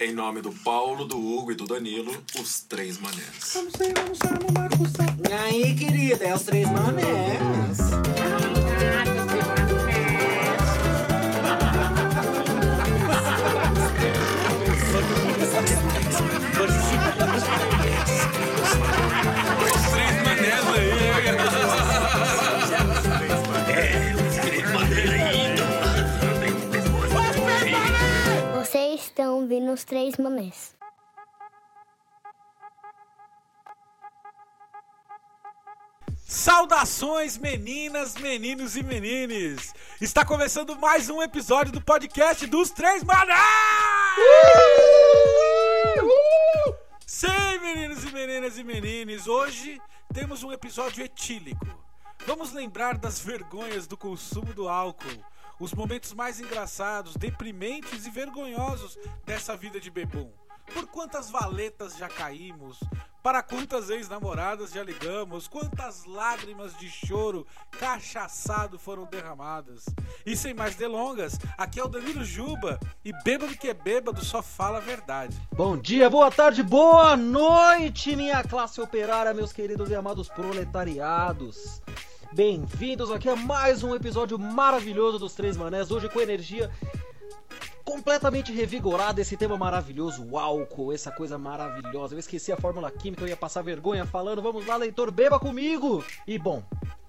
Em 0.00 0.14
nome 0.14 0.40
do 0.40 0.50
Paulo, 0.50 1.04
do 1.04 1.18
Hugo 1.18 1.52
e 1.52 1.54
do 1.54 1.66
Danilo, 1.66 2.10
os 2.38 2.60
três 2.60 2.98
manés. 2.98 3.52
Vamos 3.52 3.78
aí, 3.78 3.92
vamos 3.94 4.18
lá, 4.20 4.38
bagunça. 4.50 5.02
E 5.28 5.30
aí, 5.30 5.74
querida, 5.74 6.24
é 6.24 6.34
os 6.34 6.42
três 6.42 6.66
manés. 6.70 7.78
Os 7.78 8.49
os 29.72 29.84
três 29.84 30.16
manés. 30.16 30.74
Saudações, 36.26 37.36
meninas, 37.36 38.14
meninos 38.14 38.76
e 38.76 38.82
menines! 38.82 39.74
Está 40.00 40.24
começando 40.24 40.78
mais 40.78 41.10
um 41.10 41.20
episódio 41.20 41.72
do 41.72 41.80
podcast 41.80 42.46
dos 42.46 42.70
Três 42.70 43.02
Manés! 43.02 43.36
Sim, 47.06 47.58
meninos 47.60 48.04
e 48.04 48.12
meninas 48.12 48.58
e 48.58 48.64
menines, 48.64 49.26
hoje 49.26 49.80
temos 50.14 50.42
um 50.42 50.52
episódio 50.52 51.04
etílico. 51.04 51.66
Vamos 52.26 52.52
lembrar 52.52 52.96
das 52.96 53.20
vergonhas 53.20 53.86
do 53.86 53.96
consumo 53.96 54.54
do 54.54 54.68
álcool, 54.68 55.24
os 55.60 55.74
momentos 55.74 56.14
mais 56.14 56.40
engraçados, 56.40 57.14
deprimentes 57.14 58.06
e 58.06 58.10
vergonhosos 58.10 58.98
dessa 59.26 59.54
vida 59.54 59.78
de 59.78 59.90
bebum. 59.90 60.32
Por 60.72 60.86
quantas 60.86 61.30
valetas 61.30 61.96
já 61.96 62.08
caímos? 62.08 62.78
Para 63.22 63.42
quantas 63.42 63.90
ex-namoradas 63.90 64.70
já 64.70 64.82
ligamos? 64.82 65.46
Quantas 65.46 66.04
lágrimas 66.06 66.74
de 66.78 66.88
choro 66.88 67.46
cachaçado 67.78 68.78
foram 68.78 69.04
derramadas? 69.04 69.84
E 70.24 70.34
sem 70.34 70.54
mais 70.54 70.76
delongas, 70.76 71.38
aqui 71.58 71.78
é 71.78 71.84
o 71.84 71.88
Danilo 71.88 72.24
Juba 72.24 72.80
e 73.04 73.12
bêbado 73.22 73.56
que 73.58 73.68
é 73.68 73.74
bêbado 73.74 74.24
só 74.24 74.40
fala 74.40 74.78
a 74.78 74.80
verdade. 74.80 75.36
Bom 75.52 75.76
dia, 75.76 76.08
boa 76.08 76.30
tarde, 76.30 76.62
boa 76.62 77.16
noite, 77.16 78.16
minha 78.16 78.42
classe 78.42 78.80
operária, 78.80 79.34
meus 79.34 79.52
queridos 79.52 79.90
e 79.90 79.94
amados 79.94 80.28
proletariados. 80.28 81.82
Bem-vindos 82.32 83.10
aqui 83.10 83.28
a 83.28 83.34
mais 83.34 83.82
um 83.82 83.92
episódio 83.92 84.38
maravilhoso 84.38 85.18
dos 85.18 85.34
Três 85.34 85.56
Manés, 85.56 85.90
hoje 85.90 86.08
com 86.08 86.20
energia 86.20 86.70
completamente 87.84 88.52
revigorada, 88.52 89.20
esse 89.20 89.36
tema 89.36 89.58
maravilhoso, 89.58 90.24
o 90.24 90.38
álcool, 90.38 90.92
essa 90.92 91.10
coisa 91.10 91.36
maravilhosa. 91.36 92.14
Eu 92.14 92.20
esqueci 92.20 92.52
a 92.52 92.56
fórmula 92.56 92.88
química, 92.88 93.24
eu 93.24 93.28
ia 93.28 93.36
passar 93.36 93.62
vergonha 93.62 94.06
falando, 94.06 94.40
vamos 94.40 94.64
lá, 94.64 94.76
leitor, 94.76 95.10
beba 95.10 95.40
comigo! 95.40 96.04
E 96.24 96.38
bom, 96.38 96.62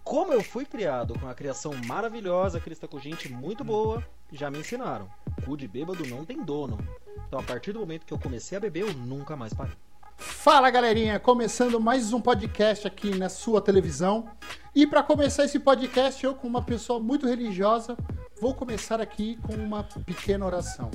como 0.04 0.34
eu 0.34 0.44
fui 0.44 0.66
criado 0.66 1.18
com 1.20 1.28
a 1.28 1.36
criação 1.36 1.72
maravilhosa, 1.86 2.60
que 2.60 2.72
está 2.72 2.88
com 2.88 3.00
gente 3.00 3.32
muito 3.32 3.64
boa, 3.64 4.04
já 4.32 4.50
me 4.50 4.58
ensinaram. 4.58 5.08
Cu 5.46 5.56
de 5.56 5.68
bêbado 5.68 6.04
não 6.08 6.26
tem 6.26 6.44
dono. 6.44 6.80
Então 7.28 7.40
a 7.40 7.44
partir 7.44 7.74
do 7.74 7.80
momento 7.80 8.08
que 8.08 8.14
eu 8.14 8.20
comecei 8.20 8.58
a 8.58 8.62
beber, 8.62 8.88
eu 8.88 8.94
nunca 8.94 9.36
mais 9.36 9.54
parei. 9.54 9.76
Fala 10.22 10.70
galerinha, 10.70 11.20
começando 11.20 11.80
mais 11.80 12.14
um 12.14 12.22
podcast 12.22 12.88
aqui 12.88 13.18
na 13.18 13.28
sua 13.28 13.60
televisão. 13.60 14.30
E 14.74 14.86
para 14.86 15.02
começar 15.02 15.46
esse 15.46 15.58
podcast, 15.58 16.24
eu, 16.24 16.36
como 16.36 16.60
uma 16.60 16.64
pessoa 16.64 17.00
muito 17.00 17.28
religiosa, 17.28 17.98
vou 18.40 18.54
começar 18.54 19.02
aqui 19.02 19.40
com 19.42 19.56
uma 19.56 19.84
pequena 19.84 20.46
oração. 20.46 20.92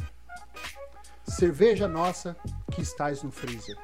Cerveja 1.25 1.89
nossa 1.89 2.37
que 2.71 2.81
estás 2.81 3.25
no 3.25 3.33
freezer. 3.33 3.77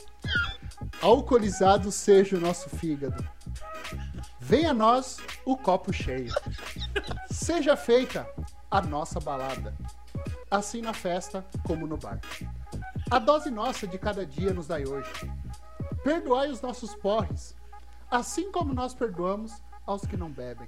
Alcoolizado 1.00 1.90
seja 1.90 2.36
o 2.36 2.40
nosso 2.40 2.70
fígado. 2.70 3.28
Venha 4.38 4.70
a 4.70 4.74
nós 4.74 5.18
o 5.44 5.56
copo 5.56 5.92
cheio. 5.92 6.32
Seja 7.32 7.76
feita 7.76 8.30
a 8.70 8.80
nossa 8.80 9.18
balada. 9.18 9.74
Assim 10.48 10.80
na 10.80 10.94
festa 10.94 11.44
como 11.66 11.84
no 11.84 11.96
bar. 11.96 12.20
A 13.12 13.18
dose 13.18 13.50
nossa 13.50 13.86
de 13.86 13.98
cada 13.98 14.24
dia 14.24 14.54
nos 14.54 14.66
dai 14.66 14.86
hoje. 14.86 15.12
Perdoai 16.02 16.48
os 16.48 16.62
nossos 16.62 16.94
porres, 16.94 17.54
assim 18.10 18.50
como 18.50 18.72
nós 18.72 18.94
perdoamos 18.94 19.52
aos 19.86 20.00
que 20.06 20.16
não 20.16 20.30
bebem. 20.30 20.66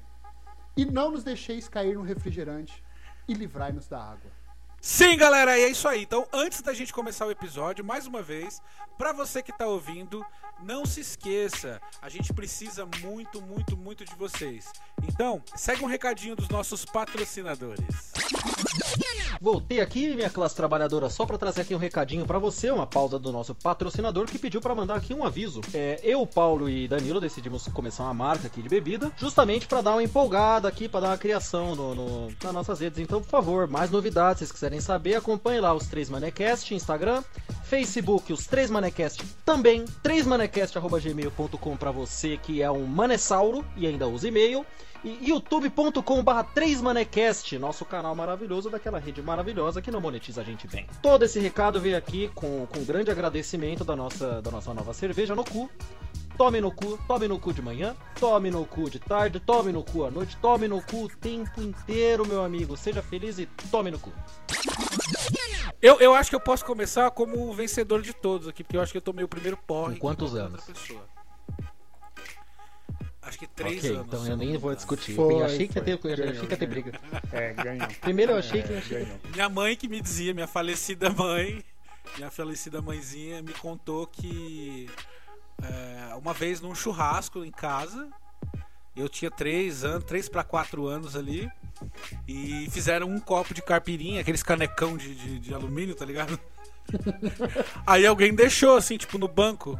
E 0.76 0.84
não 0.84 1.10
nos 1.10 1.24
deixeis 1.24 1.70
cair 1.70 1.94
no 1.94 2.02
refrigerante, 2.02 2.84
e 3.26 3.32
livrai-nos 3.32 3.88
da 3.88 3.98
água. 3.98 4.30
Sim, 4.78 5.16
galera, 5.16 5.58
e 5.58 5.62
é 5.62 5.68
isso 5.70 5.88
aí. 5.88 6.02
Então, 6.02 6.28
antes 6.34 6.60
da 6.60 6.74
gente 6.74 6.92
começar 6.92 7.24
o 7.24 7.30
episódio, 7.30 7.82
mais 7.82 8.06
uma 8.06 8.20
vez, 8.20 8.60
pra 8.98 9.14
você 9.14 9.42
que 9.42 9.50
tá 9.50 9.66
ouvindo, 9.66 10.22
não 10.62 10.84
se 10.84 11.00
esqueça, 11.00 11.80
a 12.02 12.10
gente 12.10 12.34
precisa 12.34 12.86
muito, 13.00 13.40
muito, 13.40 13.74
muito 13.74 14.04
de 14.04 14.14
vocês. 14.16 14.70
Então, 15.08 15.42
segue 15.56 15.82
um 15.82 15.88
recadinho 15.88 16.36
dos 16.36 16.50
nossos 16.50 16.84
patrocinadores. 16.84 18.12
Voltei 19.40 19.80
aqui, 19.80 20.14
minha 20.14 20.30
classe 20.30 20.54
trabalhadora, 20.54 21.08
só 21.10 21.26
para 21.26 21.38
trazer 21.38 21.62
aqui 21.62 21.74
um 21.74 21.78
recadinho 21.78 22.26
para 22.26 22.38
você, 22.38 22.70
uma 22.70 22.86
pausa 22.86 23.18
do 23.18 23.32
nosso 23.32 23.54
patrocinador 23.54 24.26
que 24.26 24.38
pediu 24.38 24.60
para 24.60 24.74
mandar 24.74 24.96
aqui 24.96 25.12
um 25.12 25.24
aviso. 25.24 25.60
É, 25.72 26.00
eu, 26.02 26.26
Paulo 26.26 26.68
e 26.68 26.88
Danilo 26.88 27.20
decidimos 27.20 27.66
começar 27.68 28.04
uma 28.04 28.14
marca 28.14 28.46
aqui 28.46 28.62
de 28.62 28.68
bebida, 28.68 29.12
justamente 29.16 29.66
para 29.66 29.82
dar 29.82 29.92
uma 29.92 30.02
empolgada 30.02 30.68
aqui, 30.68 30.88
para 30.88 31.00
dar 31.00 31.08
uma 31.08 31.18
criação 31.18 31.74
no, 31.74 31.94
no, 31.94 32.32
nas 32.42 32.52
nossas 32.52 32.80
redes. 32.80 32.98
Então, 32.98 33.20
por 33.20 33.28
favor, 33.28 33.66
mais 33.66 33.90
novidades, 33.90 34.38
se 34.38 34.46
vocês 34.46 34.52
quiserem 34.52 34.80
saber, 34.80 35.14
acompanhe 35.16 35.60
lá 35.60 35.74
os 35.74 35.86
3 35.86 36.10
Manecast, 36.10 36.74
Instagram, 36.74 37.22
Facebook, 37.64 38.32
os 38.32 38.46
3 38.46 38.70
Manecast 38.70 39.24
também, 39.44 39.84
3manecast.gmail.com 40.02 41.76
para 41.76 41.90
você 41.90 42.36
que 42.36 42.62
é 42.62 42.70
um 42.70 42.86
manessauro 42.86 43.64
e 43.76 43.86
ainda 43.86 44.06
usa 44.06 44.28
e-mail 44.28 44.64
e 45.04 45.28
youtube.com/barra 45.28 46.44
3manecast, 46.44 47.58
nosso 47.58 47.84
canal 47.84 48.14
maravilhoso 48.14 48.70
daquela 48.70 48.98
rede 48.98 49.20
maravilhosa 49.20 49.82
que 49.82 49.90
não 49.90 50.00
monetiza 50.00 50.40
a 50.40 50.44
gente 50.44 50.66
bem. 50.66 50.86
Todo 51.02 51.24
esse 51.24 51.38
recado 51.38 51.78
veio 51.80 51.96
aqui 51.96 52.30
com, 52.34 52.66
com 52.66 52.82
grande 52.84 53.10
agradecimento 53.10 53.84
da 53.84 53.94
nossa, 53.94 54.40
da 54.40 54.50
nossa 54.50 54.72
nova 54.72 54.94
cerveja 54.94 55.34
no 55.34 55.44
cu. 55.44 55.70
Tome 56.36 56.60
no 56.60 56.72
cu, 56.72 56.98
tome 57.06 57.28
no 57.28 57.38
cu 57.38 57.52
de 57.52 57.62
manhã, 57.62 57.94
tome 58.18 58.50
no 58.50 58.64
cu 58.64 58.90
de 58.90 58.98
tarde, 58.98 59.38
tome 59.38 59.70
no 59.70 59.84
cu 59.84 60.04
à 60.04 60.10
noite, 60.10 60.36
tome 60.38 60.66
no 60.66 60.82
cu 60.82 61.04
o 61.04 61.08
tempo 61.08 61.62
inteiro, 61.62 62.26
meu 62.26 62.42
amigo. 62.42 62.76
Seja 62.76 63.00
feliz 63.00 63.38
e 63.38 63.46
tome 63.70 63.92
no 63.92 64.00
cu. 64.00 64.12
Eu, 65.80 66.00
eu 66.00 66.14
acho 66.14 66.30
que 66.30 66.36
eu 66.36 66.40
posso 66.40 66.64
começar 66.64 67.10
como 67.10 67.48
o 67.48 67.52
vencedor 67.52 68.02
de 68.02 68.12
todos 68.12 68.48
aqui, 68.48 68.64
porque 68.64 68.76
eu 68.76 68.80
acho 68.80 68.90
que 68.90 68.98
eu 68.98 69.02
tomei 69.02 69.24
o 69.24 69.28
primeiro 69.28 69.56
porre. 69.56 69.94
Com 69.94 70.00
quantos 70.00 70.34
anos? 70.34 70.64
pessoa. 70.64 71.13
Acho 73.34 73.38
que 73.38 73.46
três 73.48 73.78
ok, 73.84 73.90
anos. 73.96 74.06
então 74.06 74.26
eu 74.26 74.36
nem 74.36 74.56
vou 74.56 74.74
discutir. 74.74 75.14
Foi, 75.14 75.34
eu 75.34 75.44
achei 75.44 75.66
que 75.68 75.78
ia 75.78 75.82
ter, 75.84 75.92
eu 75.92 75.98
achei 76.12 76.16
Ganhou, 76.16 76.46
que 76.46 76.52
ia 76.52 76.56
ter 76.56 76.66
ganhou. 76.66 76.84
briga. 76.84 77.00
É, 77.32 77.52
ganhou. 77.52 77.88
Primeiro 78.00 78.32
eu 78.32 78.38
achei 78.38 78.62
que 78.62 78.72
É, 78.72 78.76
ia 78.76 78.82
chegar. 78.82 79.04
ganhou. 79.04 79.20
Minha 79.32 79.48
mãe 79.48 79.76
que 79.76 79.88
me 79.88 80.00
dizia, 80.00 80.32
minha 80.32 80.46
falecida 80.46 81.10
mãe, 81.10 81.64
minha 82.16 82.30
falecida 82.30 82.80
mãezinha 82.80 83.42
me 83.42 83.52
contou 83.54 84.06
que 84.06 84.88
é, 85.62 86.14
uma 86.14 86.32
vez 86.32 86.60
num 86.60 86.74
churrasco 86.74 87.44
em 87.44 87.50
casa, 87.50 88.08
eu 88.96 89.08
tinha 89.08 89.30
três 89.30 89.84
anos, 89.84 90.04
três 90.04 90.28
para 90.28 90.44
quatro 90.44 90.86
anos 90.86 91.16
ali, 91.16 91.50
e 92.28 92.68
fizeram 92.70 93.08
um 93.08 93.18
copo 93.18 93.52
de 93.52 93.60
caipirinha, 93.62 94.20
aqueles 94.20 94.42
canecão 94.42 94.96
de, 94.96 95.14
de, 95.14 95.38
de 95.40 95.54
alumínio, 95.54 95.94
tá 95.96 96.04
ligado? 96.04 96.38
Aí 97.86 98.06
alguém 98.06 98.34
deixou 98.34 98.76
assim, 98.76 98.96
tipo, 98.96 99.18
no 99.18 99.26
banco. 99.26 99.78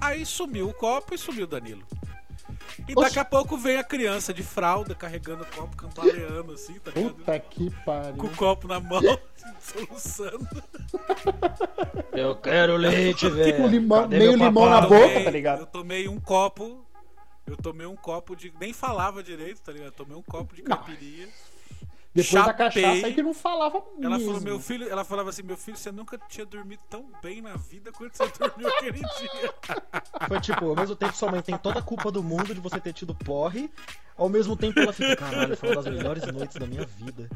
Aí 0.00 0.24
sumiu 0.24 0.68
o 0.68 0.74
copo 0.74 1.14
e 1.14 1.18
sumiu 1.18 1.44
o 1.44 1.46
Danilo. 1.46 1.84
E 2.88 2.94
daqui 2.94 3.18
a 3.18 3.24
pouco 3.24 3.56
vem 3.56 3.76
a 3.78 3.84
criança 3.84 4.32
de 4.32 4.42
fralda 4.42 4.94
carregando 4.94 5.42
o 5.44 5.46
copo, 5.46 5.76
cambaleando 5.76 6.52
assim, 6.52 6.74
tá 6.80 6.90
ligado? 6.94 7.14
Puta 7.14 7.38
que 7.40 7.70
pariu. 7.84 8.16
com 8.16 8.26
o 8.26 8.36
copo 8.36 8.66
na 8.68 8.80
mão, 8.80 9.00
soluçando. 9.60 10.46
Eu 12.12 12.34
quero 12.36 12.76
leite, 12.76 13.28
velho. 13.28 13.56
Com 13.56 13.66
limão, 13.68 14.02
Cadê 14.02 14.18
meio 14.18 14.38
meu 14.38 14.48
limão 14.48 14.68
na 14.68 14.80
boca, 14.82 14.98
Tomei- 15.08 15.24
tá 15.24 15.30
ligado? 15.30 15.60
Eu 15.60 15.66
tomei 15.66 16.08
um 16.08 16.20
copo. 16.20 16.84
Eu 17.46 17.56
tomei 17.56 17.86
um 17.86 17.96
copo 17.96 18.36
de. 18.36 18.52
Nem 18.60 18.72
falava 18.72 19.22
direito, 19.22 19.60
tá 19.60 19.72
ligado? 19.72 19.88
Eu 19.88 19.92
tomei 19.92 20.16
um 20.16 20.22
copo 20.22 20.54
de 20.54 20.62
caipirinha. 20.62 21.28
Depois 22.14 22.44
da 22.44 22.44
Chapei. 22.48 22.82
cachaça 22.82 23.06
aí 23.06 23.14
que 23.14 23.22
não 23.22 23.32
falava 23.32 23.82
Ela 24.00 24.18
mesmo. 24.18 24.26
falou, 24.26 24.40
meu 24.42 24.60
filho, 24.60 24.86
ela 24.88 25.02
falava 25.02 25.30
assim, 25.30 25.42
meu 25.42 25.56
filho, 25.56 25.76
você 25.78 25.90
nunca 25.90 26.18
tinha 26.28 26.44
dormido 26.44 26.82
tão 26.90 27.10
bem 27.22 27.40
na 27.40 27.56
vida 27.56 27.90
quanto 27.90 28.16
você 28.16 28.30
dormiu 28.38 28.68
aquele 28.68 28.98
dia. 29.00 29.54
Foi 30.28 30.40
tipo, 30.40 30.66
ao 30.68 30.76
mesmo 30.76 30.94
tempo 30.94 31.16
sua 31.16 31.30
mãe 31.30 31.40
tem 31.40 31.56
toda 31.56 31.78
a 31.78 31.82
culpa 31.82 32.10
do 32.10 32.22
mundo 32.22 32.54
de 32.54 32.60
você 32.60 32.78
ter 32.78 32.92
tido 32.92 33.14
porre, 33.14 33.70
ao 34.16 34.28
mesmo 34.28 34.54
tempo 34.56 34.78
ela 34.78 34.92
fica, 34.92 35.16
caralho, 35.16 35.56
foi 35.56 35.70
uma 35.70 35.82
das 35.82 35.94
melhores 35.94 36.26
noites 36.26 36.56
da 36.58 36.66
minha 36.66 36.84
vida. 36.84 37.30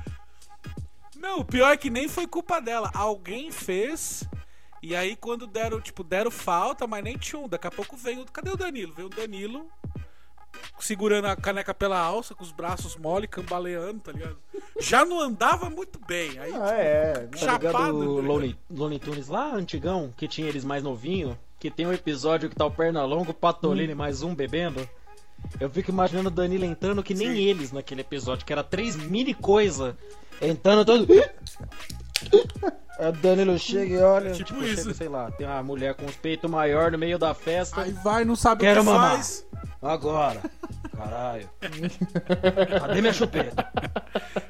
Não, 1.17 1.39
o 1.41 1.45
pior 1.45 1.73
é 1.73 1.77
que 1.77 1.89
nem 1.89 2.09
foi 2.09 2.27
culpa 2.27 2.61
dela. 2.61 2.91
Alguém 2.95 3.51
fez. 3.51 4.25
E 4.83 4.95
aí 4.95 5.17
quando 5.17 5.47
deram, 5.47 5.81
tipo, 5.81 6.05
deram 6.05 6.31
falta, 6.31 6.87
mas 6.87 7.03
nem 7.03 7.17
tinha 7.17 7.41
um. 7.41 7.49
Daqui 7.49 7.67
a 7.67 7.71
pouco 7.71 7.97
veio. 7.97 8.25
Cadê 8.27 8.51
o 8.51 8.57
Danilo? 8.57 8.93
Veio 8.93 9.07
o 9.07 9.11
Danilo. 9.11 9.67
Segurando 10.79 11.27
a 11.27 11.37
caneca 11.37 11.73
pela 11.75 11.99
alça, 11.99 12.35
com 12.35 12.45
os 12.45 12.53
braços 12.53 12.97
mole, 12.97 13.27
cambaleando, 13.27 14.01
tá 14.01 14.13
ligado? 14.13 14.37
Já 14.81 15.05
não 15.05 15.21
andava 15.21 15.71
muito 15.71 15.99
bem. 16.07 16.39
Aí, 16.39 16.53
Ah, 16.55 16.73
é. 16.75 17.13
Tá 17.31 17.39
Chapado, 17.39 17.97
o? 17.99 18.21
Looney, 18.21 18.57
Looney 18.71 18.99
Tunes 18.99 19.29
lá, 19.29 19.55
antigão, 19.55 20.13
que 20.17 20.29
tinha 20.29 20.49
eles 20.49 20.65
mais 20.65 20.83
novinho, 20.83 21.39
que 21.59 21.71
tem 21.71 21.87
um 21.87 21.93
episódio 21.93 22.49
que 22.49 22.57
tá 22.57 22.67
o 22.67 22.71
Pernalongo, 22.71 23.31
o 23.31 23.35
Patolini 23.35 23.95
Hum. 23.95 23.97
mais 23.97 24.23
um 24.23 24.35
bebendo. 24.35 24.89
Eu 25.61 25.71
fico 25.71 25.91
imaginando 25.91 26.29
o 26.29 26.33
Danilo 26.33 26.65
entrando 26.65 27.03
que 27.03 27.15
nem 27.15 27.37
eles 27.39 27.73
naquele 27.73 28.01
episódio, 28.01 28.45
que 28.45 28.53
era 28.53 28.65
três 28.65 28.97
mini 28.97 29.35
coisa, 29.35 29.97
entrando 30.41 30.85
todo... 30.85 31.07
Aí 32.99 33.09
o 33.09 33.13
Danilo 33.13 33.59
chega 33.59 33.95
e 33.95 33.99
olha, 34.03 34.33
Tipo 34.33 34.45
tipo, 34.51 34.65
isso. 34.65 34.83
chega, 34.85 34.95
sei 34.95 35.09
lá, 35.09 35.31
tem 35.31 35.47
uma 35.47 35.63
mulher 35.63 35.95
com 35.95 36.07
os 36.07 36.17
peitos 36.17 36.51
maior 36.51 36.91
no 36.91 36.97
meio 36.99 37.19
da 37.19 37.35
festa. 37.35 37.83
aí 37.83 37.93
vai, 37.93 38.25
não 38.25 38.35
sabe 38.37 38.63
Quero 38.63 38.81
o 38.81 38.85
que 38.85 38.91
mamar. 38.91 39.11
faz. 39.17 39.47
Agora. 39.83 40.41
Caralho. 40.97 41.49
Cadê 42.81 43.01
minha 43.03 43.13
chupeta? 43.13 43.69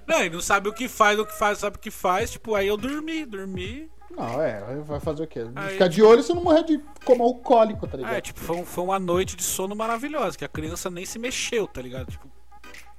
Não, 0.07 0.23
e 0.25 0.31
não 0.31 0.41
sabe 0.41 0.69
o 0.69 0.73
que 0.73 0.89
faz, 0.89 1.19
o 1.19 1.27
que 1.27 1.37
faz, 1.37 1.59
sabe 1.59 1.77
o 1.77 1.81
que 1.81 1.91
faz. 1.91 2.31
Tipo, 2.31 2.55
aí 2.55 2.69
eu 2.69 2.77
dormi, 2.77 3.25
dormi. 3.25 3.91
Não, 4.17 4.41
é. 4.41 4.63
Vai 4.87 5.01
fazer 5.01 5.25
o 5.25 5.27
quê? 5.27 5.45
Aí- 5.57 5.73
Ficar 5.73 5.89
de 5.89 6.03
olho 6.03 6.23
se 6.23 6.33
não 6.33 6.43
morrer 6.43 6.63
de 6.63 6.81
como 7.05 7.25
alcoólico, 7.25 7.87
tá 7.87 7.97
ligado? 7.97 8.15
É, 8.15 8.21
tipo, 8.21 8.39
foi, 8.41 8.57
um- 8.57 8.65
foi 8.65 8.85
uma 8.85 8.99
noite 8.99 9.37
de 9.37 9.43
sono 9.43 9.75
maravilhosa, 9.75 10.39
que 10.39 10.45
a 10.45 10.49
criança 10.49 10.89
nem 10.89 11.05
se 11.05 11.19
mexeu, 11.19 11.67
tá 11.67 11.83
ligado? 11.83 12.07
Tipo, 12.13 12.29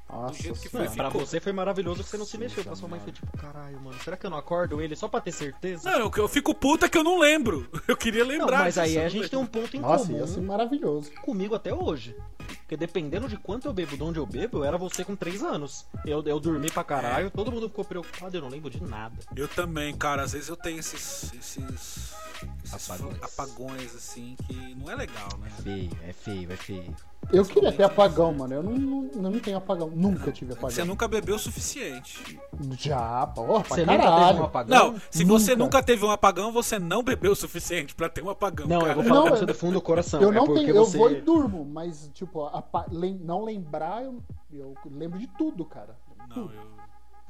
Nossa 0.09 0.41
jeito 0.41 0.59
que 0.59 0.73
Não, 0.77 0.85
foi, 0.85 0.95
pra 0.95 1.09
você 1.09 1.39
foi 1.39 1.51
maravilhoso 1.51 2.03
que 2.03 2.09
você 2.09 2.17
não 2.17 2.25
se 2.25 2.37
mexeu. 2.37 2.63
Pra 2.63 2.75
sua 2.75 2.87
mãe 2.87 2.99
foi 2.99 3.11
tipo, 3.11 3.27
caralho, 3.37 3.79
mano, 3.81 3.97
será 4.03 4.15
que 4.15 4.25
eu 4.25 4.29
não 4.29 4.37
acordo 4.37 4.81
ele 4.81 4.95
só 4.95 5.07
pra 5.07 5.19
ter 5.19 5.31
certeza? 5.33 5.89
não, 5.91 5.99
eu, 5.99 6.11
eu 6.15 6.27
fico 6.27 6.55
puta 6.55 6.87
que 6.87 6.97
eu 6.97 7.03
não 7.03 7.19
lembro. 7.19 7.69
Eu 7.87 7.95
queria 7.97 8.23
Não, 8.23 8.29
lembrar. 8.31 8.59
mas 8.59 8.77
aí 8.77 8.97
a 8.97 9.03
eu 9.05 9.09
gente 9.09 9.21
não 9.23 9.29
tem 9.29 9.39
um 9.39 9.45
ponto 9.45 9.75
em 9.75 9.79
Nossa, 9.79 10.05
comum 10.07 10.17
ia 10.19 10.27
ser 10.27 10.41
maravilhoso. 10.41 11.11
comigo 11.23 11.55
até 11.55 11.73
hoje. 11.73 12.15
Porque 12.47 12.75
dependendo 12.77 13.27
de 13.27 13.37
quanto 13.37 13.67
eu 13.67 13.73
bebo, 13.73 13.95
de 13.95 14.03
onde 14.03 14.19
eu 14.19 14.25
bebo, 14.25 14.59
eu 14.59 14.63
era 14.65 14.77
você 14.77 15.03
com 15.03 15.15
3 15.15 15.41
anos. 15.43 15.85
Eu, 16.05 16.21
eu 16.25 16.39
dormi 16.39 16.69
pra 16.71 16.83
caralho, 16.83 17.31
todo 17.31 17.51
mundo 17.51 17.67
ficou 17.69 17.85
preocupado, 17.85 18.35
eu 18.35 18.41
não 18.41 18.49
lembro 18.49 18.69
de 18.69 18.81
nada. 18.83 19.15
Eu 19.35 19.47
também, 19.47 19.95
cara. 19.95 20.23
Às 20.23 20.33
vezes 20.33 20.49
eu 20.49 20.55
tenho 20.55 20.79
esses. 20.79 21.31
esses. 21.33 21.57
esses 22.63 22.89
Apagões. 22.89 23.23
apagões, 23.23 23.95
assim, 23.95 24.35
que 24.45 24.75
não 24.75 24.91
é 24.91 24.95
legal, 24.95 25.29
né? 25.39 25.49
Feio, 25.63 25.89
é 26.07 26.13
feio, 26.13 26.51
é 26.51 26.55
feio. 26.55 26.95
Eu 27.33 27.43
queria 27.43 27.71
ter 27.73 27.83
apagão, 27.83 28.31
mano. 28.31 28.53
Eu 28.53 28.63
não, 28.63 28.71
não, 28.73 29.09
eu 29.13 29.21
não 29.31 29.39
tenho 29.39 29.57
apagão. 29.57 29.89
Nunca 29.89 30.31
tive 30.31 30.53
apagão. 30.53 30.69
Você 30.69 30.83
nunca 30.83 31.07
bebeu 31.07 31.35
o 31.35 31.39
suficiente. 31.39 32.39
Já, 32.77 33.27
porra, 33.27 33.63
pra 33.63 33.75
Você 33.75 33.81
nunca 33.85 33.97
caralho. 33.97 34.27
teve 34.27 34.39
um 34.39 34.43
apagão? 34.45 34.91
Não, 34.93 35.01
se 35.09 35.23
você 35.25 35.51
nunca. 35.51 35.63
nunca 35.63 35.83
teve 35.83 36.05
um 36.05 36.11
apagão, 36.11 36.51
você 36.53 36.79
não 36.79 37.03
bebeu 37.03 37.31
o 37.31 37.35
suficiente 37.35 37.95
pra 37.95 38.07
ter 38.07 38.23
um 38.23 38.29
apagão. 38.29 38.67
Não, 38.67 38.79
cara. 38.79 38.91
eu 38.91 38.95
vou 38.95 39.03
falar 39.03 39.15
Não, 39.15 39.23
pra 39.25 39.33
eu- 39.33 39.39
você 39.39 39.45
do 39.45 39.53
fundo 39.55 39.73
do 39.73 39.81
coração. 39.81 40.21
Eu 40.21 40.31
é 40.31 40.35
não 40.35 40.45
porque 40.45 40.61
tenho, 40.61 40.75
eu 40.75 40.85
você... 40.85 40.97
vou 40.97 41.11
e 41.11 41.21
durmo, 41.21 41.65
mas, 41.65 42.09
tipo, 42.13 42.36
apa- 42.45 42.85
lem- 42.91 43.17
não 43.17 43.43
lembrar, 43.43 44.03
eu, 44.03 44.21
eu 44.51 44.75
lembro 44.85 45.17
de 45.19 45.27
tudo, 45.27 45.65
cara. 45.65 45.95
Não, 46.29 46.51
eu. 46.51 46.87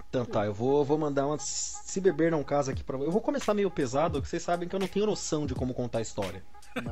Então 0.09 0.23
tá, 0.25 0.45
eu 0.45 0.53
vou, 0.53 0.85
vou 0.85 0.97
mandar 0.97 1.27
uma. 1.27 1.37
Se 1.37 1.99
beber 1.99 2.31
não 2.31 2.43
casa 2.43 2.71
aqui 2.71 2.83
pra 2.83 2.97
Eu 2.97 3.11
vou 3.11 3.19
começar 3.21 3.53
meio 3.53 3.69
pesado, 3.69 4.21
que 4.21 4.27
vocês 4.27 4.41
sabem 4.41 4.67
que 4.67 4.75
eu 4.75 4.79
não 4.79 4.87
tenho 4.87 5.05
noção 5.05 5.45
de 5.45 5.53
como 5.53 5.73
contar 5.73 5.99
a 5.99 6.01
história. 6.01 6.43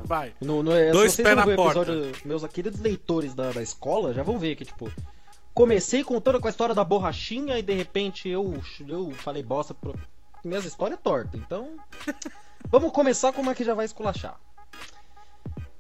Vai. 0.03 0.33
No, 0.41 0.61
no, 0.63 0.71
é, 0.73 0.91
Dois 0.91 1.15
pés 1.15 1.35
na 1.35 1.43
porta. 1.55 1.81
episódio, 1.81 2.11
meus 2.25 2.43
queridos 2.47 2.79
leitores 2.79 3.33
da, 3.33 3.51
da 3.51 3.61
escola 3.61 4.13
já 4.13 4.23
vão 4.23 4.37
ver 4.37 4.55
que, 4.55 4.65
tipo, 4.65 4.91
comecei 5.53 6.03
contando 6.03 6.41
com 6.41 6.47
a 6.47 6.49
história 6.49 6.73
da 6.75 6.83
borrachinha 6.83 7.57
e 7.57 7.61
de 7.61 7.73
repente 7.73 8.27
eu, 8.27 8.61
eu 8.87 9.11
falei 9.11 9.43
bosta 9.43 9.73
pro... 9.73 9.97
Minhas 10.43 10.65
histórias 10.65 10.99
tortas, 11.01 11.39
então. 11.39 11.77
Vamos 12.69 12.91
começar 12.91 13.31
com 13.31 13.41
uma 13.41 13.55
que 13.55 13.63
já 13.63 13.73
vai 13.73 13.85
esculachar. 13.85 14.39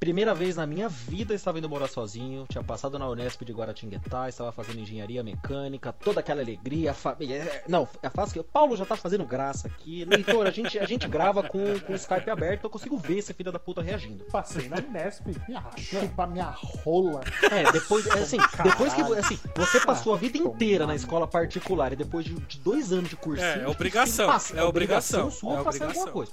Primeira 0.05 0.35
vez 0.35 0.55
na 0.55 0.67
minha 0.67 0.87
vida 0.87 1.33
estava 1.33 1.57
indo 1.57 1.67
morar 1.67 1.87
sozinho, 1.87 2.45
tinha 2.47 2.63
passado 2.63 2.99
na 2.99 3.09
Unesp 3.09 3.41
de 3.43 3.51
Guaratinguetá, 3.51 4.29
estava 4.29 4.51
fazendo 4.51 4.79
engenharia 4.79 5.23
mecânica, 5.23 5.91
toda 5.91 6.19
aquela 6.19 6.41
alegria, 6.41 6.91
a 6.91 6.93
família. 6.93 7.37
é, 7.37 7.63
Não, 7.67 7.87
é 8.03 8.09
fácil 8.11 8.33
que 8.35 8.39
o 8.39 8.43
Paulo 8.43 8.77
já 8.77 8.85
tá 8.85 8.95
fazendo 8.95 9.25
graça 9.25 9.67
aqui. 9.67 10.05
Leitor, 10.05 10.45
a 10.45 10.51
gente, 10.51 10.77
a 10.77 10.85
gente 10.85 11.07
grava 11.07 11.41
com, 11.41 11.79
com 11.79 11.93
o 11.93 11.95
Skype 11.95 12.29
aberto, 12.29 12.65
eu 12.65 12.69
consigo 12.69 12.95
ver 12.99 13.17
esse 13.17 13.33
filho 13.33 13.51
da 13.51 13.57
puta 13.57 13.81
reagindo. 13.81 14.23
Passei 14.25 14.69
na 14.69 14.75
Unesp, 14.77 15.25
minha 15.47 15.63
chupa 15.75 16.27
minha 16.27 16.53
rola. 16.55 17.21
É, 17.51 17.71
depois, 17.71 18.05
é 18.05 18.19
assim, 18.19 18.37
depois 18.63 18.93
que 18.93 19.01
assim, 19.01 19.39
você 19.55 19.79
passou 19.79 20.13
a 20.13 20.17
vida 20.17 20.37
inteira 20.37 20.85
na 20.85 20.93
escola 20.93 21.27
particular 21.27 21.93
e 21.93 21.95
depois 21.95 22.25
de, 22.25 22.35
de 22.35 22.59
dois 22.59 22.93
anos 22.93 23.09
de 23.09 23.15
cursinho. 23.15 23.47
É, 23.47 23.63
é 23.63 23.67
obrigação, 23.67 24.27
passa- 24.27 24.55
é 24.55 24.63
obrigação, 24.63 25.31
sua 25.31 25.55
é 25.55 25.61
obrigação. 25.61 25.87
alguma 25.87 26.11
coisa. 26.11 26.31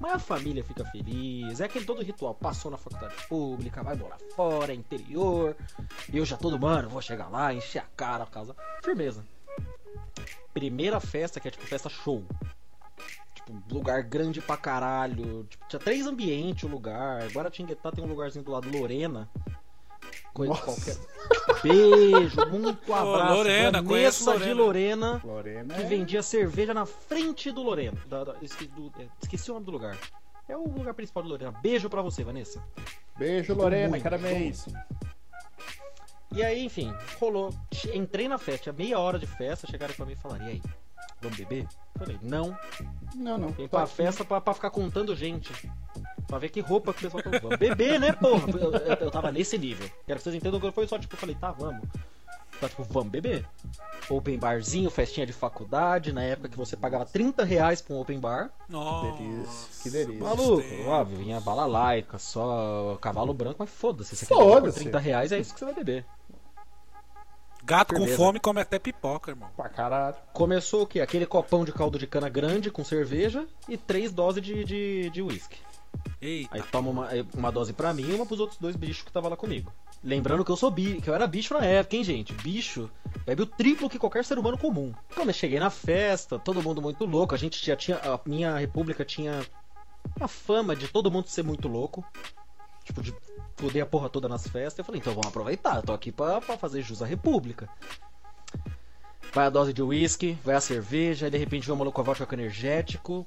Mas 0.00 0.14
a 0.14 0.18
família 0.18 0.64
fica 0.64 0.82
feliz, 0.86 1.60
é 1.60 1.66
aquele 1.66 1.84
todo 1.84 2.02
ritual. 2.02 2.34
Passou 2.34 2.70
na 2.70 2.78
faculdade 2.78 3.01
pública, 3.28 3.82
vai 3.82 3.94
morar 3.96 4.18
fora, 4.36 4.72
é 4.72 4.74
interior. 4.76 5.56
Eu 6.12 6.24
já 6.24 6.36
todo, 6.36 6.58
mano, 6.58 6.88
vou 6.88 7.00
chegar 7.02 7.28
lá, 7.28 7.52
encher 7.54 7.78
a 7.80 7.86
cara, 7.96 8.26
casa. 8.26 8.54
Firmeza. 8.82 9.24
Primeira 10.52 11.00
festa, 11.00 11.40
que 11.40 11.48
é 11.48 11.50
tipo 11.50 11.64
festa 11.66 11.88
show. 11.88 12.24
Tipo, 13.34 13.62
lugar 13.74 14.02
grande 14.02 14.40
pra 14.40 14.56
caralho. 14.56 15.44
Tipo, 15.44 15.66
tinha 15.68 15.80
três 15.80 16.06
ambientes 16.06 16.64
o 16.64 16.68
lugar. 16.68 17.26
Guaratinguetá 17.28 17.90
tem 17.90 18.04
um 18.04 18.08
lugarzinho 18.08 18.44
do 18.44 18.50
lado, 18.52 18.68
Lorena. 18.70 19.28
Coisa 20.34 20.52
Nossa. 20.52 20.64
qualquer. 20.64 20.96
Beijo, 21.62 22.36
muito 22.50 22.92
abraço. 22.92 23.34
Lorena, 23.34 23.82
conheço 23.82 24.24
Vanessa 24.24 24.44
de 24.46 24.52
Lorena. 24.54 25.20
Lorena, 25.24 25.32
Lorena 25.34 25.74
que 25.74 25.80
é- 25.82 25.84
vendia 25.86 26.22
cerveja 26.22 26.74
na 26.74 26.84
frente 26.86 27.50
do 27.50 27.62
Lorena. 27.62 27.98
Da- 28.06 28.24
da- 28.24 28.36
esque- 28.42 28.66
do- 28.66 28.92
é, 28.98 29.06
esqueci 29.22 29.50
o 29.50 29.54
nome 29.54 29.66
do 29.66 29.72
lugar. 29.72 29.96
É 30.52 30.56
o 30.56 30.64
lugar 30.68 30.92
principal 30.92 31.22
do 31.22 31.28
Lorena. 31.30 31.52
Beijo 31.62 31.88
pra 31.88 32.02
você, 32.02 32.22
Vanessa. 32.22 32.62
Beijo, 33.18 33.54
Lorena, 33.54 33.88
muito, 33.88 34.02
parabéns. 34.02 34.66
E 36.34 36.42
aí, 36.42 36.64
enfim, 36.64 36.92
rolou. 37.18 37.54
Entrei 37.94 38.28
na 38.28 38.36
festa, 38.38 38.64
tinha 38.64 38.72
meia 38.72 38.98
hora 38.98 39.18
de 39.18 39.26
festa, 39.26 39.66
chegaram 39.66 39.94
pra 39.94 40.04
mim 40.06 40.12
e 40.12 40.16
falaram: 40.16 40.44
e 40.46 40.50
aí, 40.50 40.62
vamos 41.20 41.36
beber? 41.38 41.66
Falei: 41.98 42.18
não, 42.22 42.56
Não, 43.14 43.38
não. 43.38 43.48
vem 43.48 43.68
pra 43.68 43.86
festa 43.86 44.24
pra, 44.24 44.40
pra 44.40 44.54
ficar 44.54 44.70
contando 44.70 45.14
gente. 45.16 45.52
Pra 46.26 46.38
ver 46.38 46.48
que 46.50 46.60
roupa 46.60 46.92
que 46.94 47.00
o 47.06 47.10
pessoal 47.10 47.22
tá 47.22 47.30
usando. 47.46 47.58
Beber, 47.58 47.98
né, 48.00 48.12
porra? 48.12 48.48
Eu, 48.50 48.72
eu- 48.72 48.94
eu 49.06 49.10
tava 49.10 49.30
nesse 49.32 49.56
nível. 49.58 49.88
Quero 50.06 50.18
que 50.18 50.22
vocês 50.24 50.34
entendam 50.34 50.58
que 50.60 50.70
foi 50.72 50.86
só, 50.86 50.98
tipo, 50.98 51.14
eu 51.14 51.18
falei: 51.18 51.34
tá, 51.34 51.50
vamos. 51.52 51.86
Tipo, 52.68 52.84
vamos 52.84 53.10
beber. 53.10 53.46
Open 54.08 54.38
barzinho, 54.38 54.90
festinha 54.90 55.26
de 55.26 55.32
faculdade, 55.32 56.12
na 56.12 56.22
época 56.22 56.48
que 56.48 56.56
você 56.56 56.76
pagava 56.76 57.04
30 57.04 57.44
reais 57.44 57.80
pra 57.80 57.94
um 57.94 58.00
open 58.00 58.18
bar. 58.18 58.50
Nossa. 58.68 59.16
Delícia, 59.16 59.82
que 59.82 59.90
delícia. 59.90 60.24
Maluco, 60.24 60.88
óbvio, 60.88 61.18
vinha 61.18 61.40
bala 61.40 61.64
laica, 61.66 62.18
só 62.18 62.98
cavalo 63.00 63.32
branco, 63.32 63.56
mas 63.58 63.70
foda-se. 63.70 64.16
Você 64.16 64.26
quer 64.26 64.34
beber 64.34 64.44
por 64.46 64.54
Foda-se. 64.54 64.80
30 64.80 64.98
reais, 64.98 65.32
é 65.32 65.38
isso 65.38 65.52
que 65.52 65.58
você 65.58 65.64
vai 65.64 65.74
beber. 65.74 66.04
Gato 67.64 67.94
com 67.94 68.06
fome 68.08 68.40
come 68.40 68.60
até 68.60 68.78
pipoca, 68.78 69.30
irmão. 69.30 69.48
Pra 69.56 69.68
caralho. 69.68 70.16
Começou 70.32 70.82
o 70.82 70.86
quê? 70.86 71.00
Aquele 71.00 71.26
copão 71.26 71.64
de 71.64 71.72
caldo 71.72 71.96
de 71.96 72.08
cana 72.08 72.28
grande 72.28 72.72
com 72.72 72.84
cerveja 72.84 73.46
e 73.68 73.76
três 73.76 74.12
doses 74.12 74.42
de, 74.42 74.64
de, 74.64 75.10
de 75.10 75.22
whisky. 75.22 75.58
Eita. 76.20 76.56
Aí 76.56 76.62
toma 76.62 76.90
uma, 76.90 77.08
uma 77.34 77.52
dose 77.52 77.72
pra 77.72 77.94
mim 77.94 78.02
e 78.02 78.14
uma 78.14 78.26
pros 78.26 78.40
outros 78.40 78.58
dois 78.58 78.74
bichos 78.74 79.04
que 79.04 79.12
tava 79.12 79.28
lá 79.28 79.36
comigo. 79.36 79.72
Lembrando 80.02 80.44
que 80.44 80.50
eu 80.50 80.56
sou 80.56 80.70
bi, 80.70 81.00
que 81.00 81.08
eu 81.08 81.14
era 81.14 81.26
bicho 81.26 81.54
na 81.54 81.64
época, 81.64 81.96
hein, 81.96 82.02
gente? 82.02 82.32
Bicho 82.34 82.90
bebe 83.24 83.42
o 83.42 83.46
triplo 83.46 83.88
que 83.88 83.98
qualquer 83.98 84.24
ser 84.24 84.38
humano 84.38 84.58
comum. 84.58 84.92
Quando 85.14 85.28
eu 85.28 85.34
cheguei 85.34 85.60
na 85.60 85.70
festa, 85.70 86.38
todo 86.38 86.62
mundo 86.62 86.82
muito 86.82 87.04
louco, 87.04 87.34
a 87.34 87.38
gente 87.38 87.64
já 87.64 87.76
tinha. 87.76 87.98
A 87.98 88.18
minha 88.26 88.56
república 88.56 89.04
tinha 89.04 89.46
a 90.20 90.28
fama 90.28 90.74
de 90.74 90.88
todo 90.88 91.10
mundo 91.10 91.28
ser 91.28 91.44
muito 91.44 91.68
louco. 91.68 92.04
Tipo, 92.84 93.00
de 93.00 93.14
foder 93.56 93.84
a 93.84 93.86
porra 93.86 94.08
toda 94.08 94.28
nas 94.28 94.46
festas. 94.46 94.78
Eu 94.78 94.84
falei, 94.84 95.00
então 95.00 95.12
vamos 95.12 95.28
aproveitar, 95.28 95.76
eu 95.76 95.82
tô 95.82 95.92
aqui 95.92 96.10
pra, 96.10 96.40
pra 96.40 96.58
fazer 96.58 96.82
jus 96.82 97.00
à 97.00 97.06
república. 97.06 97.68
Vai 99.32 99.46
a 99.46 99.50
dose 99.50 99.72
de 99.72 99.82
uísque, 99.82 100.36
vai 100.44 100.56
a 100.56 100.60
cerveja, 100.60 101.26
aí 101.26 101.30
de 101.30 101.38
repente 101.38 101.66
vem 101.66 101.74
um 101.74 101.78
maluco 101.78 102.04
com 102.04 102.34
energético. 102.34 103.26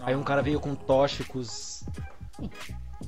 Aí 0.00 0.16
um 0.16 0.24
cara 0.24 0.42
veio 0.42 0.58
com 0.58 0.74
tóxicos. 0.74 1.84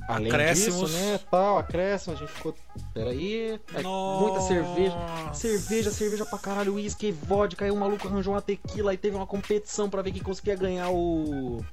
Além 0.07 0.31
Acréscimos. 0.31 0.91
disso, 0.91 1.03
né, 1.05 1.19
tal, 1.29 1.57
acréscimo, 1.57 2.15
a 2.15 2.19
gente 2.19 2.31
ficou... 2.31 2.55
Peraí, 2.93 3.59
aí, 3.73 3.83
muita 3.83 4.41
cerveja. 4.41 4.95
Cerveja, 5.33 5.91
cerveja 5.91 6.25
pra 6.25 6.37
caralho, 6.39 6.75
uísque, 6.75 7.11
vodka, 7.11 7.65
aí 7.65 7.71
um 7.71 7.77
maluco 7.77 8.07
arranjou 8.07 8.33
uma 8.33 8.41
tequila, 8.41 8.91
aí 8.91 8.97
teve 8.97 9.15
uma 9.15 9.27
competição 9.27 9.89
pra 9.89 10.01
ver 10.01 10.11
quem 10.11 10.21
conseguia 10.23 10.55
ganhar 10.55 10.89
o... 10.89 11.63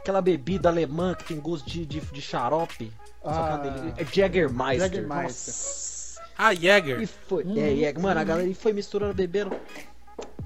Aquela 0.00 0.20
bebida 0.20 0.68
alemã 0.68 1.14
que 1.14 1.24
tem 1.24 1.38
gosto 1.40 1.68
de, 1.68 1.84
de, 1.84 2.00
de 2.00 2.20
xarope. 2.20 2.92
É 3.24 3.28
Ah. 3.28 3.92
é 3.96 4.04
Jägermeister. 4.04 4.88
Jägermeister. 4.90 5.54
Nossa. 5.54 6.22
Ah, 6.36 6.54
Jäger. 6.54 7.02
E 7.02 7.06
foi, 7.06 7.42
é, 7.42 7.74
Jäger. 7.74 7.98
Mano, 8.00 8.20
a 8.20 8.24
galera 8.24 8.54
foi 8.54 8.72
misturando, 8.72 9.14
bebendo. 9.14 9.50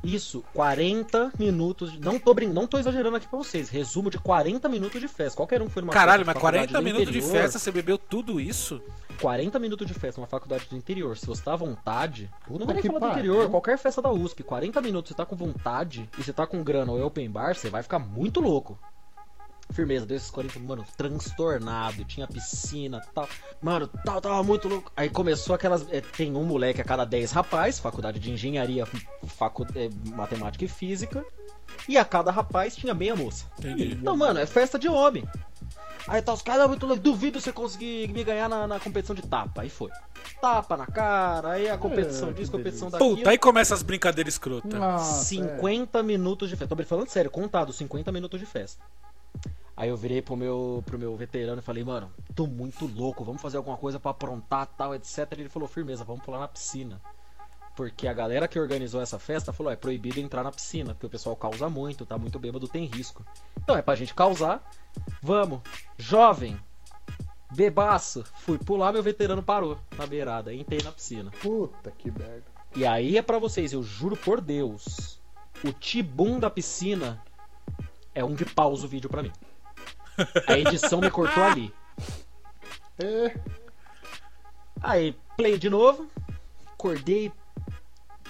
Isso, 0.05 0.43
40 0.52 1.31
minutos. 1.38 1.93
de- 1.93 2.00
Não 2.00 2.19
tô, 2.19 2.35
brin... 2.35 2.49
não 2.49 2.67
tô 2.67 2.76
exagerando 2.79 3.17
aqui 3.17 3.29
pra 3.29 3.38
vocês. 3.38 3.69
Resumo 3.69 4.11
de 4.11 4.19
40 4.19 4.69
minutos 4.69 5.00
de 5.00 5.07
festa. 5.07 5.37
Qualquer 5.37 5.62
um 5.62 5.69
foi 5.71 5.81
numa 5.83 5.93
Caralho, 5.93 6.25
festa 6.25 6.26
mas 6.26 6.35
de 6.35 6.41
faculdade 6.41 6.73
40 6.73 6.79
do 6.79 6.85
minutos 6.85 7.12
de 7.12 7.19
interior, 7.21 7.43
festa, 7.43 7.59
você 7.59 7.71
bebeu 7.71 7.97
tudo 7.97 8.41
isso? 8.41 8.83
40 9.21 9.59
minutos 9.61 9.87
de 9.87 9.95
festa 9.95 10.21
numa 10.21 10.26
faculdade 10.26 10.67
do 10.69 10.76
interior. 10.76 11.17
Se 11.17 11.25
você 11.26 11.41
tá 11.43 11.52
à 11.52 11.57
vontade. 11.57 12.29
Não 12.49 12.59
Puta 12.59 12.64
vou 12.64 12.75
nem 12.75 12.83
falar 12.83 12.99
do 12.99 13.00
pariu. 13.00 13.12
interior, 13.35 13.50
qualquer 13.50 13.79
festa 13.79 14.02
da 14.02 14.11
USP. 14.11 14.43
40 14.43 14.81
minutos 14.81 15.11
você 15.11 15.14
tá 15.14 15.25
com 15.25 15.37
vontade 15.37 16.11
e 16.19 16.23
você 16.25 16.33
tá 16.33 16.47
com 16.49 16.64
grana 16.64 16.91
ou 16.91 16.99
é 17.00 17.05
open 17.05 17.31
bar, 17.31 17.55
você 17.55 17.71
vai 17.71 17.85
ficar 17.85 18.00
muito 18.00 18.41
louco. 18.41 18.76
Firmeza, 19.73 20.05
deu 20.07 20.17
esses 20.17 20.31
40, 20.31 20.59
mano, 20.61 20.85
transtornado, 20.97 22.05
tinha 22.05 22.26
piscina 22.26 23.00
tal. 23.14 23.29
Mano, 23.61 23.88
tal, 24.05 24.21
tava 24.21 24.43
muito 24.43 24.69
louco. 24.69 24.93
Aí 24.97 25.09
começou 25.09 25.55
aquelas. 25.55 25.87
é, 25.91 26.00
tem 26.00 26.35
um 26.37 26.45
moleque 26.45 26.81
a 26.81 26.85
cada 26.85 27.05
10 27.05 27.33
rapaz, 27.33 27.79
faculdade 27.79 28.19
de 28.19 28.31
engenharia, 28.31 28.87
facu, 29.26 29.67
é, 29.75 29.88
matemática 30.14 30.64
e 30.64 30.69
física. 30.69 31.25
E 31.88 31.97
a 31.97 32.05
cada 32.05 32.31
rapaz 32.31 32.76
tinha 32.76 32.93
meia 32.95 33.17
moça. 33.17 33.47
Entendi. 33.59 33.93
Então, 34.00 34.17
mano, 34.17 34.38
é 34.38 34.47
festa 34.47 34.79
de 34.79 34.88
homem. 34.88 35.26
Aí 36.07 36.21
tá 36.21 36.33
os 36.33 36.43
caras, 36.43 36.64
"Ah, 36.64 36.69
muito 36.69 36.85
louco, 36.85 37.00
duvido 37.02 37.41
você 37.41 37.52
conseguir 37.52 38.09
me 38.09 38.25
ganhar 38.25 38.49
na, 38.49 38.67
na 38.67 38.81
competição 38.81 39.14
de 39.14 39.23
tapa. 39.23 39.62
Aí 39.62 39.71
foi. 39.71 39.91
Tapa 40.41 40.76
na 40.76 40.87
cara, 40.87 41.52
aí 41.52 41.71
a 41.71 41.79
competição 41.79 42.31
É, 42.31 42.33
disso, 42.33 42.50
competição 42.50 42.91
daquilo. 42.91 43.17
Puta, 43.17 43.31
aí 43.31 43.38
começa 43.38 43.73
as 43.75 43.83
brincadeiras 43.83 44.35
escrotas. 44.35 44.73
Nossa, 44.73 45.25
50 45.25 46.02
minutos 46.02 46.49
de 46.50 46.57
festa. 46.57 46.75
Tô 46.76 46.85
falando 46.85 47.09
sério, 47.09 47.31
contado, 47.31 47.73
50 47.73 48.11
minutos 48.12 48.38
de 48.41 48.47
festa. 48.47 48.83
Aí 49.83 49.89
eu 49.89 49.97
virei 49.97 50.23
pro 50.23 50.37
meu, 50.37 50.81
pro 50.87 50.97
meu 50.97 51.17
veterano 51.17 51.59
e 51.59 51.61
falei, 51.61 51.83
mano, 51.83 52.09
tô 52.37 52.47
muito 52.47 52.87
louco, 52.87 53.25
vamos 53.25 53.43
fazer 53.43 53.57
alguma 53.57 53.77
coisa 53.77 53.99
pra 53.99 54.12
aprontar, 54.12 54.65
tal, 54.65 54.95
etc. 54.95 55.27
Ele 55.33 55.49
falou, 55.49 55.67
firmeza, 55.67 56.05
vamos 56.05 56.23
pular 56.23 56.39
na 56.39 56.47
piscina. 56.47 57.01
Porque 57.75 58.07
a 58.07 58.12
galera 58.12 58.47
que 58.47 58.61
organizou 58.61 59.01
essa 59.03 59.19
festa 59.19 59.53
falou, 59.53 59.73
é 59.73 59.75
proibido 59.75 60.21
entrar 60.21 60.45
na 60.45 60.53
piscina, 60.53 60.95
porque 60.95 61.07
o 61.07 61.11
pessoal 61.11 61.35
causa 61.35 61.69
muito, 61.69 62.07
tá 62.07 62.17
muito 62.17 62.39
bêbado, 62.39 62.69
tem 62.69 62.85
risco. 62.85 63.27
Então 63.61 63.77
é 63.77 63.83
pra 63.83 63.97
gente 63.97 64.15
causar, 64.15 64.62
vamos. 65.21 65.61
Jovem, 65.99 66.57
bebaço, 67.51 68.23
fui 68.37 68.59
pular, 68.59 68.93
meu 68.93 69.03
veterano 69.03 69.43
parou 69.43 69.77
na 69.99 70.07
beirada, 70.07 70.55
entrei 70.55 70.81
na 70.85 70.93
piscina. 70.93 71.33
Puta 71.43 71.91
que 71.91 72.09
merda. 72.09 72.45
E 72.77 72.87
aí 72.87 73.19
é 73.19 73.23
pra 73.23 73.41
vocês, 73.41 73.73
eu 73.73 73.83
juro 73.83 74.17
por 74.17 74.41
Deus, 74.41 75.19
o 75.65 75.73
tibum 75.73 76.39
da 76.39 76.49
piscina 76.49 77.21
é 78.15 78.25
um 78.25 78.37
de 78.37 78.45
pausa 78.45 78.87
o 78.87 78.89
vídeo 78.89 79.11
pra 79.11 79.25
mim. 79.25 79.33
A 80.47 80.59
edição 80.59 81.00
me 81.00 81.11
cortou 81.11 81.43
ali. 81.43 81.73
É, 82.99 83.37
Aí, 84.83 85.17
play 85.37 85.59
de 85.59 85.71
novo, 85.71 86.09
acordei. 86.73 87.33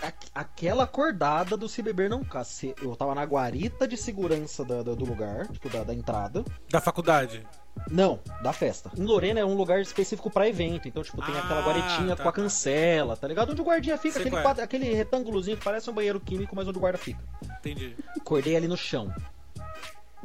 Aqu- 0.03 0.31
Aquela 0.35 0.85
acordada 0.85 1.57
do 1.57 1.69
Se 1.69 1.81
Beber 1.83 2.11
Não 2.11 2.25
Case. 2.25 2.75
Eu 2.83 2.97
tava 2.97 3.15
na 3.15 3.23
guarita 3.25 3.87
de 3.87 3.97
segurança 3.97 4.65
da- 4.65 4.83
da- 4.83 4.95
do 4.95 5.05
lugar, 5.05 5.47
tipo, 5.49 5.69
da, 5.69 5.85
da 5.85 5.95
entrada. 5.95 6.45
Da 6.71 6.81
faculdade. 6.81 7.47
Não, 7.91 8.19
da 8.43 8.53
festa. 8.53 8.91
Em 8.97 9.05
Lorena 9.05 9.41
é 9.41 9.45
um 9.45 9.55
lugar 9.55 9.81
específico 9.81 10.31
pra 10.31 10.49
evento, 10.49 10.89
então, 10.89 11.03
tipo, 11.03 11.23
tem 11.25 11.37
aquela 11.37 11.61
Ah, 11.61 11.67
guaretinha 11.67 12.17
tá, 12.17 12.23
com 12.23 12.29
a 12.29 12.33
tá. 12.33 12.37
cancela, 12.43 13.17
tá 13.17 13.27
ligado? 13.29 13.53
Onde 13.53 13.61
o 13.61 13.65
guardinha 13.65 13.97
fica, 13.97 14.19
aquele, 14.19 14.37
é. 14.37 14.43
quadro- 14.43 14.63
aquele 14.65 14.93
retângulozinho 14.93 15.57
que 15.57 15.65
parece 15.65 15.89
um 15.89 15.95
banheiro 15.95 16.21
químico, 16.21 16.55
mas 16.57 16.67
onde 16.69 16.77
o 16.79 16.81
guarda 16.81 16.99
fica. 16.99 17.21
Entendi. 17.61 17.97
Acordei 18.21 18.57
ali 18.57 18.67
no 18.69 18.77
chão. 18.77 19.15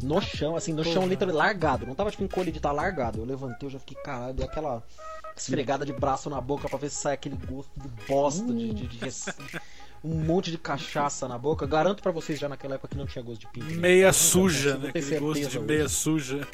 No 0.02 0.22
chão, 0.22 0.56
assim, 0.56 0.74
no 0.74 0.84
chão 0.84 1.08
literalmente 1.08 1.38
largado. 1.38 1.86
Não 1.88 1.96
tava 1.96 2.12
tipo 2.12 2.24
encolhido 2.24 2.54
de 2.56 2.60
tá 2.60 2.72
largado. 2.72 3.20
Eu 3.20 3.26
levantei, 3.26 3.68
eu 3.68 3.72
já 3.72 3.80
fiquei, 3.80 3.98
caralho, 4.04 4.34
dei 4.34 4.46
aquela 4.46 4.84
esfregada 5.36 5.86
de 5.86 5.94
braço 5.94 6.30
na 6.30 6.40
boca 6.42 6.68
pra 6.70 6.78
ver 6.78 6.90
se 6.90 6.98
sai 7.02 7.14
aquele 7.14 7.36
gosto 7.36 7.72
de 7.80 7.88
bosta, 8.08 8.54
de, 8.54 8.74
de- 8.74 8.88
de 8.88 8.98
res- 8.98 9.26
um 10.04 10.16
monte 10.24 10.52
de 10.52 10.58
cachaça 10.58 11.28
na 11.28 11.38
boca. 11.38 11.66
Garanto 11.66 12.02
pra 12.04 12.12
vocês 12.12 12.40
já 12.40 12.48
naquela 12.50 12.76
época 12.76 12.90
que 12.90 12.98
não 12.98 13.06
tinha 13.08 13.24
gosto 13.24 13.42
de 13.42 13.48
pinto. 13.48 13.66
né? 13.66 13.74
Meia 13.76 14.08
Eu 14.08 14.14
suja, 14.14 14.72
consigo 14.76 14.84
né? 14.84 14.90
Aquele 14.90 15.20
gosto 15.20 15.48
de 15.50 15.60
meia 15.60 15.84
hoje. 15.86 15.94
suja. 15.94 16.48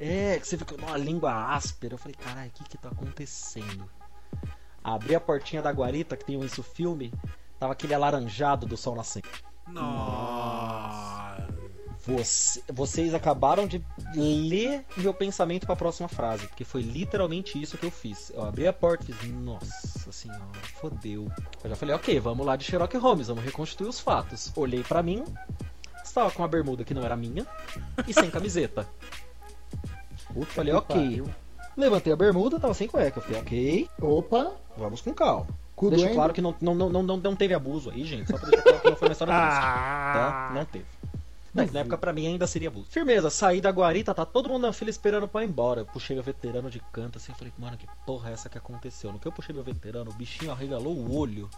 É, 0.00 0.38
que 0.38 0.46
você 0.46 0.56
fica 0.56 0.74
com 0.74 0.82
uma 0.86 0.96
língua 0.96 1.32
áspera. 1.54 1.94
Eu 1.94 1.98
falei, 1.98 2.14
caralho, 2.14 2.48
o 2.48 2.52
que 2.52 2.64
que 2.64 2.78
tá 2.78 2.88
acontecendo? 2.88 3.88
Abri 4.82 5.14
a 5.14 5.20
portinha 5.20 5.60
da 5.60 5.70
guarita, 5.72 6.16
que 6.16 6.24
tem 6.24 6.40
isso 6.42 6.62
filme, 6.62 7.12
tava 7.58 7.72
aquele 7.72 7.92
alaranjado 7.94 8.64
do 8.66 8.76
sol 8.76 8.94
nascendo. 8.94 9.28
Nossa. 9.66 11.48
Você- 12.08 12.62
vocês 12.72 13.12
acabaram 13.12 13.66
de 13.66 13.84
ler 14.14 14.82
meu 14.96 15.12
pensamento 15.12 15.66
pra 15.66 15.76
próxima 15.76 16.08
frase, 16.08 16.46
porque 16.46 16.64
foi 16.64 16.80
literalmente 16.80 17.60
isso 17.60 17.76
que 17.76 17.84
eu 17.84 17.90
fiz. 17.90 18.30
Eu 18.30 18.44
abri 18.44 18.66
a 18.66 18.72
porta 18.72 19.04
e 19.10 19.12
fiz, 19.14 19.30
nossa 19.34 20.10
senhora, 20.10 20.40
fodeu. 20.80 21.30
Eu 21.62 21.70
já 21.70 21.76
falei, 21.76 21.94
ok, 21.94 22.18
vamos 22.18 22.46
lá 22.46 22.56
de 22.56 22.64
Sherlock 22.64 22.96
Holmes, 22.96 23.28
vamos 23.28 23.44
reconstituir 23.44 23.88
os 23.88 24.00
fatos. 24.00 24.50
Olhei 24.56 24.82
pra 24.82 25.02
mim, 25.02 25.22
estava 26.02 26.30
com 26.30 26.40
uma 26.42 26.48
bermuda 26.48 26.82
que 26.82 26.94
não 26.94 27.02
era 27.02 27.14
minha 27.14 27.46
e 28.06 28.14
sem 28.14 28.30
camiseta. 28.30 28.88
puta 30.32 30.46
Falei, 30.52 30.72
ok. 30.72 30.96
pariu. 30.96 31.28
Levantei 31.76 32.12
a 32.12 32.16
bermuda, 32.16 32.58
tava 32.58 32.74
sem 32.74 32.88
cueca. 32.88 33.18
Eu 33.18 33.22
falei, 33.22 33.40
ok, 33.40 33.88
Opa, 34.00 34.52
vamos 34.76 35.00
com 35.02 35.12
calma. 35.12 35.46
cu 35.76 35.90
Deixa 35.90 36.08
claro 36.12 36.32
que 36.32 36.40
não, 36.40 36.54
não, 36.60 36.74
não, 36.74 37.02
não, 37.02 37.16
não 37.18 37.36
teve 37.36 37.54
abuso 37.54 37.90
aí, 37.90 38.04
gente. 38.04 38.28
Só 38.30 38.36
pra 38.38 38.48
deixar 38.48 38.62
claro 38.62 38.80
que 38.80 38.88
não 38.90 38.96
foi 38.96 39.08
uma 39.08 39.12
história 39.12 39.34
triste. 39.38 39.60
Ah. 39.62 40.12
Tá? 40.14 40.54
Não 40.54 40.64
teve. 40.64 40.84
Mas 41.58 41.72
na 41.72 41.80
época 41.80 41.98
pra 41.98 42.12
mim 42.12 42.26
ainda 42.26 42.46
seria 42.46 42.68
abuso. 42.68 42.86
Firmeza, 42.88 43.30
saí 43.30 43.60
da 43.60 43.70
guarita, 43.70 44.14
tá 44.14 44.24
todo 44.24 44.48
mundo 44.48 44.62
na 44.62 44.72
fila 44.72 44.90
esperando 44.90 45.26
pra 45.26 45.42
ir 45.42 45.48
embora. 45.48 45.80
Eu 45.80 45.86
puxei 45.86 46.14
meu 46.14 46.22
veterano 46.22 46.70
de 46.70 46.80
canto 46.92 47.18
assim, 47.18 47.32
eu 47.32 47.36
falei, 47.36 47.52
mano, 47.58 47.76
que 47.76 47.86
porra 48.06 48.30
é 48.30 48.32
essa 48.32 48.48
que 48.48 48.56
aconteceu? 48.56 49.12
No 49.12 49.18
que 49.18 49.26
eu 49.26 49.32
puxei 49.32 49.54
meu 49.54 49.64
veterano, 49.64 50.10
o 50.10 50.14
bichinho 50.14 50.52
arregalou 50.52 50.94
o 50.94 51.16
olho. 51.16 51.50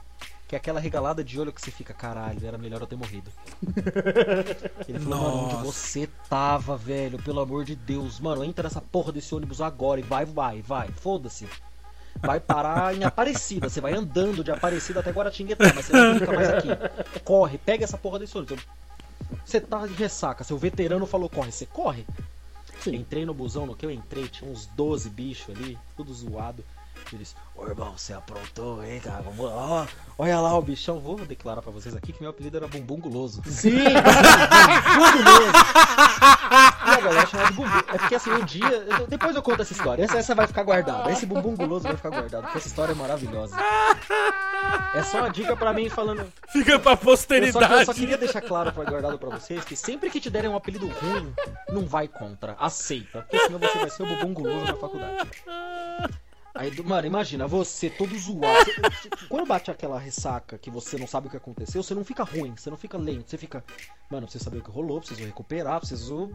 Que 0.48 0.56
é 0.56 0.58
aquela 0.58 0.80
regalada 0.80 1.22
de 1.22 1.38
olho 1.38 1.52
que 1.52 1.60
você 1.60 1.70
fica, 1.70 1.94
caralho, 1.94 2.44
era 2.44 2.58
melhor 2.58 2.80
eu 2.80 2.86
ter 2.86 2.96
morrido. 2.96 3.30
Ele 4.88 4.98
falou, 4.98 5.18
mano, 5.20 5.36
onde 5.44 5.54
Nossa. 5.54 5.64
você 5.64 6.08
tava, 6.28 6.76
velho? 6.76 7.22
Pelo 7.22 7.40
amor 7.40 7.64
de 7.64 7.76
Deus, 7.76 8.18
mano, 8.18 8.42
entra 8.42 8.64
nessa 8.64 8.80
porra 8.80 9.12
desse 9.12 9.32
ônibus 9.32 9.60
agora 9.60 10.00
e 10.00 10.02
vai, 10.02 10.24
vai, 10.24 10.60
vai, 10.60 10.88
foda-se. 10.88 11.46
Vai 12.20 12.40
parar 12.40 12.94
em 12.94 13.04
Aparecida, 13.04 13.68
você 13.68 13.80
vai 13.80 13.94
andando 13.94 14.42
de 14.42 14.50
Aparecida 14.50 15.00
até 15.00 15.10
Guaratinguetá, 15.10 15.72
mas 15.74 15.86
você 15.86 15.92
não 15.92 16.18
fica 16.18 16.32
mais 16.32 16.48
aqui. 16.48 16.68
Corre, 17.24 17.56
pega 17.56 17.84
essa 17.84 17.96
porra 17.96 18.18
desse 18.18 18.36
ônibus. 18.36 18.66
Você 19.44 19.60
tá 19.60 19.86
de 19.86 19.94
ressaca, 19.94 20.44
seu 20.44 20.58
veterano 20.58 21.06
falou 21.06 21.28
corre, 21.28 21.52
você 21.52 21.66
corre. 21.66 22.06
Sim. 22.80 22.96
Entrei 22.96 23.26
no 23.26 23.34
busão, 23.34 23.66
no 23.66 23.74
que 23.74 23.84
eu 23.84 23.90
entrei, 23.90 24.28
tinha 24.28 24.50
uns 24.50 24.66
12 24.66 25.10
bichos 25.10 25.54
ali, 25.54 25.78
tudo 25.96 26.14
zoado. 26.14 26.64
Ele 27.12 27.22
disse, 27.22 27.34
ô 27.56 27.66
irmão, 27.66 27.96
você 27.96 28.12
aprontou, 28.12 28.84
hein, 28.84 29.00
cara? 29.00 29.22
Vamos 29.22 29.44
lá, 29.46 29.52
ó, 29.56 29.86
olha 30.18 30.38
lá 30.40 30.56
o 30.56 30.62
bichão. 30.62 31.00
Vou 31.00 31.16
declarar 31.16 31.60
pra 31.60 31.72
vocês 31.72 31.94
aqui 31.96 32.12
que 32.12 32.20
meu 32.22 32.30
apelido 32.30 32.56
era 32.56 32.68
Bumbum 32.68 33.00
Guloso. 33.00 33.42
Sim, 33.50 33.70
Bumbum 33.84 35.24
Guloso. 35.24 35.52
E 36.86 36.90
a 36.90 37.00
galera 37.00 37.26
chamava 37.26 37.50
de 37.50 37.56
Bumbum. 37.56 37.78
É 37.78 37.98
porque 37.98 38.14
assim, 38.14 38.30
um 38.30 38.44
dia. 38.44 38.66
eu- 38.68 39.06
Depois 39.08 39.34
eu 39.34 39.42
conto 39.42 39.62
essa 39.62 39.72
história. 39.72 40.04
Essa, 40.04 40.18
essa 40.18 40.34
vai 40.34 40.46
ficar 40.46 40.62
guardada. 40.62 41.10
Esse 41.10 41.26
Bumbum 41.26 41.56
Guloso 41.56 41.84
vai 41.84 41.96
ficar 41.96 42.10
guardado, 42.10 42.42
porque 42.44 42.58
essa 42.58 42.68
história 42.68 42.92
é 42.92 42.94
maravilhosa. 42.96 43.56
É 44.94 45.02
só 45.02 45.18
uma 45.18 45.30
dica 45.30 45.56
pra 45.56 45.72
mim 45.72 45.88
falando. 45.88 46.24
Fica 46.48 46.78
pra 46.78 46.92
Eu 46.92 46.96
só, 46.96 47.02
posteridade. 47.04 47.72
eu 47.72 47.84
só 47.86 47.94
queria 47.94 48.16
deixar 48.18 48.40
claro 48.40 48.72
pra 48.72 48.84
guardado 48.84 49.18
pra 49.18 49.30
vocês 49.30 49.64
que 49.64 49.74
sempre 49.74 50.10
que 50.10 50.20
te 50.20 50.30
derem 50.30 50.50
um 50.50 50.56
apelido 50.56 50.86
ruim, 50.86 51.32
não 51.72 51.86
vai 51.86 52.06
contra, 52.06 52.54
aceita. 52.58 53.22
Porque 53.22 53.38
senão 53.46 53.58
você 53.58 53.78
vai 53.78 53.90
ser 53.90 54.02
o 54.02 54.06
bumbum 54.06 54.32
guloso 54.34 54.66
na 54.66 54.76
faculdade. 54.76 55.30
Aí, 56.54 56.70
mano, 56.82 57.06
imagina, 57.06 57.46
você 57.46 57.88
todo 57.88 58.16
zoado. 58.18 58.64
Você- 58.66 59.26
Quando 59.28 59.46
bate 59.46 59.70
aquela 59.70 59.98
ressaca 59.98 60.58
que 60.58 60.70
você 60.70 60.98
não 60.98 61.06
sabe 61.06 61.28
o 61.28 61.30
que 61.30 61.36
aconteceu, 61.36 61.82
você 61.82 61.94
não 61.94 62.04
fica 62.04 62.24
ruim, 62.24 62.54
você 62.56 62.68
não 62.70 62.76
fica 62.76 62.98
lento, 62.98 63.30
você 63.30 63.38
fica. 63.38 63.64
Mano, 64.10 64.26
preciso 64.26 64.44
saber 64.44 64.58
o 64.58 64.62
que 64.62 64.70
rolou, 64.70 64.98
preciso 65.00 65.24
recuperar, 65.24 65.78
preciso. 65.78 66.30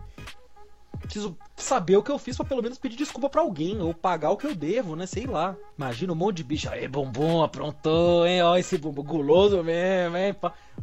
Preciso 0.99 1.37
saber 1.55 1.97
o 1.97 2.03
que 2.03 2.11
eu 2.11 2.17
fiz 2.17 2.35
pra 2.35 2.45
pelo 2.45 2.61
menos 2.61 2.77
pedir 2.77 2.95
desculpa 2.95 3.29
pra 3.29 3.41
alguém, 3.41 3.79
ou 3.81 3.93
pagar 3.93 4.31
o 4.31 4.37
que 4.37 4.47
eu 4.47 4.55
devo, 4.55 4.95
né? 4.95 5.05
Sei 5.05 5.25
lá. 5.25 5.55
Imagina 5.77 6.13
um 6.13 6.15
monte 6.15 6.37
de 6.37 6.43
bicho. 6.43 6.69
Aí, 6.69 6.87
bumbum, 6.87 7.43
aprontou, 7.43 8.25
hein? 8.25 8.41
Ó, 8.41 8.57
esse 8.57 8.77
bumbum 8.77 9.03
guloso 9.03 9.63
mesmo, 9.63 10.17
hein? 10.17 10.35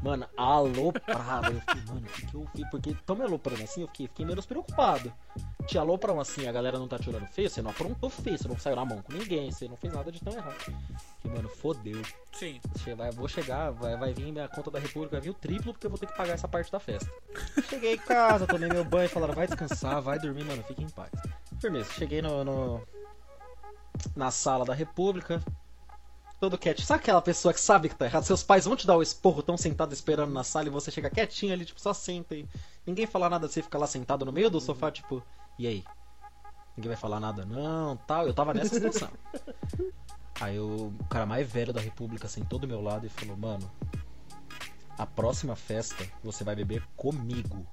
Mano, 0.03 0.27
aloprava. 0.37 1.49
Eu 1.49 1.61
fiquei, 1.61 1.83
mano, 1.87 2.07
o 2.07 2.11
que, 2.11 2.27
que 2.27 2.35
eu 2.35 2.47
fiz? 2.55 2.71
Porque 2.71 2.97
tão 3.07 3.17
me 3.17 3.23
aloprando 3.23 3.63
assim, 3.63 3.83
eu 3.83 3.89
fiquei, 3.89 4.09
fiquei 4.09 4.27
menos 4.27 4.47
preocupado. 4.47 5.13
Te 5.67 5.79
alopram 5.79 6.21
assim, 6.21 6.47
a 6.47 6.53
galera 6.53 6.79
não 6.79 6.89
tá 6.89 6.99
tirando 6.99 7.27
feio, 7.27 7.49
você 7.49 7.63
não 7.63 7.71
aprontou 7.71 8.11
feio, 8.11 8.39
você 8.39 8.49
não 8.49 8.59
saiu 8.59 8.77
na 8.77 8.85
mão 8.85 9.03
com 9.03 9.13
ninguém, 9.13 9.51
você 9.51 9.69
não 9.69 9.77
fez 9.77 9.93
nada 9.93 10.11
de 10.11 10.21
tão 10.21 10.33
errado. 10.33 10.75
Que, 11.21 11.29
mano, 11.29 11.49
fodeu. 11.49 12.03
Sim. 12.33 12.61
Vai, 12.97 13.11
vou 13.13 13.29
chegar, 13.29 13.71
vai, 13.71 13.97
vai 13.97 14.13
vir 14.13 14.33
minha 14.33 14.49
conta 14.49 14.71
da 14.71 14.79
República, 14.79 15.17
vai 15.17 15.21
vir 15.21 15.31
o 15.31 15.35
triplo, 15.35 15.73
porque 15.73 15.87
eu 15.87 15.91
vou 15.91 15.99
ter 15.99 16.07
que 16.07 16.17
pagar 16.17 16.33
essa 16.35 16.49
parte 16.49 16.73
da 16.73 16.81
festa. 16.81 17.11
Cheguei 17.69 17.95
em 17.95 17.99
casa, 17.99 18.47
tomei 18.47 18.69
meu 18.69 18.85
banho, 18.85 19.09
falaram, 19.09 19.35
vai 19.35 19.47
descansar, 19.47 20.01
vai 20.01 20.19
dormir, 20.19 20.45
mano, 20.45 20.63
fique 20.65 20.83
em 20.83 20.91
paz. 20.91 21.11
Firmeza, 21.61 21.93
cheguei 21.93 22.21
no, 22.23 22.43
no- 22.45 22.83
na 24.17 24.31
sala 24.31 24.65
da 24.65 24.75
República, 24.75 25.41
todo 26.41 26.59
quietinho. 26.59 26.87
Sabe 26.87 27.01
aquela 27.03 27.23
pessoa 27.23 27.55
que 27.55 27.61
sabe 27.61 27.89
que 27.89 27.95
tá 27.95 28.07
errado? 28.07 28.25
Seus 28.25 28.43
pais 28.43 28.65
vão 28.65 28.75
te 28.75 28.87
dar 28.87 28.97
o 28.97 29.03
esporro, 29.03 29.43
tão 29.43 29.57
sentado 29.57 29.93
esperando 29.93 30.33
na 30.33 30.43
sala 30.43 30.67
e 30.67 30.71
você 30.71 30.91
chega 30.91 31.11
quietinho 31.11 31.53
ali, 31.53 31.65
tipo, 31.65 31.81
só 31.81 31.93
senta 31.95 32.35
e 32.35 32.47
ninguém 32.87 33.07
fala 33.07 33.31
nada, 33.31 33.47
você 33.47 33.63
fica 33.63 33.79
lá 33.79 33.87
sentado 33.87 34.25
no 34.25 34.33
meio 34.33 34.51
do 34.51 34.61
sofá, 34.61 34.91
tipo, 34.91 35.23
e 35.59 35.67
aí? 35.67 35.85
Ninguém 36.77 36.89
vai 36.89 36.97
falar 36.97 37.21
nada 37.21 37.45
não, 37.45 37.97
tal. 37.99 38.27
Eu 38.27 38.35
tava 38.35 38.53
nessa 38.55 38.75
situação. 38.75 39.09
Aí 40.41 40.59
o 40.59 40.93
cara 41.11 41.27
mais 41.27 41.51
velho 41.51 41.73
da 41.73 41.81
República 41.81 42.27
sentou 42.29 42.59
do 42.59 42.67
meu 42.67 42.81
lado 42.81 43.07
e 43.07 43.09
falou: 43.09 43.37
Mano, 43.37 43.71
a 44.99 45.07
próxima 45.07 45.57
festa 45.57 46.07
você 46.23 46.45
vai 46.45 46.55
beber 46.55 46.83
comigo. 46.97 47.67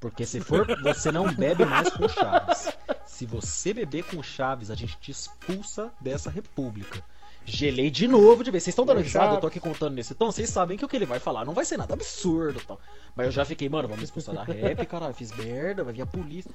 Porque 0.00 0.24
se 0.24 0.40
for, 0.40 0.66
você 0.82 1.10
não 1.10 1.32
bebe 1.34 1.64
mais 1.64 1.88
com 1.90 2.08
Chaves. 2.08 2.72
Se 3.06 3.26
você 3.26 3.72
beber 3.72 4.04
com 4.04 4.22
Chaves, 4.22 4.70
a 4.70 4.74
gente 4.74 4.96
te 4.98 5.10
expulsa 5.10 5.92
dessa 6.00 6.30
república. 6.30 7.02
Gelei 7.46 7.90
de 7.90 8.08
novo 8.08 8.42
de 8.42 8.50
vez. 8.50 8.62
Vocês 8.62 8.72
estão 8.72 8.86
dando 8.86 9.00
risada, 9.00 9.34
eu 9.34 9.40
tô 9.40 9.46
aqui 9.46 9.60
contando 9.60 9.94
nesse 9.94 10.14
tom, 10.14 10.32
vocês 10.32 10.48
sabem 10.48 10.78
que 10.78 10.84
o 10.84 10.88
que 10.88 10.96
ele 10.96 11.04
vai 11.04 11.18
falar 11.18 11.44
não 11.44 11.52
vai 11.52 11.64
ser 11.64 11.76
nada 11.76 11.92
absurdo 11.92 12.60
tal. 12.66 12.80
Mas 13.14 13.26
eu 13.26 13.32
já 13.32 13.44
fiquei, 13.44 13.68
mano, 13.68 13.86
vamos 13.86 14.04
expulsar 14.04 14.34
da 14.34 14.42
rap, 14.44 14.84
caralho, 14.86 15.14
fiz 15.14 15.30
merda, 15.32 15.84
vai 15.84 15.92
vir 15.92 16.02
a 16.02 16.06
polícia. 16.06 16.50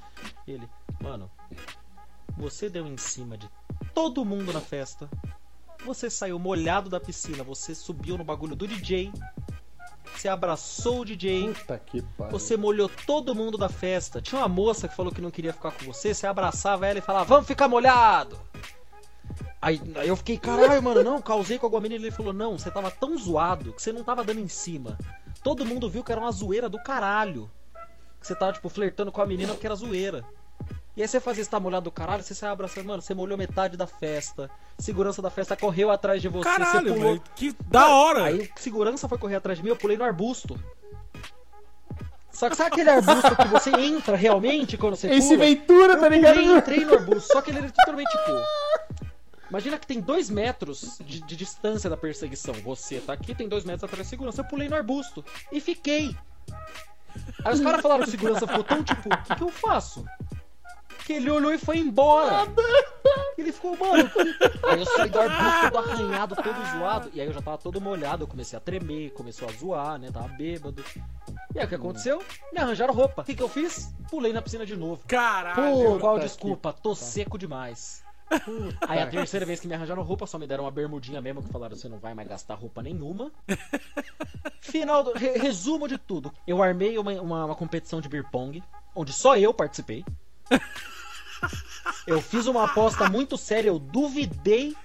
Ele, 0.47 0.67
mano, 0.99 1.29
você 2.39 2.69
deu 2.69 2.87
em 2.87 2.97
cima 2.97 3.37
de 3.37 3.49
todo 3.93 4.23
mundo 4.23 4.53
na 4.53 4.61
festa. 4.61 5.09
Você 5.85 6.09
saiu 6.09 6.39
molhado 6.39 6.89
da 6.89 6.99
piscina, 6.99 7.43
você 7.43 7.75
subiu 7.75 8.17
no 8.17 8.23
bagulho 8.23 8.55
do 8.55 8.67
DJ. 8.67 9.11
Você 10.15 10.27
abraçou 10.27 11.01
o 11.01 11.05
DJ. 11.05 11.53
Puta 11.53 11.77
que 11.77 12.01
pariu. 12.01 12.31
Você 12.31 12.57
molhou 12.57 12.89
todo 13.05 13.35
mundo 13.35 13.57
da 13.57 13.69
festa. 13.69 14.21
Tinha 14.21 14.41
uma 14.41 14.47
moça 14.47 14.87
que 14.87 14.95
falou 14.95 15.11
que 15.11 15.21
não 15.21 15.31
queria 15.31 15.53
ficar 15.53 15.71
com 15.71 15.85
você. 15.85 16.13
Você 16.13 16.25
abraçava 16.25 16.87
ela 16.87 16.99
e 16.99 17.01
falava, 17.01 17.25
vamos 17.25 17.47
ficar 17.47 17.67
molhado. 17.67 18.39
Aí, 19.61 19.81
aí 19.95 20.07
eu 20.07 20.15
fiquei, 20.15 20.37
caralho, 20.37 20.81
mano, 20.81 21.03
não, 21.03 21.21
causei 21.21 21.59
com 21.59 21.65
alguma 21.65 21.81
menina. 21.81 22.01
Ele 22.01 22.11
falou, 22.11 22.33
não, 22.33 22.57
você 22.57 22.71
tava 22.71 22.89
tão 22.89 23.17
zoado 23.17 23.73
que 23.73 23.81
você 23.81 23.91
não 23.91 24.03
tava 24.03 24.23
dando 24.23 24.39
em 24.39 24.47
cima. 24.47 24.97
Todo 25.43 25.65
mundo 25.65 25.89
viu 25.89 26.03
que 26.03 26.11
era 26.11 26.19
uma 26.19 26.31
zoeira 26.31 26.67
do 26.67 26.81
caralho. 26.81 27.49
Que 28.19 28.27
você 28.27 28.35
tava, 28.35 28.53
tipo, 28.53 28.67
flertando 28.67 29.11
com 29.11 29.21
a 29.21 29.25
menina 29.25 29.53
porque 29.53 29.67
era 29.67 29.75
zoeira. 29.75 30.25
E 30.99 31.01
aí 31.01 31.07
você 31.07 31.17
fazia 31.21 31.39
esse 31.39 31.49
tá 31.49 31.57
molhado 31.61 31.85
do 31.85 31.91
caralho, 31.91 32.21
você 32.21 32.35
saiu 32.35 32.51
abraçando, 32.51 32.85
mano, 32.85 33.01
você 33.01 33.13
molhou 33.13 33.37
metade 33.37 33.77
da 33.77 33.87
festa. 33.87 34.51
Segurança 34.77 35.21
da 35.21 35.29
festa 35.29 35.55
correu 35.55 35.89
atrás 35.91 36.21
de 36.21 36.27
você, 36.27 36.49
você 36.49 36.57
Caralho, 36.57 36.93
pulou. 36.93 37.11
velho. 37.11 37.23
Que 37.37 37.55
da 37.71 37.87
hora. 37.87 38.25
Aí 38.25 38.51
o 38.53 38.59
segurança 38.59 39.07
foi 39.07 39.17
correr 39.17 39.35
atrás 39.37 39.57
de 39.57 39.63
mim, 39.63 39.69
eu 39.69 39.77
pulei 39.77 39.95
no 39.95 40.03
arbusto. 40.03 40.61
Só 42.33 42.49
que 42.49 42.55
sabe 42.57 42.71
aquele 42.73 42.89
arbusto 42.89 43.33
que 43.33 43.47
você 43.47 43.69
entra 43.69 44.17
realmente 44.17 44.77
quando 44.77 44.97
você 44.97 45.09
Esse 45.09 45.29
pula? 45.37 45.45
Ventura, 45.45 45.93
Eu 45.93 45.99
tá 46.01 46.09
ligado? 46.09 46.33
pulei 46.33 46.49
e 46.49 46.57
entrei 46.57 46.83
no 46.83 46.93
arbusto, 46.93 47.31
só 47.31 47.41
que 47.41 47.51
ele 47.51 47.59
era 47.59 47.71
totalmente 47.71 48.09
tipo... 48.09 49.07
Imagina 49.49 49.79
que 49.79 49.87
tem 49.87 50.01
dois 50.01 50.29
metros 50.29 50.97
de, 50.99 51.21
de 51.21 51.35
distância 51.37 51.89
da 51.89 51.95
perseguição. 51.95 52.53
Você 52.55 52.99
tá 52.99 53.13
aqui, 53.13 53.33
tem 53.33 53.47
dois 53.47 53.63
metros 53.63 53.85
atrás 53.85 54.05
da 54.05 54.09
segurança. 54.09 54.41
Eu 54.41 54.45
pulei 54.45 54.67
no 54.67 54.75
arbusto 54.75 55.23
e 55.49 55.61
fiquei. 55.61 56.13
Aí 57.45 57.53
os 57.53 57.61
caras 57.61 57.81
falaram, 57.81 58.03
o 58.03 58.07
segurança 58.07 58.45
ficou 58.45 58.65
tão 58.65 58.83
tipo, 58.83 59.07
o 59.07 59.17
que, 59.23 59.35
que 59.35 59.41
eu 59.43 59.49
faço? 59.49 60.05
Que 61.09 61.13
ele 61.13 61.31
olhou 61.31 61.51
e 61.51 61.57
foi 61.57 61.79
embora. 61.79 62.45
Ele 63.35 63.51
ficou, 63.51 63.75
mano. 63.75 64.07
Aí 64.69 64.79
eu 64.79 64.85
saí 64.85 65.09
do 65.09 65.19
arbusto 65.19 65.71
todo 65.71 65.77
arranhado, 65.79 66.35
todo 66.35 66.77
zoado. 66.77 67.09
E 67.15 67.19
aí 67.19 67.25
eu 67.25 67.33
já 67.33 67.41
tava 67.41 67.57
todo 67.57 67.81
molhado. 67.81 68.25
Eu 68.25 68.27
comecei 68.27 68.55
a 68.55 68.59
tremer, 68.59 69.09
começou 69.13 69.49
a 69.49 69.51
zoar, 69.51 69.97
né? 69.97 70.11
Tava 70.11 70.27
bêbado. 70.27 70.85
E 71.55 71.57
aí 71.57 71.65
o 71.65 71.67
que 71.67 71.73
aconteceu? 71.73 72.23
Me 72.53 72.59
arranjaram 72.59 72.93
roupa. 72.93 73.23
O 73.23 73.25
que, 73.25 73.33
que 73.33 73.41
eu 73.41 73.49
fiz? 73.49 73.91
Pulei 74.07 74.31
na 74.31 74.39
piscina 74.39 74.67
de 74.67 74.75
novo. 74.77 75.01
Caralho. 75.07 75.83
Puta 75.83 75.99
Qual 75.99 76.19
desculpa? 76.19 76.71
Tô 76.73 76.93
seco 76.93 77.39
demais. 77.39 78.03
Aí 78.87 78.99
a 78.99 79.07
terceira 79.07 79.47
vez 79.47 79.59
que 79.59 79.67
me 79.67 79.73
arranjaram 79.73 80.03
roupa, 80.03 80.27
só 80.27 80.37
me 80.37 80.45
deram 80.45 80.65
uma 80.65 80.69
bermudinha 80.71 81.19
mesmo, 81.19 81.41
que 81.41 81.51
falaram, 81.51 81.75
você 81.75 81.89
não 81.89 81.97
vai 81.97 82.13
mais 82.13 82.27
gastar 82.27 82.53
roupa 82.53 82.83
nenhuma. 82.83 83.31
Final 84.61 85.03
do. 85.05 85.13
re- 85.13 85.39
resumo 85.39 85.87
de 85.87 85.97
tudo. 85.97 86.31
Eu 86.45 86.61
armei 86.61 86.99
uma, 86.99 87.11
uma, 87.13 87.45
uma 87.45 87.55
competição 87.55 87.99
de 87.99 88.07
beer 88.07 88.29
pong, 88.29 88.63
onde 88.95 89.11
só 89.11 89.35
eu 89.35 89.51
participei. 89.51 90.05
Eu 92.07 92.21
fiz 92.21 92.47
uma 92.47 92.65
aposta 92.65 93.09
muito 93.09 93.37
séria, 93.37 93.69
eu 93.69 93.79
duvidei 93.79 94.75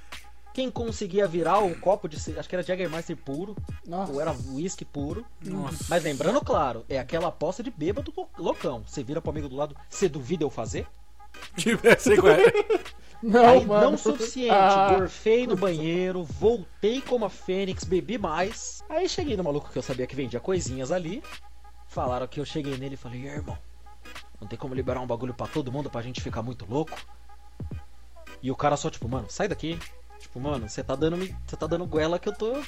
quem 0.53 0.71
conseguia 0.71 1.27
virar 1.27 1.59
um 1.59 1.75
copo 1.75 2.09
de. 2.09 2.17
Acho 2.39 2.49
que 2.49 2.55
era 2.55 2.63
Jägermeister 2.63 3.17
puro, 3.17 3.57
Nossa. 3.87 4.13
ou 4.13 4.21
era 4.21 4.33
whisky 4.51 4.85
puro. 4.85 5.25
Nossa. 5.43 5.85
Mas 5.89 6.03
lembrando, 6.05 6.41
claro, 6.41 6.85
é 6.89 6.99
aquela 6.99 7.29
aposta 7.29 7.63
de 7.63 7.71
bêbado 7.71 8.13
lou- 8.17 8.31
loucão. 8.39 8.83
Você 8.87 9.03
vira 9.03 9.21
pro 9.21 9.31
amigo 9.31 9.49
do 9.49 9.57
lado, 9.57 9.75
você 9.89 10.09
duvida 10.09 10.45
eu 10.45 10.51
fazer? 10.51 10.87
Tivesse 11.57 12.13
igual. 12.13 12.37
Não, 13.23 13.43
Aí 13.47 13.65
mano. 13.65 13.93
não 13.93 13.97
suficiente, 13.97 14.51
Ah. 14.51 14.97
gorfei 14.99 15.47
no 15.47 15.57
banheiro, 15.57 16.23
voltei 16.25 17.01
como 17.01 17.25
a 17.25 17.31
Fênix, 17.31 17.83
bebi 17.83 18.19
mais. 18.19 18.83
Aí 18.87 19.09
cheguei 19.09 19.35
no 19.35 19.43
maluco 19.43 19.71
que 19.73 19.79
eu 19.79 19.83
sabia 19.83 20.07
que 20.07 20.15
vendia 20.15 20.39
coisinhas 20.41 20.93
ali. 20.93 21.23
Falaram 21.89 22.27
que 22.27 22.39
eu 22.39 22.45
cheguei 22.45 22.77
nele 22.77 22.95
e 22.97 22.99
falei, 22.99 23.23
"E 23.23 23.29
aí, 23.31 23.35
irmão, 23.37 23.57
não 24.45 24.49
tem 24.49 24.59
como 24.59 24.75
liberar 24.75 25.01
um 25.01 25.07
bagulho 25.07 25.35
pra 25.35 25.47
todo 25.47 25.73
mundo 25.73 25.91
pra 25.91 26.03
gente 26.03 26.21
ficar 26.21 26.43
muito 26.43 26.67
louco? 26.69 26.97
E 28.43 28.51
o 28.51 28.57
cara 28.57 28.77
só, 28.77 28.91
tipo, 28.91 29.09
mano, 29.09 29.27
sai 29.29 29.49
daqui. 29.49 29.79
Tipo, 30.19 30.39
mano, 30.39 30.69
você 30.69 30.85
tá 30.85 30.95
dando 30.95 31.17
você 31.17 31.57
tá 31.57 31.67
dando 31.67 31.87
goela 31.87 32.19
que 32.19 32.29
eu 32.29 32.35
tô 32.35 32.63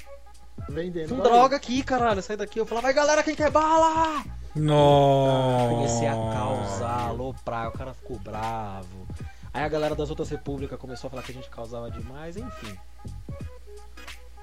Vendendo. 0.68 1.14
com 1.14 1.22
droga 1.22 1.56
aqui, 1.56 1.82
caralho, 1.82 2.22
sai 2.22 2.36
daqui. 2.36 2.58
Eu 2.58 2.66
falava, 2.66 2.86
vai 2.86 2.94
galera, 2.94 3.22
quem 3.22 3.34
quer 3.34 3.50
bala? 3.50 4.24
Nossa. 4.54 5.74
Comecei 5.74 6.08
a 6.08 6.12
causar, 6.14 7.08
aloprar, 7.08 7.68
o 7.68 7.72
cara 7.72 7.92
ficou 7.92 8.18
bravo. 8.18 9.06
Aí 9.52 9.62
a 9.62 9.68
galera 9.68 9.94
das 9.94 10.08
outras 10.08 10.30
repúblicas 10.30 10.78
começou 10.78 11.08
a 11.08 11.10
falar 11.10 11.22
que 11.22 11.32
a 11.32 11.34
gente 11.34 11.50
causava 11.50 11.90
demais, 11.90 12.36
enfim. 12.38 12.74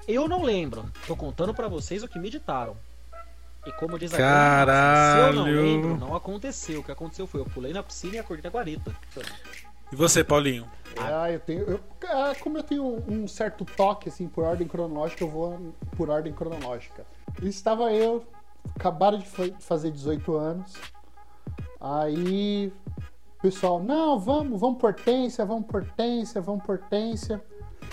Eu 0.06 0.28
não 0.28 0.42
lembro, 0.42 0.88
tô 1.06 1.16
contando 1.16 1.52
pra 1.52 1.66
vocês 1.66 2.02
o 2.04 2.08
que 2.08 2.18
me 2.18 2.30
ditaram. 2.30 2.76
E 3.66 3.72
como 3.72 3.98
diz 3.98 4.12
a 4.14 4.18
máxima, 4.18 5.12
se 5.12 5.18
eu 5.18 5.32
não 5.32 5.44
Caralho. 5.44 5.62
lembro, 5.62 5.96
não 5.96 6.14
aconteceu. 6.14 6.80
O 6.80 6.84
que 6.84 6.92
aconteceu 6.92 7.26
foi 7.26 7.40
eu 7.40 7.46
pulei 7.46 7.72
na 7.72 7.82
piscina 7.82 8.16
e 8.16 8.18
acordei 8.18 8.42
na 8.44 8.50
guarita. 8.50 8.94
E 9.92 9.96
você, 9.96 10.22
Paulinho? 10.22 10.66
Ah, 10.98 11.30
eu 11.30 11.40
tenho. 11.40 11.60
eu- 11.62 11.80
ah, 12.08 12.32
como 12.40 12.58
eu 12.58 12.62
tenho 12.62 13.02
um 13.08 13.26
certo 13.26 13.64
toque, 13.64 14.08
assim, 14.08 14.28
por 14.28 14.44
ordem 14.44 14.66
cronológica, 14.68 15.24
eu 15.24 15.28
vou 15.30 15.74
por 15.96 16.10
ordem 16.10 16.32
cronológica. 16.32 17.06
E 17.42 17.48
estava 17.48 17.92
eu, 17.92 18.24
acabaram 18.76 19.18
de 19.18 19.26
fa- 19.26 19.50
fazer 19.60 19.90
18 19.90 20.36
anos. 20.36 20.74
Aí, 21.80 22.72
o 23.38 23.42
pessoal, 23.42 23.82
não, 23.82 24.18
vamos, 24.18 24.60
vamos 24.60 24.78
por 24.78 24.86
Hortência, 24.90 25.44
vamos 25.44 25.66
por 25.66 25.82
Hortência, 25.82 26.40
vamos 26.40 26.64
por 26.64 26.76
Hortência. 26.80 27.42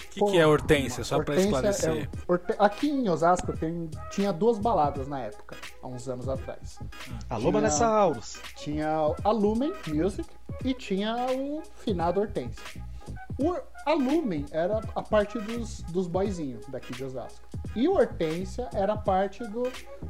O 0.05 0.09
que, 0.09 0.31
que 0.31 0.37
é 0.37 0.45
hortência? 0.45 1.03
Só 1.03 1.21
pra 1.23 1.33
Hortência 1.35 1.69
esclarecer. 1.69 2.09
é- 2.49 2.55
Aqui 2.59 2.89
em 2.89 3.09
Osasco 3.09 3.53
tem, 3.55 3.89
tinha 4.11 4.31
duas 4.33 4.57
baladas 4.59 5.07
na 5.07 5.19
época, 5.19 5.55
há 5.81 5.87
uns 5.87 6.07
anos 6.09 6.27
atrás. 6.27 6.79
Alô, 7.29 7.41
Tinha- 7.41 7.51
Manessauros. 7.53 8.39
Tinha 8.57 8.89
a 9.23 9.31
Lumen 9.31 9.73
Music 9.87 10.27
e 10.65 10.73
tinha 10.73 11.15
o 11.31 11.61
finado 11.75 12.19
Hortência. 12.19 12.63
O, 13.39 13.55
a 13.85 13.93
Lumen 13.93 14.45
era 14.51 14.81
a 14.95 15.01
parte 15.01 15.39
dos, 15.39 15.81
dos 15.83 16.07
boyzinhos 16.07 16.65
daqui 16.67 16.93
de 16.93 17.03
Osasco. 17.03 17.39
E 17.75 17.87
o 17.87 17.93
Hortência 17.93 18.69
era 18.73 18.93
a 18.93 18.97
parte 18.97 19.43
do, 19.47 19.63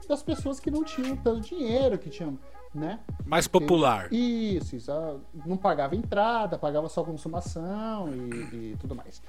das 0.10 0.22
pessoas 0.24 0.60
que 0.60 0.70
não 0.72 0.84
tinham 0.84 1.16
tanto 1.16 1.42
dinheiro, 1.48 1.98
que 1.98 2.10
tinham, 2.10 2.38
né? 2.74 3.00
Mais 3.26 3.48
popular. 3.48 4.12
Isso, 4.12 4.76
isso. 4.76 4.92
ah, 4.92 5.16
Não 5.46 5.56
pagava 5.56 5.96
entrada, 5.96 6.58
pagava 6.58 6.90
só 6.90 7.04
consumação 7.04 8.10
e, 8.10 8.72
e 8.74 8.78
tudo 8.80 8.96
mais. 8.96 9.22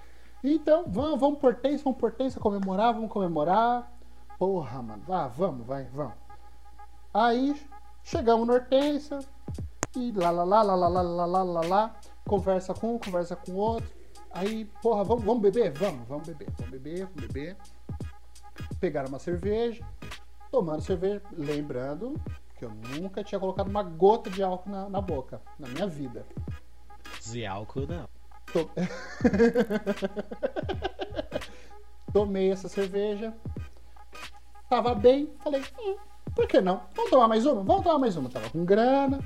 Então, 0.44 0.84
vamos, 0.88 1.20
vamos 1.20 1.38
por 1.38 1.56
vamos 1.62 1.98
por 1.98 2.12
comemorar, 2.40 2.94
vamos 2.94 3.12
comemorar. 3.12 3.92
Porra, 4.38 4.82
mano, 4.82 5.02
vá, 5.06 5.28
vamos, 5.28 5.64
vai, 5.64 5.84
vamos. 5.84 6.14
Aí, 7.14 7.54
chegamos 8.02 8.46
no 8.46 8.54
Hortência 8.54 9.20
e 9.94 10.10
lá, 10.12 10.30
lá, 10.30 10.42
lá, 10.42 10.62
lá, 10.62 10.74
lá, 10.74 10.88
lá, 10.88 11.02
lá, 11.02 11.26
lá, 11.26 11.42
lá, 11.42 11.60
lá, 11.60 11.94
conversa 12.26 12.74
com 12.74 12.96
um, 12.96 12.98
conversa 12.98 13.36
com 13.36 13.54
outro. 13.54 13.88
Aí, 14.32 14.64
porra, 14.82 15.04
vamos, 15.04 15.22
vamos 15.22 15.42
beber? 15.42 15.72
Vamos, 15.72 16.08
vamos 16.08 16.26
beber, 16.26 16.48
vamos 16.58 16.70
beber, 16.72 17.06
vamos 17.06 17.20
beber. 17.28 17.56
Pegaram 18.80 19.10
uma 19.10 19.20
cerveja, 19.20 19.86
tomando 20.50 20.80
cerveja, 20.80 21.22
lembrando 21.32 22.20
que 22.58 22.64
eu 22.64 22.70
nunca 22.98 23.22
tinha 23.22 23.38
colocado 23.38 23.68
uma 23.68 23.82
gota 23.84 24.28
de 24.28 24.42
álcool 24.42 24.70
na, 24.70 24.88
na 24.88 25.00
boca, 25.00 25.40
na 25.56 25.68
minha 25.68 25.86
vida. 25.86 26.26
Zé 27.22 27.46
álcool 27.46 27.86
não. 27.86 28.21
To- 28.52 28.70
Tomei 32.12 32.50
essa 32.52 32.68
cerveja. 32.68 33.32
Tava 34.68 34.94
bem, 34.94 35.30
falei, 35.42 35.62
hum, 35.78 35.96
por 36.34 36.46
que 36.46 36.60
não? 36.60 36.82
Vamos 36.94 37.10
tomar 37.10 37.28
mais 37.28 37.44
uma? 37.46 37.62
Vamos 37.62 37.82
tomar 37.82 37.98
mais 37.98 38.16
uma. 38.16 38.28
Tava 38.30 38.48
com 38.50 38.64
grana, 38.64 39.20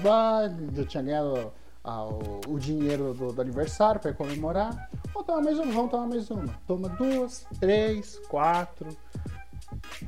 blá, 0.00 0.42
já 0.74 0.84
tinha 0.84 1.02
ganhado 1.02 1.52
ah, 1.84 2.04
o, 2.06 2.40
o 2.48 2.58
dinheiro 2.58 3.14
do, 3.14 3.32
do 3.32 3.40
aniversário 3.40 4.00
para 4.00 4.12
comemorar. 4.12 4.90
Vamos 5.12 5.26
tomar 5.26 5.42
mais 5.42 5.58
uma, 5.58 5.72
vamos 5.72 5.90
tomar 5.90 6.06
mais 6.06 6.30
uma. 6.30 6.46
Toma 6.66 6.88
duas, 6.90 7.46
três, 7.58 8.18
quatro, 8.28 8.88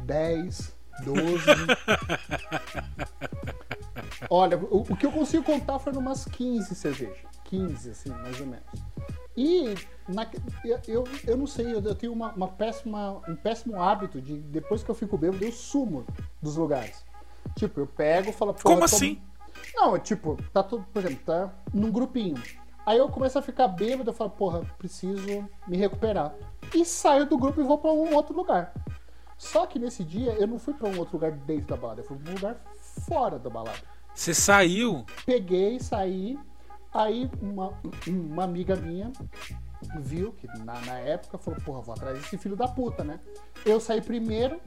dez, 0.04 0.74
doze. 1.04 1.46
Olha, 4.30 4.56
o, 4.58 4.78
o 4.80 4.96
que 4.96 5.06
eu 5.06 5.12
consigo 5.12 5.44
contar 5.44 5.78
foram 5.78 6.00
umas 6.00 6.24
15 6.24 6.74
cervejas. 6.74 7.18
15, 7.52 7.90
assim, 7.90 8.08
mais 8.10 8.40
ou 8.40 8.46
menos. 8.46 8.64
E 9.36 9.74
na- 10.08 10.26
eu, 10.88 11.04
eu, 11.26 11.36
não 11.36 11.46
sei, 11.46 11.70
eu, 11.74 11.94
tenho 11.94 12.12
uma, 12.14 12.32
uma 12.32 12.48
péssima, 12.48 13.20
um 13.28 13.36
péssimo 13.36 13.80
hábito 13.82 14.22
de 14.22 14.38
depois 14.38 14.82
que 14.82 14.90
eu 14.90 14.94
fico 14.94 15.18
bêbado, 15.18 15.44
eu 15.44 15.52
sumo 15.52 16.06
dos 16.40 16.56
lugares. 16.56 17.04
Tipo, 17.56 17.80
eu 17.80 17.86
pego 17.86 18.30
e 18.30 18.32
falo, 18.32 18.54
"Porra, 18.54 18.62
Como 18.64 18.78
tô- 18.78 18.84
assim? 18.96 19.20
Não, 19.74 19.94
é 19.94 19.98
tipo, 19.98 20.36
tá 20.52 20.62
tudo, 20.62 20.86
por 20.92 21.00
exemplo, 21.04 21.22
tá 21.26 21.52
num 21.74 21.90
grupinho. 21.90 22.42
Aí 22.86 22.96
eu 22.98 23.08
começo 23.10 23.38
a 23.38 23.42
ficar 23.42 23.68
bêbado, 23.68 24.08
eu 24.10 24.14
falo, 24.14 24.30
porra, 24.30 24.62
preciso 24.78 25.46
me 25.68 25.76
recuperar. 25.76 26.34
E 26.74 26.84
saio 26.86 27.26
do 27.26 27.36
grupo 27.36 27.60
e 27.60 27.64
vou 27.64 27.76
pra 27.78 27.92
um 27.92 28.14
outro 28.14 28.34
lugar. 28.34 28.72
Só 29.36 29.66
que 29.66 29.78
nesse 29.78 30.02
dia 30.04 30.32
eu 30.32 30.46
não 30.46 30.58
fui 30.58 30.72
pra 30.72 30.88
um 30.88 30.98
outro 30.98 31.14
lugar 31.16 31.32
dentro 31.32 31.66
da 31.66 31.76
balada, 31.76 32.00
eu 32.00 32.04
fui 32.06 32.16
pra 32.16 32.30
um 32.30 32.34
lugar 32.34 32.60
fora 33.06 33.38
da 33.38 33.50
balada 33.50 33.78
Você 34.14 34.32
saiu? 34.32 35.04
peguei, 35.26 35.78
saí. 35.80 36.38
Aí 36.92 37.30
uma, 37.40 37.72
uma 38.06 38.44
amiga 38.44 38.76
minha 38.76 39.10
viu 40.00 40.32
que 40.32 40.46
na, 40.58 40.80
na 40.80 40.98
época 40.98 41.38
falou, 41.38 41.60
porra, 41.60 41.80
vou 41.80 41.94
atrás 41.94 42.18
desse 42.18 42.38
filho 42.38 42.56
da 42.56 42.68
puta, 42.68 43.02
né? 43.02 43.18
Eu 43.64 43.80
saí 43.80 44.00
primeiro 44.00 44.60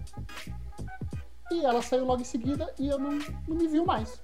e 1.52 1.64
ela 1.64 1.82
saiu 1.82 2.06
logo 2.06 2.22
em 2.22 2.26
seguida 2.26 2.74
e 2.80 2.88
eu 2.88 2.98
não, 2.98 3.12
não 3.48 3.56
me 3.56 3.68
viu 3.68 3.86
mais. 3.86 4.20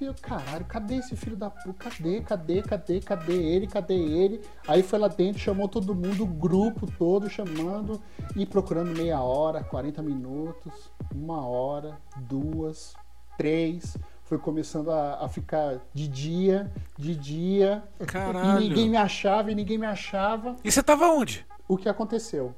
E 0.00 0.06
eu, 0.06 0.14
caralho, 0.14 0.64
cadê 0.64 0.96
esse 0.96 1.14
filho 1.14 1.36
da 1.36 1.50
puta? 1.50 1.90
Cadê, 1.90 2.22
cadê, 2.22 2.62
cadê, 2.62 3.00
cadê 3.00 3.34
ele, 3.34 3.66
cadê 3.66 3.94
ele? 3.94 4.40
Aí 4.66 4.82
foi 4.82 4.98
lá 4.98 5.08
dentro, 5.08 5.42
chamou 5.42 5.68
todo 5.68 5.94
mundo, 5.94 6.24
o 6.24 6.26
grupo 6.26 6.90
todo 6.98 7.28
chamando 7.28 8.00
e 8.34 8.46
procurando 8.46 8.96
meia 8.96 9.20
hora, 9.20 9.62
40 9.62 10.00
minutos, 10.02 10.90
uma 11.14 11.46
hora, 11.46 11.98
duas, 12.16 12.94
três. 13.36 13.94
Foi 14.30 14.38
começando 14.38 14.90
a, 14.92 15.24
a 15.24 15.28
ficar 15.28 15.80
de 15.92 16.06
dia, 16.06 16.70
de 16.96 17.16
dia. 17.16 17.82
Caralho. 18.06 18.62
E 18.62 18.68
ninguém 18.68 18.88
me 18.88 18.96
achava, 18.96 19.50
e 19.50 19.56
ninguém 19.56 19.76
me 19.76 19.86
achava. 19.86 20.54
E 20.62 20.70
você 20.70 20.84
tava 20.84 21.08
onde? 21.08 21.44
O 21.66 21.76
que 21.76 21.88
aconteceu? 21.88 22.54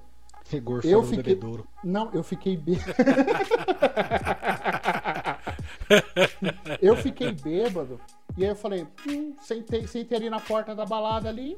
Rigor 0.51 0.83
Eu 0.85 1.03
fiquei. 1.03 1.35
bebedouro. 1.35 1.67
Não, 1.83 2.11
eu 2.13 2.23
fiquei 2.23 2.59
bêbado. 2.59 2.93
eu 6.79 6.95
fiquei 6.95 7.33
bêbado. 7.33 7.99
E 8.37 8.45
aí 8.45 8.51
eu 8.51 8.57
falei, 8.57 8.87
hum, 9.09 9.35
sentei, 9.41 9.87
sentei 9.87 10.19
ali 10.19 10.29
na 10.29 10.41
porta 10.41 10.75
da 10.75 10.85
balada 10.85 11.31
ali. 11.31 11.57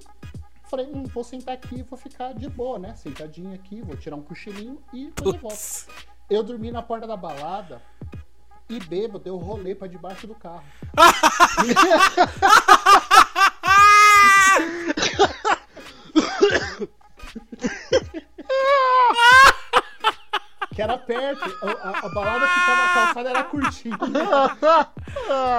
Falei, 0.62 0.86
hum, 0.86 1.02
vou 1.12 1.24
sentar 1.24 1.56
aqui 1.56 1.82
vou 1.82 1.98
ficar 1.98 2.34
de 2.34 2.48
boa, 2.48 2.78
né? 2.78 2.94
Sentadinho 2.94 3.52
aqui, 3.52 3.82
vou 3.82 3.96
tirar 3.96 4.14
um 4.14 4.22
cochilinho 4.22 4.78
e 4.92 5.06
depois 5.06 5.34
eu 5.34 5.40
volto. 5.40 5.86
Eu 6.30 6.44
dormi 6.44 6.70
na 6.70 6.82
porta 6.82 7.04
da 7.04 7.16
balada 7.16 7.82
e 8.68 8.78
bêbado, 8.80 9.28
eu 9.28 9.36
rolei 9.36 9.74
pra 9.74 9.86
debaixo 9.86 10.26
do 10.26 10.34
carro. 10.34 10.64
Que 20.74 20.82
era 20.82 20.98
perto, 20.98 21.44
a, 21.62 21.70
a- 21.70 21.98
a 22.00 22.08
balada 22.08 22.48
ficava, 22.48 22.82
a 22.82 22.88
calçada 22.94 23.30
era 23.30 23.44
curtinha. 23.44 23.96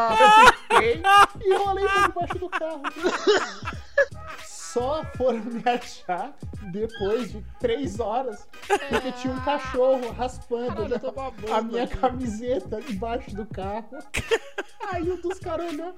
Eu 0.10 0.54
fiquei 0.54 1.02
e 1.46 1.54
rolei 1.56 1.88
pra 1.88 2.08
debaixo 2.08 2.38
do 2.40 2.50
carro. 2.50 2.82
Só 4.76 5.06
foram 5.16 5.40
me 5.40 5.64
achar 5.66 6.36
depois 6.64 7.32
de 7.32 7.42
três 7.62 7.98
horas, 7.98 8.46
porque 8.90 9.10
tinha 9.14 9.34
um 9.34 9.40
cachorro 9.40 10.12
raspando 10.12 10.90
né, 10.90 11.00
a 11.50 11.62
minha 11.62 11.88
camiseta 11.88 12.82
embaixo 12.82 13.34
do 13.34 13.46
carro. 13.46 13.98
Aí 14.92 15.10
um 15.10 15.22
dos 15.22 15.40
caras 15.40 15.72
olhou, 15.72 15.96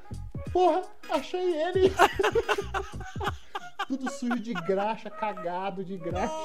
porra, 0.53 0.83
achei 1.09 1.59
ele. 1.59 1.91
Tudo 3.87 4.11
sujo 4.11 4.39
de 4.39 4.53
graxa, 4.53 5.09
cagado 5.09 5.83
de 5.83 5.97
graxa. 5.97 6.35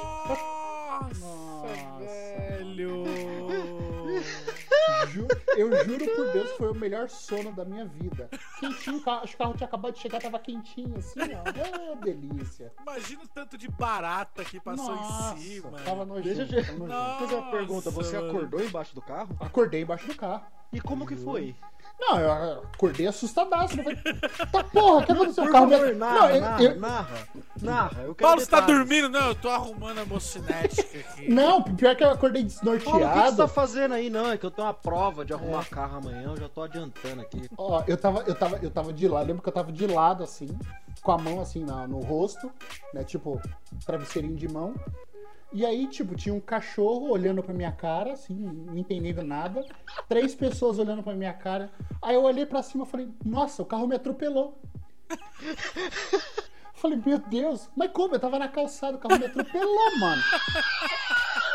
Nossa, 1.21 1.67
velho. 1.99 3.05
Ju- 5.07 5.27
eu 5.57 5.85
juro 5.85 6.05
por 6.17 6.33
Deus 6.33 6.51
que 6.53 6.59
foi 6.59 6.71
o 6.71 6.75
melhor 6.75 7.09
sono 7.09 7.53
da 7.53 7.65
minha 7.65 7.85
vida. 7.85 8.29
Quentinho, 8.61 8.97
o 8.99 9.03
carro, 9.03 9.21
acho 9.25 9.29
que 9.29 9.35
o 9.35 9.39
carro 9.39 9.55
tinha 9.57 9.67
acabado 9.67 9.95
de 9.95 10.01
chegar, 10.01 10.21
tava 10.21 10.39
quentinho 10.39 10.97
assim, 10.99 11.21
ó. 11.21 11.93
Ah, 11.93 11.95
delícia. 11.97 12.73
Imagina 12.81 13.23
o 13.25 13.29
tanto 13.29 13.57
de 13.59 13.69
barata 13.69 14.45
que 14.45 14.61
passou 14.61 14.95
Nossa, 14.95 15.35
em 15.35 15.41
cima. 15.43 15.71
tava 15.85 16.05
nojento. 16.05 16.37
Deixa 16.37 16.57
eu 16.57 16.63
te- 16.63 16.67
tava 16.67 16.79
nojento. 16.79 16.99
Não. 17.03 17.19
Fazer 17.19 17.35
uma 17.35 17.51
pergunta, 17.51 17.91
você 17.91 18.17
acordou 18.17 18.61
embaixo 18.63 18.95
do 18.95 19.03
carro? 19.03 19.37
Acordei 19.41 19.83
embaixo 19.83 20.07
do 20.07 20.15
carro. 20.15 20.45
E 20.73 20.81
como 20.81 21.07
que 21.07 21.15
foi? 21.17 21.55
Não, 22.01 22.19
eu 22.19 22.33
acordei 22.75 23.07
assustadaço. 23.07 23.77
Não 23.77 23.85
foi... 23.85 23.95
Tá 23.97 24.65
porra, 24.65 24.99
o 24.99 25.07
que 25.07 25.13
aconteceu? 25.13 25.45
Por 25.45 25.51
O 25.51 25.53
carro 25.53 25.67
me- 25.67 25.77
favor, 25.79 25.95
narra, 25.95 26.15
Não, 26.19 26.31
eu- 26.31 26.41
narra, 26.41 26.63
eu- 26.63 26.81
narra, 26.81 27.29
narra. 27.63 28.03
Eu 28.03 28.15
quero 28.15 28.29
Paulo, 28.29 28.41
você 28.41 28.47
tá 28.51 28.61
dormindo? 28.61 29.09
Não, 29.09 29.29
eu 29.29 29.35
tô 29.37 29.49
arrumando 29.49 29.99
a 29.99 30.05
mocinética 30.05 30.99
aqui. 30.99 31.29
Não, 31.31 31.63
pior 31.63 31.95
que 31.95 32.03
eu 32.03 32.11
acordei 32.11 32.43
Paulo, 32.45 32.77
o 32.77 32.79
que 32.81 32.85
você 32.85 32.91
desnorteado. 32.99 33.37
tá 33.37 33.49
fazendo 33.49 33.95
aí? 33.95 34.11
Não, 34.11 34.33
é 34.33 34.37
que 34.37 34.45
eu 34.45 34.51
tenho 34.51 34.67
uma 34.67 34.75
prova 34.75 35.25
de 35.25 35.33
arrumar 35.33 35.65
carro 35.69 35.99
amanhã, 35.99 36.23
eu 36.25 36.37
já 36.37 36.49
tô 36.49 36.63
adiantando 36.63 37.21
aqui. 37.23 37.49
Ó, 37.57 37.83
eu 37.87 37.97
tava, 37.97 38.25
eu 38.27 38.35
tava, 38.35 38.59
eu 38.61 38.71
tava 38.71 38.93
de 38.93 39.07
lado, 39.07 39.27
lembro 39.29 39.43
que 39.43 39.49
eu 39.49 39.53
tava 39.53 39.71
de 39.71 39.87
lado, 39.87 40.25
assim, 40.25 40.49
com 41.03 41.13
a 41.13 41.19
mão 41.19 41.41
assim 41.41 41.65
na- 41.65 41.87
no 41.87 42.01
rosto, 42.01 42.51
né? 42.93 43.05
Tipo, 43.05 43.41
travesseirinho 43.87 44.35
de 44.37 44.49
mão. 44.49 44.75
E 45.55 45.67
aí, 45.67 45.87
tipo, 45.87 46.15
tinha 46.15 46.35
um 46.35 46.41
cachorro 46.41 47.11
olhando 47.11 47.43
pra 47.43 47.53
minha 47.53 47.73
cara, 47.73 48.13
assim, 48.13 48.35
não 48.35 48.77
entendendo 48.77 49.23
nada. 49.23 49.65
Três 50.09 50.35
pessoas 50.35 50.79
olhando 50.79 51.03
pra 51.03 51.15
minha 51.15 51.33
cara. 51.33 51.71
Aí 52.01 52.15
eu 52.15 52.23
olhei 52.23 52.47
pra 52.47 52.63
cima 52.63 52.85
e 52.85 52.89
falei, 52.89 53.09
nossa, 53.25 53.63
o 53.63 53.67
carro 53.67 53.87
me 53.87 53.95
atropelou. 53.95 54.59
Falei, 56.83 57.01
meu 57.07 57.19
Deus, 57.19 57.71
mas 57.77 57.93
como? 57.93 58.17
Eu 58.17 58.19
tava 58.19 58.41
na 58.41 58.49
calçada, 58.49 58.97
o 58.97 59.01
carro 59.01 59.17
me 59.17 59.27
atropelou, 59.27 59.99
mano. 60.01 60.21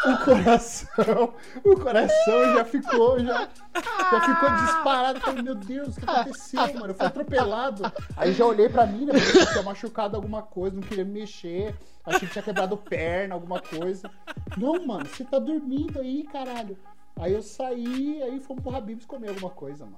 O 0.05 0.23
coração, 0.23 1.33
o 1.65 1.75
coração 1.75 2.53
já 2.53 2.63
ficou, 2.63 3.19
já, 3.19 3.49
já 3.75 4.21
ficou 4.21 4.49
disparado. 4.51 5.19
Falei, 5.19 5.41
meu 5.41 5.55
Deus, 5.55 5.97
o 5.97 5.99
que 5.99 6.09
aconteceu, 6.09 6.61
mano? 6.75 6.87
Eu 6.87 6.95
fui 6.95 7.05
atropelado. 7.05 7.91
Aí 8.15 8.31
já 8.31 8.45
olhei 8.45 8.69
pra 8.69 8.85
mim, 8.85 9.03
né? 9.03 9.15
Que 9.15 9.45
tinha 9.51 9.63
machucado 9.63 10.15
alguma 10.15 10.41
coisa, 10.43 10.77
não 10.77 10.83
queria 10.83 11.03
me 11.03 11.19
mexer. 11.19 11.75
Achei 12.05 12.21
que 12.21 12.31
tinha 12.31 12.43
quebrado 12.43 12.77
perna, 12.77 13.35
alguma 13.35 13.59
coisa. 13.59 14.09
Não, 14.55 14.85
mano, 14.85 15.05
você 15.07 15.25
tá 15.25 15.39
dormindo 15.39 15.99
aí, 15.99 16.23
caralho. 16.23 16.77
Aí 17.17 17.33
eu 17.33 17.41
saí, 17.41 18.23
aí 18.23 18.39
fomos 18.39 18.63
pro 18.63 18.73
Habib's 18.73 19.05
comer 19.05 19.29
alguma 19.29 19.49
coisa, 19.49 19.83
mano. 19.85 19.97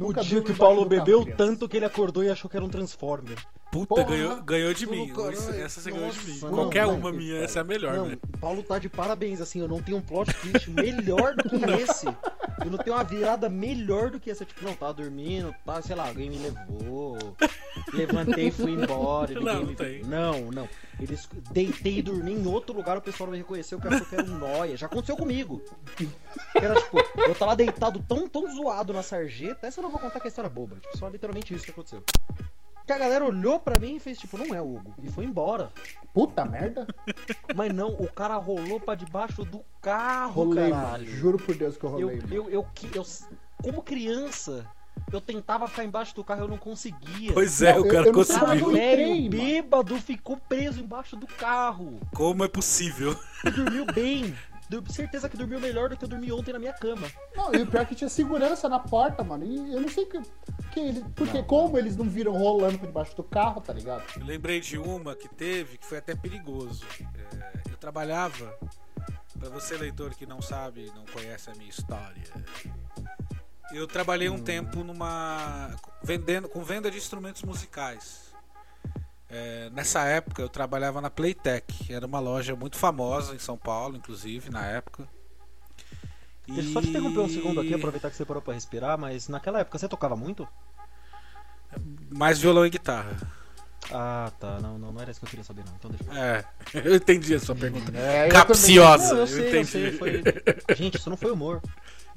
O 0.00 0.12
dia 0.12 0.40
que 0.42 0.52
o 0.52 0.56
Paulo 0.56 0.84
bebeu 0.84 1.22
criança. 1.22 1.36
tanto 1.36 1.68
que 1.68 1.76
ele 1.76 1.86
acordou 1.86 2.22
e 2.24 2.30
achou 2.30 2.50
que 2.50 2.56
era 2.56 2.64
um 2.64 2.68
Transformer. 2.68 3.36
Puta, 3.70 3.86
Porra. 3.96 4.04
ganhou, 4.04 4.42
ganhou 4.42 4.72
de 4.72 4.86
mim. 4.86 5.08
Caralho, 5.12 5.32
Essa- 5.36 5.54
Essa 5.56 5.80
você 5.82 5.90
ganhou 5.90 6.10
de 6.10 6.18
mim. 6.24 6.38
nossa, 6.40 6.48
Qualquer 6.48 6.86
não, 6.86 6.94
uma 6.96 7.10
não, 7.12 7.18
minha, 7.18 7.36
não. 7.36 7.42
essa 7.44 7.58
é 7.58 7.60
a 7.60 7.64
melhor, 7.64 7.94
Não, 7.96 8.06
né? 8.08 8.18
o 8.34 8.38
Paulo 8.38 8.62
tá 8.62 8.78
de 8.78 8.88
parabéns, 8.88 9.42
assim, 9.42 9.60
eu 9.60 9.68
não 9.68 9.82
tenho 9.82 9.98
um 9.98 10.00
plot 10.00 10.32
twist 10.40 10.70
melhor 10.70 11.34
do 11.34 11.50
que 11.50 11.56
esse. 11.82 12.06
Eu 12.64 12.70
não 12.70 12.78
tenho 12.78 12.96
uma 12.96 13.04
virada 13.04 13.48
melhor 13.50 14.10
do 14.10 14.18
que 14.18 14.30
essa. 14.30 14.44
Tipo, 14.44 14.64
não, 14.64 14.74
tava 14.74 14.94
dormindo, 14.94 15.54
tá, 15.66 15.82
sei 15.82 15.94
lá, 15.94 16.08
alguém 16.08 16.30
me 16.30 16.38
levou. 16.38 17.18
Levantei 17.92 18.48
e 18.48 18.50
fui 18.50 18.72
embora. 18.72 19.38
Não, 19.38 19.66
me... 19.66 19.76
tem. 19.76 20.02
não, 20.02 20.50
não. 20.50 20.68
Eles 20.98 21.28
deitei 21.52 21.98
e 21.98 22.02
dormi 22.02 22.32
em 22.32 22.46
outro 22.46 22.74
lugar, 22.74 22.96
o 22.96 23.00
pessoal 23.02 23.26
não 23.28 23.32
me 23.32 23.38
reconheceu, 23.38 23.78
que 23.78 23.86
achou 23.86 24.04
que 24.04 24.14
era 24.16 24.24
um 24.24 24.38
nóia. 24.38 24.76
Já 24.76 24.86
aconteceu 24.86 25.16
comigo. 25.16 25.62
Era 26.54 26.74
tipo, 26.74 26.98
eu 27.28 27.34
tava 27.36 27.54
deitado 27.54 28.02
tão, 28.08 28.26
tão 28.28 28.52
zoado 28.52 28.92
na 28.92 29.02
sarjeta, 29.02 29.66
essa 29.66 29.80
eu 29.88 29.92
não 29.92 29.98
vou 29.98 30.00
contar 30.00 30.20
que 30.20 30.26
é 30.26 30.30
história 30.30 30.50
boba. 30.50 30.76
Tipo, 30.76 30.96
só 30.98 31.08
literalmente 31.08 31.54
isso 31.54 31.64
que 31.64 31.70
aconteceu. 31.70 32.02
Que 32.86 32.92
a 32.92 32.98
galera 32.98 33.24
olhou 33.24 33.60
pra 33.60 33.78
mim 33.78 33.96
e 33.96 34.00
fez 34.00 34.18
tipo, 34.18 34.38
não 34.38 34.54
é 34.54 34.62
o 34.62 34.76
Hugo. 34.76 34.94
E 35.02 35.10
foi 35.10 35.24
embora. 35.24 35.70
Puta 36.14 36.44
merda. 36.44 36.86
Mas 37.54 37.72
não, 37.74 37.88
o 37.90 38.10
cara 38.10 38.36
rolou 38.36 38.80
pra 38.80 38.94
debaixo 38.94 39.44
do 39.44 39.62
carro, 39.82 40.44
Rolei, 40.44 40.70
caralho. 40.70 41.04
mano. 41.04 41.16
Juro 41.16 41.38
por 41.38 41.54
Deus 41.54 41.76
que 41.76 41.84
eu 41.84 41.90
Eu, 42.00 42.08
rolei, 42.08 42.22
eu, 42.30 42.48
eu, 42.50 42.62
que- 42.74 42.96
eu- 42.96 43.04
como 43.62 43.82
criança, 43.82 44.66
eu 45.12 45.20
tentava 45.20 45.66
ficar 45.68 45.84
embaixo 45.84 46.14
do 46.14 46.24
carro, 46.24 46.42
eu 46.42 46.48
não 46.48 46.56
conseguia. 46.56 47.32
Pois 47.34 47.60
é, 47.60 47.74
Não, 47.74 47.82
o 47.82 47.86
eu- 47.86 47.90
cara 47.90 47.98
eu 47.98 48.02
é 48.02 48.06
que 48.06 48.12
conseguiu. 48.12 48.48
eu 48.68 48.72
velho 48.72 49.28
bêbado 49.30 49.96
ficou 49.98 50.36
preso 50.38 50.80
embaixo 50.80 51.14
do 51.14 51.26
carro. 51.26 52.00
Como 52.14 52.42
é 52.42 52.48
possível? 52.48 53.14
E 53.44 53.50
dormiu 53.50 53.84
bem. 53.86 54.34
Certeza 54.90 55.28
que 55.28 55.36
dormiu 55.36 55.58
melhor 55.58 55.88
do 55.88 55.96
que 55.96 56.04
eu 56.04 56.08
dormi 56.08 56.30
ontem 56.30 56.52
na 56.52 56.58
minha 56.58 56.72
cama. 56.72 57.10
Não, 57.34 57.54
e 57.54 57.62
o 57.62 57.66
pior 57.66 57.82
é 57.82 57.84
que 57.84 57.94
tinha 57.94 58.08
segurança 58.08 58.68
na 58.68 58.78
porta, 58.78 59.24
mano. 59.24 59.44
E 59.44 59.72
eu 59.72 59.80
não 59.80 59.88
sei 59.88 60.04
que. 60.04 60.20
que 60.72 60.80
ele, 60.80 61.04
porque 61.16 61.42
como 61.42 61.78
eles 61.78 61.96
não 61.96 62.08
viram 62.08 62.32
rolando 62.32 62.78
por 62.78 62.86
debaixo 62.86 63.16
do 63.16 63.22
carro, 63.22 63.60
tá 63.60 63.72
ligado? 63.72 64.04
Eu 64.18 64.26
lembrei 64.26 64.60
de 64.60 64.76
uma 64.78 65.14
que 65.16 65.28
teve 65.28 65.78
que 65.78 65.86
foi 65.86 65.98
até 65.98 66.14
perigoso. 66.14 66.84
É, 67.00 67.70
eu 67.70 67.76
trabalhava, 67.78 68.58
pra 69.38 69.48
você 69.48 69.76
leitor 69.76 70.14
que 70.14 70.26
não 70.26 70.42
sabe, 70.42 70.92
não 70.94 71.06
conhece 71.06 71.50
a 71.50 71.54
minha 71.54 71.70
história. 71.70 72.22
Eu 73.72 73.86
trabalhei 73.86 74.28
um 74.28 74.38
tempo 74.38 74.82
numa 74.82 75.74
vendendo 76.02 76.48
com 76.48 76.62
venda 76.62 76.90
de 76.90 76.96
instrumentos 76.96 77.42
musicais. 77.42 78.27
É, 79.30 79.68
nessa 79.70 80.04
época 80.04 80.40
eu 80.40 80.48
trabalhava 80.48 81.00
na 81.00 81.10
Playtech, 81.10 81.92
era 81.92 82.06
uma 82.06 82.18
loja 82.18 82.56
muito 82.56 82.76
famosa 82.78 83.34
em 83.34 83.38
São 83.38 83.58
Paulo, 83.58 83.96
inclusive 83.96 84.50
na 84.50 84.64
época. 84.64 85.06
Deixa 86.46 86.70
eu 86.70 86.72
só 86.72 86.80
te 86.80 86.88
interromper 86.88 87.20
um 87.20 87.28
segundo 87.28 87.60
aqui, 87.60 87.74
aproveitar 87.74 88.10
que 88.10 88.16
você 88.16 88.24
parou 88.24 88.40
pra 88.40 88.54
respirar, 88.54 88.98
mas 88.98 89.28
naquela 89.28 89.60
época 89.60 89.78
você 89.78 89.86
tocava 89.86 90.16
muito? 90.16 90.48
Mais 92.10 92.38
violão 92.38 92.64
e 92.64 92.70
guitarra. 92.70 93.16
Ah, 93.92 94.32
tá. 94.38 94.58
Não, 94.60 94.78
não, 94.78 94.92
não 94.92 95.00
era 95.00 95.10
isso 95.10 95.20
que 95.20 95.26
eu 95.26 95.30
queria 95.30 95.44
saber, 95.44 95.64
não. 95.66 95.74
Então 95.78 95.90
deixa 95.90 96.04
eu. 96.04 96.16
É, 96.16 96.44
eu 96.88 96.96
entendi 96.96 97.34
a 97.34 97.40
sua 97.40 97.54
pergunta. 97.54 97.92
É, 97.96 98.28
eu 98.28 98.32
Capciosa, 98.32 99.08
Não, 99.08 99.16
eu 99.16 99.20
eu, 99.20 99.26
sei, 99.26 99.44
eu 99.44 99.48
entendi. 99.48 99.70
sei. 99.70 99.92
Foi... 99.92 100.22
Gente, 100.74 100.96
isso 100.96 101.10
não 101.10 101.16
foi 101.16 101.30
humor. 101.30 101.62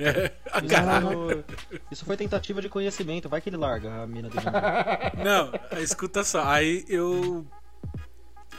É, 0.02 0.32
Isso, 0.66 1.14
foi... 1.14 1.46
isso 1.92 2.06
foi 2.06 2.18
tentativa 2.18 2.62
de 2.62 2.70
conhecimento. 2.70 3.30
Vai 3.30 3.40
que 3.40 3.50
ele 3.50 3.58
larga 3.58 4.02
a 4.02 4.08
mina 4.08 4.30
dele. 4.30 4.46
Não, 5.24 5.80
escuta 5.80 6.24
só. 6.24 6.44
Aí 6.44 6.84
eu. 6.88 7.46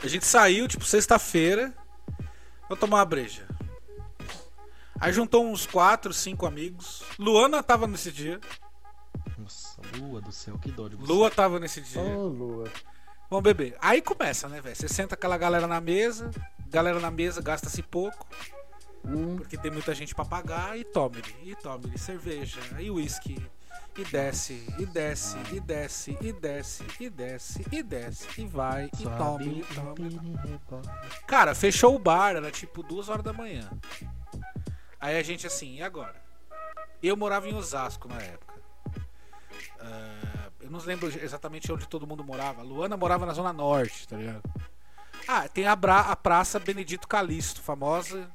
A 0.02 0.07
gente 0.07 0.24
saiu, 0.24 0.68
tipo, 0.68 0.85
sexta-feira. 0.85 1.72
Vou 2.68 2.76
tomar 2.76 2.98
uma 2.98 3.05
breja. 3.05 3.46
Aí 5.00 5.12
juntou 5.12 5.44
uns 5.44 5.66
quatro, 5.66 6.12
cinco 6.12 6.46
amigos. 6.46 7.02
Luana 7.18 7.62
tava 7.62 7.87
nesse 7.87 8.12
dia. 8.12 8.40
Nossa, 9.37 9.81
lua 9.98 10.20
do 10.20 10.31
céu, 10.31 10.57
que 10.59 10.70
dó 10.70 10.88
de 10.88 10.94
você. 10.94 11.12
Lua 11.12 11.31
tava 11.31 11.59
nesse 11.59 11.81
dia. 11.81 12.00
Ô, 12.00 12.28
Lua. 12.28 12.70
Vamos 13.28 13.42
beber. 13.42 13.76
Aí 13.81 14.00
começa, 14.00 14.48
né, 14.48 14.61
velho? 14.61 14.76
Você 14.76 14.88
senta 14.88 15.14
aquela 15.14 15.37
galera 15.37 15.66
na 15.66 15.81
mesa, 15.81 16.31
galera 16.68 17.00
na 17.00 17.11
mesa 17.11 17.40
gasta-se 17.40 17.83
pouco, 17.83 18.26
Hum, 19.04 19.36
porque 19.36 19.56
tem 19.58 19.70
muita 19.70 19.94
gente 19.94 20.14
pra 20.14 20.24
pagar, 20.24 20.78
e 20.78 20.84
tome-lhe, 20.84 21.34
e 21.50 21.56
tome-lhe 21.56 21.98
cerveja, 21.98 22.60
e 22.78 22.88
uísque, 22.90 23.44
e 23.98 24.04
desce, 24.04 24.64
e 24.78 24.86
desce, 24.86 25.36
e 25.52 25.58
desce, 25.60 26.16
e 26.20 26.32
desce, 26.32 26.86
e 27.00 27.10
desce, 27.10 27.66
e 27.72 27.82
desce, 27.82 28.40
e 28.40 28.46
vai, 28.46 28.84
e 28.98 29.02
tome, 29.02 29.60
e 29.60 29.74
tome. 29.74 30.88
Cara, 31.26 31.54
fechou 31.54 31.94
o 31.96 31.98
bar, 31.98 32.36
era 32.36 32.50
tipo 32.50 32.82
duas 32.82 33.08
horas 33.08 33.24
da 33.24 33.32
manhã. 33.32 33.68
Aí 35.00 35.18
a 35.18 35.22
gente 35.22 35.46
assim, 35.48 35.76
e 35.78 35.82
agora? 35.82 36.14
Eu 37.02 37.16
morava 37.16 37.48
em 37.48 37.54
Osasco 37.54 38.06
na 38.06 38.22
época. 38.22 38.54
Ah, 39.80 40.48
eu 40.60 40.70
não 40.70 40.78
lembro 40.78 41.08
exatamente 41.08 41.72
onde 41.72 41.88
todo 41.88 42.06
mundo 42.06 42.22
morava. 42.22 42.60
A 42.60 42.64
Luana 42.64 42.96
morava 42.96 43.26
na 43.26 43.32
Zona 43.32 43.52
Norte, 43.52 44.06
tá 44.06 44.16
ligado? 44.16 44.42
Ah, 45.26 45.48
tem 45.48 45.66
a, 45.66 45.74
bra- 45.74 46.02
a 46.02 46.14
Praça 46.16 46.58
Benedito 46.60 47.08
Calixto, 47.08 47.60
famosa 47.60 48.30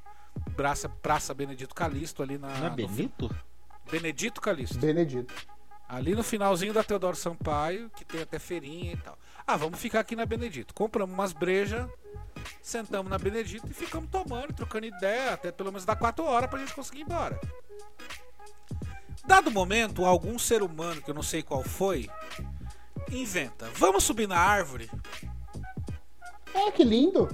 Praça, 0.56 0.88
Praça 0.88 1.34
Benedito 1.34 1.74
Calixto 1.74 2.22
ali 2.22 2.38
na. 2.38 2.48
Não 2.48 2.66
é 2.66 2.70
no 2.70 2.76
Benito? 2.76 3.34
Benedito 3.90 4.40
Calixto. 4.40 4.78
Benedito. 4.78 5.32
Ali 5.88 6.14
no 6.14 6.22
finalzinho 6.22 6.74
da 6.74 6.84
Teodoro 6.84 7.16
Sampaio, 7.16 7.90
que 7.96 8.04
tem 8.04 8.20
até 8.20 8.38
feirinha 8.38 8.92
e 8.92 8.96
tal. 8.96 9.18
Ah, 9.46 9.56
vamos 9.56 9.78
ficar 9.78 10.00
aqui 10.00 10.14
na 10.14 10.26
Benedito. 10.26 10.74
Compramos 10.74 11.14
umas 11.14 11.32
brejas, 11.32 11.88
sentamos 12.60 13.10
na 13.10 13.16
Benedito 13.16 13.66
e 13.70 13.72
ficamos 13.72 14.10
tomando, 14.10 14.52
trocando 14.52 14.84
ideia, 14.84 15.32
até 15.32 15.50
pelo 15.50 15.70
menos 15.70 15.86
dar 15.86 15.96
quatro 15.96 16.24
horas 16.24 16.50
pra 16.50 16.58
gente 16.58 16.74
conseguir 16.74 17.00
ir 17.00 17.02
embora. 17.04 17.40
Dado 19.26 19.50
momento, 19.50 20.04
algum 20.04 20.38
ser 20.38 20.62
humano, 20.62 21.00
que 21.00 21.10
eu 21.10 21.14
não 21.14 21.22
sei 21.22 21.42
qual 21.42 21.62
foi, 21.62 22.10
inventa. 23.10 23.70
Vamos 23.74 24.04
subir 24.04 24.28
na 24.28 24.38
árvore? 24.38 24.90
É, 26.52 26.70
que 26.70 26.84
lindo. 26.84 27.28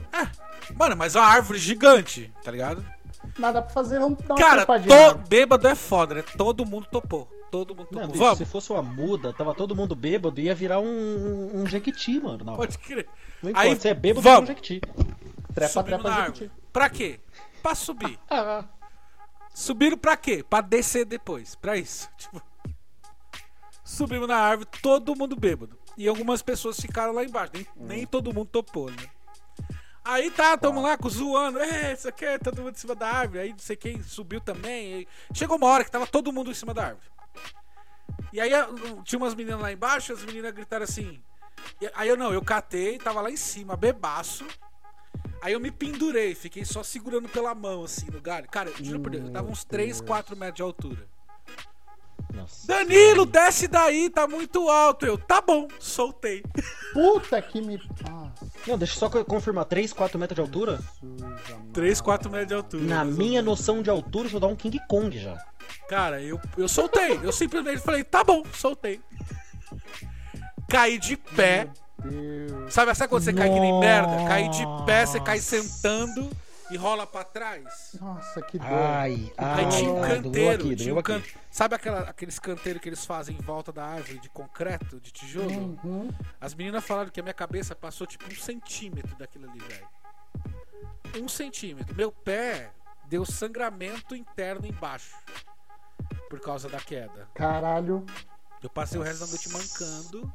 Mano, 0.75 0.97
mas 0.97 1.15
é 1.17 1.21
uma 1.21 1.27
árvore 1.29 1.59
gigante, 1.59 2.33
tá 2.43 2.51
ligado? 2.51 2.85
Nada 3.39 3.63
pra 3.63 3.71
fazer, 3.73 3.99
vamos 3.99 4.19
dar 4.21 4.35
uma 4.35 4.41
Cara, 4.41 4.67
to... 4.67 5.19
bêbado 5.29 5.67
é 5.67 5.75
foda, 5.75 6.15
né? 6.17 6.23
Todo 6.37 6.65
mundo 6.65 6.87
topou. 6.91 7.29
Todo 7.51 7.75
mundo 7.75 7.89
Não, 7.91 8.01
topou. 8.03 8.13
bicho, 8.13 8.25
Vamos. 8.25 8.39
se 8.39 8.45
fosse 8.45 8.73
uma 8.73 8.83
muda, 8.83 9.33
tava 9.33 9.55
todo 9.55 9.75
mundo 9.77 9.95
bêbado, 9.95 10.41
ia 10.41 10.55
virar 10.55 10.81
um, 10.81 10.85
um, 10.87 11.63
um 11.63 11.67
jequiti, 11.67 12.19
mano. 12.21 12.45
Não, 12.45 12.57
Pode 12.57 12.77
crer. 12.79 13.09
não 13.43 13.51
importa, 13.51 13.69
Aí, 13.69 13.77
você 13.77 13.89
é 13.89 13.95
bêbado, 13.95 14.23
vamos. 14.23 14.41
é 14.41 14.43
um 14.43 14.47
jequiti. 14.57 14.81
Trepa, 15.55 15.73
Subimos 15.73 16.03
trepa, 16.03 16.17
árvore. 16.17 16.51
Pra 16.73 16.91
quê? 16.91 17.21
Pra 17.63 17.75
subir. 17.75 18.19
Ah, 18.31 18.65
Subiram 19.55 19.97
pra 19.97 20.17
quê? 20.17 20.45
Pra 20.49 20.61
descer 20.61 21.05
depois. 21.05 21.55
Pra 21.55 21.77
isso. 21.77 22.09
Tipo, 22.19 22.43
subimos 23.85 24.27
na 24.29 24.37
árvore, 24.37 24.69
todo 24.83 25.15
mundo 25.17 25.37
bêbado. 25.37 25.79
E 25.97 26.09
algumas 26.09 26.43
pessoas 26.43 26.79
ficaram 26.81 27.13
lá 27.13 27.23
embaixo. 27.25 27.53
Nem, 27.55 27.67
nem 27.77 28.07
todo 28.07 28.35
mundo 28.35 28.47
topou, 28.51 28.91
né? 28.91 28.97
Aí 30.05 30.31
tá, 30.31 30.57
tamo 30.57 30.83
lá 30.83 30.99
zoando. 31.09 31.59
É, 31.59 31.95
isso 31.95 32.09
aqui 32.09 32.25
é 32.27 32.39
todo 32.39 32.61
mundo 32.63 32.75
em 32.75 32.79
cima 32.79 32.95
da 32.95 33.09
árvore. 33.09 33.41
Aí 33.41 33.51
não 33.51 33.59
sei 33.59 33.75
quem 33.75 34.03
subiu 34.03 34.41
também. 34.41 35.07
Chegou 35.33 35.57
uma 35.57 35.67
hora 35.67 35.83
que 35.83 35.91
tava 35.91 36.07
todo 36.07 36.33
mundo 36.33 36.51
em 36.51 36.55
cima 36.55 36.75
da 36.75 36.89
árvore. 36.89 37.07
E 38.33 38.41
aí 38.41 38.51
tinha 39.05 39.19
umas 39.19 39.35
meninas 39.35 39.61
lá 39.61 39.73
embaixo, 39.73 40.13
as 40.13 40.23
meninas 40.25 40.53
gritaram 40.53 40.85
assim. 40.85 41.23
Aí 41.95 42.09
eu 42.09 42.17
não, 42.17 42.33
eu 42.33 42.43
catei, 42.43 42.99
tava 42.99 43.21
lá 43.21 43.31
em 43.31 43.37
cima, 43.37 43.77
bebaço. 43.77 44.47
Aí 45.41 45.53
eu 45.53 45.61
me 45.61 45.71
pendurei, 45.71 46.35
fiquei 46.35 46.65
só 46.65 46.83
segurando 46.83 47.29
pela 47.29 47.55
mão, 47.55 47.85
assim, 47.85 48.07
no 48.11 48.21
galho. 48.21 48.49
Cara, 48.49 48.71
eu 48.71 48.85
juro 48.85 49.01
por 49.01 49.11
Deus, 49.11 49.27
eu 49.27 49.33
tava 49.33 49.51
uns 49.51 49.65
3, 49.65 50.01
4 50.01 50.37
metros 50.37 50.57
de 50.57 50.63
altura. 50.63 51.14
Nossa. 52.35 52.67
Danilo, 52.67 53.25
desce 53.25 53.67
daí, 53.69 54.11
tá 54.11 54.27
muito 54.27 54.69
alto. 54.69 55.07
Eu, 55.07 55.17
tá 55.17 55.41
bom, 55.41 55.69
soltei. 55.79 56.43
Puta 56.93 57.41
que 57.41 57.61
me. 57.61 57.81
Ah, 58.09 58.31
Não, 58.67 58.77
deixa 58.79 58.95
eu 58.95 58.99
só 58.99 59.09
co- 59.09 59.25
confirmar, 59.25 59.65
3, 59.65 59.93
4 59.93 60.19
metros 60.19 60.35
de 60.37 60.41
altura? 60.41 60.79
suja, 61.01 61.27
mano. 61.51 61.71
3, 61.73 62.01
4 62.01 62.31
metros 62.31 62.49
de 62.49 62.55
altura. 62.55 62.85
Na 62.85 63.05
minha 63.05 63.41
noção 63.43 63.83
de 63.83 63.91
altura, 63.91 64.29
isso 64.29 64.39
dá 64.41 64.47
um 64.47 64.57
King 64.57 64.79
Kong 64.89 65.19
já. 65.19 65.37
Cara, 65.89 66.21
eu, 66.21 66.41
eu 66.57 66.69
soltei. 66.69 67.19
Eu 67.23 67.33
simplesmente 67.33 67.81
falei, 67.81 68.05
tá 68.05 68.23
bom, 68.23 68.43
soltei. 68.53 69.01
Caí 70.69 70.99
de 70.99 71.17
pé. 71.17 71.69
Deus. 71.99 72.73
Sabe, 72.75 72.95
sabe 72.95 73.09
quando 73.09 73.23
você 73.23 73.33
cai 73.33 73.49
que 73.49 73.61
nem 73.61 73.79
merda? 73.81 74.25
Cair 74.29 74.51
de 74.51 74.63
pé, 74.85 75.07
você 75.07 75.21
cai 75.21 75.37
Nossa. 75.37 75.63
sentando 75.63 76.31
e 76.75 76.77
rola 76.77 77.07
pra 77.07 77.23
trás. 77.23 77.97
Nossa, 78.01 78.43
que 78.43 78.59
dor. 78.59 78.67
Ai, 78.69 79.33
ai, 79.39 79.65
Aí 79.65 79.69
tinha 79.71 79.93
um 79.93 80.01
canteiro. 80.01 80.65
aqui, 80.67 80.77
tinha 80.77 80.95
um 80.95 81.03
can... 81.03 81.23
Sabe 81.51 81.77
aquela- 81.77 82.01
aqueles 82.11 82.39
canteiros 82.39 82.83
que 82.83 82.89
eles 82.89 83.07
fazem 83.07 83.37
em 83.37 83.41
volta 83.41 83.71
da 83.73 83.85
árvore 83.85 84.19
de 84.19 84.29
concreto, 84.29 84.99
de 85.01 85.13
tijolo? 85.13 85.51
Uhum. 85.85 86.11
As 86.41 86.53
meninas 86.55 86.85
falaram 86.85 87.11
que 87.11 87.21
a 87.21 87.23
minha 87.23 87.33
cabeça 87.35 87.77
passou 87.77 88.07
tipo 88.07 88.27
um 88.27 88.35
centímetro 88.35 89.15
daquilo 89.17 89.49
ali, 89.49 89.61
velho. 89.61 89.87
Um 91.23 91.29
centímetro. 91.29 91.95
Meu 91.95 92.11
pé 92.11 92.73
deu 93.07 93.25
sangramento 93.25 94.17
interno 94.17 94.67
embaixo. 94.67 95.15
Por 96.29 96.41
causa 96.41 96.69
da 96.69 96.81
queda. 96.81 97.29
Caralho. 97.35 98.05
Eu 98.61 98.69
passei 98.69 98.99
o 98.99 99.03
resto 99.03 99.21
da 99.21 99.27
noite 99.29 99.49
mancando. 99.51 100.33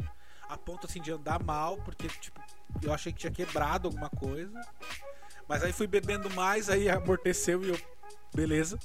A 0.48 0.58
ponto 0.58 0.88
assim 0.88 1.02
de 1.02 1.12
andar 1.12 1.44
mal, 1.44 1.78
porque 1.78 2.08
tipo, 2.08 2.40
eu 2.82 2.94
achei 2.94 3.12
que 3.12 3.20
tinha 3.20 3.32
quebrado 3.32 3.88
alguma 3.90 4.10
coisa. 4.10 4.60
Mas 5.50 5.64
aí 5.64 5.74
fui 5.74 5.88
bebendo 5.88 6.30
mais, 6.30 6.70
aí 6.70 6.88
amorteceu 6.90 7.64
e 7.66 7.70
eu. 7.70 7.80
Beleza. 8.32 8.78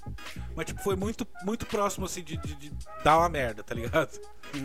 Mas 0.56 0.64
tipo, 0.64 0.82
foi 0.82 0.96
muito, 0.96 1.26
muito 1.44 1.66
próximo 1.66 2.06
assim 2.06 2.24
de, 2.24 2.38
de- 2.38 2.54
de 2.54 2.72
dar 3.04 3.18
uma 3.18 3.28
merda, 3.28 3.62
tá 3.62 3.74
ligado? 3.74 4.18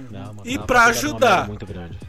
Não, 0.10 0.34
mano, 0.34 0.42
E 0.46 0.58
pra 0.66 0.86
ajudar? 0.86 1.46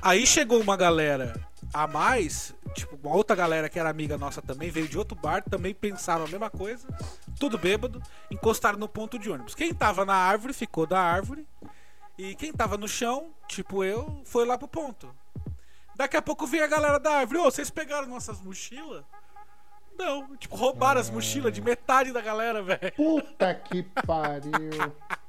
Aí 0.01 0.25
chegou 0.25 0.61
uma 0.61 0.77
galera 0.77 1.35
a 1.75 1.89
mais, 1.89 2.55
tipo, 2.75 2.97
uma 3.03 3.17
outra 3.17 3.35
galera 3.35 3.69
que 3.69 3.77
era 3.77 3.91
amiga 3.91 4.17
nossa 4.17 4.41
também, 4.41 4.71
veio 4.71 4.87
de 4.87 4.97
outro 4.97 5.19
bar, 5.21 5.43
também 5.43 5.75
pensaram 5.75 6.25
a 6.25 6.29
mesma 6.29 6.49
coisa, 6.49 6.87
tudo 7.41 7.59
bêbado, 7.59 8.01
encostaram 8.31 8.79
no 8.79 8.89
ponto 8.89 9.19
de 9.19 9.29
ônibus. 9.29 9.57
Quem 9.57 9.75
tava 9.75 10.05
na 10.05 10.15
árvore 10.15 10.53
ficou 10.53 10.87
da 10.87 11.01
árvore, 11.01 11.45
e 12.17 12.37
quem 12.37 12.53
tava 12.53 12.77
no 12.77 12.87
chão, 12.87 13.33
tipo 13.49 13.83
eu, 13.83 14.23
foi 14.25 14.47
lá 14.47 14.57
pro 14.57 14.69
ponto. 14.69 15.13
Daqui 15.97 16.17
a 16.17 16.23
pouco 16.23 16.47
veio 16.47 16.63
a 16.65 16.69
galera 16.69 17.01
da 17.01 17.15
árvore, 17.15 17.41
ô, 17.41 17.45
vocês 17.51 17.69
pegaram 17.69 18.07
nossas 18.07 18.41
mochilas? 18.41 19.03
Não, 20.01 20.35
tipo, 20.37 20.57
roubaram 20.57 20.99
as 20.99 21.11
mochilas 21.11 21.53
de 21.53 21.61
metade 21.61 22.11
da 22.11 22.23
galera, 22.23 22.63
velho. 22.63 22.93
Puta 22.97 23.55
que 23.55 23.83
pariu. 23.83 24.51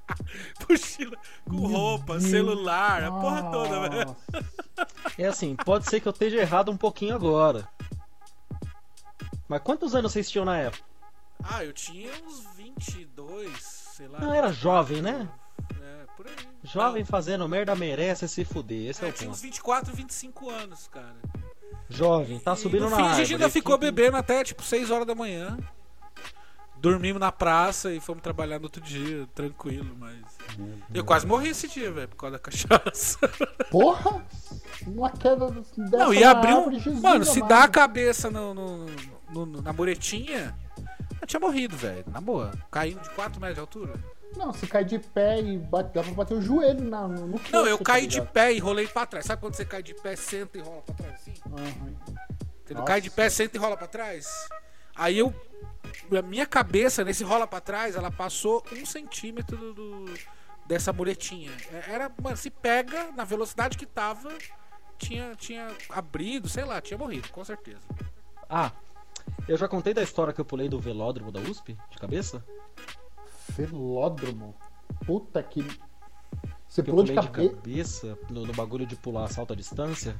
Mochila 0.69 1.17
com 1.47 1.55
roupa, 1.67 2.17
Deus. 2.17 2.29
celular, 2.29 3.03
a 3.03 3.11
porra 3.11 3.51
toda, 3.51 3.89
velho. 3.89 4.05
Nossa. 4.05 4.45
É 5.17 5.25
assim, 5.25 5.55
pode 5.57 5.89
ser 5.89 5.99
que 5.99 6.07
eu 6.07 6.11
esteja 6.11 6.37
errado 6.37 6.71
um 6.71 6.77
pouquinho 6.77 7.15
agora. 7.15 7.67
Mas 9.47 9.61
quantos 9.61 9.93
anos 9.93 10.13
vocês 10.13 10.29
tinham 10.31 10.45
na 10.45 10.57
época? 10.57 10.83
Ah, 11.43 11.65
eu 11.65 11.73
tinha 11.73 12.09
uns 12.23 12.45
22, 12.55 13.61
sei 13.61 14.07
lá. 14.07 14.19
Não, 14.19 14.33
era 14.33 14.53
jovem, 14.53 15.01
né? 15.01 15.27
É, 15.81 16.05
por 16.15 16.27
aí. 16.27 16.33
Jovem 16.63 17.03
fazendo 17.03 17.47
merda 17.49 17.75
merece 17.75 18.27
se 18.27 18.45
fuder, 18.45 18.89
esse 18.89 19.01
Não, 19.01 19.07
é, 19.07 19.11
é, 19.11 19.13
o 19.13 19.17
tinha 19.17 19.29
uns 19.29 19.37
ponto. 19.37 19.43
24, 19.43 19.93
25 19.93 20.49
anos, 20.49 20.87
cara. 20.87 21.17
Jovem, 21.91 22.39
tá 22.39 22.55
subindo 22.55 22.85
no 22.85 22.89
na 22.89 22.95
fim, 22.95 23.01
a 23.01 23.05
árvore. 23.05 23.25
gente 23.25 23.33
ainda 23.35 23.49
ficou 23.49 23.77
que- 23.77 23.85
bebendo 23.85 24.17
até 24.17 24.43
tipo 24.43 24.63
6 24.63 24.89
horas 24.91 25.05
da 25.05 25.13
manhã. 25.15 25.57
Dormimos 26.77 27.19
na 27.19 27.31
praça 27.31 27.93
e 27.93 27.99
fomos 27.99 28.23
trabalhar 28.23 28.57
no 28.57 28.65
outro 28.65 28.81
dia, 28.81 29.27
tranquilo, 29.35 29.95
mas. 29.99 30.15
Eu 30.91 31.05
quase 31.05 31.27
morri 31.27 31.49
esse 31.49 31.67
dia, 31.67 31.91
velho, 31.91 32.07
por 32.07 32.15
causa 32.15 32.37
da 32.37 32.39
cachaça. 32.39 33.19
Porra! 33.69 34.25
Uma 34.87 35.11
queda 35.11 35.51
dessa 35.51 35.69
Não, 35.77 36.11
e 36.11 36.23
abriu. 36.23 36.57
árvore, 36.57 36.79
Jesus 36.79 36.99
Mano, 37.01 37.23
se 37.23 37.39
dá 37.43 37.65
a 37.65 37.67
cabeça 37.67 38.31
no, 38.31 38.55
no- 38.55 38.85
no- 39.31 39.61
na 39.61 39.71
muretinha, 39.71 40.57
eu 41.21 41.27
tinha 41.27 41.39
morrido, 41.39 41.77
velho. 41.77 42.03
Na 42.07 42.19
boa. 42.19 42.49
Caindo 42.71 42.99
de 43.01 43.11
4 43.11 43.39
metros 43.39 43.55
de 43.57 43.61
altura. 43.61 43.93
Não, 44.37 44.53
se 44.53 44.65
cai 44.67 44.83
de 44.85 44.97
pé 44.99 45.41
e 45.41 45.57
bate, 45.57 45.93
dá 45.93 46.01
pra 46.03 46.13
bater 46.13 46.33
o 46.35 46.41
joelho 46.41 46.83
na, 46.83 47.07
no, 47.07 47.27
no 47.27 47.39
queixo, 47.39 47.51
Não, 47.53 47.65
eu 47.67 47.77
tá 47.77 47.83
caí 47.83 48.07
de 48.07 48.15
ligado? 48.19 48.31
pé 48.33 48.53
e 48.53 48.59
rolei 48.59 48.87
pra 48.87 49.05
trás. 49.05 49.25
Sabe 49.25 49.41
quando 49.41 49.55
você 49.55 49.65
cai 49.65 49.83
de 49.83 49.93
pé, 49.93 50.15
senta 50.15 50.57
e 50.57 50.61
rola 50.61 50.81
pra 50.81 50.95
trás 50.95 51.13
assim? 51.15 51.33
Aham. 51.51 51.95
Você 52.65 52.73
não 52.73 52.85
cai 52.85 53.01
de 53.01 53.09
pé, 53.09 53.29
senta 53.29 53.57
e 53.57 53.59
rola 53.59 53.75
pra 53.77 53.87
trás. 53.87 54.27
Aí 54.95 55.17
eu. 55.17 55.33
A 56.17 56.21
minha 56.21 56.45
cabeça, 56.45 57.03
nesse 57.03 57.23
rola 57.23 57.45
pra 57.45 57.59
trás, 57.59 57.95
ela 57.95 58.09
passou 58.11 58.63
um 58.71 58.85
centímetro 58.85 59.57
do, 59.57 59.73
do- 59.73 60.13
dessa 60.65 60.91
muretinha. 60.93 61.51
É- 61.71 61.91
Era, 61.91 62.11
mano, 62.21 62.37
se 62.37 62.49
pega 62.49 63.11
na 63.11 63.23
velocidade 63.25 63.77
que 63.77 63.85
tava, 63.85 64.31
tinha, 64.97 65.35
tinha 65.35 65.67
abrido, 65.89 66.47
sei 66.47 66.63
lá, 66.63 66.79
tinha 66.81 66.97
morrido, 66.97 67.27
com 67.29 67.43
certeza. 67.43 67.79
Ah, 68.49 68.71
eu 69.47 69.57
já 69.57 69.67
contei 69.67 69.93
da 69.93 70.01
história 70.03 70.31
que 70.33 70.39
eu 70.39 70.45
pulei 70.45 70.69
do 70.69 70.79
velódromo 70.79 71.31
da 71.31 71.39
USP, 71.41 71.77
de 71.89 71.97
cabeça? 71.97 72.43
Velódromo. 73.51 74.55
Puta 75.05 75.41
que. 75.43 75.65
Você 76.67 76.81
pulou 76.81 77.03
de 77.03 77.11
pulei 77.11 77.27
cabeça. 77.29 77.55
cabeça 78.07 78.17
no, 78.29 78.45
no 78.45 78.53
bagulho 78.53 78.85
de 78.85 78.95
pular 78.95 79.27
salto 79.27 79.51
à 79.51 79.55
distância. 79.57 80.15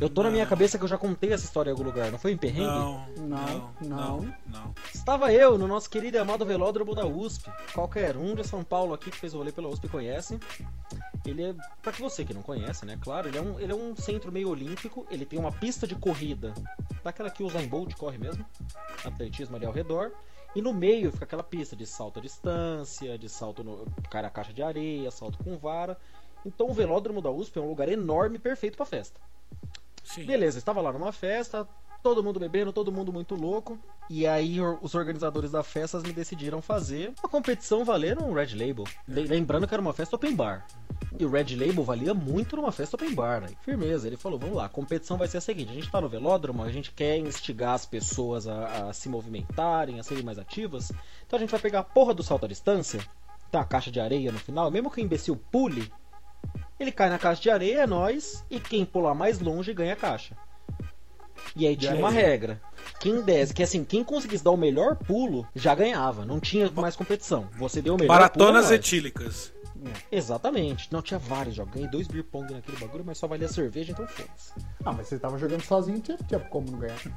Eu 0.00 0.08
tô 0.08 0.22
na 0.22 0.30
minha 0.30 0.46
cabeça 0.46 0.78
que 0.78 0.84
eu 0.84 0.88
já 0.88 0.96
contei 0.96 1.30
essa 1.30 1.44
história 1.44 1.68
em 1.68 1.72
algum 1.72 1.84
lugar, 1.84 2.10
não 2.10 2.18
foi 2.18 2.32
em 2.32 2.38
perrengue? 2.38 2.64
Não, 2.64 3.06
Não, 3.18 3.26
não, 3.28 3.70
não. 3.82 4.20
não, 4.22 4.34
não. 4.46 4.74
Estava 4.94 5.30
eu 5.30 5.58
no 5.58 5.68
nosso 5.68 5.90
querido 5.90 6.16
e 6.16 6.20
amado 6.20 6.46
velódromo 6.46 6.94
da 6.94 7.04
USP. 7.06 7.50
Qualquer 7.74 8.16
um 8.16 8.34
de 8.34 8.46
São 8.48 8.64
Paulo 8.64 8.94
aqui 8.94 9.10
que 9.10 9.18
fez 9.18 9.34
o 9.34 9.38
rolê 9.38 9.52
pela 9.52 9.68
USP 9.68 9.88
conhece. 9.88 10.40
Ele 11.26 11.42
é, 11.44 11.54
pra 11.82 11.92
que 11.92 12.00
você 12.00 12.24
que 12.24 12.32
não 12.32 12.40
conhece, 12.40 12.86
né? 12.86 12.96
Claro, 12.98 13.28
ele 13.28 13.36
é, 13.36 13.42
um, 13.42 13.60
ele 13.60 13.72
é 13.72 13.74
um 13.74 13.94
centro 13.94 14.32
meio 14.32 14.48
olímpico. 14.48 15.06
Ele 15.10 15.26
tem 15.26 15.38
uma 15.38 15.52
pista 15.52 15.86
de 15.86 15.94
corrida, 15.94 16.54
daquela 17.04 17.28
que 17.28 17.42
o 17.42 17.46
Usain 17.46 17.68
Bolt 17.68 17.94
corre 17.94 18.16
mesmo. 18.16 18.42
Atletismo 19.04 19.54
ali 19.56 19.66
ao 19.66 19.72
redor. 19.72 20.12
E 20.54 20.60
no 20.60 20.72
meio 20.72 21.12
fica 21.12 21.24
aquela 21.24 21.42
pista 21.42 21.76
de 21.76 21.86
salto 21.86 22.18
à 22.18 22.22
distância, 22.22 23.16
de 23.16 23.28
salto 23.28 23.62
no 23.62 23.86
cara 24.10 24.26
a 24.26 24.30
caixa 24.30 24.52
de 24.52 24.62
areia, 24.62 25.10
salto 25.10 25.38
com 25.42 25.56
vara. 25.56 25.96
Então 26.44 26.68
o 26.68 26.72
velódromo 26.72 27.20
da 27.20 27.30
USP 27.30 27.58
é 27.58 27.62
um 27.62 27.68
lugar 27.68 27.88
enorme, 27.88 28.38
perfeito 28.38 28.76
pra 28.76 28.86
festa. 28.86 29.20
Sim. 30.02 30.24
Beleza, 30.24 30.58
estava 30.58 30.80
lá 30.80 30.92
numa 30.92 31.12
festa, 31.12 31.68
todo 32.02 32.22
mundo 32.22 32.40
bebendo, 32.40 32.72
todo 32.72 32.90
mundo 32.92 33.12
muito 33.12 33.34
louco. 33.34 33.78
E 34.08 34.26
aí 34.26 34.58
os 34.60 34.94
organizadores 34.94 35.50
da 35.52 35.62
festa 35.62 36.00
me 36.00 36.12
decidiram 36.12 36.60
fazer 36.60 37.12
uma 37.22 37.28
competição 37.28 37.84
valendo 37.84 38.24
um 38.24 38.32
Red 38.32 38.54
Label. 38.56 38.84
Le- 39.06 39.24
Lembrando 39.26 39.66
que 39.68 39.74
era 39.74 39.80
uma 39.80 39.92
festa 39.92 40.16
open 40.16 40.34
bar. 40.34 40.66
E 41.18 41.24
o 41.24 41.30
Red 41.30 41.54
Label 41.56 41.84
valia 41.84 42.12
muito 42.14 42.56
numa 42.56 42.72
festa 42.72 42.96
open 42.96 43.14
bar. 43.14 43.40
Né? 43.42 43.48
Firmeza, 43.62 44.06
ele 44.06 44.16
falou, 44.16 44.38
vamos 44.38 44.56
lá, 44.56 44.64
a 44.66 44.68
competição 44.68 45.16
vai 45.16 45.28
ser 45.28 45.38
a 45.38 45.40
seguinte, 45.40 45.70
a 45.70 45.74
gente 45.74 45.90
tá 45.90 46.00
no 46.00 46.08
velódromo, 46.08 46.62
a 46.62 46.70
gente 46.72 46.90
quer 46.92 47.18
instigar 47.18 47.74
as 47.74 47.86
pessoas 47.86 48.48
a, 48.48 48.88
a 48.88 48.92
se 48.92 49.08
movimentarem, 49.08 50.00
a 50.00 50.02
serem 50.02 50.24
mais 50.24 50.38
ativas. 50.38 50.90
Então 51.26 51.36
a 51.36 51.40
gente 51.40 51.50
vai 51.50 51.60
pegar 51.60 51.80
a 51.80 51.84
porra 51.84 52.14
do 52.14 52.22
salto 52.22 52.44
à 52.46 52.48
distância, 52.48 53.00
tem 53.50 53.60
uma 53.60 53.66
caixa 53.66 53.90
de 53.90 54.00
areia 54.00 54.32
no 54.32 54.38
final, 54.38 54.70
mesmo 54.70 54.90
que 54.90 55.00
o 55.00 55.04
imbecil 55.04 55.36
pule, 55.36 55.92
ele 56.78 56.90
cai 56.90 57.10
na 57.10 57.18
caixa 57.18 57.42
de 57.42 57.50
areia, 57.50 57.82
é 57.82 57.86
nós, 57.86 58.44
e 58.50 58.58
quem 58.58 58.84
pular 58.84 59.14
mais 59.14 59.38
longe 59.40 59.74
ganha 59.74 59.92
a 59.92 59.96
caixa. 59.96 60.36
E 61.56 61.66
aí 61.66 61.76
tinha 61.76 61.94
uma 61.94 62.10
regra. 62.10 62.60
Quem 63.00 63.22
desse, 63.22 63.54
que 63.54 63.62
assim, 63.62 63.84
quem 63.84 64.04
conseguisse 64.04 64.44
dar 64.44 64.50
o 64.50 64.56
melhor 64.56 64.96
pulo 64.96 65.46
já 65.54 65.74
ganhava. 65.74 66.24
Não 66.24 66.38
tinha 66.38 66.70
mais 66.70 66.94
competição. 66.94 67.48
Você 67.58 67.80
deu 67.80 67.94
o 67.94 67.98
melhor 67.98 68.12
Maratonas 68.12 68.66
pulo. 68.66 68.74
é 68.74 68.78
nóis. 68.78 69.52
Etílicas. 69.80 70.04
Exatamente. 70.12 70.88
Não 70.92 71.02
tinha 71.02 71.18
vários 71.18 71.54
jogos. 71.54 71.72
Ganhei 71.74 71.88
dois 71.88 72.06
beer 72.06 72.24
pong 72.24 72.52
naquele 72.52 72.76
bagulho, 72.78 73.04
mas 73.04 73.18
só 73.18 73.26
valia 73.26 73.48
cerveja, 73.48 73.92
então 73.92 74.06
foda-se. 74.06 74.52
Ah, 74.84 74.92
mas 74.92 75.08
você 75.08 75.18
tava 75.18 75.38
jogando 75.38 75.62
sozinho, 75.62 76.00
tinha, 76.00 76.18
tinha 76.28 76.40
como 76.40 76.70
não 76.70 76.78
ganhar. 76.78 76.98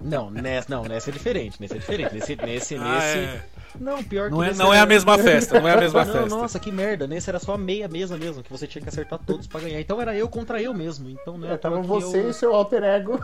Não, 0.00 0.30
nessa, 0.30 0.68
não, 0.68 0.82
nessa 0.84 1.10
é 1.10 1.12
diferente. 1.12 1.60
Nesse 1.60 1.74
é 1.74 1.78
diferente. 1.78 2.12
Nesse, 2.14 2.34
nesse, 2.36 2.74
Ah, 2.74 2.78
nesse. 2.98 3.18
é. 3.18 3.44
Não, 3.78 4.02
pior 4.02 4.28
que 4.28 4.34
Não, 4.34 4.42
é, 4.42 4.48
nesse 4.48 4.58
não 4.58 4.72
é 4.72 4.76
era- 4.76 4.82
a 4.84 4.86
mesma 4.86 5.16
festa, 5.18 5.60
não 5.60 5.68
é 5.68 5.72
a 5.74 5.76
mesma 5.80 6.04
Não, 6.04 6.12
festa. 6.12 6.28
nossa, 6.28 6.58
que 6.58 6.72
merda. 6.72 7.06
Nesse 7.06 7.30
era 7.30 7.38
só 7.38 7.54
a 7.54 7.58
meia 7.58 7.86
mesa 7.88 8.16
mesmo, 8.18 8.42
que 8.42 8.50
você 8.50 8.66
tinha 8.66 8.82
que 8.82 8.88
acertar 8.88 9.18
todos 9.24 9.46
pra 9.46 9.60
ganhar. 9.60 9.80
Então 9.80 10.00
era 10.00 10.14
eu 10.16 10.28
contra 10.28 10.60
eu 10.60 10.74
mesmo. 10.74 11.08
Então 11.08 11.38
não 11.38 11.48
é 11.48 11.54
É, 11.54 11.56
tava 11.56 11.80
que 11.80 11.86
você 11.86 12.18
eu... 12.18 12.30
e 12.30 12.34
seu 12.34 12.52
alter 12.54 12.82
ego. 12.82 13.20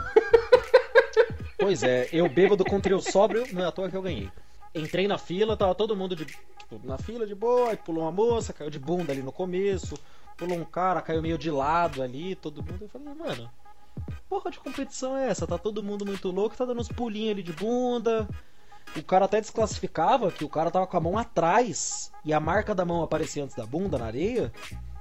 Pois 1.59 1.83
é, 1.83 2.09
eu 2.12 2.29
bêbado 2.29 2.64
contra 2.64 2.92
eu 2.92 3.01
sóbrio, 3.01 3.44
não 3.53 3.62
é 3.62 3.66
à 3.66 3.72
toa 3.72 3.90
que 3.90 3.96
eu 3.96 4.03
ganhei. 4.03 4.31
Entrei 4.74 5.09
na 5.09 5.18
fila, 5.18 5.57
tava 5.57 5.74
todo 5.74 5.96
mundo 5.96 6.14
de, 6.14 6.24
tipo, 6.24 6.81
na 6.85 6.98
fila 6.98 7.26
de 7.26 7.35
boa, 7.35 7.76
pulou 7.76 8.04
uma 8.04 8.12
moça, 8.12 8.52
caiu 8.52 8.70
de 8.70 8.78
bunda 8.78 9.12
ali 9.12 9.22
no 9.22 9.33
começo, 9.33 9.98
pulou 10.37 10.59
um 10.59 10.64
cara, 10.64 11.00
caiu 11.00 11.22
meio 11.22 11.38
de 11.38 11.50
lado 11.50 12.02
ali, 12.02 12.35
todo 12.35 12.62
mundo. 12.62 12.83
Eu 12.83 12.88
falei, 12.88 13.14
mano, 13.14 13.50
porra 14.28 14.50
de 14.50 14.59
competição 14.59 15.16
é 15.16 15.28
essa? 15.28 15.46
Tá 15.46 15.59
todo 15.59 15.83
mundo 15.83 16.04
muito 16.04 16.31
louco, 16.31 16.57
tá 16.57 16.64
dando 16.64 16.81
uns 16.81 16.88
pulinhos 16.88 17.33
ali 17.33 17.42
de 17.42 17.52
bunda. 17.52 18.28
O 18.96 19.02
cara 19.02 19.26
até 19.26 19.40
desclassificava 19.40 20.31
que 20.31 20.44
o 20.44 20.48
cara 20.48 20.70
tava 20.70 20.87
com 20.87 20.96
a 20.96 21.00
mão 21.00 21.18
atrás 21.18 22.11
e 22.24 22.33
a 22.33 22.40
marca 22.40 22.74
da 22.74 22.85
mão 22.85 23.02
aparecia 23.02 23.44
antes 23.44 23.57
da 23.57 23.66
bunda 23.66 23.98
na 23.98 24.07
areia. 24.07 24.52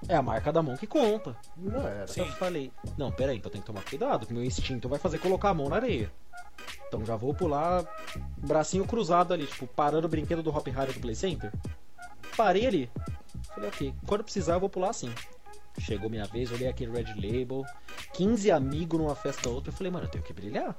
É 0.10 0.16
a 0.16 0.22
marca 0.22 0.52
da 0.54 0.62
mão 0.62 0.78
que 0.78 0.88
conta. 0.88 1.36
Não 1.56 1.86
era. 1.88 2.08
Sim. 2.08 2.22
Eu 2.22 2.28
falei, 2.34 2.72
não, 2.98 3.12
peraí, 3.12 3.38
então 3.38 3.50
eu 3.50 3.52
tenho 3.52 3.64
que 3.64 3.68
tomar 3.68 3.84
cuidado, 3.84 4.26
que 4.26 4.34
meu 4.34 4.44
instinto 4.44 4.88
vai 4.88 5.00
fazer 5.00 5.20
colocar 5.20 5.50
a 5.50 5.54
mão 5.54 5.70
na 5.70 5.76
areia. 5.76 6.12
Então 6.88 7.06
já 7.06 7.16
vou 7.16 7.34
pular 7.34 7.86
bracinho 8.38 8.86
cruzado 8.86 9.34
ali, 9.34 9.46
tipo, 9.46 9.68
parando 9.68 10.08
o 10.08 10.10
brinquedo 10.10 10.42
do 10.42 10.50
Hop 10.50 10.68
Harry 10.68 10.94
do 10.94 11.00
Play 11.00 11.16
Center. 11.16 11.52
Parei 12.36 12.66
ali. 12.66 12.92
Falei, 13.54 13.70
ok, 13.70 13.94
quando 14.06 14.24
precisar 14.24 14.54
eu 14.54 14.60
vou 14.60 14.70
pular 14.70 14.90
assim. 14.90 15.14
Chegou 15.80 16.10
minha 16.10 16.26
vez, 16.26 16.52
olhei 16.52 16.68
aquele 16.68 16.92
Red 16.92 17.14
Label, 17.16 17.64
15 18.14 18.50
amigos 18.50 19.00
numa 19.00 19.16
festa 19.16 19.50
outra, 19.50 19.70
eu 19.70 19.76
falei, 19.76 19.92
mano, 19.92 20.06
eu 20.06 20.10
tenho 20.10 20.24
que 20.24 20.34
brilhar. 20.34 20.76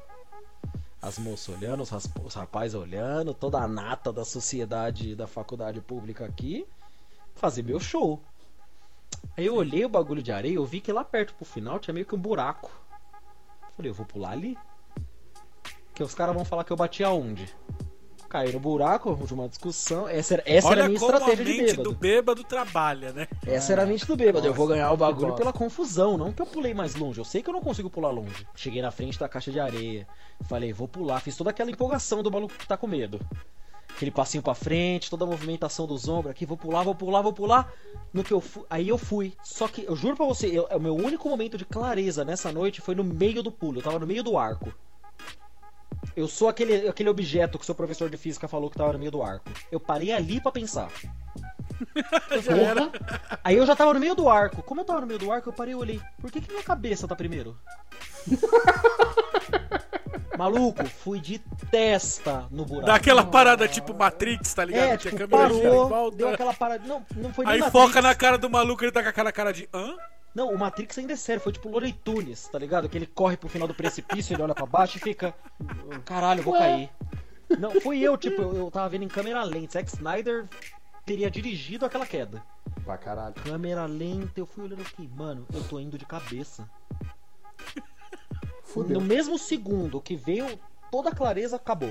As 1.01 1.19
moças 1.19 1.55
olhando, 1.55 1.83
os, 1.83 1.93
os 2.25 2.35
rapazes 2.35 2.75
olhando, 2.75 3.33
toda 3.33 3.59
a 3.59 3.69
nata 3.69 4.12
da 4.12 4.25
sociedade 4.25 5.14
da 5.14 5.29
faculdade 5.29 5.81
pública 5.81 6.25
aqui, 6.25 6.67
fazer 7.37 7.62
meu 7.62 7.79
show. 7.79 8.21
Aí 9.37 9.46
eu 9.46 9.54
olhei 9.54 9.85
o 9.85 9.88
bagulho 9.88 10.22
de 10.22 10.33
areia, 10.33 10.57
eu 10.57 10.64
vi 10.64 10.81
que 10.81 10.92
lá 10.92 11.04
perto 11.04 11.35
pro 11.35 11.44
final 11.44 11.78
tinha 11.78 11.94
meio 11.94 12.07
que 12.07 12.14
um 12.14 12.18
buraco. 12.18 12.70
Falei, 13.76 13.90
eu 13.90 13.94
vou 13.94 14.07
pular 14.07 14.31
ali. 14.33 14.57
Que 15.94 16.02
os 16.02 16.14
caras 16.14 16.35
vão 16.35 16.44
falar 16.44 16.64
que 16.64 16.72
eu 16.72 16.76
bati 16.76 17.04
aonde? 17.04 17.52
Caí 18.28 18.52
no 18.52 18.61
buraco 18.61 19.14
de 19.26 19.33
uma 19.33 19.48
discussão. 19.48 20.07
Essa 20.07 20.35
era, 20.35 20.42
essa 20.44 20.68
era 20.68 20.76
Olha 20.76 20.85
a 20.85 20.88
minha 20.88 21.00
como 21.00 21.12
a 21.12 21.14
estratégia 21.14 21.44
de 21.44 21.50
mente 21.50 21.70
bêbado. 21.70 21.83
do 21.83 21.96
bêbado 21.96 22.44
trabalha, 22.44 23.12
né? 23.12 23.26
Essa 23.46 23.72
era 23.72 23.85
a 23.85 23.87
mente 23.87 24.07
do 24.07 24.14
bêbado. 24.16 24.46
eu 24.46 24.52
vou 24.52 24.66
Nossa, 24.66 24.76
ganhar 24.76 24.92
o 24.92 24.96
bagulho 24.98 25.35
pela 25.35 25.52
confusão, 25.52 26.18
não 26.18 26.31
que 26.31 26.42
eu 26.42 26.46
pulei 26.46 26.74
mais 26.74 26.94
longe. 26.94 27.18
Eu 27.18 27.24
sei 27.24 27.42
que 27.42 27.48
eu 27.48 27.54
não 27.54 27.62
consigo 27.62 27.88
pular 27.88 28.11
longe. 28.11 28.46
Cheguei 28.54 28.83
na 28.83 28.90
frente 28.90 29.18
da 29.18 29.28
caixa 29.28 29.50
de 29.50 29.59
areia. 29.59 30.07
Falei, 30.42 30.72
vou 30.74 30.87
pular. 30.87 31.20
Fiz 31.20 31.37
toda 31.37 31.50
aquela 31.50 31.70
empolgação 31.70 32.22
do 32.22 32.31
maluco 32.31 32.54
que 32.54 32.66
tá 32.66 32.76
com 32.76 32.87
medo. 32.87 33.18
Aquele 33.94 34.11
passinho 34.12 34.42
pra 34.42 34.55
frente, 34.55 35.11
toda 35.11 35.24
a 35.24 35.27
movimentação 35.27 35.87
dos 35.87 36.09
ombros 36.09 36.31
aqui, 36.31 36.46
vou 36.46 36.57
pular, 36.57 36.83
vou 36.85 36.94
pular, 36.94 37.20
vou 37.20 37.33
pular. 37.33 37.72
No 38.12 38.22
que 38.22 38.33
eu 38.33 38.40
fui, 38.40 38.64
aí 38.70 38.88
eu 38.88 38.96
fui. 38.96 39.33
Só 39.42 39.66
que 39.66 39.85
eu 39.85 39.96
juro 39.96 40.16
pra 40.16 40.24
você, 40.27 40.46
eu- 40.46 40.68
o 40.70 40.79
meu 40.81 40.94
único 40.94 41.29
momento 41.29 41.59
de 41.59 41.64
clareza 41.64 42.24
nessa 42.24 42.53
noite 42.53 42.81
foi 42.81 42.94
no 42.94 43.03
meio 43.03 43.42
do 43.42 43.51
pulo. 43.51 43.79
Eu 43.79 43.83
tava 43.83 43.98
no 43.98 44.07
meio 44.07 44.22
do 44.22 44.38
arco. 44.38 44.72
Eu 46.14 46.29
sou 46.29 46.48
aquele, 46.48 46.88
aquele 46.88 47.09
objeto 47.09 47.59
que 47.59 47.64
o 47.64 47.66
seu 47.66 47.74
professor 47.74 48.09
de 48.09 48.16
física 48.16 48.46
falou 48.46 48.70
que 48.70 48.77
tava 48.79 48.92
no 48.92 48.98
meio 48.98 49.11
do 49.11 49.22
arco. 49.22 49.51
Eu 49.70 49.81
parei 49.81 50.12
ali 50.12 50.40
pra 50.40 50.53
pensar. 50.53 50.90
Porra. 51.79 53.38
Aí 53.45 53.57
eu 53.57 53.67
já 53.67 53.75
tava 53.77 53.95
no 53.95 54.01
meio 54.01 54.14
do 54.14 54.29
arco. 54.29 54.62
Como 54.62 54.81
eu 54.81 54.85
tava 54.85 55.01
no 55.01 55.07
meio 55.07 55.19
do 55.19 55.31
arco, 55.33 55.49
eu 55.49 55.53
parei 55.53 55.73
e 55.73 55.77
olhei. 55.77 56.01
Por 56.21 56.31
que, 56.31 56.41
que 56.41 56.51
minha 56.51 56.62
cabeça 56.62 57.07
tá 57.09 57.14
primeiro? 57.17 57.57
Maluco, 60.37 60.87
fui 60.87 61.19
de 61.19 61.41
testa 61.71 62.47
no 62.51 62.64
buraco. 62.64 62.87
Dá 62.87 62.95
aquela 62.95 63.25
parada 63.25 63.67
tipo 63.67 63.93
Matrix, 63.93 64.55
tá 64.55 64.64
ligado? 64.64 64.85
É, 64.85 64.97
Tinha 64.97 65.12
tipo, 65.12 65.29
câmera 65.29 65.49
parou, 65.88 66.11
deu 66.12 66.29
da- 66.29 66.35
aquela 66.35 66.55
parada. 66.55 66.87
Não, 66.87 67.05
não 67.17 67.33
foi 67.35 67.45
nem 67.45 67.55
Aí 67.55 67.61
Matrix. 67.61 67.73
foca 67.87 68.01
na 68.01 68.14
cara 68.14 68.38
do 68.38 68.49
maluco, 68.49 68.85
ele 68.85 68.93
tá 68.93 69.03
com 69.03 69.09
aquela 69.09 69.33
cara 69.33 69.53
de 69.53 69.69
hã? 69.75 69.97
Não, 70.33 70.51
o 70.53 70.59
Matrix 70.59 70.97
ainda 70.99 71.14
é 71.14 71.17
sério, 71.17 71.43
foi 71.43 71.53
tipo 71.53 71.69
Looney 71.69 71.93
Tunes, 71.93 72.47
tá 72.47 72.57
ligado? 72.59 72.88
Que 72.88 72.97
ele 72.97 73.07
corre 73.07 73.37
pro 73.37 73.49
final 73.49 73.67
do 73.67 73.75
precipício, 73.75 74.33
ele 74.35 74.43
olha 74.43 74.55
pra 74.55 74.67
baixo 74.67 74.97
e 74.99 75.01
fica. 75.01 75.35
Caralho, 76.05 76.41
eu 76.41 76.45
vou 76.45 76.53
cair. 76.57 76.88
Não, 77.59 77.81
fui 77.81 77.99
eu, 78.01 78.17
tipo, 78.17 78.41
eu, 78.43 78.55
eu 78.57 78.71
tava 78.71 78.88
vendo 78.91 79.05
em 79.05 79.09
câmera 79.09 79.43
lenta. 79.43 79.73
Zack 79.73 79.88
Snyder 79.88 80.45
teria 81.09 81.31
dirigido 81.31 81.87
aquela 81.87 82.07
queda. 82.07 82.42
Pra 82.85 82.99
caralho. 82.99 83.35
Câmera 83.35 83.87
lenta, 83.87 84.38
eu 84.38 84.47
fui 84.47 84.64
olhando 84.64 84.83
aqui, 84.83 85.09
mano, 85.16 85.47
eu 85.53 85.64
tô 85.64 85.81
indo 85.81 85.97
de 85.99 86.05
cabeça. 86.05 86.68
Fudeu. 88.62 89.01
No 89.01 89.07
mesmo 89.07 89.38
segundo 89.38 90.01
que 90.01 90.14
veio 90.14 90.59
toda 90.90 91.09
a 91.09 91.14
clareza, 91.14 91.57
acabou. 91.57 91.90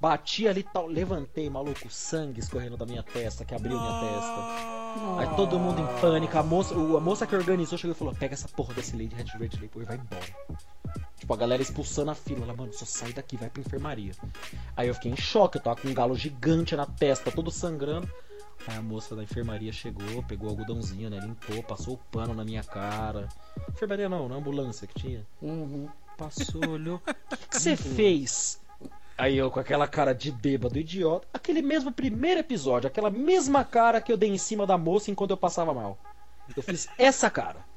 Bati 0.00 0.46
ali, 0.48 0.62
tal, 0.62 0.86
levantei, 0.86 1.50
maluco, 1.50 1.90
sangue 1.90 2.40
escorrendo 2.40 2.76
da 2.76 2.86
minha 2.86 3.02
testa, 3.02 3.44
que 3.44 3.54
abriu 3.54 3.78
minha 3.78 4.00
testa. 4.00 5.18
Aí 5.18 5.36
todo 5.36 5.58
mundo 5.58 5.80
em 5.82 6.00
pânico, 6.00 6.38
a 6.38 6.42
moça, 6.42 6.74
o- 6.74 6.96
a 6.96 7.00
moça 7.00 7.26
que 7.26 7.34
organizou 7.34 7.76
chegou 7.76 7.94
e 7.94 7.98
falou: 7.98 8.14
pega 8.14 8.32
essa 8.34 8.48
porra 8.48 8.72
desse 8.74 8.92
Lady 8.92 9.14
Red 9.14 9.24
Red 9.38 9.50
Label 9.60 9.82
e 9.82 9.84
vai 9.84 9.96
embora. 9.96 10.26
Tipo, 11.28 11.34
a 11.34 11.36
galera 11.36 11.60
expulsando 11.60 12.10
a 12.10 12.14
fila. 12.14 12.44
Ela, 12.44 12.56
mano, 12.56 12.72
só 12.72 12.86
sai 12.86 13.12
daqui, 13.12 13.36
vai 13.36 13.50
pra 13.50 13.60
enfermaria. 13.60 14.12
Aí 14.74 14.88
eu 14.88 14.94
fiquei 14.94 15.12
em 15.12 15.16
choque, 15.16 15.58
eu 15.58 15.62
tava 15.62 15.78
com 15.78 15.86
um 15.86 15.92
galo 15.92 16.16
gigante 16.16 16.74
na 16.74 16.86
testa, 16.86 17.30
todo 17.30 17.50
sangrando. 17.50 18.10
Aí 18.66 18.78
a 18.78 18.80
moça 18.80 19.14
da 19.14 19.22
enfermaria 19.22 19.70
chegou, 19.70 20.22
pegou 20.22 20.48
o 20.48 20.52
algodãozinho, 20.52 21.10
né? 21.10 21.20
Limpou, 21.20 21.62
passou 21.62 21.94
o 21.94 21.98
pano 22.10 22.32
na 22.32 22.46
minha 22.46 22.64
cara. 22.64 23.28
Enfermaria 23.68 24.08
não, 24.08 24.26
na 24.26 24.36
ambulância 24.36 24.86
que 24.86 24.98
tinha. 24.98 25.26
Uhum. 25.42 25.86
Passou, 26.16 26.66
olhou. 26.66 27.02
O 27.30 27.36
que 27.36 27.48
que 27.48 27.60
você 27.60 27.76
fez? 27.76 28.58
Aí 29.18 29.36
eu 29.36 29.50
com 29.50 29.60
aquela 29.60 29.86
cara 29.86 30.14
de 30.14 30.32
bêbado 30.32 30.78
idiota, 30.78 31.28
aquele 31.34 31.60
mesmo 31.60 31.92
primeiro 31.92 32.40
episódio, 32.40 32.88
aquela 32.88 33.10
mesma 33.10 33.64
cara 33.64 34.00
que 34.00 34.10
eu 34.10 34.16
dei 34.16 34.30
em 34.30 34.38
cima 34.38 34.66
da 34.66 34.78
moça 34.78 35.10
enquanto 35.10 35.32
eu 35.32 35.36
passava 35.36 35.74
mal. 35.74 35.98
Eu 36.56 36.62
fiz 36.62 36.88
essa 36.96 37.28
cara. 37.28 37.67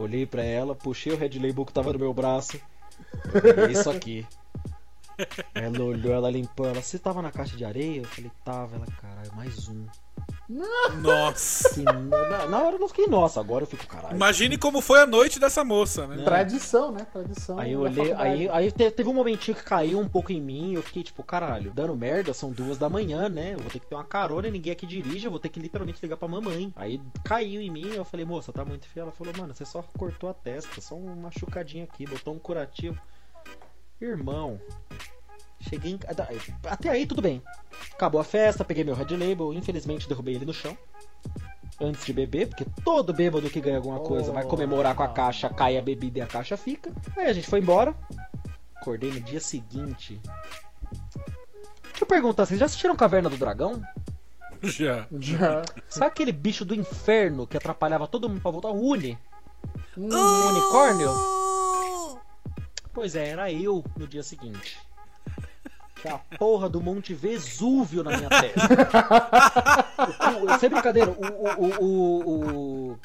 Olhei 0.00 0.26
pra 0.26 0.42
ela, 0.42 0.74
puxei 0.74 1.12
o 1.12 1.16
Red 1.16 1.38
Label 1.38 1.64
que 1.64 1.72
tava 1.72 1.92
no 1.92 1.98
meu 1.98 2.12
braço. 2.12 2.60
É 3.66 3.72
isso 3.72 3.88
aqui. 3.90 4.26
Ela 5.54 5.82
olhou, 5.82 6.12
ela 6.12 6.30
limpou, 6.30 6.66
ela, 6.66 6.80
você 6.82 6.98
tava 6.98 7.20
na 7.22 7.30
caixa 7.30 7.56
de 7.56 7.64
areia? 7.64 8.00
Eu 8.00 8.04
falei, 8.04 8.30
tava, 8.44 8.76
ela, 8.76 8.86
caralho, 9.00 9.32
mais 9.34 9.68
um. 9.68 9.84
Nossa. 11.00 11.74
Que 11.74 11.82
na, 11.82 12.46
na 12.46 12.58
hora 12.62 12.76
eu 12.76 12.78
não 12.80 12.88
fiquei, 12.88 13.06
nossa, 13.06 13.38
agora 13.40 13.62
eu 13.62 13.66
fico, 13.66 13.86
caralho. 13.86 14.16
Imagine 14.16 14.58
como 14.58 14.80
foi 14.80 15.00
a 15.00 15.06
noite 15.06 15.38
dessa 15.38 15.62
moça, 15.64 16.06
né? 16.06 16.22
Tradição, 16.24 16.90
né? 16.92 17.06
Tradição. 17.12 17.58
Aí 17.58 17.72
eu 17.72 17.80
olhei, 17.80 18.12
aí, 18.12 18.48
aí 18.48 18.72
te- 18.72 18.90
teve 18.90 19.08
um 19.08 19.14
momentinho 19.14 19.56
que 19.56 19.62
caiu 19.62 19.98
um 20.00 20.08
pouco 20.08 20.32
em 20.32 20.40
mim, 20.40 20.74
eu 20.74 20.82
fiquei 20.82 21.02
tipo, 21.02 21.22
caralho, 21.22 21.70
dando 21.72 21.94
merda, 21.96 22.34
são 22.34 22.50
duas 22.50 22.78
da 22.78 22.88
manhã, 22.88 23.28
né? 23.28 23.54
Eu 23.54 23.58
vou 23.60 23.70
ter 23.70 23.78
que 23.78 23.86
ter 23.86 23.94
uma 23.94 24.04
carona 24.04 24.48
e 24.48 24.50
ninguém 24.50 24.72
aqui 24.72 24.86
dirige, 24.86 25.26
eu 25.26 25.30
vou 25.30 25.40
ter 25.40 25.48
que 25.48 25.60
literalmente 25.60 26.00
ligar 26.02 26.16
pra 26.16 26.26
mamãe. 26.28 26.72
Aí 26.76 27.00
caiu 27.24 27.60
em 27.60 27.70
mim, 27.70 27.86
eu 27.94 28.04
falei, 28.04 28.26
moça, 28.26 28.52
tá 28.52 28.64
muito 28.64 28.86
feio. 28.88 29.04
Ela 29.04 29.12
falou, 29.12 29.32
mano, 29.36 29.54
você 29.54 29.64
só 29.64 29.82
cortou 29.96 30.28
a 30.28 30.34
testa, 30.34 30.80
só 30.80 30.96
uma 30.96 31.14
machucadinha 31.14 31.84
aqui, 31.84 32.04
botou 32.06 32.34
um 32.34 32.38
curativo. 32.38 33.00
Irmão, 34.00 34.60
cheguei 35.60 35.92
em. 35.92 35.98
ca- 35.98 36.08
Até 36.64 36.88
aí 36.88 37.06
tudo 37.06 37.20
bem. 37.22 37.42
Acabou 37.92 38.20
a 38.20 38.24
festa, 38.24 38.64
peguei 38.64 38.82
meu 38.84 38.94
Red 38.94 39.16
Label, 39.16 39.52
infelizmente 39.52 40.08
derrubei 40.08 40.34
ele 40.34 40.44
no 40.46 40.54
chão. 40.54 40.76
Antes 41.80 42.04
de 42.04 42.12
beber, 42.12 42.48
porque 42.48 42.66
todo 42.84 43.12
bêbado 43.12 43.48
que 43.48 43.60
ganha 43.60 43.76
alguma 43.78 44.00
coisa 44.00 44.32
vai 44.32 44.44
comemorar 44.44 44.94
com 44.94 45.02
a 45.02 45.08
caixa, 45.08 45.48
cai 45.48 45.78
a 45.78 45.82
bebida 45.82 46.18
e 46.18 46.22
a 46.22 46.26
caixa 46.26 46.56
fica. 46.56 46.92
Aí 47.16 47.26
a 47.26 47.32
gente 47.32 47.48
foi 47.48 47.58
embora. 47.60 47.94
Acordei 48.76 49.10
no 49.10 49.20
dia 49.20 49.40
seguinte. 49.40 50.20
Deixa 51.84 52.02
eu 52.02 52.06
perguntar, 52.06 52.46
vocês 52.46 52.58
já 52.60 52.66
assistiram 52.66 52.96
Caverna 52.96 53.28
do 53.30 53.36
Dragão? 53.36 53.80
Já. 54.62 55.06
Já. 55.18 55.62
Sabe 55.88 56.06
aquele 56.08 56.32
bicho 56.32 56.66
do 56.66 56.74
inferno 56.74 57.46
que 57.46 57.56
atrapalhava 57.56 58.06
todo 58.06 58.28
mundo 58.28 58.42
pra 58.42 58.50
voltar? 58.50 58.68
O 58.68 58.88
Uni? 58.90 59.18
Um 59.96 60.06
unicórnio? 60.48 61.10
Pois 62.92 63.14
é, 63.14 63.28
era 63.28 63.50
eu 63.52 63.84
no 63.96 64.06
dia 64.06 64.22
seguinte. 64.22 64.78
Tinha 66.00 66.14
a 66.14 66.18
porra 66.38 66.68
do 66.68 66.80
Monte 66.80 67.12
Vesúvio 67.14 68.02
na 68.02 68.16
minha 68.16 68.28
testa. 68.28 68.68
O- 70.40 70.46
o- 70.54 70.58
sem 70.58 70.70
brincadeira, 70.70 71.10
o, 71.10 71.24
o, 71.24 71.64
o, 71.64 71.84
o- 71.84 72.90
o- 72.92 72.98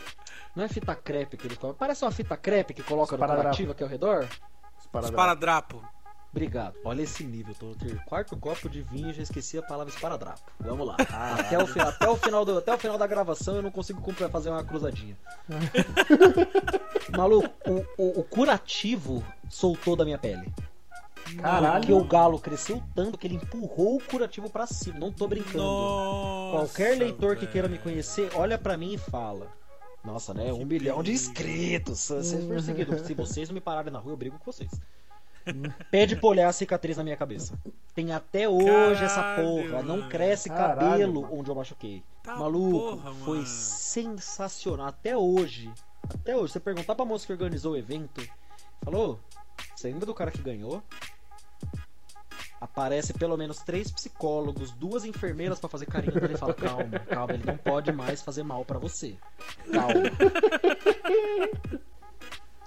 Não 0.56 0.64
é 0.64 0.68
fita 0.70 0.96
crepe 0.96 1.36
que 1.38 1.46
eles 1.48 1.58
colocam. 1.58 1.78
Parece 1.78 2.06
uma 2.06 2.12
fita 2.12 2.38
crepe 2.38 2.74
que 2.74 2.82
coloca 2.84 3.12
no 3.12 3.16
Esparadrapo. 3.18 3.44
curativo 3.50 3.72
aqui 3.74 3.84
ao 3.84 3.90
redor. 3.90 4.28
Esparadrapo. 4.80 5.84
Obrigado. 6.36 6.76
Olha 6.84 7.02
esse 7.02 7.24
nível. 7.24 7.56
Tô 7.56 7.74
ter- 7.76 7.98
quarto 8.04 8.36
copo 8.36 8.68
de 8.68 8.82
vinho 8.82 9.10
e 9.10 9.14
já 9.14 9.24
esqueci 9.24 9.58
a 9.58 9.62
palavra 9.62 9.94
esparadrapo. 9.94 10.42
Vamos 10.60 10.86
lá. 10.86 10.98
Até 11.00 11.58
o, 11.58 11.82
até, 11.82 12.10
o 12.10 12.18
final 12.18 12.44
do, 12.44 12.58
até 12.58 12.74
o 12.74 12.78
final 12.78 12.98
da 12.98 13.08
gravação 13.08 13.56
eu 13.56 13.62
não 13.62 13.72
consigo 13.72 14.02
cumprir- 14.02 14.30
fazer 14.30 14.50
uma 14.50 14.62
cruzadinha. 14.64 15.16
Maluco, 17.16 17.50
o, 17.70 17.86
o- 17.98 18.20
o 18.20 18.24
curativo 18.24 19.24
soltou 19.50 19.96
da 19.96 20.04
minha 20.04 20.18
pele. 20.18 20.52
Caralho. 21.42 21.80
Porque 21.80 21.94
o 21.94 22.04
galo 22.04 22.38
cresceu 22.40 22.84
tanto 22.94 23.18
que 23.18 23.28
ele 23.28 23.36
empurrou 23.36 23.96
o 23.98 24.02
curativo 24.04 24.50
pra 24.50 24.68
cima. 24.68 25.00
Não 25.00 25.12
tô 25.12 25.28
brincando. 25.28 25.58
Nossa, 25.64 26.58
Qualquer 26.58 26.98
leitor 26.98 27.36
que 27.38 27.48
queira 27.48 27.68
me 27.68 27.80
conhecer, 27.80 28.30
olha 28.36 28.58
pra 28.58 28.78
mim 28.78 28.94
e 28.94 28.98
fala. 28.98 29.48
Nossa, 30.04 30.34
né? 30.34 30.54
Um 30.54 30.66
bilhão 30.66 31.02
de 31.02 31.12
inscritos. 31.14 32.00
Se 32.00 32.48
for 32.48 32.62
seguido, 32.62 33.00
se 33.04 33.14
vocês 33.16 33.50
não 33.50 33.56
me 33.56 33.62
pararem 33.62 33.92
na 33.92 34.00
rua, 34.00 34.14
eu 34.14 34.18
brigo 34.18 34.38
com 34.38 34.52
vocês. 34.52 34.70
Pede 35.92 36.16
pra 36.16 36.30
olhar 36.30 36.48
a 36.50 36.54
cicatriz 36.54 36.98
na 36.98 37.04
minha 37.04 37.18
cabeça. 37.18 37.54
Tem 37.94 38.12
até 38.12 38.48
hoje 38.50 39.04
essa 39.04 39.22
Caralho, 39.22 39.64
porra. 39.64 39.84
Não 39.84 39.98
mano. 39.98 40.10
cresce 40.10 40.50
Caralho, 40.50 40.80
cabelo 40.80 41.22
mano. 41.22 41.40
onde 41.40 41.50
eu 41.50 41.56
machuquei. 41.56 42.04
Tá 42.24 42.36
Maluco, 42.36 42.98
porra, 42.98 43.14
foi 43.24 43.46
sensacional. 43.46 44.88
Até 44.88 45.16
hoje. 45.16 45.72
Até 46.14 46.36
hoje. 46.36 46.54
Você 46.54 46.60
perguntar 46.60 46.96
pra 46.96 47.06
moça 47.06 47.26
que 47.26 47.32
organizou 47.34 47.74
o 47.74 47.78
evento, 47.78 48.28
falou: 48.84 49.20
Você 49.76 49.88
lembra 49.88 50.06
do 50.06 50.14
cara 50.14 50.32
que 50.32 50.42
ganhou? 50.42 50.82
Aparece 52.60 53.14
pelo 53.14 53.38
menos 53.38 53.58
três 53.60 53.92
psicólogos, 53.92 54.72
duas 54.72 55.06
enfermeiras 55.06 55.60
pra 55.60 55.70
fazer 55.70 55.86
carinho 55.86 56.20
nele 56.20 56.34
e 56.34 56.38
fala: 56.38 56.54
Calma, 56.54 57.00
calma, 57.00 57.34
ele 57.34 57.46
não 57.46 57.58
pode 57.58 57.92
mais 57.92 58.22
fazer 58.22 58.44
mal 58.44 58.66
pra 58.66 58.80
você. 58.80 59.16
Calma. 59.72 60.10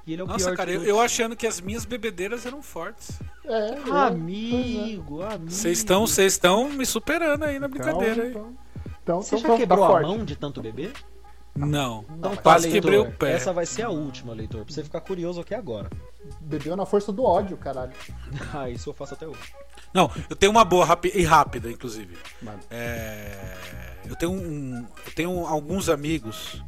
E 0.08 0.14
ele 0.14 0.22
é 0.22 0.24
o 0.24 0.26
Nossa, 0.26 0.46
pior 0.46 0.56
cara, 0.56 0.70
eu, 0.70 0.82
eu 0.84 0.98
achando 0.98 1.36
que 1.36 1.46
as 1.46 1.60
minhas 1.60 1.84
bebedeiras 1.84 2.46
eram 2.46 2.62
fortes. 2.62 3.20
É, 3.44 3.72
é, 3.74 3.90
Amigo, 3.90 5.20
amigo. 5.20 5.50
Vocês 5.50 5.76
estão 5.76 6.06
vocês 6.06 6.32
estão 6.32 6.70
me 6.70 6.86
superando 6.86 7.42
aí 7.44 7.58
na 7.58 7.66
Então, 7.66 7.78
brincadeira 7.78 8.22
aí. 8.22 8.30
então, 8.30 8.54
então, 9.02 9.22
Você 9.22 9.36
então 9.36 9.50
já 9.50 9.56
quebrou 9.58 9.80
tá 9.80 9.84
a 9.84 9.88
forte. 9.90 10.06
mão 10.06 10.24
de 10.24 10.34
tanto 10.34 10.62
beber? 10.62 10.92
Não. 11.54 12.06
Então 12.16 12.34
tá, 12.36 12.40
Quase 12.42 12.70
leitor. 12.70 12.90
quebrei 12.90 12.98
o 13.06 13.12
pé. 13.18 13.32
Essa 13.32 13.52
vai 13.52 13.66
ser 13.66 13.82
a 13.82 13.90
última, 13.90 14.32
leitor, 14.32 14.64
pra 14.64 14.72
você 14.74 14.82
ficar 14.82 15.02
curioso 15.02 15.42
aqui 15.42 15.54
agora. 15.54 15.90
Bebeu 16.40 16.74
na 16.74 16.86
força 16.86 17.12
do 17.12 17.22
ódio, 17.22 17.58
caralho. 17.58 17.92
Ah, 18.54 18.70
isso 18.70 18.88
eu 18.88 18.94
faço 18.94 19.12
até 19.12 19.28
hoje. 19.28 19.52
Não, 19.92 20.10
eu 20.30 20.36
tenho 20.36 20.50
uma 20.52 20.64
boa 20.64 20.86
e 21.12 21.22
rápida, 21.22 21.70
inclusive. 21.70 22.16
Mano. 22.40 22.60
É, 22.70 23.30
eu 24.06 24.16
tenho 24.16 24.32
um, 24.32 24.86
eu 25.04 25.12
tenho 25.14 25.46
alguns 25.46 25.90
amigos 25.90 26.62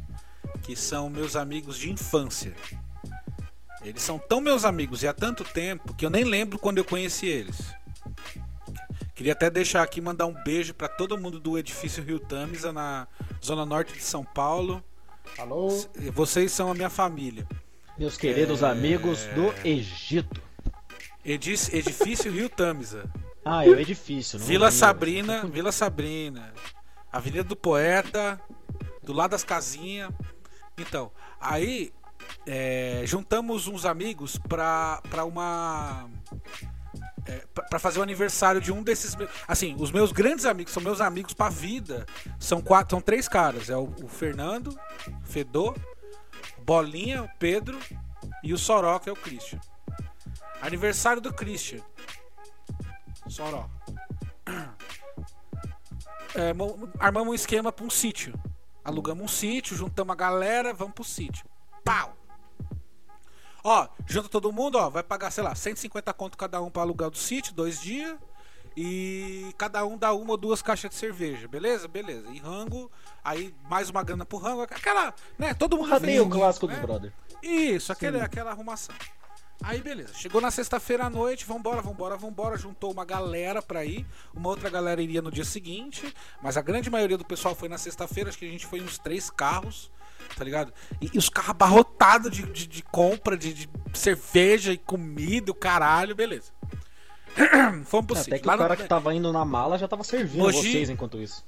que 0.61 0.75
são 0.75 1.09
meus 1.09 1.35
amigos 1.35 1.75
de 1.75 1.89
infância. 1.91 2.53
Eles 3.83 4.01
são 4.03 4.19
tão 4.19 4.39
meus 4.39 4.63
amigos 4.63 5.01
e 5.03 5.07
há 5.07 5.13
tanto 5.13 5.43
tempo 5.43 5.93
que 5.93 6.05
eu 6.05 6.09
nem 6.09 6.23
lembro 6.23 6.59
quando 6.59 6.77
eu 6.77 6.85
conheci 6.85 7.25
eles. 7.27 7.73
Queria 9.15 9.33
até 9.33 9.49
deixar 9.49 9.83
aqui 9.83 9.99
mandar 10.01 10.25
um 10.25 10.33
beijo 10.43 10.73
pra 10.73 10.87
todo 10.87 11.17
mundo 11.17 11.39
do 11.39 11.57
edifício 11.57 12.03
Rio 12.03 12.19
Tamisa 12.19 12.71
na 12.71 13.07
zona 13.43 13.65
norte 13.65 13.93
de 13.93 14.01
São 14.03 14.23
Paulo. 14.23 14.83
Alô? 15.37 15.69
Vocês 16.13 16.51
são 16.51 16.71
a 16.71 16.73
minha 16.73 16.89
família. 16.89 17.47
Meus 17.97 18.17
queridos 18.17 18.63
amigos 18.63 19.25
do 19.35 19.53
Egito. 19.67 20.41
Edis- 21.23 21.71
edifício 21.73 22.31
Rio 22.31 22.49
Tamisa. 22.49 23.09
Ah, 23.45 23.65
é 23.65 23.69
o 23.69 23.79
edifício, 23.79 24.37
Vila 24.39 24.67
é 24.67 24.71
Sabrina, 24.71 25.45
Vila 25.45 25.71
Sabrina, 25.71 26.53
Avenida 27.11 27.43
do 27.43 27.55
Poeta, 27.55 28.39
do 29.03 29.13
lado 29.13 29.31
das 29.31 29.43
casinhas. 29.43 30.11
Então, 30.77 31.11
aí 31.39 31.91
é, 32.45 33.03
juntamos 33.05 33.67
uns 33.67 33.85
amigos 33.85 34.37
pra, 34.37 35.01
pra 35.09 35.25
uma. 35.25 36.09
É, 37.25 37.45
pra 37.69 37.77
fazer 37.77 37.99
o 37.99 38.03
aniversário 38.03 38.59
de 38.59 38.71
um 38.71 38.81
desses. 38.81 39.15
Assim, 39.47 39.75
os 39.79 39.91
meus 39.91 40.11
grandes 40.11 40.45
amigos 40.45 40.73
são 40.73 40.81
meus 40.81 40.99
amigos 41.01 41.33
pra 41.33 41.49
vida. 41.49 42.05
São 42.39 42.61
quatro, 42.61 42.95
são 42.95 43.01
três 43.01 43.27
caras: 43.27 43.69
é 43.69 43.77
o, 43.77 43.93
o 44.03 44.07
Fernando, 44.07 44.77
Fedor, 45.23 45.75
Bolinha, 46.65 47.23
o 47.23 47.29
Pedro 47.37 47.77
e 48.43 48.53
o 48.53 48.57
Soró, 48.57 48.97
que 48.99 49.09
é 49.09 49.11
o 49.11 49.15
Christian. 49.15 49.59
Aniversário 50.61 51.21
do 51.21 51.33
Christian. 51.33 51.81
Soró. 53.27 53.69
É, 56.33 56.53
mo- 56.53 56.89
armamos 56.97 57.29
um 57.31 57.33
esquema 57.33 57.73
pra 57.73 57.85
um 57.85 57.89
sítio. 57.89 58.33
Alugamos 58.85 59.21
um 59.23 59.27
sítio, 59.27 59.75
juntamos 59.75 60.13
a 60.13 60.15
galera, 60.15 60.73
vamos 60.73 60.93
pro 60.93 61.03
sítio. 61.03 61.45
Pau! 61.83 62.15
Ó, 63.63 63.87
junta 64.07 64.27
todo 64.27 64.51
mundo, 64.51 64.77
ó, 64.77 64.89
vai 64.89 65.03
pagar, 65.03 65.31
sei 65.31 65.43
lá, 65.43 65.53
150 65.53 66.13
conto 66.13 66.37
cada 66.37 66.61
um 66.61 66.69
pra 66.69 66.81
alugar 66.81 67.09
do 67.09 67.17
sítio, 67.17 67.53
dois 67.53 67.79
dias. 67.81 68.17
E 68.75 69.53
cada 69.57 69.85
um 69.85 69.97
dá 69.97 70.13
uma 70.13 70.31
ou 70.31 70.37
duas 70.37 70.61
caixas 70.61 70.89
de 70.89 70.95
cerveja, 70.95 71.47
beleza? 71.47 71.87
Beleza. 71.87 72.27
E 72.31 72.39
rango, 72.39 72.89
aí 73.23 73.53
mais 73.69 73.89
uma 73.89 74.01
grana 74.01 74.25
pro 74.25 74.37
rango, 74.37 74.61
aquela, 74.61 75.13
né? 75.37 75.53
Todo 75.53 75.77
mundo 75.77 75.89
Rateio 75.89 76.23
feliz, 76.23 76.37
clássico 76.37 76.67
né? 76.67 76.75
dos 76.75 76.81
brother. 76.81 77.13
Isso, 77.43 77.91
aquele, 77.91 78.21
aquela 78.21 78.51
arrumação. 78.51 78.95
Aí 79.63 79.79
beleza, 79.79 80.13
chegou 80.15 80.41
na 80.41 80.49
sexta-feira 80.49 81.05
à 81.05 81.09
noite, 81.09 81.45
vambora, 81.45 81.81
vambora, 81.81 82.17
vambora, 82.17 82.57
juntou 82.57 82.91
uma 82.91 83.05
galera 83.05 83.61
pra 83.61 83.85
ir, 83.85 84.07
uma 84.33 84.49
outra 84.49 84.71
galera 84.71 85.01
iria 85.03 85.21
no 85.21 85.29
dia 85.29 85.45
seguinte, 85.45 86.15
mas 86.41 86.57
a 86.57 86.61
grande 86.61 86.89
maioria 86.89 87.17
do 87.17 87.23
pessoal 87.23 87.53
foi 87.53 87.69
na 87.69 87.77
sexta-feira, 87.77 88.29
acho 88.29 88.39
que 88.39 88.45
a 88.45 88.49
gente 88.49 88.65
foi 88.65 88.81
uns 88.81 88.97
três 88.97 89.29
carros, 89.29 89.91
tá 90.35 90.43
ligado? 90.43 90.73
E, 91.01 91.09
e 91.13 91.17
os 91.17 91.29
carros 91.29 91.51
abarrotados 91.51 92.31
de, 92.31 92.43
de, 92.43 92.67
de 92.67 92.81
compra, 92.83 93.37
de, 93.37 93.53
de 93.53 93.69
cerveja 93.93 94.71
e 94.73 94.77
comida, 94.77 95.51
o 95.51 95.55
caralho, 95.55 96.15
beleza. 96.15 96.51
Fomos 97.85 98.05
pro 98.07 98.15
Até 98.15 98.23
sítio. 98.23 98.39
que 98.41 98.47
Lá 98.47 98.53
o 98.53 98.57
no- 98.57 98.63
cara 98.63 98.75
que 98.75 98.83
tava 98.87 99.13
indo 99.13 99.31
na 99.31 99.45
mala 99.45 99.77
já 99.77 99.87
tava 99.87 100.03
servindo 100.03 100.41
Mogi- 100.41 100.57
vocês 100.71 100.89
enquanto 100.89 101.21
isso. 101.21 101.45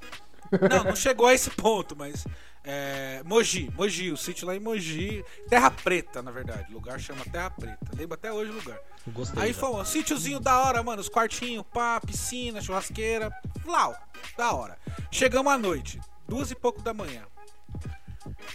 Não, 0.70 0.84
não 0.84 0.96
chegou 0.96 1.28
a 1.28 1.34
esse 1.34 1.50
ponto, 1.50 1.96
mas. 1.96 2.26
É, 2.66 3.22
Mogi, 3.26 3.70
Mogi, 3.76 4.12
o 4.12 4.16
sítio 4.16 4.48
lá 4.48 4.56
em 4.56 4.60
Mogi. 4.60 5.26
Terra 5.50 5.70
Preta, 5.72 6.22
na 6.22 6.32
verdade. 6.32 6.68
O 6.72 6.76
lugar 6.76 6.98
chama 7.00 7.26
Terra 7.26 7.50
Preta. 7.50 7.78
Lembro 7.98 8.14
até 8.14 8.32
hoje 8.32 8.52
o 8.52 8.54
lugar. 8.54 8.78
Gostei. 9.08 9.44
Aí 9.44 9.52
já. 9.52 9.60
fomos, 9.60 9.90
sítiozinho 9.90 10.40
da 10.40 10.58
hora, 10.62 10.82
mano. 10.82 11.02
Os 11.02 11.10
quartinhos, 11.10 11.66
pá, 11.74 12.00
piscina, 12.00 12.62
churrasqueira. 12.62 13.30
Lau, 13.66 13.94
da 14.38 14.54
hora. 14.54 14.78
Chegamos 15.12 15.52
à 15.52 15.58
noite, 15.58 16.00
duas 16.28 16.52
e 16.52 16.56
pouco 16.56 16.82
da 16.82 16.94
manhã. 16.94 17.24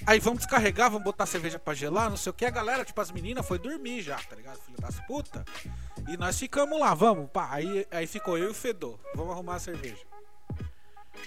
Aí 0.07 0.19
vamos 0.19 0.41
descarregar, 0.41 0.91
vamos 0.91 1.05
botar 1.05 1.27
cerveja 1.27 1.59
pra 1.59 1.75
gelar, 1.75 2.11
não 2.11 2.17
sei 2.17 2.31
o 2.31 2.35
que. 2.35 2.45
A 2.45 2.51
galera, 2.51 2.85
tipo, 2.85 3.01
as 3.01 3.11
meninas 3.11 3.47
foi 3.47 3.59
dormir 3.59 4.03
já, 4.03 4.17
tá 4.17 4.37
ligado? 4.37 4.59
Filho 4.61 4.81
das 4.81 4.99
puta. 5.01 5.45
E 6.09 6.17
nós 6.17 6.39
ficamos 6.39 6.79
lá, 6.79 6.95
vamos, 6.95 7.31
pá. 7.31 7.49
Aí, 7.51 7.87
aí 7.91 8.07
ficou 8.07 8.39
eu 8.39 8.49
e 8.49 8.51
o 8.51 8.55
Fedor. 8.55 8.99
Vamos 9.15 9.33
arrumar 9.33 9.57
a 9.57 9.61
cerveja. 9.61 10.07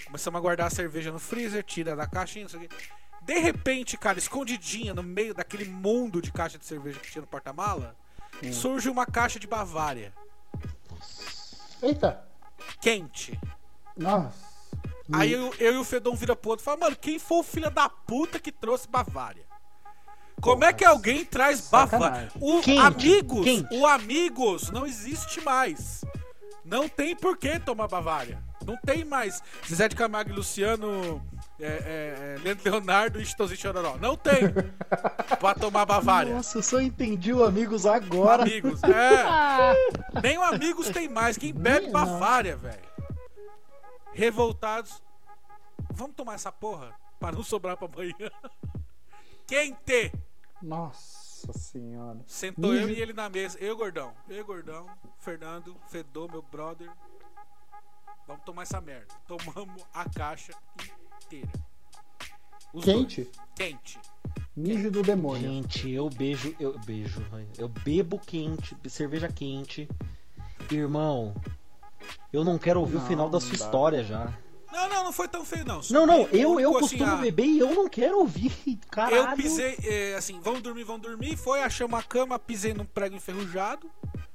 Começamos 0.06 0.38
a 0.38 0.40
guardar 0.40 0.66
a 0.66 0.70
cerveja 0.70 1.12
no 1.12 1.18
freezer, 1.18 1.62
tira 1.62 1.94
da 1.94 2.06
caixinha, 2.06 2.44
não 2.44 2.50
sei 2.50 2.60
o 2.60 2.68
que. 2.68 2.76
De 3.22 3.38
repente, 3.38 3.96
cara, 3.96 4.18
escondidinha 4.18 4.92
no 4.92 5.02
meio 5.02 5.32
daquele 5.32 5.64
mundo 5.64 6.20
de 6.20 6.32
caixa 6.32 6.58
de 6.58 6.66
cerveja 6.66 6.98
que 6.98 7.10
tinha 7.10 7.22
no 7.22 7.28
porta-mala, 7.28 7.96
surge 8.52 8.88
uma 8.88 9.06
caixa 9.06 9.38
de 9.38 9.46
Bavária. 9.46 10.12
Eita. 11.80 12.24
Quente. 12.80 13.38
Nossa. 13.96 14.51
Aí 15.12 15.32
eu, 15.32 15.52
eu 15.58 15.74
e 15.74 15.78
o 15.78 15.84
Fedon 15.84 16.14
vira 16.14 16.36
pro 16.36 16.50
outro 16.50 16.62
e 16.62 16.66
fala, 16.66 16.76
mano, 16.78 16.96
quem 16.96 17.18
foi 17.18 17.38
o 17.38 17.42
filho 17.42 17.70
da 17.70 17.88
puta 17.88 18.38
que 18.38 18.52
trouxe 18.52 18.88
Bavária? 18.88 19.44
Como 20.40 20.64
é 20.64 20.72
que 20.72 20.84
alguém 20.84 21.24
traz 21.24 21.68
Bavária? 21.68 22.30
O 22.40 22.60
Quente, 22.60 22.80
Amigos, 22.80 23.44
quente. 23.44 23.76
o 23.76 23.86
Amigos 23.86 24.70
não 24.70 24.84
existe 24.86 25.40
mais. 25.40 26.04
Não 26.64 26.88
tem 26.88 27.14
por 27.16 27.36
que 27.36 27.58
tomar 27.58 27.88
Bavária. 27.88 28.42
Não 28.64 28.76
tem 28.76 29.04
mais 29.04 29.42
Zezé 29.68 29.88
de 29.88 29.96
Camargo 29.96 30.30
e 30.30 30.32
Luciano, 30.34 31.20
é, 31.60 31.66
é, 31.66 32.36
é, 32.36 32.38
Leandro 32.42 32.70
Leonardo 32.70 33.20
e 33.20 33.26
Chitãozinho 33.26 33.58
Chororó. 33.60 33.96
Não 34.00 34.16
tem 34.16 34.42
pra 35.40 35.54
tomar 35.54 35.84
Bavária. 35.84 36.32
Nossa, 36.34 36.58
eu 36.58 36.62
só 36.62 36.80
entendi 36.80 37.32
o 37.32 37.44
Amigos 37.44 37.86
agora. 37.86 38.42
Amigos, 38.42 38.80
é. 38.84 39.74
Nem 40.22 40.38
o 40.38 40.42
Amigos 40.42 40.88
tem 40.90 41.08
mais. 41.08 41.36
Quem 41.36 41.52
bebe 41.52 41.82
Nem- 41.86 41.92
Bavária, 41.92 42.56
velho. 42.56 42.91
Revoltados. 44.12 45.02
Vamos 45.92 46.16
tomar 46.16 46.34
essa 46.34 46.52
porra? 46.52 46.94
Pra 47.18 47.32
não 47.32 47.42
sobrar 47.42 47.76
pra 47.76 47.88
amanhã. 47.88 48.30
Quente! 49.46 50.12
Nossa 50.60 51.52
senhora. 51.52 52.20
Sentou 52.26 52.74
eu 52.74 52.88
e 52.88 53.00
ele 53.00 53.12
na 53.12 53.28
mesa. 53.28 53.58
Eu, 53.58 53.76
gordão. 53.76 54.14
Eu, 54.28 54.44
gordão. 54.44 54.86
Fernando, 55.18 55.76
Fedor, 55.88 56.30
meu 56.30 56.42
brother. 56.42 56.90
Vamos 58.26 58.44
tomar 58.44 58.62
essa 58.62 58.80
merda. 58.80 59.12
Tomamos 59.26 59.84
a 59.92 60.08
caixa 60.08 60.52
inteira. 61.24 61.50
Os 62.72 62.84
Quente? 62.84 63.24
dois. 63.24 63.36
Quente. 63.56 63.98
Mijo 64.54 64.90
do 64.90 65.02
demônio. 65.02 65.50
Gente, 65.50 65.90
eu 65.90 66.08
beijo, 66.10 66.54
eu 66.60 66.78
beijo, 66.80 67.24
eu 67.58 67.68
bebo 67.68 68.18
quente, 68.18 68.76
cerveja 68.88 69.26
quente. 69.28 69.88
Irmão, 70.70 71.34
eu 72.32 72.44
não 72.44 72.58
quero 72.58 72.80
ouvir 72.80 72.96
Não, 72.96 73.04
o 73.04 73.06
final 73.06 73.28
da 73.30 73.40
sua 73.40 73.50
dá. 73.50 73.64
história 73.64 74.02
já. 74.04 74.32
Não, 74.72 74.88
não, 74.88 75.04
não 75.04 75.12
foi 75.12 75.28
tão 75.28 75.44
feio, 75.44 75.66
não. 75.66 75.80
Não, 75.90 76.06
não, 76.06 76.22
eu, 76.32 76.58
eu 76.58 76.70
assim, 76.70 76.80
costumo 76.96 77.12
a- 77.12 77.16
beber 77.16 77.44
e 77.44 77.58
eu 77.58 77.74
não 77.74 77.88
quero 77.88 78.18
ouvir. 78.20 78.52
Caralho. 78.90 79.16
Eu 79.32 79.36
pisei, 79.36 79.76
é, 79.84 80.14
assim, 80.14 80.40
vamos 80.40 80.62
dormir, 80.62 80.84
vamos 80.84 81.02
dormir. 81.02 81.36
Foi, 81.36 81.62
achamos 81.62 81.98
a 81.98 82.02
cama, 82.02 82.38
pisei 82.38 82.72
num 82.72 82.84
prego 82.86 83.14
enferrujado, 83.14 83.90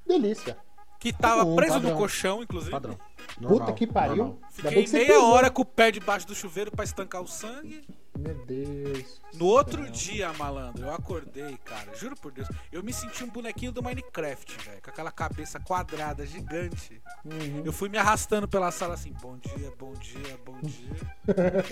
Delícia. 0.06 0.56
que 1.00 1.12
tava 1.12 1.44
bom, 1.44 1.56
preso 1.56 1.74
padrão. 1.74 1.92
no 1.92 1.98
colchão, 1.98 2.44
inclusive. 2.44 2.72
Padrão. 2.72 2.94
Puta 3.36 3.50
Normal, 3.50 3.74
que 3.74 3.88
pariu. 3.88 4.16
normal. 4.16 4.40
Fiquei 4.52 4.88
meia 4.88 5.06
pisou. 5.08 5.32
hora 5.32 5.50
com 5.50 5.62
o 5.62 5.66
pé 5.66 5.92
debaixo 5.92 6.26
do 6.28 6.34
chuveiro 6.36 6.72
pra 6.72 6.84
estancar 6.86 7.22
o 7.22 7.28
sangue. 7.28 7.84
Meu 8.18 8.34
Deus. 8.46 9.22
No 9.34 9.46
outro 9.46 9.90
dia, 9.92 10.34
malandro, 10.34 10.86
eu 10.86 10.94
acordei, 10.94 11.58
cara. 11.58 11.96
Juro 11.96 12.16
por 12.16 12.32
Deus. 12.32 12.48
Eu 12.72 12.82
me 12.82 12.92
senti 12.92 13.24
um 13.24 13.30
bonequinho 13.30 13.72
do 13.72 13.84
Minecraft, 13.84 14.58
velho. 14.64 14.82
Com 14.82 14.90
aquela 14.90 15.12
cabeça 15.12 15.60
quadrada, 15.60 16.26
gigante. 16.26 17.02
Uhum. 17.24 17.64
Eu 17.64 17.72
fui 17.72 17.90
me 17.90 17.98
arrastando 17.98 18.48
pela 18.48 18.72
sala 18.72 18.96
assim: 18.96 19.14
bom 19.22 19.38
dia, 19.38 19.72
bom 19.78 19.94
dia, 19.94 20.40
bom 20.46 20.60
dia. 20.62 20.96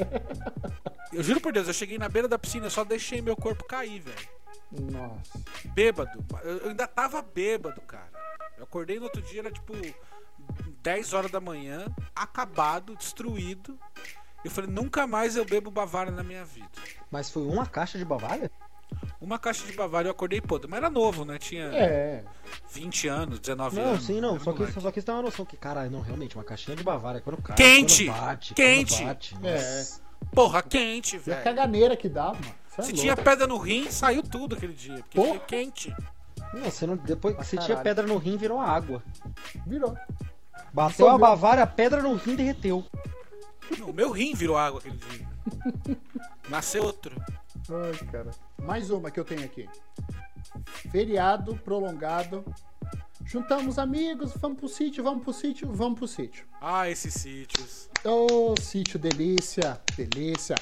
eu 1.11 1.23
juro 1.23 1.41
por 1.41 1.51
Deus, 1.51 1.67
eu 1.67 1.73
cheguei 1.73 1.97
na 1.97 2.09
beira 2.09 2.27
da 2.27 2.37
piscina, 2.37 2.67
eu 2.67 2.71
só 2.71 2.83
deixei 2.83 3.21
meu 3.21 3.35
corpo 3.35 3.63
cair, 3.63 3.99
velho. 3.99 4.29
Nossa. 4.71 5.39
Bêbado. 5.73 6.23
Eu 6.43 6.57
eu 6.57 6.69
ainda 6.69 6.87
tava 6.87 7.21
bêbado, 7.21 7.81
cara. 7.81 8.11
Eu 8.57 8.63
acordei 8.63 8.97
no 8.97 9.03
outro 9.03 9.21
dia, 9.21 9.41
era 9.41 9.51
tipo 9.51 9.73
10 10.81 11.13
horas 11.13 11.31
da 11.31 11.39
manhã, 11.39 11.85
acabado, 12.15 12.95
destruído. 12.95 13.77
Eu 14.45 14.51
falei, 14.51 14.69
nunca 14.69 15.07
mais 15.07 15.35
eu 15.35 15.43
bebo 15.43 15.71
Bavária 15.71 16.11
na 16.11 16.23
minha 16.23 16.45
vida. 16.45 16.67
Mas 17.11 17.29
foi 17.29 17.43
uma 17.43 17.65
caixa 17.65 17.97
de 17.97 18.05
Bavária? 18.05 18.51
Uma 19.19 19.39
caixa 19.39 19.65
de 19.65 19.73
Bavária 19.73 20.07
eu 20.07 20.11
acordei 20.11 20.39
podre, 20.39 20.69
mas 20.69 20.77
era 20.77 20.89
novo, 20.89 21.25
né? 21.25 21.37
Tinha 21.39 21.65
É. 21.73 22.23
20 22.71 23.07
anos, 23.07 23.39
19 23.39 23.75
Não, 23.75 23.83
anos. 23.83 24.05
sim, 24.05 24.21
não. 24.21 24.35
Era 24.35 24.43
Só 24.43 24.53
que, 24.53 24.67
só 24.71 24.91
que 24.91 25.01
você 25.01 25.05
tem 25.05 25.15
uma 25.15 25.23
noção 25.23 25.45
que, 25.45 25.57
caralho, 25.57 25.89
não, 25.89 26.01
realmente, 26.01 26.35
uma 26.35 26.43
caixinha 26.43 26.77
de 26.77 26.83
Bavária 26.83 27.19
quando 27.21 27.41
cai. 27.41 27.55
Quente! 27.55 28.05
Quando 28.05 28.17
bate, 28.21 28.53
Quente! 28.53 28.93
Quando 28.97 29.07
bate, 29.07 29.35
É. 29.43 29.83
Porra, 30.33 30.61
quente, 30.61 31.15
E 31.15 31.19
a 31.19 31.21
velho. 31.21 31.43
caganeira 31.43 31.95
que 31.97 32.07
dá, 32.07 32.25
mano. 32.33 32.37
Você 32.69 32.81
é 32.81 32.83
Se 32.83 32.91
louco. 32.91 33.01
tinha 33.01 33.17
pedra 33.17 33.47
no 33.47 33.57
rim, 33.57 33.89
saiu 33.89 34.21
tudo 34.23 34.55
aquele 34.55 34.73
dia. 34.73 34.95
Porque 34.97 35.15
Porra. 35.17 35.29
foi 35.29 35.39
quente. 35.39 35.95
Não, 36.53 36.63
você 36.69 36.85
não, 36.85 36.95
depois, 36.95 37.35
se 37.47 37.57
tinha 37.57 37.77
pedra 37.77 38.05
no 38.05 38.17
rim, 38.17 38.37
virou 38.37 38.59
água. 38.59 39.01
Virou. 39.65 39.95
Bateu 40.73 41.09
a. 41.09 41.17
Bavária, 41.17 41.63
a 41.63 41.67
pedra 41.67 42.01
no 42.03 42.13
rim 42.15 42.35
derreteu. 42.35 42.85
Não, 43.79 43.91
meu 43.93 44.11
rim 44.11 44.33
virou 44.33 44.57
água 44.57 44.79
aquele 44.79 44.97
dia. 44.97 45.27
Nasceu 46.49 46.83
outro. 46.83 47.15
Ai, 47.69 48.07
cara. 48.11 48.31
Mais 48.61 48.89
uma 48.89 49.09
que 49.11 49.19
eu 49.19 49.25
tenho 49.25 49.43
aqui. 49.43 49.67
Feriado 50.91 51.55
prolongado. 51.57 52.43
Juntamos 53.23 53.79
amigos, 53.79 54.33
vamos 54.37 54.59
pro 54.59 54.67
sítio, 54.69 55.03
vamos 55.03 55.23
pro 55.23 55.33
sítio, 55.33 55.71
vamos 55.73 55.97
pro 55.97 56.07
sítio. 56.07 56.45
Ah, 56.61 56.87
esses 56.89 57.13
sítios. 57.13 57.89
Ô, 58.03 58.53
sítio, 58.61 58.99
delícia, 58.99 59.81
delícia. 59.97 60.55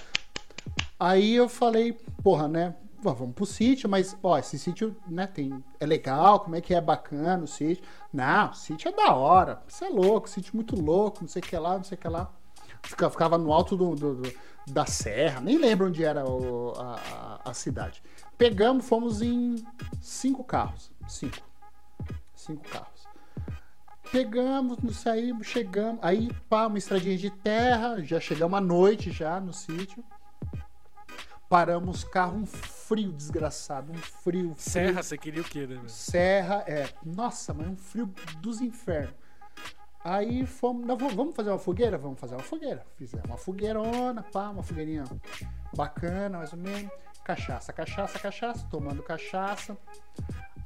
Aí 0.98 1.34
eu 1.36 1.50
falei, 1.50 1.92
porra, 2.24 2.48
né? 2.48 2.76
"Vá, 3.02 3.12
Vamos 3.12 3.36
pro 3.36 3.46
sítio, 3.46 3.90
mas, 3.90 4.16
ó, 4.24 4.38
esse 4.38 4.58
sítio, 4.58 4.96
né, 5.10 5.28
tem. 5.28 5.62
É 5.78 5.86
legal, 5.86 6.40
como 6.40 6.56
é 6.56 6.62
que 6.62 6.74
é 6.74 6.80
bacana 6.80 7.44
o 7.44 7.48
sítio. 7.48 7.84
Não, 8.14 8.52
o 8.52 8.54
sítio 8.54 8.88
é 8.88 8.92
da 8.94 9.14
hora. 9.14 9.62
Você 9.68 9.84
é 9.86 9.90
louco, 9.90 10.30
sítio 10.30 10.56
muito 10.56 10.80
louco, 10.80 11.20
não 11.22 11.28
sei 11.28 11.42
o 11.42 11.46
que 11.46 11.58
lá, 11.58 11.76
não 11.76 11.84
sei 11.84 11.98
o 11.98 12.02
que 12.02 12.08
lá. 12.08 12.32
Fica- 12.84 13.10
Ficava 13.10 13.38
no 13.38 13.52
alto 13.52 13.76
do, 13.76 13.96
do- 13.96 14.16
do- 14.16 14.34
da 14.68 14.86
serra, 14.86 15.42
nem 15.42 15.58
lembro 15.58 15.88
onde 15.88 16.04
era 16.04 16.26
o- 16.26 16.74
a, 16.78 17.42
a- 17.46 17.54
cidade. 17.54 18.02
Pegamos, 18.38 18.86
fomos 18.88 19.22
em 19.22 19.56
cinco 20.02 20.44
carros. 20.44 20.92
Cinco. 21.08 21.38
Cinco 22.36 22.68
carros. 22.70 23.08
Pegamos, 24.12 24.78
nos 24.80 24.98
saímos, 24.98 25.48
chegamos. 25.48 26.00
Aí, 26.04 26.32
pá, 26.50 26.68
uma 26.68 26.78
estradinha 26.78 27.18
de 27.18 27.30
terra. 27.30 28.02
Já 28.04 28.20
chegamos 28.20 28.58
à 28.58 28.62
noite 28.62 29.12
já 29.12 29.40
no 29.40 29.54
sítio. 29.54 30.04
Paramos 31.50 32.04
carro, 32.04 32.38
um 32.38 32.46
frio 32.46 33.12
desgraçado. 33.12 33.92
Um 33.92 33.96
frio. 33.98 34.14
frio. 34.22 34.56
Serra, 34.58 35.04
você 35.04 35.18
queria 35.18 35.42
o 35.42 35.46
quê, 35.46 35.68
né? 35.68 35.82
Serra, 35.88 36.64
é. 36.68 36.90
Nossa, 37.06 37.54
mas 37.54 37.68
um 37.68 37.76
frio 37.76 38.08
dos 38.40 38.60
infernos. 38.62 39.14
Aí 40.04 40.46
fomos. 40.46 40.86
Não, 40.86 40.98
vamos- 40.98 41.36
fazer 41.36 41.50
uma 41.50 41.60
fogueira? 41.60 41.98
Vamos 41.98 42.20
fazer 42.20 42.36
uma 42.36 42.44
fogueira. 42.44 42.86
Fizemos 42.98 43.26
uma 43.26 43.38
fogueirona, 43.38 44.22
pá, 44.24 44.50
uma 44.50 44.62
fogueirinha 44.64 45.06
bacana, 45.76 46.40
mais 46.40 46.52
ou 46.54 46.60
menos. 46.60 46.92
Cachaça, 47.24 47.72
cachaça, 47.72 48.20
cachaça, 48.20 48.68
tomando 48.70 49.02
cachaça. 49.02 49.78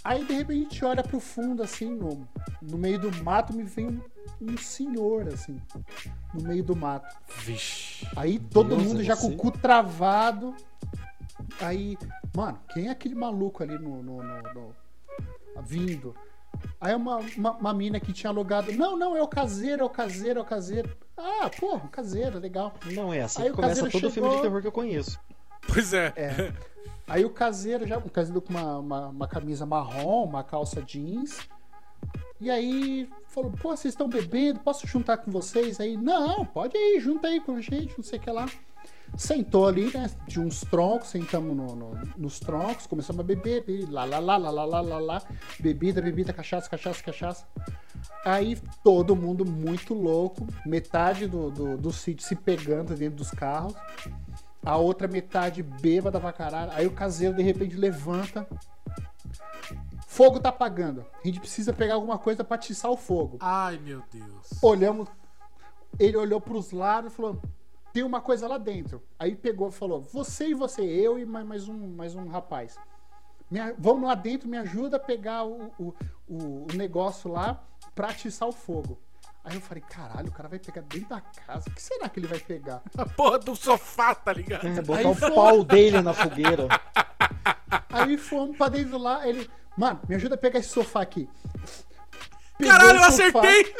Aí 0.03 0.25
de 0.25 0.33
repente 0.33 0.83
olha 0.83 1.03
pro 1.03 1.19
fundo, 1.19 1.61
assim, 1.61 1.89
no, 1.93 2.27
no 2.61 2.77
meio 2.77 2.97
do 2.99 3.11
mato, 3.23 3.53
me 3.53 3.63
vem 3.63 3.87
um, 3.87 4.01
um 4.41 4.57
senhor, 4.57 5.27
assim, 5.27 5.61
no 6.33 6.41
meio 6.43 6.63
do 6.63 6.75
mato. 6.75 7.15
Vixe. 7.43 8.07
Aí 8.15 8.39
todo 8.39 8.69
Deus, 8.69 8.83
mundo 8.83 9.01
é 9.01 9.03
já 9.03 9.15
você? 9.15 9.27
com 9.27 9.33
o 9.33 9.37
cu 9.37 9.51
travado. 9.51 10.55
Aí, 11.61 11.95
mano, 12.35 12.59
quem 12.73 12.87
é 12.87 12.89
aquele 12.91 13.13
maluco 13.15 13.61
ali 13.61 13.77
no. 13.77 14.01
no- 14.01 14.23
no- 14.23 14.53
no- 14.53 14.75
vindo? 15.63 16.15
Aí 16.79 16.93
uma, 16.93 17.17
uma, 17.35 17.51
uma 17.53 17.73
mina 17.73 17.99
que 17.99 18.13
tinha 18.13 18.29
alugado. 18.29 18.71
Não, 18.73 18.95
não, 18.97 19.15
é 19.17 19.21
o 19.21 19.27
caseiro, 19.27 19.81
é 19.81 19.85
o 19.85 19.89
caseiro, 19.89 20.39
é 20.39 20.41
o 20.41 20.45
caseiro. 20.45 20.95
Ah, 21.17 21.49
porra, 21.59 21.87
caseiro, 21.89 22.37
legal. 22.39 22.73
Não 22.91 23.11
é 23.13 23.21
assim 23.21 23.41
Aí 23.41 23.47
que 23.47 23.53
o 23.53 23.55
começa 23.55 23.81
todo 23.81 23.91
filme 23.91 24.09
de 24.09 24.13
chegou- 24.13 24.41
terror 24.41 24.61
que 24.61 24.67
eu 24.67 24.71
conheço. 24.71 25.19
Pois 25.67 25.91
é. 25.93 26.13
É. 26.15 26.53
Aí 27.07 27.25
o 27.25 27.29
caseiro 27.29 27.87
já, 27.87 27.97
um 27.97 28.01
caseiro 28.09 28.41
com 28.41 28.49
uma, 28.51 28.77
uma, 28.77 29.07
uma 29.07 29.27
camisa 29.27 29.65
marrom, 29.65 30.25
uma 30.25 30.43
calça 30.43 30.81
jeans. 30.81 31.39
E 32.39 32.51
aí 32.51 33.09
falou, 33.27 33.51
pô, 33.51 33.75
vocês 33.75 33.93
estão 33.93 34.07
bebendo, 34.07 34.59
posso 34.59 34.85
juntar 34.85 35.17
com 35.17 35.31
vocês 35.31 35.79
aí? 35.79 35.97
Não, 35.97 36.45
pode 36.45 36.77
ir, 36.77 36.99
junta 36.99 37.27
aí 37.27 37.39
com 37.41 37.55
a 37.55 37.61
gente, 37.61 37.95
não 37.97 38.03
sei 38.03 38.19
o 38.19 38.21
que 38.21 38.29
lá. 38.29 38.45
Sentou 39.15 39.67
ali, 39.67 39.91
né? 39.91 40.09
De 40.27 40.39
uns 40.39 40.61
troncos, 40.61 41.09
sentamos 41.09 41.55
no- 41.55 41.75
no- 41.75 41.99
nos 42.17 42.39
troncos, 42.39 42.85
começamos 42.85 43.19
a 43.19 43.23
beber, 43.23 43.63
beber, 43.63 43.89
lá, 43.91 44.05
lá, 44.05 44.19
lá, 44.19 44.37
lá, 44.37 44.49
lá, 44.51 44.65
lá, 44.65 44.81
lá, 44.81 44.99
lá, 44.99 45.21
bebida, 45.59 46.01
bebida, 46.01 46.33
cachaça, 46.33 46.69
cachaça, 46.69 47.03
cachaça. 47.03 47.45
Aí 48.23 48.57
todo 48.83 49.15
mundo 49.15 49.43
muito 49.45 49.93
louco, 49.93 50.45
metade 50.65 51.27
do, 51.27 51.49
do, 51.49 51.77
do 51.77 51.91
sítio 51.91 52.27
se 52.27 52.35
pegando 52.35 52.93
dentro 52.95 53.15
dos 53.17 53.31
carros 53.31 53.73
a 54.63 54.75
outra 54.75 55.07
metade 55.07 55.63
bêbada 55.63 56.19
pra 56.19 56.33
caralho. 56.33 56.71
Aí 56.73 56.85
o 56.85 56.91
caseiro 56.91 57.33
de 57.35 57.41
repente 57.41 57.75
levanta. 57.75 58.45
Fogo 60.05 60.39
tá 60.39 60.49
apagando. 60.49 61.05
A 61.23 61.27
gente 61.27 61.39
precisa 61.39 61.71
pegar 61.73 61.93
alguma 61.95 62.17
coisa 62.17 62.43
pra 62.43 62.55
atiçar 62.55 62.91
o 62.91 62.97
fogo. 62.97 63.37
Ai, 63.39 63.77
meu 63.77 64.01
Deus. 64.11 64.49
Olhamos. 64.61 65.07
Ele 65.99 66.17
olhou 66.17 66.41
pros 66.41 66.71
lados 66.71 67.11
e 67.11 67.15
falou: 67.15 67.41
tem 67.97 68.03
uma 68.03 68.21
coisa 68.21 68.47
lá 68.47 68.59
dentro. 68.59 69.01
Aí 69.17 69.35
pegou 69.35 69.69
e 69.69 69.71
falou: 69.71 69.99
você 69.99 70.49
e 70.49 70.53
você, 70.53 70.83
eu 70.83 71.17
e 71.17 71.25
mais, 71.25 71.67
um, 71.67 71.95
mais 71.95 72.13
um 72.13 72.27
rapaz. 72.27 72.77
Me 73.49 73.59
vamos 73.79 74.07
lá 74.07 74.13
dentro, 74.13 74.47
me 74.47 74.55
ajuda 74.55 74.97
a 74.97 74.99
pegar 74.99 75.43
o, 75.45 75.73
o, 75.79 75.95
o, 76.27 76.67
negócio 76.75 77.31
lá 77.31 77.63
pra 77.95 78.09
atiçar 78.09 78.47
o 78.47 78.51
fogo. 78.51 78.99
Aí 79.43 79.55
eu 79.55 79.61
falei, 79.61 79.81
caralho, 79.89 80.27
o 80.27 80.31
cara 80.31 80.47
vai 80.47 80.59
pegar 80.59 80.81
dentro 80.81 81.09
da 81.09 81.21
casa. 81.21 81.67
O 81.69 81.73
que 81.73 81.81
será 81.81 82.07
que 82.07 82.19
ele 82.19 82.27
vai 82.27 82.37
pegar? 82.39 82.83
A 82.95 83.05
porra 83.05 83.39
do 83.39 83.55
sofá, 83.55 84.13
tá 84.13 84.31
ligado? 84.31 84.67
É, 84.67 84.79
botar 84.81 84.99
Aí 84.99 85.05
o 85.07 85.15
foi- 85.15 85.31
pau 85.31 85.63
dele 85.63 85.99
na 86.01 86.13
fogueira. 86.13 86.67
Aí 87.89 88.15
fomos 88.15 88.55
pra 88.57 88.69
dentro 88.69 88.99
lá, 88.99 89.27
ele. 89.27 89.49
Mano, 89.75 90.01
me 90.07 90.13
ajuda 90.13 90.35
a 90.35 90.37
pegar 90.37 90.59
esse 90.59 90.69
sofá 90.69 91.01
aqui. 91.01 91.27
Pegou 92.59 92.73
Caralho, 92.73 92.99
eu 92.99 93.03
acertei! 93.03 93.73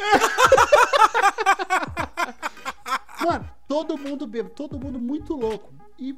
Mano, 3.20 3.57
Todo 3.68 3.96
mundo 3.98 4.26
bêbado, 4.26 4.54
todo 4.54 4.80
mundo 4.80 4.98
muito 4.98 5.34
louco. 5.36 5.72
E, 5.98 6.14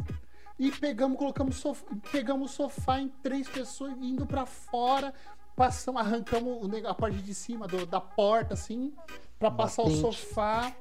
e 0.59 0.71
pegamos, 0.71 1.19
colocamos 1.19 1.57
sofá, 1.57 1.85
pegamos 2.13 2.53
o 2.53 2.55
sofá 2.55 3.01
em 3.01 3.09
três 3.23 3.49
pessoas 3.49 3.93
indo 4.01 4.25
pra 4.25 4.47
fora. 4.47 5.13
Passamos, 5.57 6.01
arrancamos 6.01 6.59
a 6.87 6.95
parte 6.95 7.19
de 7.19 7.35
cima 7.35 7.67
do- 7.67 7.85
da 7.85 8.01
porta, 8.01 8.55
assim, 8.55 8.95
pra 9.39 9.51
passar 9.51 9.83
o 9.83 9.91
sofá. 10.01 10.73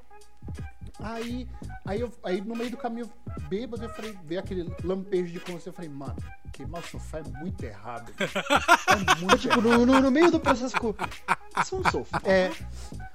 Aí, 1.01 1.47
aí, 1.85 2.01
eu, 2.01 2.11
aí 2.23 2.41
no 2.41 2.55
meio 2.55 2.71
do 2.71 2.77
caminho 2.77 3.09
bêbado, 3.49 3.83
eu 3.83 3.89
falei, 3.89 4.17
veio 4.25 4.39
aquele 4.41 4.73
lampejo 4.83 5.31
de 5.31 5.39
consciência. 5.39 5.69
Eu 5.69 5.73
falei, 5.73 5.89
mano, 5.89 6.15
queimar 6.51 6.81
o 6.81 6.85
sofá 6.87 7.19
é 7.19 7.23
muito 7.23 7.63
errado. 7.63 8.11
É 8.19 9.15
muito 9.21 9.37
Tipo, 9.37 9.61
no, 9.61 9.85
no- 9.85 10.01
no 10.01 10.11
meio 10.11 10.29
do 10.31 10.39
processo. 10.39 10.75
Isso 11.61 11.75
é 11.75 11.77
um 11.79 11.91
sofá. 11.91 12.21
é. 12.25 12.51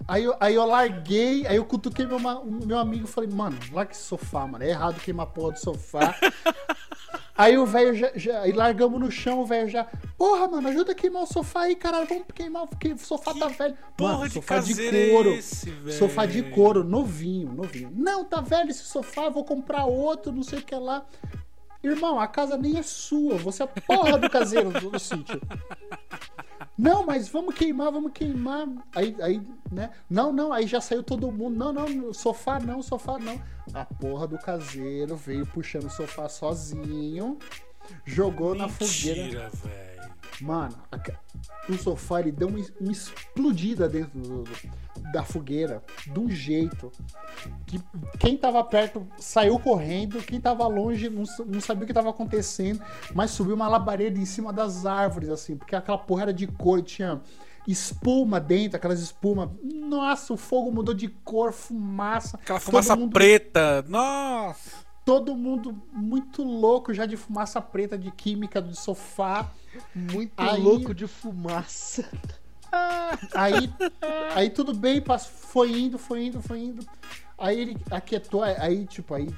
Aí 0.07 0.25
eu, 0.25 0.37
aí 0.41 0.55
eu 0.55 0.65
larguei, 0.67 1.47
aí 1.47 1.57
eu 1.57 1.65
cutuquei 1.65 2.07
meu, 2.07 2.19
meu 2.21 2.79
amigo 2.79 3.05
e 3.05 3.11
falei, 3.11 3.29
mano, 3.31 3.59
larga 3.73 3.93
esse 3.93 4.03
sofá, 4.03 4.47
mano. 4.47 4.63
É 4.65 4.71
errado 4.71 5.01
queimar 5.01 5.27
a 5.27 5.31
porra 5.31 5.53
do 5.53 5.59
sofá. 5.59 6.15
aí 7.37 7.57
o 7.59 7.67
velho 7.67 7.95
já, 7.95 8.11
já. 8.15 8.41
Aí 8.43 8.53
largamos 8.53 9.01
no 9.01 9.11
chão, 9.11 9.41
o 9.41 9.47
velho 9.47 9.69
já. 9.69 9.87
Porra, 10.17 10.49
mano, 10.49 10.69
ajuda 10.69 10.93
a 10.93 10.95
queimar 10.95 11.23
o 11.23 11.27
sofá 11.27 11.63
aí, 11.63 11.75
caralho. 11.77 12.07
Vamos 12.07 12.25
queimar 12.35 12.65
o 12.65 12.69
que- 12.69 12.93
o 12.93 12.99
sofá 12.99 13.35
tá 13.35 13.49
velho. 13.49 13.77
Porra 13.97 14.13
mano, 14.15 14.29
de 14.29 14.35
sofá 14.35 14.59
de 14.59 14.87
é 14.87 15.11
couro. 15.11 15.31
esse, 15.35 15.71
velho? 15.71 15.99
sofá 15.99 16.27
de 16.27 16.43
couro, 16.45 16.85
novinho, 16.85 17.53
novinho. 17.53 17.93
Não, 17.95 18.25
tá 18.25 18.41
velho 18.41 18.71
esse 18.71 18.85
sofá, 18.85 19.29
vou 19.29 19.45
comprar 19.45 19.85
outro, 19.85 20.33
não 20.33 20.43
sei 20.43 20.59
o 20.61 20.63
que 20.63 20.75
lá. 20.75 21.05
Irmão, 21.83 22.19
a 22.19 22.27
casa 22.27 22.57
nem 22.57 22.79
é 22.79 22.83
sua, 22.83 23.37
você 23.37 23.63
é 23.63 23.67
a 23.67 23.69
porra 23.69 24.17
do 24.17 24.31
caseiro 24.31 24.71
do 24.71 24.99
sítio. 24.99 25.39
Não, 26.77 27.07
mas 27.07 27.29
vamos 27.29 27.55
queimar, 27.55 27.93
vamos 27.93 28.13
queimar. 28.13 28.67
Aí, 28.95 29.15
aí, 29.21 29.43
né? 29.71 29.91
Não, 30.11 30.33
não, 30.33 30.53
aí 30.53 30.67
já 30.67 30.81
saiu 30.81 31.03
todo 31.03 31.31
mundo. 31.31 31.57
Não, 31.57 31.73
não, 31.73 32.13
sofá 32.13 32.59
não, 32.59 32.83
sofá 32.83 33.19
não. 33.19 33.41
A 33.73 33.85
porra 33.85 34.27
do 34.27 34.39
caseiro 34.39 35.17
veio 35.17 35.47
puxando 35.47 35.85
o 35.85 35.91
sofá 35.91 36.29
sozinho, 36.29 37.39
jogou 38.05 38.55
na 38.55 38.69
fogueira. 38.69 39.23
Mentira, 39.23 39.51
velho. 39.51 39.84
Mano, 40.41 40.75
o 41.69 41.75
sofá 41.75 42.21
ele 42.21 42.33
deu 42.33 42.49
uma, 42.49 42.59
uma 42.81 42.93
explodida 42.93 43.89
dentro 43.89 44.19
do- 44.19 44.45
da 45.13 45.23
fogueira, 45.23 45.83
de 46.07 46.19
um 46.19 46.29
jeito 46.29 46.91
que 47.67 47.81
quem 48.19 48.37
tava 48.37 48.63
perto 48.65 49.07
saiu 49.19 49.59
correndo, 49.59 50.23
quem 50.23 50.41
tava 50.41 50.67
longe 50.67 51.09
não, 51.09 51.25
não 51.47 51.61
sabia 51.61 51.85
o 51.85 51.87
que 51.87 51.93
tava 51.95 52.11
acontecendo, 52.11 52.83
mas 53.15 53.31
subiu 53.31 53.55
uma 53.55 53.69
labareda 53.69 54.19
em 54.19 54.25
cima 54.27 54.53
das 54.53 54.85
árvores, 54.87 55.29
assim, 55.31 55.57
porque 55.57 55.77
aquela 55.77 55.99
porra 55.99 56.23
era 56.23 56.33
de 56.35 56.47
cor, 56.47 56.83
tinha 56.83 57.21
espuma 57.67 58.39
dentro, 58.39 58.77
aquelas 58.77 59.01
espumas. 59.01 59.49
Nossa, 59.63 60.35
o 60.35 60.37
fogo 60.37 60.71
mudou 60.71 60.95
de 60.95 61.09
cor, 61.09 61.53
fumaça. 61.53 62.37
Aquela 62.37 62.61
fumaça 62.61 62.95
mundo- 62.95 63.13
preta. 63.13 63.83
Nossa. 63.89 64.84
Todo 65.05 65.37
mundo 65.37 65.77
muito 65.93 66.43
louco 66.43 66.95
já 66.95 67.05
de 67.07 67.17
fumaça 67.17 67.61
preta, 67.61 67.99
de 67.99 68.11
química 68.11 68.61
do 68.61 68.75
sofá. 68.75 69.51
Muito 69.95 70.33
Aí- 70.37 70.63
louco 70.63 70.95
de 70.95 71.07
fumaça. 71.07 72.09
Aí, 73.33 73.73
aí 74.35 74.51
tudo 74.51 74.75
bem, 74.75 75.01
foi 75.31 75.71
indo, 75.79 75.97
foi 75.97 76.25
indo, 76.27 76.43
foi 76.43 76.59
indo. 76.59 76.85
Aí 77.39 77.61
ele 77.61 77.77
aquietou, 77.89 78.43
aí 78.43 78.85
tipo, 78.85 79.15
aí 79.15 79.33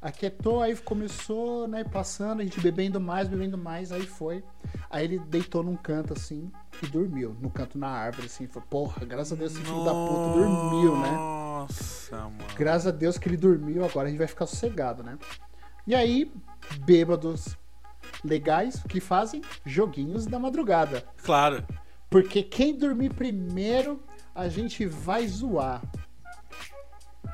aquietou, 0.00 0.62
aí 0.62 0.76
começou, 0.76 1.66
né, 1.66 1.82
passando, 1.82 2.40
a 2.40 2.44
gente 2.44 2.60
bebendo 2.60 3.00
mais, 3.00 3.26
bebendo 3.26 3.58
mais, 3.58 3.90
aí 3.90 4.06
foi. 4.06 4.44
Aí 4.88 5.04
ele 5.04 5.18
deitou 5.18 5.64
num 5.64 5.74
canto 5.76 6.12
assim 6.12 6.48
e 6.82 6.86
dormiu, 6.86 7.34
no 7.40 7.50
canto 7.50 7.76
na 7.78 7.88
árvore, 7.88 8.26
assim. 8.26 8.46
Foi, 8.46 8.62
porra, 8.62 9.04
graças 9.04 9.32
a 9.32 9.36
Deus 9.36 9.52
esse 9.52 9.60
filho 9.60 9.84
da 9.84 9.92
puta 9.92 10.38
dormiu, 10.38 10.96
né? 10.96 11.10
Nossa, 11.10 11.93
mano. 12.22 12.36
Graças 12.56 12.86
a 12.86 12.90
Deus 12.90 13.18
que 13.18 13.28
ele 13.28 13.36
dormiu, 13.36 13.84
agora 13.84 14.06
a 14.06 14.10
gente 14.10 14.18
vai 14.18 14.26
ficar 14.26 14.46
sossegado, 14.46 15.02
né? 15.02 15.18
E 15.86 15.94
aí, 15.94 16.32
bêbados 16.84 17.56
legais, 18.24 18.82
que 18.88 19.00
fazem? 19.00 19.42
Joguinhos 19.64 20.26
da 20.26 20.38
madrugada. 20.38 21.04
Claro. 21.22 21.64
Porque 22.08 22.42
quem 22.42 22.76
dormir 22.76 23.12
primeiro, 23.12 24.02
a 24.34 24.48
gente 24.48 24.86
vai 24.86 25.26
zoar. 25.26 25.82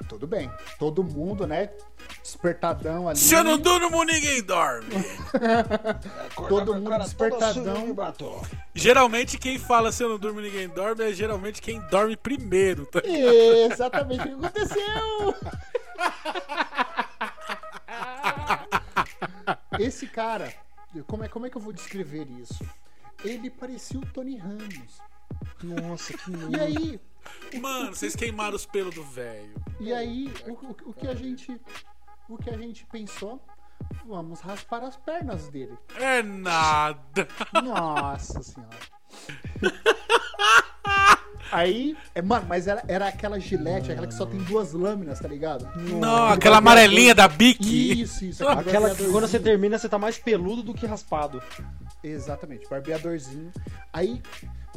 Tudo 0.09 0.27
bem. 0.27 0.51
Todo 0.79 1.05
mundo, 1.05 1.47
né? 1.47 1.71
Despertadão 2.23 3.09
ali. 3.09 3.19
Se 3.19 3.35
eu 3.35 3.45
não 3.45 3.59
durmo, 3.59 4.03
ninguém 4.05 4.43
dorme. 4.43 4.89
Todo 6.49 6.75
mundo 6.75 6.99
despertadão. 6.99 7.97
Geralmente 8.75 9.39
quem 9.39 9.59
fala 9.59 9.93
se 9.93 10.03
eu 10.03 10.09
não 10.09 10.19
durmo, 10.19 10.41
ninguém 10.41 10.69
dorme 10.69 11.05
é 11.05 11.13
geralmente 11.13 11.63
quem 11.63 11.81
dorme 11.89 12.17
primeiro. 12.17 12.87
Tá? 12.87 13.01
Exatamente 13.05 14.21
o 14.21 14.39
que 14.39 14.47
aconteceu. 14.47 15.35
Esse 19.79 20.07
cara, 20.07 20.53
como 21.07 21.25
é, 21.25 21.29
como 21.29 21.47
é 21.47 21.51
que 21.51 21.57
eu 21.57 21.61
vou 21.63 21.73
descrever 21.73 22.27
isso? 22.41 22.65
Ele 23.25 23.51
parecia 23.51 23.99
o 23.99 24.07
Tony 24.07 24.37
Ramos. 24.37 25.01
Nossa, 25.63 26.13
que 26.13 26.31
E 26.31 26.61
aí, 26.61 27.01
Mano, 27.61 27.95
vocês 27.95 28.15
queimaram 28.17 28.57
os 28.57 28.67
pelos 28.67 28.95
do 28.95 29.03
velho. 29.05 29.55
E 29.81 29.93
aí, 29.93 30.33
o, 30.47 30.53
o- 30.53 30.77
o 30.91 30.95
que 30.95 31.07
a 31.07 31.15
gente. 31.15 31.61
O 32.29 32.37
que 32.39 32.49
a 32.51 32.57
gente 32.57 32.87
pensou? 32.87 33.45
Vamos 34.07 34.41
raspar 34.41 34.85
as 34.85 34.97
pernas 34.97 35.49
dele. 35.49 35.77
É 35.97 36.23
nada. 36.23 37.27
Nossa 37.63 38.43
senhora. 38.43 38.79
Aí, 41.53 41.97
é, 42.15 42.23
mano, 42.23 42.47
mas 42.49 42.67
era, 42.67 42.83
era 42.87 43.09
aquela 43.09 43.39
gilete, 43.41 43.91
aquela 43.91 44.07
que 44.07 44.15
só 44.15 44.25
tem 44.25 44.41
duas 44.41 44.73
lâminas, 44.73 45.19
tá 45.19 45.29
ligado? 45.29 45.69
Não, 45.77 46.27
aquela 46.27 46.59
amarelinha 46.59 47.15
da 47.15 47.27
Bic. 47.27 48.01
Isso, 48.03 48.25
isso. 48.25 48.47
aquele 48.47 48.69
Aquela 48.69 48.95
que 48.95 49.05
quando 49.11 49.27
você 49.27 49.41
termina, 49.41 49.79
você 49.79 49.89
tá 49.89 49.99
mais 49.99 50.19
peludo 50.19 50.63
do 50.63 50.75
que 50.75 50.87
raspado. 50.87 51.43
Exatamente, 52.03 52.69
barbeadorzinho. 52.69 53.53
Aí 53.93 54.23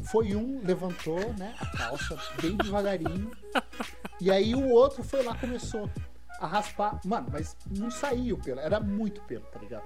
foi 0.05 0.35
um, 0.35 0.61
levantou, 0.63 1.33
né, 1.37 1.53
a 1.59 1.65
calça 1.77 2.17
bem 2.41 2.55
devagarinho. 2.57 3.31
E 4.19 4.31
aí 4.31 4.55
o 4.55 4.69
outro 4.69 5.03
foi 5.03 5.23
lá, 5.23 5.35
começou 5.35 5.89
a 6.39 6.47
raspar. 6.47 6.99
Mano, 7.05 7.27
mas 7.31 7.55
não 7.69 7.91
saía 7.91 8.33
o 8.33 8.37
pelo, 8.37 8.59
era 8.59 8.79
muito 8.79 9.21
pelo, 9.21 9.45
tá 9.45 9.59
ligado? 9.59 9.85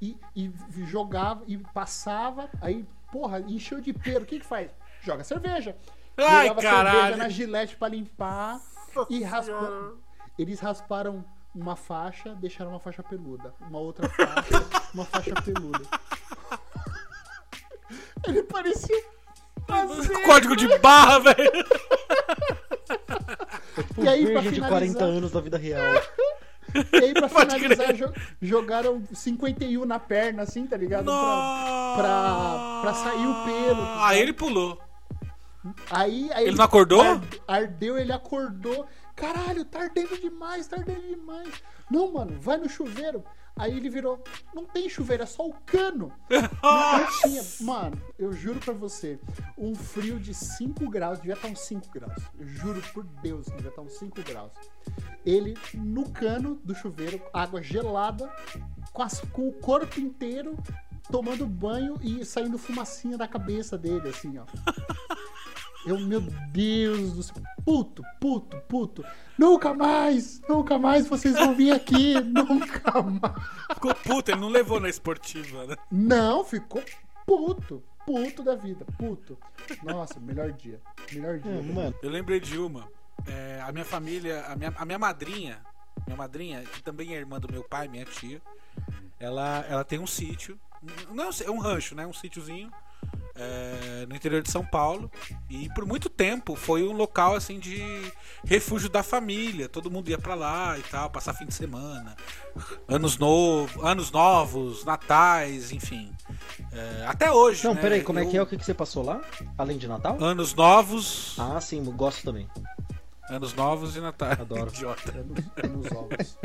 E, 0.00 0.18
e 0.34 0.52
jogava, 0.86 1.44
e 1.46 1.56
passava, 1.56 2.50
aí, 2.60 2.84
porra, 3.10 3.40
encheu 3.40 3.80
de 3.80 3.92
pelo. 3.92 4.24
O 4.24 4.26
que 4.26 4.40
que 4.40 4.46
faz? 4.46 4.70
Joga 5.00 5.24
cerveja. 5.24 5.76
Ai, 6.16 6.54
caralho. 6.54 7.16
na 7.16 7.28
gilete 7.28 7.76
pra 7.76 7.88
limpar 7.88 8.60
e 9.10 9.22
raspou. 9.22 9.98
Eles 10.38 10.60
rasparam 10.60 11.24
uma 11.54 11.76
faixa, 11.76 12.34
deixaram 12.34 12.70
uma 12.70 12.80
faixa 12.80 13.02
peluda. 13.02 13.54
Uma 13.68 13.78
outra 13.78 14.08
faixa, 14.08 14.64
uma 14.94 15.04
faixa 15.04 15.34
peluda. 15.42 15.80
Ele 18.26 18.42
parecia 18.44 19.04
Código 20.26 20.56
de 20.56 20.78
barra, 20.78 21.18
velho. 21.20 21.36
E 23.98 24.06
aí, 24.08 24.24
pra 24.26 24.34
Virgem 24.40 24.50
de 24.52 24.54
finalizar- 24.56 24.68
40 24.98 25.04
anos 25.04 25.32
da 25.32 25.40
vida 25.40 25.56
real. 25.58 25.80
E 26.92 26.96
aí, 26.96 27.12
pra 27.14 27.28
Pode 27.28 27.54
finalizar, 27.58 27.92
jo- 27.92 28.12
jogaram 28.40 29.02
51 29.12 29.84
na 29.84 29.98
perna, 29.98 30.42
assim, 30.42 30.66
tá 30.66 30.76
ligado? 30.76 31.04
Pra, 31.06 31.94
pra, 31.96 32.78
pra 32.82 32.94
sair 32.94 33.26
o 33.26 33.34
pelo. 33.44 33.82
Aí 34.04 34.20
ele 34.20 34.32
pulou. 34.32 34.80
Aí, 35.90 36.30
aí 36.32 36.46
Ele 36.48 36.56
não 36.56 36.64
acordou? 36.64 37.00
ard- 37.00 37.40
Ardeu, 37.48 37.96
ele 37.98 38.12
acordou. 38.12 38.86
Caralho, 39.16 39.64
tá 39.64 39.80
ardendo 39.82 40.18
demais, 40.20 40.66
tá 40.66 40.76
ardendo 40.76 41.02
demais. 41.08 41.48
Não, 41.90 42.12
mano, 42.12 42.38
vai 42.40 42.56
no 42.56 42.68
chuveiro. 42.68 43.24
Aí 43.56 43.76
ele 43.76 43.88
virou. 43.88 44.22
Não 44.52 44.64
tem 44.64 44.88
chuveiro, 44.88 45.22
é 45.22 45.26
só 45.26 45.46
o 45.46 45.54
cano. 45.64 46.12
Não 46.28 47.06
tinha. 47.22 47.42
Mano, 47.60 47.96
eu 48.18 48.32
juro 48.32 48.58
pra 48.58 48.74
você, 48.74 49.18
um 49.56 49.74
frio 49.76 50.18
de 50.18 50.34
5 50.34 50.90
graus, 50.90 51.18
devia 51.18 51.34
estar 51.34 51.46
uns 51.48 51.60
5 51.60 51.88
graus. 51.92 52.20
Eu 52.38 52.48
juro 52.48 52.82
por 52.92 53.04
Deus 53.22 53.46
devia 53.46 53.68
estar 53.68 53.80
uns 53.82 53.92
5 53.96 54.20
graus. 54.22 54.50
Ele 55.24 55.56
no 55.72 56.10
cano 56.10 56.60
do 56.64 56.74
chuveiro, 56.74 57.22
água 57.32 57.62
gelada, 57.62 58.28
com, 58.92 59.02
as- 59.02 59.20
com 59.32 59.46
o 59.48 59.52
corpo 59.52 60.00
inteiro, 60.00 60.58
tomando 61.08 61.46
banho 61.46 61.96
e 62.02 62.24
saindo 62.24 62.58
fumacinha 62.58 63.16
da 63.16 63.28
cabeça 63.28 63.78
dele, 63.78 64.08
assim, 64.08 64.36
ó. 64.36 64.44
Eu, 65.86 65.98
meu 65.98 66.20
Deus 66.50 67.12
do 67.12 67.22
céu. 67.22 67.42
Puto, 67.64 68.02
puto, 68.20 68.56
puto. 68.68 69.04
Nunca 69.38 69.74
mais, 69.74 70.40
nunca 70.48 70.78
mais 70.78 71.06
vocês 71.06 71.34
vão 71.34 71.54
vir 71.54 71.72
aqui. 71.72 72.14
nunca 72.24 73.02
mais. 73.02 73.34
Ficou 73.74 73.94
puto, 73.94 74.30
ele 74.30 74.40
não 74.40 74.48
levou 74.48 74.80
na 74.80 74.88
esportiva, 74.88 75.66
né? 75.66 75.76
Não, 75.90 76.44
ficou 76.44 76.82
puto. 77.26 77.82
Puto 78.06 78.42
da 78.42 78.54
vida, 78.54 78.84
puto. 78.98 79.38
Nossa, 79.82 80.20
melhor 80.20 80.52
dia. 80.52 80.80
Melhor 81.12 81.38
dia. 81.38 81.52
Hum, 81.52 81.72
mano, 81.72 81.94
Eu 82.02 82.10
lembrei 82.10 82.38
de 82.38 82.58
uma. 82.58 82.88
É, 83.26 83.62
a 83.62 83.72
minha 83.72 83.84
família, 83.84 84.44
a 84.46 84.56
minha, 84.56 84.74
a 84.76 84.84
minha 84.84 84.98
madrinha, 84.98 85.62
minha 86.06 86.16
madrinha, 86.16 86.62
que 86.64 86.82
também 86.82 87.14
é 87.14 87.18
irmã 87.18 87.40
do 87.40 87.50
meu 87.50 87.64
pai, 87.64 87.88
minha 87.88 88.04
tia, 88.04 88.42
ela, 89.18 89.64
ela 89.68 89.84
tem 89.84 89.98
um 89.98 90.06
sítio. 90.06 90.58
Não, 91.10 91.30
é 91.30 91.50
um 91.50 91.58
rancho, 91.58 91.94
né? 91.94 92.06
Um 92.06 92.12
sítiozinho 92.12 92.70
é, 93.36 94.06
no 94.08 94.14
interior 94.14 94.42
de 94.42 94.50
São 94.50 94.64
Paulo. 94.64 95.10
E 95.50 95.68
por 95.74 95.84
muito 95.86 96.08
tempo 96.08 96.54
foi 96.54 96.82
um 96.84 96.92
local 96.92 97.34
assim 97.34 97.58
de 97.58 97.82
refúgio 98.44 98.88
da 98.88 99.02
família. 99.02 99.68
Todo 99.68 99.90
mundo 99.90 100.08
ia 100.08 100.18
pra 100.18 100.34
lá 100.34 100.78
e 100.78 100.82
tal, 100.82 101.10
passar 101.10 101.34
fim 101.34 101.46
de 101.46 101.54
semana, 101.54 102.16
anos, 102.88 103.18
novo, 103.18 103.84
anos 103.86 104.10
novos, 104.10 104.84
natais, 104.84 105.72
enfim. 105.72 106.10
É, 106.72 107.06
até 107.06 107.30
hoje. 107.30 107.64
Não, 107.64 107.74
né, 107.74 107.80
peraí, 107.80 108.02
como 108.02 108.18
é 108.18 108.24
eu- 108.24 108.30
que 108.30 108.36
é? 108.36 108.42
O 108.42 108.46
que, 108.46 108.56
que 108.56 108.64
você 108.64 108.74
passou 108.74 109.04
lá? 109.04 109.20
Além 109.58 109.78
de 109.78 109.86
Natal? 109.88 110.16
Anos 110.22 110.54
novos, 110.54 111.36
Ah, 111.38 111.60
sim, 111.60 111.82
gosto 111.84 112.22
também. 112.24 112.48
anos 113.30 113.54
novos 113.54 113.96
e 113.96 114.00
Natal. 114.00 114.32
Adoro. 114.32 114.68
Idiota. 114.70 115.10
É, 115.10 115.22
no- 115.22 115.34
é 115.56 115.66
nos 115.68 115.92
ovos. 115.92 116.38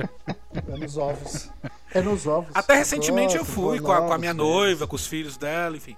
É 0.68 0.78
nos 0.78 0.98
ovos. 0.98 1.50
É 1.94 2.02
nos 2.02 2.28
ovos. 2.28 2.52
Até 2.54 2.76
recentemente 2.76 3.36
eu 3.36 3.44
fui 3.46 3.80
com 3.80 3.92
a, 3.92 4.02
com 4.02 4.14
a 4.14 4.18
minha 4.18 4.34
né? 4.34 4.38
noiva, 4.44 4.86
com 4.88 4.96
os 4.96 5.06
filhos 5.08 5.38
dela, 5.38 5.76
enfim. 5.76 5.96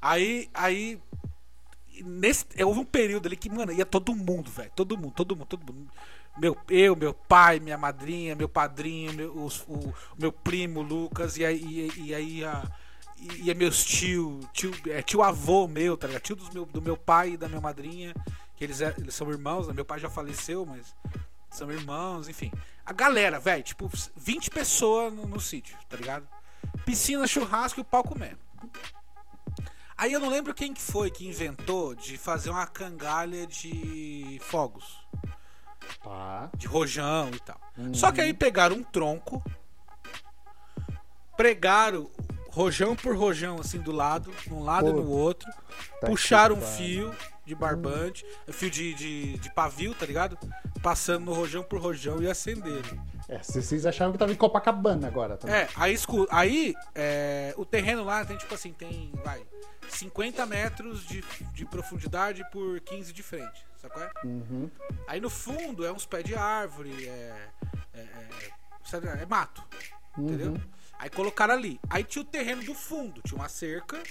Aí, 0.00 0.48
aí 0.54 1.00
nesse, 2.04 2.44
houve 2.64 2.80
um 2.80 2.84
período 2.84 3.26
ali 3.26 3.36
que, 3.36 3.50
mano, 3.50 3.72
ia 3.72 3.86
todo 3.86 4.14
mundo, 4.14 4.50
velho, 4.50 4.70
todo 4.74 4.96
mundo, 4.96 5.12
todo 5.14 5.34
mundo, 5.36 5.46
todo 5.46 5.72
mundo. 5.72 5.90
Meu, 6.38 6.56
eu, 6.68 6.94
meu 6.94 7.12
pai, 7.12 7.58
minha 7.58 7.76
madrinha, 7.76 8.34
meu 8.36 8.48
padrinho, 8.48 9.12
meu, 9.12 9.44
os- 9.44 9.64
o, 9.66 9.92
meu 10.16 10.30
primo 10.30 10.82
Lucas, 10.82 11.36
e 11.36 11.44
aí, 11.44 11.90
e, 11.96 12.02
e 12.08 12.14
aí 12.14 12.44
a, 12.44 12.62
e, 13.18 13.50
e 13.50 13.54
meus 13.54 13.84
tio, 13.84 14.38
tio, 14.52 14.72
é, 14.88 15.02
tio 15.02 15.22
avô 15.22 15.66
meu, 15.66 15.96
tá 15.96 16.06
ligado? 16.06 16.22
Tio 16.22 16.36
dos 16.36 16.50
meu, 16.50 16.64
do 16.64 16.80
meu 16.80 16.96
pai 16.96 17.30
e 17.30 17.36
da 17.36 17.48
minha 17.48 17.60
madrinha, 17.60 18.14
que 18.56 18.62
eles, 18.62 18.80
é- 18.80 18.94
eles 18.98 19.14
são 19.14 19.28
irmãos, 19.30 19.66
né? 19.66 19.72
Meu 19.74 19.84
pai 19.84 19.98
já 19.98 20.08
faleceu, 20.08 20.64
mas 20.64 20.94
são 21.50 21.72
irmãos, 21.72 22.28
enfim. 22.28 22.52
A 22.86 22.92
galera, 22.92 23.40
velho, 23.40 23.62
tipo, 23.64 23.90
20 24.16 24.50
pessoas 24.50 25.12
no, 25.12 25.26
no 25.26 25.40
sítio, 25.40 25.76
tá 25.88 25.96
ligado? 25.96 26.26
Piscina, 26.84 27.26
churrasco 27.26 27.80
e 27.80 27.82
o 27.82 27.84
pau 27.84 28.04
comendo. 28.04 28.38
Aí 29.98 30.12
eu 30.12 30.20
não 30.20 30.28
lembro 30.28 30.54
quem 30.54 30.72
que 30.72 30.80
foi 30.80 31.10
que 31.10 31.26
inventou 31.26 31.92
de 31.92 32.16
fazer 32.16 32.50
uma 32.50 32.66
cangalha 32.66 33.44
de 33.46 34.38
fogos, 34.44 34.84
Tá. 36.02 36.48
de 36.56 36.66
rojão 36.68 37.30
e 37.34 37.40
tal. 37.40 37.60
Só 37.92 38.12
que 38.12 38.20
aí 38.20 38.32
pegaram 38.32 38.76
um 38.76 38.82
tronco, 38.84 39.42
pregaram 41.36 42.08
rojão 42.50 42.94
por 42.94 43.16
rojão 43.16 43.58
assim 43.60 43.78
do 43.80 43.90
lado, 43.92 44.32
num 44.46 44.62
lado 44.62 44.88
e 44.88 44.92
no 44.92 45.08
outro, 45.10 45.50
Tá 46.00 46.06
puxaram 46.06 46.56
um 46.56 46.60
fio 46.60 47.12
de 47.44 47.54
barbante, 47.54 48.24
fio 48.52 48.70
de, 48.70 48.94
de, 48.94 49.38
de 49.38 49.54
pavio, 49.54 49.94
tá 49.94 50.06
ligado? 50.06 50.38
Passando 50.82 51.24
no 51.24 51.32
rojão 51.32 51.62
por 51.64 51.80
rojão 51.80 52.22
e 52.22 52.28
acenderam. 52.30 53.04
É, 53.28 53.42
vocês 53.42 53.84
achavam 53.84 54.12
que 54.12 54.18
tava 54.18 54.32
em 54.32 54.36
Copacabana 54.36 55.06
agora 55.06 55.36
também. 55.36 55.54
É, 55.54 55.68
aí, 55.76 55.96
aí 56.30 56.74
é, 56.94 57.54
o 57.58 57.64
terreno 57.64 58.02
lá 58.02 58.24
tem 58.24 58.38
tipo 58.38 58.54
assim, 58.54 58.72
tem, 58.72 59.12
vai, 59.22 59.46
50 59.90 60.46
metros 60.46 61.06
de, 61.06 61.22
de 61.52 61.66
profundidade 61.66 62.42
por 62.50 62.80
15 62.80 63.12
de 63.12 63.22
frente, 63.22 63.66
sacou? 63.76 64.02
É? 64.02 64.10
Uhum. 64.24 64.70
Aí 65.06 65.20
no 65.20 65.28
fundo 65.28 65.84
é 65.84 65.92
uns 65.92 66.06
pés 66.06 66.24
de 66.24 66.34
árvore, 66.34 67.06
é, 67.06 67.50
é, 67.92 68.00
é, 68.00 69.22
é 69.22 69.26
mato, 69.26 69.62
entendeu? 70.16 70.52
Uhum. 70.52 70.60
Aí 70.98 71.10
colocaram 71.10 71.52
ali. 71.52 71.78
Aí 71.90 72.02
tinha 72.04 72.22
o 72.22 72.24
terreno 72.24 72.62
do 72.64 72.74
fundo, 72.74 73.20
tinha 73.22 73.38
uma 73.38 73.48
cerca, 73.50 74.02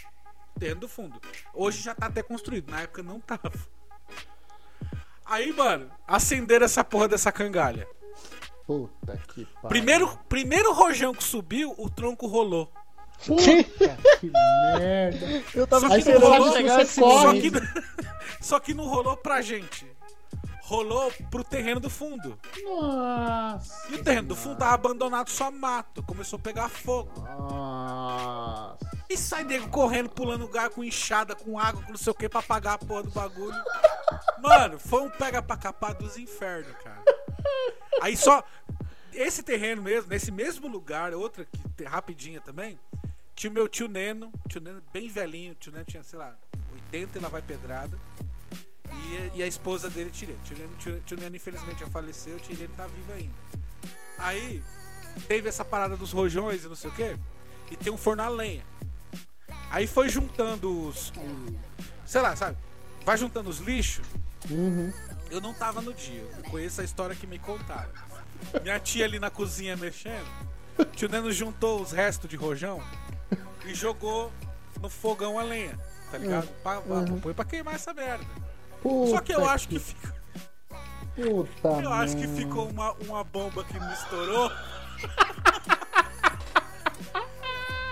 terreno 0.60 0.82
do 0.82 0.88
fundo. 0.88 1.20
Hoje 1.56 1.82
já 1.82 1.96
tá 1.96 2.06
até 2.06 2.22
construído, 2.22 2.70
na 2.70 2.82
época 2.82 3.02
não 3.02 3.20
tava. 3.20 3.52
Aí, 5.26 5.52
mano, 5.52 5.92
acenderam 6.08 6.66
essa 6.66 6.84
porra 6.84 7.08
dessa 7.08 7.32
cangalha. 7.32 7.88
Puta 8.68 9.18
que 9.34 9.46
pariu. 9.46 9.70
Primeiro, 9.70 10.20
primeiro 10.28 10.74
rojão 10.74 11.14
que 11.14 11.24
subiu, 11.24 11.74
o 11.78 11.90
tronco 11.90 12.28
rolou. 12.28 12.70
Puta 13.26 13.98
que 14.20 14.30
merda. 14.30 15.44
Eu 15.56 15.66
tava 15.66 15.88
Aí 15.88 16.02
você 16.02 16.12
esperando 16.12 16.48
se 16.50 16.54
chegar. 16.54 16.86
Só 16.86 17.34
que, 17.34 17.52
só 18.42 18.60
que 18.60 18.74
não 18.74 18.86
rolou 18.86 19.16
pra 19.16 19.42
gente. 19.42 19.88
Rolou 20.68 21.10
pro 21.32 21.46
terreno 21.46 21.80
do 21.80 21.90
fundo. 21.90 22.38
Nossa. 22.62 23.90
E 23.90 23.96
o 23.96 24.04
terreno 24.04 24.28
do 24.28 24.36
fundo 24.36 24.58
tava 24.58 24.74
abandonado 24.74 25.30
só 25.30 25.50
mato. 25.50 26.04
Começou 26.04 26.36
a 26.36 26.42
pegar 26.42 26.68
fogo. 26.68 27.10
Nossa. 27.22 28.78
E 29.10 29.16
sai 29.16 29.46
nego 29.46 29.70
correndo, 29.70 30.10
pulando 30.10 30.42
lugar 30.42 30.70
com 30.70 30.84
enxada, 30.84 31.34
com 31.34 31.58
água, 31.58 31.82
com 31.84 31.92
não 31.92 31.98
sei 31.98 32.12
o 32.12 32.14
que 32.14 32.28
pra 32.28 32.42
apagar 32.42 32.74
a 32.74 32.78
porra 32.78 33.04
do 33.04 33.12
bagulho. 33.12 33.56
Mano, 34.44 34.78
foi 34.78 35.04
um 35.04 35.10
pega 35.10 35.42
pra 35.42 35.56
capar 35.56 35.94
dos 35.94 36.18
infernos, 36.18 36.76
cara. 36.84 37.02
Aí 38.02 38.18
só. 38.18 38.44
Esse 39.14 39.42
terreno 39.42 39.82
mesmo, 39.82 40.10
nesse 40.10 40.34
mesmo 40.34 40.68
lugar, 40.68 41.14
outra 41.14 41.48
que 41.78 41.84
rapidinha 41.86 42.42
também, 42.42 42.78
tinha 43.34 43.50
o 43.50 43.54
meu 43.54 43.70
tio 43.70 43.88
Neno, 43.88 44.34
tio 44.50 44.60
Neno 44.60 44.84
bem 44.92 45.08
velhinho, 45.08 45.56
tio 45.56 45.72
Neno 45.72 45.86
tinha, 45.86 46.04
sei 46.04 46.20
lá, 46.20 46.36
80 46.92 47.18
e 47.18 47.22
lá 47.22 47.30
vai 47.30 47.42
pedrada. 47.42 47.98
E, 48.94 49.38
e 49.40 49.44
a 49.44 49.48
esposa 49.48 49.90
dele, 49.90 50.10
Tirene. 50.10 50.38
Tio 51.06 51.18
Neno 51.18 51.36
infelizmente 51.36 51.80
já 51.82 51.88
faleceu, 51.88 52.40
Tirene 52.40 52.74
tá 52.76 52.88
vivo 52.88 53.12
ainda. 53.14 53.34
Aí, 54.18 54.64
teve 55.28 55.48
essa 55.50 55.64
parada 55.66 55.96
dos 55.96 56.12
rojões 56.12 56.64
e 56.64 56.68
não 56.68 56.76
sei 56.76 56.90
o 56.90 56.94
que, 56.94 57.16
e 57.72 57.76
tem 57.78 57.92
um 57.94 57.98
forno 57.98 58.24
a 58.24 58.30
lenha. 58.30 58.64
Aí 59.70 59.86
foi 59.88 60.10
juntando 60.10 60.88
os. 60.88 61.10
o- 61.12 61.56
sei 62.06 62.22
lá, 62.22 62.36
sabe? 62.36 62.58
Vai 63.06 63.18
juntando 63.18 63.50
os 63.50 63.60
lixos. 63.60 64.06
Uhum. 64.50 64.92
Eu 65.30 65.42
não 65.42 65.54
tava 65.54 65.82
no 65.82 65.94
dia, 65.94 66.22
eu 66.38 66.44
conheço 66.50 66.80
a 66.82 66.84
história 66.84 67.16
que 67.16 67.28
me 67.28 67.38
contaram. 67.38 67.90
Minha 68.64 68.80
tia 68.80 69.04
ali 69.06 69.20
na 69.20 69.30
cozinha 69.30 69.76
mexendo, 69.76 70.26
tio 70.96 71.10
Neno 71.10 71.32
juntou 71.32 71.82
os 71.82 71.92
restos 71.92 72.30
de 72.30 72.36
rojão 72.38 72.82
e 73.66 73.74
jogou 73.74 74.32
no 74.82 74.90
fogão 74.90 75.38
a 75.38 75.44
lenha, 75.44 75.78
tá 76.12 76.18
ligado? 76.18 76.48
Pra, 76.64 76.80
pra, 76.82 77.02
Põe 77.22 77.34
pra 77.34 77.44
queimar 77.46 77.76
essa 77.76 77.94
merda. 77.94 78.26
Só 78.84 79.22
que 79.22 79.34
eu 79.34 79.40
Puta 79.40 79.52
acho 79.52 79.68
que 79.68 79.80
fica- 79.80 80.16
Puta 81.16 81.68
eu 81.84 81.92
acho 81.94 82.16
que 82.16 82.28
ficou 82.28 82.70
uma, 82.70 82.94
uma 83.08 83.24
bomba 83.24 83.64
que 83.64 83.80
não 83.80 83.92
estourou. 83.92 84.52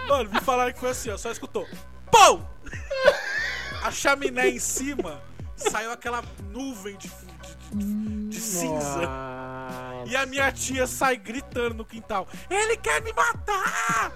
Mano, 0.07 0.29
me 0.29 0.39
falaram 0.41 0.71
que 0.71 0.79
foi 0.79 0.91
assim, 0.91 1.09
ó, 1.09 1.17
só 1.17 1.31
escutou. 1.31 1.67
Pum! 2.11 2.45
A 3.83 3.91
chaminé 3.91 4.49
em 4.49 4.59
cima 4.59 5.21
saiu 5.55 5.91
aquela 5.91 6.23
nuvem 6.51 6.95
de, 6.97 7.07
de- 7.07 7.75
de- 7.75 8.29
de 8.29 8.39
cinza. 8.39 9.01
E 10.05 10.15
a 10.15 10.25
minha 10.27 10.51
tia 10.51 10.85
sai 10.85 11.17
gritando 11.17 11.73
no 11.75 11.85
quintal: 11.85 12.27
Ele 12.49 12.77
quer 12.77 13.01
me 13.01 13.11
matar! 13.13 14.11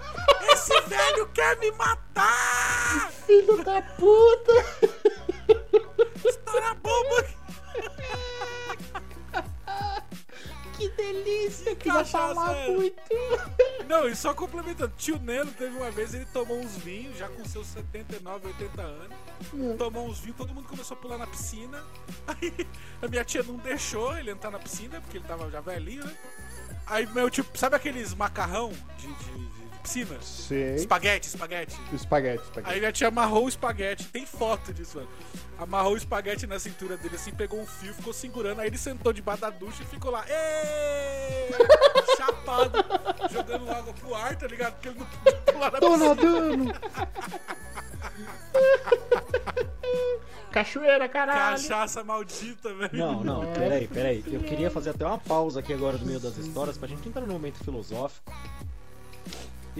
Esse 0.52 0.80
velho 0.82 1.26
quer 1.34 1.58
me 1.58 1.72
matar! 1.72 3.10
Filho 3.26 3.62
da 3.64 3.82
puta. 3.82 4.52
Estoura 6.24 6.70
a 6.70 6.74
bomba! 6.74 7.26
Que 10.76 10.88
delícia. 10.90 11.76
Queria 11.76 11.92
cachaça 11.98 12.34
falar 12.34 12.56
era? 12.56 12.72
muito. 12.72 12.96
Não, 13.86 14.08
e 14.08 14.16
só 14.16 14.32
complementando, 14.32 14.92
tio 14.96 15.18
Neno 15.18 15.52
teve 15.52 15.76
uma 15.76 15.90
vez, 15.90 16.14
ele 16.14 16.24
tomou 16.26 16.58
uns 16.58 16.74
vinhos, 16.78 17.18
já 17.18 17.28
com 17.28 17.44
seus 17.44 17.66
79, 17.66 18.46
80 18.48 18.80
anos. 18.80 19.16
Tomou 19.76 20.06
uns 20.08 20.20
vinhos, 20.20 20.36
todo 20.38 20.54
mundo 20.54 20.66
começou 20.68 20.96
a 20.96 21.00
pular 21.00 21.18
na 21.18 21.26
piscina. 21.26 21.84
Aí 22.26 22.66
a 23.02 23.08
minha 23.08 23.24
tia 23.24 23.42
não 23.42 23.56
deixou 23.56 24.16
ele 24.16 24.30
entrar 24.30 24.50
na 24.50 24.58
piscina, 24.58 25.00
porque 25.02 25.18
ele 25.18 25.26
tava 25.26 25.50
já 25.50 25.60
velhinho, 25.60 26.04
né? 26.04 26.16
Aí 26.86 27.06
meu 27.12 27.28
tio, 27.28 27.44
sabe 27.54 27.76
aqueles 27.76 28.14
macarrão 28.14 28.72
de, 28.96 29.06
de- 29.06 29.48
de 29.79 29.79
piscina? 29.80 30.20
Sei. 30.20 30.74
Espaguete, 30.76 31.28
espaguete. 31.28 31.76
Espaguete, 31.92 32.42
espaguete. 32.44 32.72
Aí 32.72 32.78
minha 32.78 32.92
tia 32.92 33.08
amarrou 33.08 33.46
o 33.46 33.48
espaguete, 33.48 34.04
tem 34.08 34.26
foto 34.26 34.72
disso, 34.72 34.98
mano. 34.98 35.08
Amarrou 35.58 35.94
o 35.94 35.96
espaguete 35.96 36.46
na 36.46 36.58
cintura 36.58 36.96
dele 36.96 37.16
assim, 37.16 37.32
pegou 37.32 37.60
um 37.60 37.66
fio, 37.66 37.92
ficou 37.94 38.12
segurando, 38.12 38.60
aí 38.60 38.68
ele 38.68 38.78
sentou 38.78 39.12
debaixo 39.12 39.42
da 39.42 39.50
ducha 39.50 39.82
e 39.82 39.86
ficou 39.86 40.10
lá, 40.10 40.24
chapado, 42.16 42.72
jogando 43.30 43.70
água 43.70 43.92
pro 43.94 44.14
ar, 44.14 44.36
tá 44.36 44.46
ligado? 44.46 44.74
Porque 44.74 44.88
ele 44.88 44.98
não 44.98 45.06
podia 45.06 45.32
pular 45.52 45.72
na 45.72 45.78
Tô 45.78 45.90
piscina. 45.90 46.08
nadando. 46.08 46.74
Cachoeira, 50.50 51.08
caralho. 51.08 51.62
Cachaça 51.62 52.02
maldita, 52.02 52.74
velho. 52.74 52.90
Não, 52.92 53.22
não, 53.22 53.52
peraí, 53.52 53.86
peraí. 53.86 54.24
Eu 54.26 54.40
queria 54.40 54.68
fazer 54.70 54.90
até 54.90 55.06
uma 55.06 55.18
pausa 55.18 55.60
aqui 55.60 55.72
agora 55.72 55.96
no 55.96 56.04
meio 56.04 56.18
das 56.18 56.36
histórias 56.38 56.76
pra 56.76 56.88
gente 56.88 57.08
entrar 57.08 57.24
num 57.24 57.32
momento 57.32 57.62
filosófico 57.62 58.32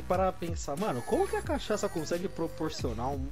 e 0.01 0.03
parar 0.03 0.32
pra 0.32 0.48
pensar, 0.48 0.76
mano, 0.76 1.01
como 1.03 1.26
que 1.28 1.36
a 1.36 1.42
cachaça 1.42 1.88
consegue 1.88 2.28
proporcionar 2.28 3.09
um- 3.09 3.26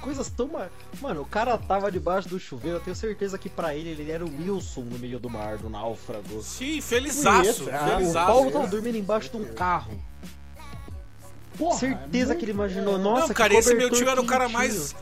coisas 0.00 0.28
tão. 0.30 0.46
ma- 0.48 0.68
Mano, 1.00 1.22
o 1.22 1.26
cara 1.26 1.56
tava 1.58 1.90
debaixo 1.90 2.28
do 2.28 2.38
chuveiro, 2.38 2.76
eu 2.76 2.80
tenho 2.80 2.94
certeza 2.94 3.36
que 3.38 3.48
pra 3.48 3.74
ele 3.74 3.88
ele 3.90 4.10
era 4.10 4.24
o 4.24 4.28
Wilson 4.28 4.82
no 4.82 4.98
meio 4.98 5.18
do 5.18 5.28
mar, 5.28 5.56
do 5.58 5.68
náufrago. 5.68 6.40
Sim, 6.42 6.80
felizaço, 6.80 7.64
Conheço, 7.64 7.70
ah, 7.72 7.84
O 7.86 7.88
felizaço. 7.96 8.26
Paulo 8.32 8.50
tava 8.52 8.66
dormindo 8.68 8.96
embaixo 8.96 9.30
de 9.30 9.36
um 9.38 9.54
carro. 9.54 10.00
Porra, 11.56 11.78
certeza 11.78 12.32
é 12.32 12.36
que 12.36 12.44
ele 12.44 12.52
imaginou, 12.52 12.96
nossa, 12.98 13.20
Não, 13.22 13.28
que 13.28 13.34
cara, 13.34 13.54
esse 13.54 13.74
meu 13.74 13.90
tio 13.90 14.08
era 14.08 14.20
o 14.20 14.26
cara 14.26 14.48
mais. 14.48 14.94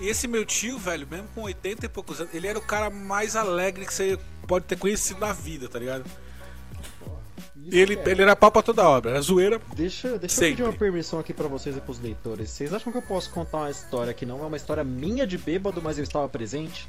Esse 0.00 0.28
meu 0.28 0.44
tio, 0.44 0.78
velho, 0.78 1.06
mesmo 1.10 1.26
com 1.34 1.42
80 1.42 1.86
e 1.86 1.88
poucos 1.88 2.20
anos, 2.20 2.32
ele 2.34 2.46
era 2.46 2.58
o 2.58 2.62
cara 2.62 2.88
mais 2.90 3.34
alegre 3.34 3.84
que 3.86 3.92
você 3.94 4.18
pode 4.46 4.66
ter 4.66 4.76
conhecido 4.78 5.18
na 5.20 5.32
vida, 5.32 5.68
tá 5.68 5.78
ligado? 5.78 6.04
Ele, 7.72 7.96
que 7.96 8.08
é. 8.08 8.12
ele 8.12 8.22
era 8.22 8.36
pau 8.36 8.50
pra 8.50 8.62
toda 8.62 8.88
obra. 8.88 9.10
Era 9.10 9.20
zoeira. 9.20 9.60
Deixa, 9.74 10.18
deixa 10.18 10.44
eu 10.44 10.50
pedir 10.50 10.62
uma 10.62 10.72
permissão 10.72 11.18
aqui 11.18 11.32
pra 11.32 11.48
vocês 11.48 11.76
e 11.76 11.80
pros 11.80 12.00
leitores. 12.00 12.50
Vocês 12.50 12.72
acham 12.72 12.92
que 12.92 12.98
eu 12.98 13.02
posso 13.02 13.30
contar 13.30 13.58
uma 13.58 13.70
história 13.70 14.12
que 14.14 14.26
não 14.26 14.42
é 14.42 14.46
uma 14.46 14.56
história 14.56 14.84
minha 14.84 15.26
de 15.26 15.38
bêbado, 15.38 15.80
mas 15.82 15.98
eu 15.98 16.04
estava 16.04 16.28
presente? 16.28 16.88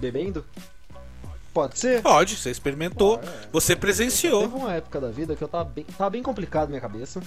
Bebendo? 0.00 0.44
Pode 1.52 1.78
ser? 1.78 2.02
Pode, 2.02 2.36
você 2.36 2.50
experimentou. 2.50 3.18
Você 3.50 3.74
presenciou. 3.74 4.42
Teve 4.42 4.56
uma 4.56 4.74
época 4.74 5.00
da 5.00 5.10
vida 5.10 5.34
que 5.34 5.42
eu 5.42 5.48
tava 5.48 5.64
bem, 5.64 5.84
tava 5.84 6.10
bem 6.10 6.22
complicado 6.22 6.64
na 6.64 6.70
minha 6.70 6.80
cabeça. 6.80 7.22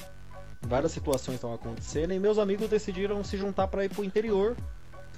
Várias 0.61 0.91
situações 0.91 1.35
estavam 1.35 1.55
acontecendo 1.55 2.13
e 2.13 2.19
meus 2.19 2.37
amigos 2.37 2.69
decidiram 2.69 3.23
se 3.23 3.37
juntar 3.37 3.67
pra 3.67 3.85
ir 3.85 3.89
pro 3.89 4.03
interior. 4.03 4.55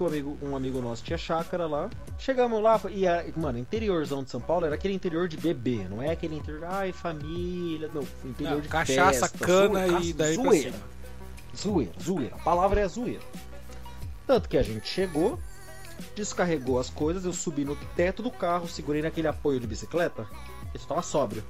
Que 0.02 0.04
um 0.04 0.08
amigo, 0.08 0.38
um 0.42 0.56
amigo 0.56 0.82
nosso 0.82 1.04
tinha 1.04 1.18
chácara 1.18 1.68
lá. 1.68 1.90
Chegamos 2.18 2.62
lá 2.62 2.80
e, 2.90 3.08
a- 3.08 3.24
mano, 3.36 3.60
interiorzão 3.60 4.24
de 4.24 4.32
São 4.32 4.42
Paulo 4.42 4.66
era 4.66 4.74
aquele 4.76 4.94
interior 4.96 5.28
de 5.28 5.38
bebê, 5.38 5.86
não 5.90 6.02
é 6.02 6.10
aquele 6.12 6.36
interior, 6.38 6.64
ai, 6.66 6.92
família, 6.92 7.90
não, 7.94 8.02
interior 8.26 8.56
Não, 8.56 8.62
de 8.62 8.68
cachaça, 8.68 9.28
festa, 9.30 9.46
cana 9.46 9.88
zoe- 9.88 10.10
e 10.10 10.14
daí 10.14 10.36
zoeira. 10.36 10.72
cima. 10.72 10.84
Zoeira, 11.56 11.92
zoeira. 12.02 12.36
A 12.36 12.40
palavra 12.40 12.80
é 12.82 12.88
zoeira. 12.88 13.22
Tanto 14.26 14.50
que 14.50 14.58
a 14.58 14.64
gente 14.64 14.88
chegou, 14.88 15.38
descarregou 16.16 16.80
as 16.80 16.90
coisas, 16.90 17.26
eu 17.26 17.34
subi 17.34 17.64
no 17.66 17.76
teto 17.96 18.24
do 18.24 18.32
carro, 18.32 18.68
segurei 18.68 19.02
naquele 19.02 19.28
apoio 19.28 19.60
de 19.60 19.68
bicicleta. 19.68 20.26
Isso 20.74 20.88
tava 20.88 21.02
sóbrio. 21.04 21.44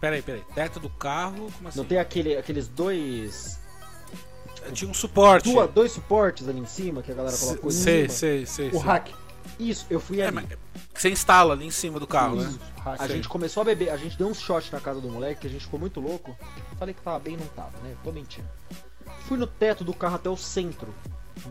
Peraí, 0.00 0.22
peraí. 0.22 0.42
Teto 0.54 0.80
do 0.80 0.88
carro, 0.90 1.50
como 1.56 1.68
assim? 1.68 1.78
Não 1.78 1.84
tem 1.84 1.98
aquele, 1.98 2.36
aqueles 2.36 2.66
dois. 2.66 3.60
Tinha 4.72 4.90
um 4.90 4.94
suporte. 4.94 5.50
Duas, 5.52 5.70
dois 5.70 5.92
suportes 5.92 6.48
ali 6.48 6.58
em 6.60 6.66
cima 6.66 7.02
que 7.02 7.12
a 7.12 7.14
galera 7.14 7.36
colocou 7.36 7.70
em 7.70 7.72
Sei, 7.74 8.02
cima. 8.08 8.12
sei, 8.18 8.46
sei. 8.46 8.68
O 8.68 8.72
sei. 8.72 8.80
hack. 8.80 9.08
Isso, 9.58 9.86
eu 9.90 10.00
fui 10.00 10.20
É, 10.20 10.26
ali. 10.26 10.34
mas 10.36 10.46
você 10.94 11.10
instala 11.10 11.54
ali 11.54 11.66
em 11.66 11.70
cima 11.70 12.00
do 12.00 12.06
carro, 12.06 12.36
né? 12.36 12.48
Isso, 12.48 12.58
hack. 12.82 13.00
A 13.00 13.06
gente 13.08 13.28
começou 13.28 13.60
a 13.60 13.64
beber, 13.64 13.90
a 13.90 13.96
gente 13.96 14.16
deu 14.16 14.26
uns 14.26 14.40
shots 14.40 14.70
na 14.70 14.80
casa 14.80 15.00
do 15.00 15.08
moleque, 15.08 15.42
que 15.42 15.46
a 15.46 15.50
gente 15.50 15.64
ficou 15.64 15.78
muito 15.78 16.00
louco. 16.00 16.36
Falei 16.78 16.94
que 16.94 17.00
tava 17.02 17.18
bem, 17.18 17.36
não 17.36 17.46
tava, 17.48 17.72
né? 17.82 17.94
Tô 18.02 18.10
mentindo. 18.10 18.48
Fui 19.28 19.36
no 19.38 19.46
teto 19.46 19.84
do 19.84 19.94
carro 19.94 20.16
até 20.16 20.28
o 20.28 20.36
centro 20.36 20.92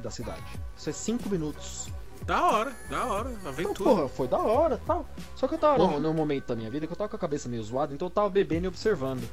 da 0.02 0.10
cidade. 0.12 0.44
Isso 0.78 0.90
é 0.90 0.94
cinco 0.94 1.30
minutos. 1.30 1.88
Da 2.26 2.42
hora, 2.50 2.72
da 2.90 3.04
hora. 3.06 3.32
Então, 3.32 3.50
Aventura. 3.50 3.90
porra, 3.90 4.08
foi 4.08 4.28
da 4.30 4.38
hora 4.40 4.80
tal. 4.88 5.06
Só 5.36 5.46
que 5.48 5.56
eu 5.56 5.60
tava 5.60 5.78
num, 5.78 6.00
num 6.00 6.14
momento 6.14 6.48
da 6.48 6.56
minha 6.56 6.70
vida 6.70 6.88
que 6.88 6.94
eu 6.94 6.98
tava 6.98 7.10
com 7.10 7.16
a 7.18 7.20
cabeça 7.20 7.50
meio 7.50 7.62
zoada, 7.64 7.94
então 7.94 8.06
eu 8.08 8.10
tava 8.10 8.30
bebendo 8.30 8.66
e 8.66 8.68
observando. 8.70 9.28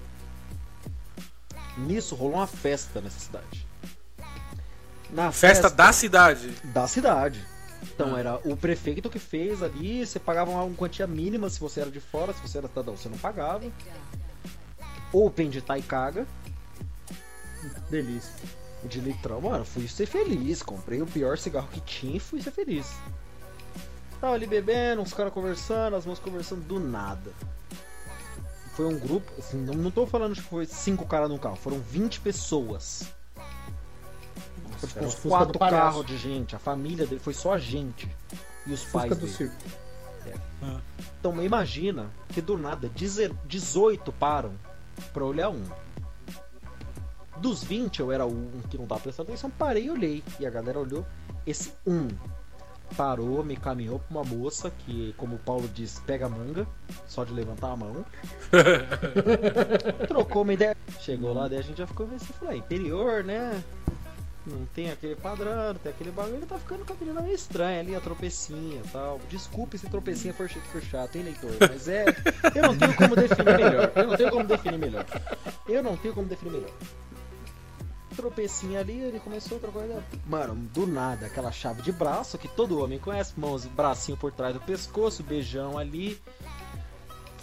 Nisso 1.78 2.14
rolou 2.14 2.34
uma 2.36 2.46
festa 2.46 3.00
nessa 3.00 3.20
cidade. 3.20 3.66
Na 5.12 5.32
Festa 5.32 5.68
da 5.68 5.92
cidade. 5.92 6.50
da 6.64 6.86
cidade. 6.86 7.44
Então 7.82 8.14
Ah. 8.14 8.20
era 8.20 8.40
o 8.44 8.56
prefeito 8.56 9.08
que 9.10 9.18
fez 9.18 9.62
ali, 9.62 10.06
você 10.06 10.18
pagava 10.18 10.50
uma 10.50 10.74
quantia 10.76 11.06
mínima 11.06 11.48
se 11.50 11.58
você 11.58 11.80
era 11.80 11.90
de 11.90 12.00
fora, 12.00 12.32
se 12.32 12.40
você 12.40 12.58
era 12.58 12.68
cidadão, 12.68 12.96
você 12.96 13.08
não 13.08 13.18
pagava. 13.18 13.64
Open 15.12 15.50
de 15.50 15.60
Taicaga, 15.60 16.26
Delícia. 17.90 18.32
de 18.84 19.00
litrão, 19.00 19.40
mano, 19.40 19.64
fui 19.64 19.86
ser 19.88 20.06
feliz, 20.06 20.62
comprei 20.62 21.02
o 21.02 21.06
pior 21.06 21.36
cigarro 21.36 21.68
que 21.72 21.80
tinha 21.80 22.16
e 22.16 22.20
fui 22.20 22.40
ser 22.40 22.50
feliz. 22.52 22.86
Tava 24.20 24.34
ali 24.34 24.46
bebendo, 24.46 25.02
uns 25.02 25.12
caras 25.12 25.32
conversando, 25.32 25.96
as 25.96 26.06
mãos 26.06 26.18
conversando 26.18 26.62
do 26.62 26.78
nada. 26.78 27.32
Foi 28.74 28.86
um 28.86 28.98
grupo, 28.98 29.30
assim, 29.38 29.58
não, 29.58 29.74
não 29.74 29.90
tô 29.90 30.06
falando 30.06 30.34
que 30.34 30.40
foi 30.42 30.64
cinco 30.66 31.04
caras 31.06 31.28
no 31.28 31.38
carro, 31.38 31.56
foram 31.56 31.78
20 31.80 32.20
pessoas. 32.20 33.04
Foi, 34.80 34.88
tipo, 34.88 35.04
uns 35.04 35.14
quatro 35.16 35.58
carros 35.58 36.06
de 36.06 36.16
gente, 36.16 36.56
a 36.56 36.58
família 36.58 37.06
dele 37.06 37.20
foi 37.20 37.34
só 37.34 37.52
a 37.54 37.58
gente. 37.58 38.08
E 38.66 38.72
os 38.72 38.84
pais 38.84 39.08
Fusca 39.08 39.14
do 39.14 39.20
dele. 39.20 39.32
circo. 39.32 39.56
Então 41.18 41.42
imagina 41.42 42.10
que 42.28 42.40
do 42.40 42.56
nada 42.58 42.88
deze- 42.88 43.34
18 43.46 44.12
param 44.12 44.52
pra 45.12 45.24
olhar 45.24 45.48
um. 45.50 45.62
Dos 47.38 47.62
20 47.64 48.00
eu 48.00 48.12
era 48.12 48.26
o 48.26 48.30
um 48.30 48.60
que 48.68 48.76
não 48.76 48.86
tava 48.86 49.00
prestando 49.00 49.30
atenção, 49.30 49.50
parei 49.50 49.84
e 49.86 49.90
olhei. 49.90 50.22
E 50.38 50.46
a 50.46 50.50
galera 50.50 50.78
olhou. 50.78 51.06
Esse 51.46 51.72
um 51.86 52.08
parou, 52.96 53.42
me 53.44 53.56
caminhou 53.56 53.98
pra 54.00 54.18
uma 54.18 54.24
moça 54.24 54.70
que, 54.70 55.14
como 55.16 55.36
o 55.36 55.38
Paulo 55.38 55.68
diz, 55.68 56.00
pega 56.06 56.28
manga, 56.28 56.66
só 57.06 57.24
de 57.24 57.32
levantar 57.32 57.70
a 57.72 57.76
mão. 57.76 58.04
Trocou 60.08 60.42
uma 60.42 60.52
ideia. 60.52 60.76
Chegou 61.00 61.32
lá, 61.32 61.48
daí 61.48 61.58
a 61.58 61.62
gente 61.62 61.78
já 61.78 61.86
ficou 61.86 62.06
assim, 62.14 62.32
falou, 62.34 62.52
"É, 62.54 62.56
interior, 62.58 63.24
né? 63.24 63.62
Não 64.46 64.64
tem 64.74 64.90
aquele 64.90 65.14
padrão, 65.14 65.74
tem 65.74 65.92
aquele 65.92 66.10
bagulho, 66.10 66.36
ele 66.36 66.46
tá 66.46 66.58
ficando 66.58 66.84
com 66.84 66.92
a 66.94 66.96
menina 66.96 67.20
meio 67.20 67.34
estranha 67.34 67.80
ali, 67.80 67.94
a 67.94 68.00
tropecinha 68.00 68.80
e 68.82 68.88
tal. 68.88 69.20
Desculpe 69.28 69.76
se 69.76 69.86
tropecinha 69.88 70.32
for, 70.32 70.48
for 70.48 70.82
chato, 70.82 71.16
hein, 71.16 71.24
leitor? 71.24 71.50
Mas 71.60 71.88
é. 71.88 72.06
Eu 72.54 72.62
não 72.62 72.78
tenho 72.78 72.96
como 72.96 73.16
definir 73.16 73.56
melhor. 73.56 73.92
Eu 73.94 74.06
não 74.06 74.16
tenho 74.16 74.30
como 74.30 74.44
definir 74.44 74.78
melhor. 74.78 75.06
Eu 75.68 75.82
não 75.82 75.96
tenho 75.96 76.14
como 76.14 76.26
definir 76.26 76.52
melhor. 76.52 76.70
Tropecinha 78.16 78.80
ali, 78.80 78.98
ele 78.98 79.20
começou 79.20 79.58
a 79.58 79.60
trocar 79.60 79.84
ideia. 79.84 80.02
Mano, 80.26 80.54
do 80.54 80.86
nada, 80.86 81.26
aquela 81.26 81.52
chave 81.52 81.82
de 81.82 81.92
braço 81.92 82.38
que 82.38 82.48
todo 82.48 82.82
homem 82.82 82.98
conhece, 82.98 83.38
mãos, 83.38 83.66
bracinho 83.66 84.16
por 84.16 84.32
trás 84.32 84.54
do 84.54 84.60
pescoço, 84.60 85.22
beijão 85.22 85.76
ali. 85.76 86.18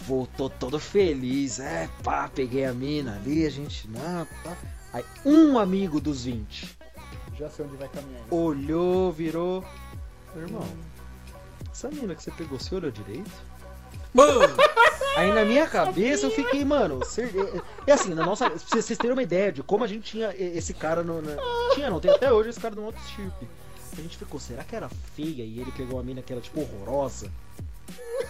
Voltou 0.02 0.50
todo 0.50 0.78
feliz, 0.78 1.60
é, 1.60 1.88
pá, 2.02 2.28
peguei 2.32 2.64
a 2.64 2.72
mina 2.72 3.16
ali, 3.16 3.46
a 3.46 3.50
gente, 3.50 3.88
não, 3.88 4.26
tá. 4.42 4.56
Aí, 4.92 5.04
um 5.24 5.58
amigo 5.58 6.00
dos 6.00 6.24
20 6.24 6.77
Já 7.38 7.48
sei 7.50 7.64
onde 7.66 7.76
vai 7.76 7.88
caminhar. 7.88 8.20
isso. 8.26 8.34
olhou, 8.34 9.12
virou. 9.12 9.64
Meu 10.34 10.44
irmão, 10.46 10.66
essa 11.70 11.88
mina 11.90 12.14
que 12.14 12.22
você 12.22 12.30
pegou, 12.32 12.58
você 12.58 12.74
olhou 12.74 12.90
direito? 12.90 13.30
Mano, 14.12 14.40
Aí 15.16 15.32
na 15.32 15.44
minha 15.44 15.66
cabeça 15.66 16.26
eu 16.26 16.30
fiquei, 16.30 16.64
mano, 16.64 17.04
cer- 17.04 17.32
é 17.86 17.90
é 17.90 17.92
assim, 17.92 18.14
na 18.14 18.24
nossa. 18.24 18.48
Pra 18.50 18.58
vocês 18.80 18.96
terem 18.98 19.12
uma 19.12 19.22
ideia 19.22 19.50
de 19.52 19.62
como 19.62 19.82
a 19.84 19.86
gente 19.86 20.10
tinha 20.12 20.32
esse 20.36 20.72
cara 20.74 21.02
no. 21.02 21.20
na- 21.22 21.36
Tinha, 21.74 21.90
não, 21.90 21.98
tem 22.00 22.10
até 22.10 22.32
hoje 22.32 22.50
esse 22.50 22.60
cara 22.60 22.74
no 22.74 22.84
outro 22.84 23.00
chip. 23.08 23.32
A 23.96 24.00
gente 24.00 24.16
ficou, 24.16 24.38
será 24.38 24.62
que 24.62 24.76
era 24.76 24.88
feia 25.16 25.42
e 25.42 25.58
ele 25.60 25.72
pegou 25.72 25.96
uma 25.96 26.02
mina 26.04 26.22
que 26.22 26.32
era 26.32 26.40
tipo 26.40 26.60
horrorosa? 26.60 27.30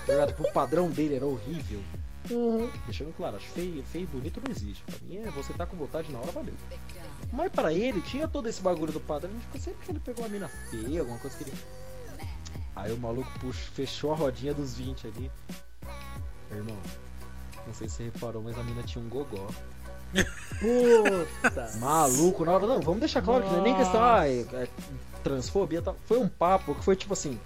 Tá 0.07 0.13
ligado? 0.13 0.29
Tipo, 0.29 0.49
o 0.49 0.53
padrão 0.53 0.89
dele 0.89 1.17
era 1.17 1.27
horrível. 1.27 1.81
Deixando 2.85 3.15
claro, 3.17 3.37
acho 3.37 3.47
feio, 3.49 3.83
feio 3.85 4.05
e 4.05 4.07
bonito 4.07 4.41
não 4.45 4.51
existe. 4.51 4.83
Pra 4.85 4.97
mim 5.03 5.19
é 5.19 5.31
você 5.31 5.53
tá 5.53 5.67
com 5.67 5.77
vontade 5.77 6.13
na 6.13 6.19
hora, 6.19 6.31
valeu. 6.33 6.55
Mas 7.33 7.51
pra 7.51 7.73
ele 7.73 8.01
tinha 8.03 8.29
todo 8.29 8.49
esse 8.49 8.61
bagulho 8.61 8.93
do 8.93 9.01
padrão. 9.01 9.31
A 9.31 9.35
gente 9.35 9.45
ficou 9.45 9.61
sempre 9.61 9.85
que 9.85 9.93
ele 9.93 10.01
pegou 10.01 10.25
uma 10.25 10.31
mina 10.31 10.49
feia, 10.71 11.01
alguma 11.01 11.19
coisa 11.19 11.37
que 11.37 11.45
ele. 11.45 11.53
Aí 12.77 12.93
o 12.93 12.99
maluco 12.99 13.31
puxa, 13.41 13.71
fechou 13.73 14.13
a 14.13 14.17
rodinha 14.17 14.55
dos 14.55 14.75
20 14.75 15.07
ali. 15.07 15.31
Irmão, 16.51 16.77
não 17.67 17.75
sei 17.75 17.89
se 17.89 17.97
você 17.97 18.05
reparou, 18.05 18.43
mas 18.43 18.59
a 18.59 18.63
mina 18.63 18.83
tinha 18.83 19.05
um 19.05 19.09
gogó. 19.09 19.49
Puta. 20.61 21.73
Maluco, 21.79 22.45
na 22.45 22.53
hora 22.53 22.67
não, 22.67 22.81
vamos 22.81 23.01
deixar 23.01 23.21
claro 23.21 23.45
que 23.45 23.51
não 23.51 23.61
é 23.61 23.63
nem 23.63 23.77
questão, 23.77 24.03
ah, 24.03 24.27
é, 24.27 24.41
é 24.41 24.69
transfobia 25.23 25.83
tal. 25.83 25.97
Foi 26.07 26.19
um 26.19 26.29
papo 26.29 26.75
que 26.75 26.85
foi 26.85 26.97
tipo 26.97 27.13
assim. 27.13 27.39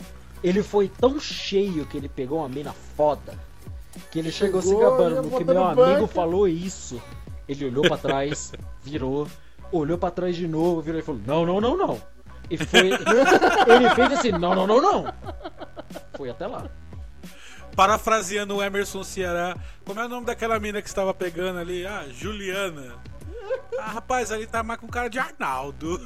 Ele 0.42 0.62
foi 0.62 0.88
tão 0.88 1.18
cheio 1.20 1.86
que 1.86 1.96
ele 1.96 2.08
pegou 2.08 2.38
uma 2.38 2.48
mina 2.48 2.72
foda. 2.72 3.38
Que 4.10 4.18
ele 4.18 4.32
chegou, 4.32 4.62
se 4.62 4.68
Chegou, 4.68 4.90
gabando 4.90 5.14
ia 5.16 5.22
no 5.22 5.36
que 5.38 5.44
meu 5.44 5.64
amigo 5.64 5.76
banco. 6.00 6.06
falou 6.06 6.48
isso. 6.48 7.00
Ele 7.48 7.66
olhou 7.66 7.82
pra 7.86 7.96
trás, 7.98 8.52
virou, 8.82 9.26
olhou 9.70 9.98
pra 9.98 10.10
trás 10.10 10.34
de 10.36 10.46
novo, 10.48 10.80
virou 10.80 11.00
e 11.00 11.02
falou: 11.02 11.20
Não, 11.26 11.44
não, 11.46 11.60
não, 11.60 11.76
não. 11.76 12.02
E 12.50 12.56
foi. 12.58 12.90
ele 12.90 13.90
fez 13.94 14.12
assim: 14.12 14.32
Não, 14.32 14.54
não, 14.54 14.66
não, 14.66 14.80
não. 14.80 15.14
Foi 16.16 16.30
até 16.30 16.46
lá. 16.46 16.70
parafraseando 17.76 18.56
o 18.56 18.62
Emerson 18.62 19.02
Ceará, 19.02 19.56
como 19.84 20.00
é 20.00 20.04
o 20.04 20.08
nome 20.08 20.26
daquela 20.26 20.58
mina 20.60 20.80
que 20.82 20.88
estava 20.88 21.12
pegando 21.14 21.58
ali? 21.58 21.86
Ah, 21.86 22.06
Juliana. 22.10 22.94
Ah, 23.78 23.86
rapaz, 23.92 24.30
ali 24.30 24.46
tá 24.46 24.62
mais 24.62 24.78
com 24.80 24.86
cara 24.86 25.08
de 25.08 25.18
Arnaldo. 25.18 25.98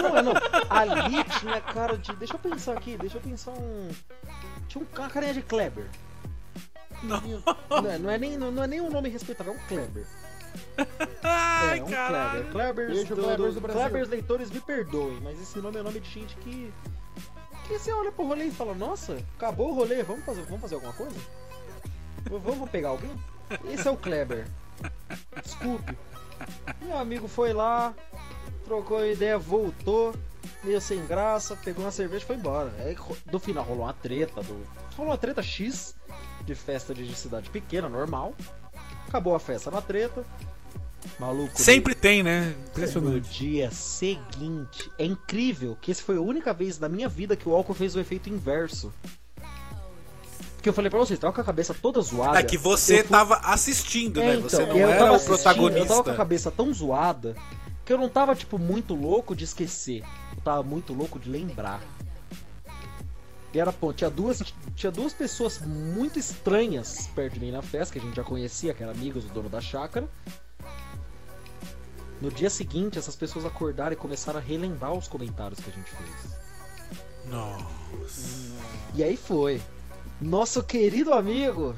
Não, 0.00 0.16
é 0.16 0.22
não. 0.22 0.32
Ali 0.68 1.24
tinha 1.40 1.60
cara 1.60 1.96
de. 1.96 2.14
Deixa 2.16 2.34
eu 2.34 2.38
pensar 2.38 2.72
aqui, 2.74 2.96
deixa 2.96 3.16
eu 3.16 3.20
pensar 3.22 3.52
um. 3.52 3.88
Tinha 4.68 4.84
um, 4.84 4.98
uma 4.98 5.08
carinha 5.08 5.34
de 5.34 5.42
Kleber. 5.42 5.86
Não. 7.04 7.82
Não 7.82 7.90
é, 7.90 7.98
não 7.98 8.10
é 8.10 8.18
nem, 8.18 8.36
não 8.38 8.62
é 8.62 8.66
nem 8.66 8.80
um 8.80 8.90
nome 8.90 9.08
respeitável, 9.08 9.52
é 9.52 9.56
um 9.56 9.66
Kleber. 9.68 10.04
Ai, 11.22 11.78
é, 11.78 11.82
um 11.82 11.86
caralho. 11.86 12.44
Kleber. 12.50 12.52
Klebers, 12.52 12.92
Beijo, 12.94 13.14
do, 13.16 13.22
Klebers 13.22 13.54
do- 13.54 13.60
Brasil. 13.60 13.80
Klebers 13.82 14.08
leitores 14.08 14.50
me 14.50 14.60
perdoem, 14.60 15.20
mas 15.22 15.40
esse 15.40 15.58
nome 15.58 15.78
é 15.78 15.82
nome 15.82 16.00
de 16.00 16.08
gente 16.10 16.36
que. 16.36 16.72
Que 17.66 17.78
você 17.78 17.92
olha 17.92 18.12
pro 18.12 18.26
rolê 18.26 18.44
e 18.46 18.50
fala, 18.50 18.74
nossa, 18.74 19.16
acabou 19.36 19.70
o 19.70 19.74
rolê, 19.74 20.02
vamos 20.02 20.24
fazer, 20.24 20.42
vamos 20.42 20.60
fazer 20.60 20.74
alguma 20.74 20.92
coisa? 20.92 21.16
Vamos 22.30 22.68
pegar 22.70 22.90
alguém? 22.90 23.10
Esse 23.70 23.88
é 23.88 23.90
o 23.90 23.96
Kleber. 23.96 24.46
Desculpe. 25.42 25.96
Meu 26.82 26.98
amigo 26.98 27.26
foi 27.26 27.52
lá, 27.54 27.94
trocou 28.64 28.98
a 28.98 29.06
ideia, 29.08 29.38
voltou, 29.38 30.14
meio 30.62 30.80
sem 30.80 31.04
graça, 31.06 31.56
pegou 31.56 31.84
uma 31.84 31.90
cerveja 31.90 32.24
e 32.24 32.26
foi 32.26 32.36
embora. 32.36 32.72
Aí 32.78 32.96
no 33.30 33.38
final 33.38 33.64
rolou 33.64 33.84
uma 33.84 33.92
treta, 33.92 34.42
do... 34.42 34.66
rolou 34.96 35.12
uma 35.12 35.18
treta 35.18 35.42
X 35.42 35.94
de 36.44 36.54
festa 36.54 36.94
de 36.94 37.14
cidade 37.14 37.50
pequena, 37.50 37.88
normal. 37.88 38.34
Acabou 39.08 39.34
a 39.34 39.40
festa 39.40 39.70
na 39.70 39.80
treta. 39.80 40.24
Maluco. 41.18 41.60
Sempre 41.60 41.94
tem, 41.94 42.22
né? 42.22 42.54
No 42.58 42.66
Impressionante. 42.68 43.28
dia 43.38 43.70
seguinte, 43.70 44.90
é 44.98 45.04
incrível 45.04 45.76
que 45.80 45.90
esse 45.90 46.02
foi 46.02 46.16
a 46.16 46.20
única 46.20 46.52
vez 46.54 46.78
na 46.78 46.88
minha 46.88 47.08
vida 47.08 47.36
que 47.36 47.46
o 47.48 47.54
álcool 47.54 47.74
fez 47.74 47.94
o 47.94 48.00
efeito 48.00 48.30
inverso. 48.30 48.90
Que 50.62 50.68
eu 50.70 50.72
falei 50.72 50.88
pra 50.90 50.98
vocês, 50.98 51.18
tava 51.18 51.30
com 51.34 51.42
a 51.42 51.44
cabeça 51.44 51.74
toda 51.74 52.00
zoada. 52.00 52.38
É 52.38 52.42
que 52.42 52.56
você 52.56 53.00
fui- 53.00 53.08
tava 53.08 53.34
assistindo, 53.44 54.18
É, 54.22 54.28
né? 54.28 54.34
então, 54.36 54.48
Você 54.48 54.64
não 54.64 54.78
era 54.78 55.12
o 55.12 55.20
protagonista. 55.20 55.80
Eu 55.80 55.86
tava 55.86 56.04
com 56.04 56.10
a 56.10 56.14
cabeça 56.16 56.50
tão 56.50 56.72
zoada 56.72 57.36
que 57.84 57.92
eu 57.92 57.98
não 57.98 58.08
tava, 58.08 58.34
tipo, 58.34 58.58
muito 58.58 58.94
louco 58.94 59.36
de 59.36 59.44
esquecer. 59.44 60.02
Tava 60.44 60.62
muito 60.62 60.92
louco 60.92 61.18
de 61.18 61.30
lembrar. 61.30 61.80
E 63.52 63.58
era, 63.58 63.72
pô, 63.72 63.92
tinha 63.92 64.10
duas, 64.10 64.42
tinha 64.74 64.90
duas 64.90 65.12
pessoas 65.12 65.60
muito 65.60 66.18
estranhas 66.18 67.06
perto 67.14 67.34
de 67.34 67.40
mim 67.40 67.52
na 67.52 67.62
festa, 67.62 67.92
que 67.92 67.98
a 67.98 68.02
gente 68.02 68.16
já 68.16 68.24
conhecia, 68.24 68.74
que 68.74 68.82
eram 68.82 68.92
amigos 68.92 69.24
do 69.24 69.32
dono 69.32 69.48
da 69.48 69.60
chácara. 69.60 70.08
No 72.20 72.30
dia 72.30 72.50
seguinte, 72.50 72.98
essas 72.98 73.14
pessoas 73.14 73.44
acordaram 73.44 73.92
e 73.92 73.96
começaram 73.96 74.38
a 74.38 74.42
relembrar 74.42 74.92
os 74.92 75.06
comentários 75.06 75.60
que 75.60 75.70
a 75.70 75.72
gente 75.72 75.90
fez. 75.90 76.44
Nossa. 77.26 78.52
E 78.94 79.02
aí 79.02 79.16
foi. 79.16 79.62
Nosso 80.20 80.62
querido 80.62 81.12
amigo, 81.12 81.74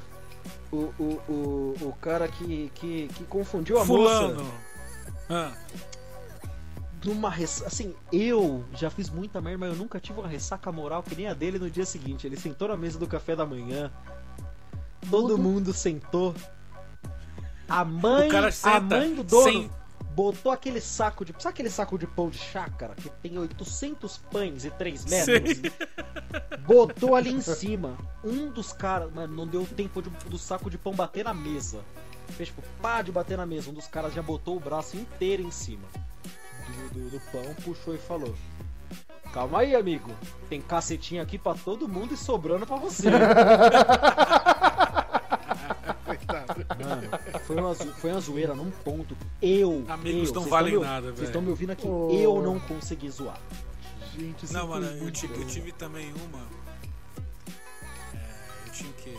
o, 0.72 0.76
o, 0.76 1.22
o, 1.28 1.74
o 1.88 1.92
cara 2.00 2.26
que, 2.28 2.70
que, 2.74 3.08
que 3.08 3.24
confundiu 3.24 3.78
a 3.78 3.84
moça. 3.84 4.34
Fulano. 4.34 4.52
Ah, 5.28 5.52
numa 7.06 7.30
res... 7.30 7.62
assim, 7.62 7.94
eu 8.12 8.64
já 8.74 8.90
fiz 8.90 9.08
muita 9.08 9.40
merda, 9.40 9.58
mas 9.58 9.70
eu 9.70 9.76
nunca 9.76 10.00
tive 10.00 10.18
uma 10.20 10.28
ressaca 10.28 10.70
moral 10.72 11.02
que 11.02 11.14
nem 11.14 11.28
a 11.28 11.34
dele 11.34 11.58
no 11.58 11.70
dia 11.70 11.86
seguinte. 11.86 12.26
Ele 12.26 12.36
sentou 12.36 12.68
na 12.68 12.76
mesa 12.76 12.98
do 12.98 13.06
café 13.06 13.36
da 13.36 13.46
manhã. 13.46 13.90
Todo 15.08 15.38
mundo 15.38 15.72
sentou. 15.72 16.34
A 17.68 17.84
mãe, 17.84 18.28
o 18.28 18.30
cara 18.30 18.50
a 18.64 18.80
mãe 18.80 19.14
do 19.14 19.22
dono 19.22 19.44
sem... 19.44 19.70
botou 20.14 20.52
aquele 20.52 20.80
saco 20.80 21.24
de, 21.24 21.32
sabe 21.38 21.54
aquele 21.54 21.70
saco 21.70 21.98
de 21.98 22.06
pão 22.06 22.28
de 22.28 22.38
chácara 22.38 22.94
que 22.94 23.08
tem 23.08 23.38
800 23.38 24.18
pães 24.18 24.64
e 24.64 24.70
3 24.70 25.04
metros? 25.04 25.24
Sei. 25.24 25.72
Botou 26.60 27.14
ali 27.14 27.32
em 27.32 27.40
cima. 27.40 27.96
Um 28.24 28.50
dos 28.50 28.72
caras, 28.72 29.12
mano, 29.12 29.34
não 29.34 29.46
deu 29.46 29.64
tempo 29.66 30.02
de- 30.02 30.10
do 30.28 30.38
saco 30.38 30.68
de 30.70 30.78
pão 30.78 30.92
bater 30.92 31.24
na 31.24 31.34
mesa. 31.34 31.80
Fez 32.30 32.48
tipo, 32.48 32.62
pá 32.82 33.02
de 33.02 33.12
bater 33.12 33.36
na 33.36 33.46
mesa. 33.46 33.70
Um 33.70 33.74
dos 33.74 33.86
caras 33.86 34.12
já 34.12 34.22
botou 34.22 34.56
o 34.56 34.60
braço 34.60 34.96
inteiro 34.96 35.42
em 35.42 35.50
cima 35.50 35.86
do, 36.72 36.94
do, 36.94 37.10
do 37.10 37.20
pão, 37.30 37.54
puxou 37.64 37.94
e 37.94 37.98
falou: 37.98 38.34
Calma 39.32 39.60
aí, 39.60 39.74
amigo. 39.74 40.10
Tem 40.48 40.60
cacetinho 40.60 41.22
aqui 41.22 41.38
pra 41.38 41.54
todo 41.54 41.88
mundo 41.88 42.14
e 42.14 42.16
sobrando 42.16 42.66
pra 42.66 42.76
você. 42.76 43.08
Mano, 46.78 47.08
foi 47.44 47.56
uma, 47.56 47.74
foi 47.74 48.10
uma 48.12 48.20
zoeira 48.20 48.54
num 48.54 48.70
ponto. 48.70 49.16
Eu. 49.40 49.84
Amigos 49.88 50.28
eu, 50.28 50.34
não 50.34 50.42
vocês 50.42 50.50
valem 50.50 50.78
nada, 50.80 51.00
Vocês 51.06 51.14
velho. 51.16 51.26
estão 51.26 51.42
me 51.42 51.50
ouvindo 51.50 51.70
aqui. 51.72 51.86
Oh. 51.86 52.10
Eu 52.12 52.42
não 52.42 52.58
consegui 52.60 53.10
zoar. 53.10 53.38
Gente, 54.16 54.44
isso 54.44 54.52
Não, 54.54 54.68
mano, 54.68 54.86
eu 54.86 55.02
muito 55.02 55.18
tive, 55.20 55.34
bom. 55.34 55.40
eu 55.42 55.46
tive 55.46 55.72
também 55.72 56.12
uma. 56.28 56.42
É, 58.14 58.66
eu 58.66 58.72
tinha 58.72 58.90
o 58.90 58.94
quê? 58.94 59.14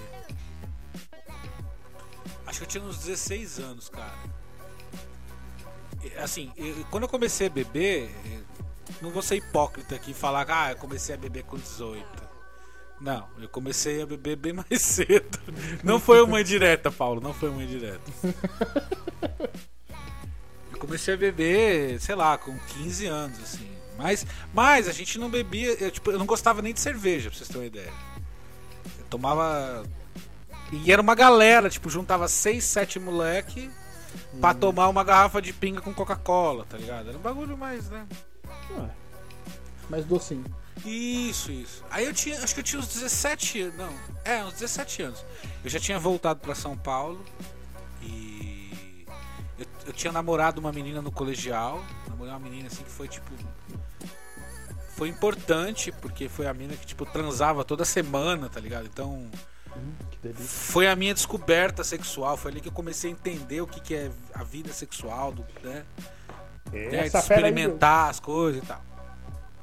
Acho 2.47 2.59
que 2.59 2.63
eu 2.65 2.69
tinha 2.69 2.83
uns 2.83 2.97
16 2.99 3.59
anos, 3.59 3.89
cara. 3.89 4.15
Assim, 6.17 6.51
quando 6.89 7.03
eu 7.03 7.09
comecei 7.09 7.47
a 7.47 7.49
beber, 7.49 8.09
não 9.01 9.09
vou 9.09 9.21
ser 9.21 9.35
hipócrita 9.35 9.95
aqui 9.95 10.11
e 10.11 10.13
falar 10.13 10.45
que 10.45 10.51
ah, 10.51 10.71
eu 10.71 10.77
comecei 10.77 11.15
a 11.15 11.17
beber 11.17 11.43
com 11.43 11.57
18. 11.57 12.27
Não, 12.99 13.27
eu 13.39 13.47
comecei 13.49 14.01
a 14.01 14.05
beber 14.05 14.35
bem 14.35 14.53
mais 14.53 14.67
cedo. 14.81 15.39
Não 15.83 15.99
foi 15.99 16.21
uma 16.21 16.41
indireta, 16.41 16.91
Paulo, 16.91 17.21
não 17.21 17.33
foi 17.33 17.49
uma 17.49 17.63
indireta. 17.63 18.11
Eu 20.71 20.79
comecei 20.79 21.13
a 21.13 21.17
beber, 21.17 21.99
sei 21.99 22.15
lá, 22.15 22.37
com 22.37 22.57
15 22.57 23.05
anos, 23.05 23.39
assim. 23.39 23.69
Mas, 23.97 24.25
mas 24.53 24.87
a 24.87 24.91
gente 24.91 25.17
não 25.17 25.29
bebia, 25.29 25.73
eu, 25.73 25.89
tipo, 25.89 26.11
eu 26.11 26.19
não 26.19 26.25
gostava 26.25 26.61
nem 26.61 26.73
de 26.73 26.79
cerveja, 26.79 27.29
pra 27.29 27.37
vocês 27.37 27.47
terem 27.47 27.63
uma 27.63 27.67
ideia. 27.67 27.93
Eu 28.99 29.05
tomava. 29.09 29.83
E 30.71 30.91
era 30.91 31.01
uma 31.01 31.15
galera, 31.15 31.69
tipo, 31.69 31.89
juntava 31.89 32.27
seis, 32.27 32.63
sete 32.63 32.99
moleque 32.99 33.71
pra 34.39 34.53
tomar 34.53 34.87
uma 34.87 35.03
garrafa 35.03 35.41
de 35.41 35.53
pinga 35.53 35.81
com 35.81 35.93
Coca-Cola, 35.93 36.65
tá 36.65 36.77
ligado? 36.77 37.09
Era 37.09 37.17
um 37.17 37.21
bagulho 37.21 37.57
mais, 37.57 37.89
né? 37.89 38.05
Ué, 38.71 38.89
Mas 39.89 40.05
docinho. 40.05 40.45
Isso, 40.85 41.51
isso. 41.51 41.83
Aí 41.89 42.05
eu 42.05 42.13
tinha, 42.13 42.41
acho 42.43 42.53
que 42.53 42.59
eu 42.59 42.63
tinha 42.63 42.79
uns 42.79 42.87
17 42.87 43.61
anos, 43.61 43.77
não, 43.77 43.93
é, 44.23 44.43
uns 44.43 44.53
17 44.53 45.01
anos. 45.01 45.25
Eu 45.63 45.69
já 45.69 45.79
tinha 45.79 45.97
voltado 45.97 46.39
pra 46.39 46.53
São 46.53 46.77
Paulo 46.77 47.23
e 48.01 49.05
eu, 49.57 49.65
eu 49.87 49.93
tinha 49.93 50.11
namorado 50.13 50.59
uma 50.59 50.71
menina 50.71 51.01
no 51.01 51.11
colegial, 51.11 51.83
namorei 52.07 52.31
uma 52.31 52.39
menina 52.39 52.67
assim 52.67 52.83
que 52.83 52.91
foi 52.91 53.07
tipo 53.07 53.31
foi 54.97 55.09
importante 55.09 55.91
porque 55.91 56.27
foi 56.27 56.47
a 56.47 56.53
menina 56.53 56.75
que 56.75 56.85
tipo 56.85 57.05
transava 57.05 57.63
toda 57.63 57.85
semana, 57.85 58.49
tá 58.49 58.59
ligado? 58.59 58.87
Então. 58.87 59.29
Foi 60.39 60.87
a 60.87 60.95
minha 60.95 61.13
descoberta 61.13 61.83
sexual, 61.83 62.35
foi 62.37 62.51
ali 62.51 62.61
que 62.61 62.67
eu 62.67 62.71
comecei 62.73 63.09
a 63.11 63.13
entender 63.13 63.61
o 63.61 63.67
que, 63.67 63.79
que 63.79 63.95
é 63.95 64.11
a 64.33 64.43
vida 64.43 64.71
sexual, 64.73 65.31
do, 65.31 65.45
né? 65.63 65.83
né, 66.71 66.89
de 66.89 66.95
Essa 66.95 67.21
fera 67.21 67.45
aí, 67.45 67.51
experimentar 67.51 68.09
as 68.09 68.19
coisas 68.19 68.61
e 68.63 68.65
tal. 68.65 68.81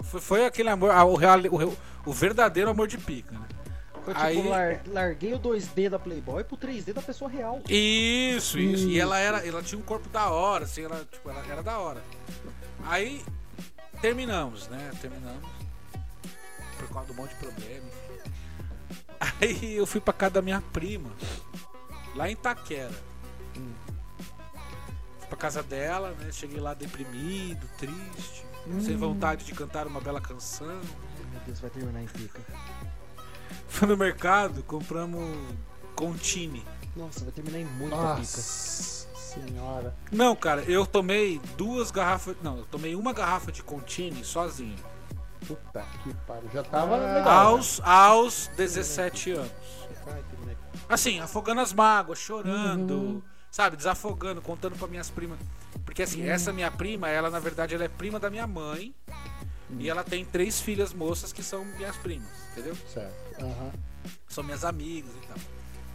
Foi, 0.03 0.21
foi 0.21 0.47
aquele 0.47 0.69
amor, 0.71 0.91
o, 0.91 1.15
real, 1.15 1.39
o, 1.41 1.77
o 2.11 2.13
verdadeiro 2.13 2.71
amor 2.71 2.87
de 2.89 2.99
pica, 2.99 3.33
né? 3.33 3.47
Foi 4.05 4.13
tipo, 4.13 4.27
Aí- 4.27 4.49
lar- 4.49 4.81
larguei 4.89 5.33
o 5.33 5.39
2D 5.39 5.89
da 5.89 5.99
Playboy 5.99 6.45
pro 6.45 6.57
3D 6.59 6.93
da 6.93 7.01
pessoa 7.01 7.31
real. 7.31 7.63
Isso, 7.69 8.59
isso. 8.59 8.87
E 8.87 9.01
ela 9.01 9.19
era, 9.19 9.47
ela 9.47 9.63
tinha 9.63 9.79
um 9.79 9.83
corpo 9.83 10.09
da 10.11 10.29
hora, 10.29 10.65
assim, 10.65 10.85
ela, 10.85 11.07
tipo, 11.11 11.31
ela 11.31 11.43
era 11.51 11.63
da 11.63 11.79
hora. 11.79 12.03
Aí 12.85 13.25
terminamos, 14.03 14.69
né? 14.69 14.91
Terminamos. 15.01 15.49
Por 16.79 16.89
causa 16.91 17.09
do 17.09 17.15
monte 17.15 17.31
de 17.31 17.37
problema. 17.37 17.87
enfim. 17.87 18.04
Aí 19.21 19.77
eu 19.77 19.87
fui 19.87 20.01
pra 20.01 20.13
casa 20.13 20.35
da 20.35 20.43
minha 20.43 20.61
prima, 20.61 21.11
lá 22.15 22.29
em 22.29 22.33
Itaquera. 22.33 22.93
Fui 25.19 25.29
pra 25.29 25.39
casa 25.39 25.63
dela, 25.63 26.11
né? 26.13 26.31
Cheguei 26.33 26.61
lá 26.61 26.75
deprimido, 26.75 27.69
triste, 27.79 28.45
sem 28.81 28.97
vontade 28.97 29.45
de 29.45 29.55
cantar 29.55 29.87
uma 29.87 30.01
bela 30.01 30.21
canção. 30.21 30.69
Ai, 30.69 31.31
Meu 31.33 31.41
Deus, 31.47 31.61
vai 31.61 31.71
terminar 31.71 32.03
em 32.03 32.07
pica. 32.07 32.41
Fui 33.69 33.89
no 33.89 33.97
mercado, 33.97 34.63
compramos 34.63 35.25
Contini. 35.97 36.65
Nossa, 36.97 37.25
vai 37.25 37.33
terminar 37.33 37.59
em 37.59 37.65
muita 37.65 37.97
Nossa 37.97 39.05
senhora. 39.35 39.95
Não, 40.13 40.37
cara, 40.37 40.63
eu 40.63 40.87
tomei 40.87 41.41
duas 41.57 41.91
garrafas. 41.91 42.37
Não, 42.43 42.59
eu 42.59 42.65
tomei 42.67 42.95
uma 42.95 43.13
garrafa 43.13 43.51
de 43.51 43.63
Contini 43.63 44.25
sozinho. 44.25 44.77
Puta 45.47 45.85
que 46.03 46.15
pariu. 46.27 46.51
Já 46.53 46.63
tava 46.63 46.97
Ah. 46.97 47.15
legal. 47.15 47.29
Aos, 47.57 47.81
aos 47.85 48.47
17 48.57 49.33
anos. 49.33 49.53
Assim, 50.89 51.21
afogando 51.21 51.61
as 51.61 51.73
mágoas, 51.73 52.19
chorando, 52.19 53.25
sabe, 53.51 53.77
desafogando, 53.77 54.43
contando 54.43 54.77
pra 54.77 54.87
minhas 54.89 55.09
primas. 55.11 55.39
Porque 55.85 56.03
assim, 56.03 56.27
essa 56.27 56.53
minha 56.53 56.71
prima, 56.71 57.09
ela 57.09 57.31
na 57.31 57.39
verdade 57.39 57.75
ela 57.75 57.85
é 57.85 57.89
prima 57.89 58.19
da 58.21 58.29
minha 58.31 58.47
mãe. 58.47 58.95
E 59.79 59.89
ela 59.89 60.05
tem 60.05 60.25
três 60.25 60.61
filhas 60.61 60.93
moças 60.93 61.33
que 61.33 61.43
são 61.43 61.65
minhas 61.65 61.97
primas, 61.97 62.29
entendeu? 62.53 62.77
Certo. 62.93 63.15
Aham. 63.41 63.73
São 64.29 64.45
minhas 64.45 64.65
amigas 64.65 65.11
e 65.11 65.27
tal. 65.27 65.37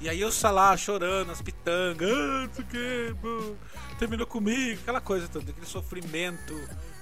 E 0.02 0.10
aí 0.10 0.20
eu 0.20 0.32
sei 0.32 0.50
lá, 0.50 0.76
chorando, 0.76 1.32
as 1.32 1.42
pitangas, 1.42 2.10
ah, 2.10 2.48
não 2.48 2.54
sei 2.54 2.64
o 2.64 2.68
que, 2.68 3.16
pô, 3.22 3.56
terminou 4.00 4.26
comigo, 4.26 4.80
aquela 4.82 5.00
coisa 5.02 5.28
toda, 5.28 5.52
aquele 5.52 5.66
sofrimento 5.66 6.54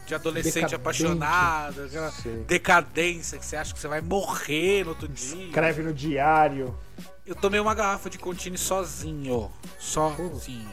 de 0.07 0.15
adolescente 0.15 0.53
Decadente. 0.55 0.75
apaixonado, 0.75 1.83
aquela 1.83 2.09
Sei. 2.11 2.43
decadência 2.47 3.37
que 3.37 3.45
você 3.45 3.57
acha 3.57 3.73
que 3.73 3.79
você 3.79 3.87
vai 3.87 3.99
morrer 4.01 4.83
no 4.85 4.89
outro 4.91 5.07
dia. 5.07 5.45
Escreve 5.47 5.83
no 5.83 5.93
diário. 5.93 6.77
Eu 7.25 7.35
tomei 7.35 7.59
uma 7.59 7.75
garrafa 7.75 8.09
de 8.09 8.17
Contini 8.17 8.57
sozinho. 8.57 9.51
Sozinho. 9.77 10.69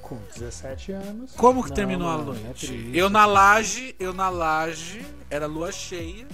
Com 0.00 0.16
17 0.34 0.92
anos. 0.92 1.32
Como 1.32 1.62
que 1.62 1.68
Não, 1.70 1.74
terminou 1.76 2.08
a 2.08 2.16
mano, 2.18 2.34
é 2.34 2.38
noite? 2.44 2.66
triste, 2.68 2.96
eu 2.96 3.10
na 3.10 3.26
laje, 3.26 3.94
eu 3.98 4.14
na 4.14 4.30
laje, 4.30 5.04
era 5.28 5.46
lua 5.46 5.70
cheia. 5.72 6.26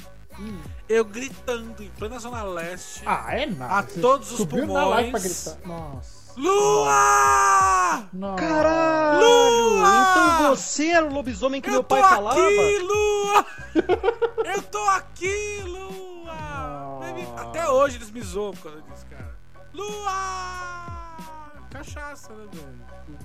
Eu 0.88 1.04
gritando 1.04 1.82
em 1.82 1.88
plena 1.90 2.18
zona 2.18 2.42
leste. 2.42 3.02
Ah, 3.06 3.26
é 3.30 3.46
nada. 3.46 3.78
A 3.78 3.82
todos 3.84 4.32
os 4.32 4.36
subiu 4.36 4.66
na 4.66 4.84
live 4.84 5.10
pra 5.12 5.20
pulmões. 5.20 5.44
gritar. 5.44 5.66
Nossa. 5.68 6.13
Lua! 6.36 8.08
Nossa. 8.12 8.36
Caralho! 8.36 9.20
Lua! 9.20 9.88
Então 9.88 10.56
você 10.56 10.90
era 10.90 11.06
o 11.06 11.12
lobisomem 11.12 11.60
que 11.60 11.68
Eu 11.68 11.74
meu 11.74 11.84
pai 11.84 12.02
falava? 12.02 12.36
aqui, 12.40 12.78
Lua! 12.78 13.46
Eu 14.54 14.62
tô 14.62 14.82
aqui, 14.90 15.62
Lua! 15.66 16.32
Ah. 16.32 17.42
Até 17.42 17.68
hoje 17.68 17.96
eles 17.96 18.10
me 18.10 18.20
zoam 18.20 18.52
por 18.52 18.64
causa 18.64 18.82
disso, 18.82 19.06
cara. 19.06 19.36
Lua! 19.72 21.16
Cachaça, 21.70 22.32
né, 22.32 22.46
velho? 22.52 23.18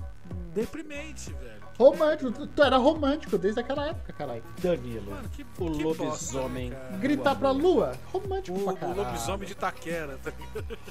Deprimente, 0.54 1.32
velho. 1.34 1.69
Romântico. 1.84 2.30
Tu- 2.32 2.46
Tu 2.46 2.62
era 2.62 2.76
romântico 2.76 3.38
desde 3.38 3.60
aquela 3.60 3.86
época, 3.88 4.12
caralho. 4.12 4.42
Danilo. 4.62 5.10
Mano, 5.10 5.28
que, 5.30 5.42
O 5.58 5.70
que 5.70 5.82
lobisomem. 5.82 6.08
bosta, 6.10 6.48
né, 6.48 6.70
cara? 6.70 6.96
Gritar 6.98 7.34
pra 7.36 7.50
lua. 7.50 7.92
Romântico 8.12 8.58
O, 8.58 8.64
pra 8.64 8.72
o 8.72 8.76
caralho. 8.76 8.98
lobisomem 9.02 9.48
de 9.48 9.54
Taquera, 9.54 10.18
tá? 10.22 10.32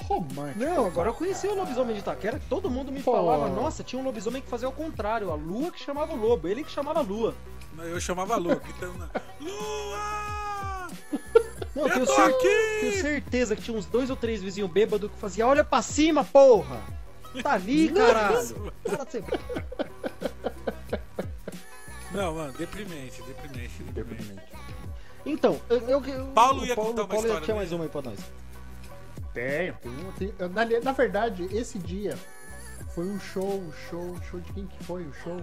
Romântico. 0.04 0.60
Não, 0.60 0.86
agora 0.88 1.10
eu 1.10 1.14
conheci 1.14 1.48
o 1.48 1.56
lobisomem 1.56 1.94
de 1.94 2.02
Itaquera, 2.02 2.40
que 2.40 2.48
todo 2.48 2.70
mundo 2.70 2.92
me 2.92 3.02
Pô. 3.04 3.12
falava, 3.14 3.48
nossa, 3.50 3.84
tinha 3.84 4.02
um 4.02 4.06
lobisomem 4.06 4.42
que 4.42 4.50
fazia 4.50 4.68
o 4.68 4.72
contrário, 4.72 5.32
a 5.32 5.36
lua 5.36 5.72
que 5.72 5.80
chamava 5.80 6.14
o 6.14 6.18
lobo, 6.18 6.48
ele 6.48 6.64
que 6.64 6.72
chamava 6.72 7.00
a 7.00 7.04
lua. 7.04 7.36
Eu 7.78 8.00
chamava 8.02 8.36
Lua, 8.36 8.56
gritando 8.56 8.98
na... 8.98 9.10
Lua! 9.40 10.88
Não, 11.76 11.84
eu 11.88 11.94
tenho, 11.94 12.06
tô 12.06 12.14
cer- 12.14 12.26
aqui! 12.30 12.80
tenho 12.82 13.02
certeza 13.02 13.56
que 13.56 13.62
tinha 13.62 13.78
uns 13.78 13.86
dois 13.86 14.10
ou 14.10 14.16
três 14.18 14.42
vizinhos 14.42 14.70
bêbados 14.70 15.10
que 15.10 15.18
faziam, 15.18 15.48
olha 15.48 15.64
pra 15.64 15.82
cima, 15.82 16.24
porra! 16.26 16.82
Tá 17.44 17.54
ali, 17.54 17.88
caralho! 17.94 18.74
Para 18.84 19.06
de 19.06 19.12
ser- 19.12 19.24
Não, 22.12 22.34
mano, 22.36 22.54
deprimente, 22.54 23.22
deprimente, 23.24 23.84
deprimente. 23.84 24.42
Então, 25.26 25.60
eu, 25.70 25.78
eu, 25.88 26.06
eu- 26.06 26.26
Paulo 26.28 26.66
ia 26.66 26.76
Paulo, 26.76 26.92
contar 26.92 27.02
uma 27.04 27.08
Paulo 27.08 27.26
história 27.26 27.46
tinha 27.46 27.56
dele. 27.56 27.58
mais 27.58 27.72
uma 27.72 27.84
aí 27.84 27.90
pra 27.90 28.02
nós. 28.02 28.20
Tenho, 29.34 29.76
tenho, 29.82 30.14
tenho. 30.18 30.34
Eu, 30.40 30.50
Na, 30.50 30.66
na 30.66 30.92
verdade, 30.92 31.48
esse 31.52 31.78
dia 31.78 32.18
foi 32.96 33.06
um 33.06 33.20
show, 33.20 33.60
um 33.60 33.72
show, 33.90 34.02
um 34.02 34.22
show 34.24 34.40
de 34.40 34.54
quem 34.54 34.66
que 34.66 34.84
foi 34.86 35.04
o 35.04 35.14
show? 35.14 35.40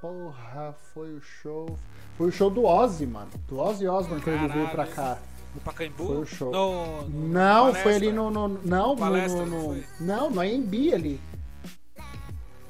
Porra, 0.00 0.74
foi 0.92 1.14
o 1.14 1.20
show. 1.20 1.78
Foi 2.18 2.28
o 2.28 2.32
show 2.32 2.50
do 2.50 2.64
Ozzy, 2.64 3.06
mano. 3.06 3.30
Do 3.46 3.58
Ozzy 3.60 3.86
Osbourne 3.86 4.22
quando 4.22 4.36
ele 4.36 4.48
veio 4.52 4.68
pra 4.70 4.86
cá. 4.86 5.18
No 5.54 5.60
Pacaembu? 5.60 6.06
Foi 6.06 6.16
o 6.16 6.26
show. 6.26 6.50
No, 6.50 7.02
no- 7.08 7.28
Não, 7.28 7.66
no 7.68 7.74
foi 7.74 7.94
ali 7.94 8.10
no. 8.12 8.30
no- 8.30 8.48
não, 8.48 8.48
no, 8.48 8.64
no, 8.96 8.96
não 8.96 9.46
no- 9.46 9.64
foi? 9.66 9.84
Não, 10.00 10.30
no 10.30 10.40
AMB 10.40 10.92
ali. 10.94 11.20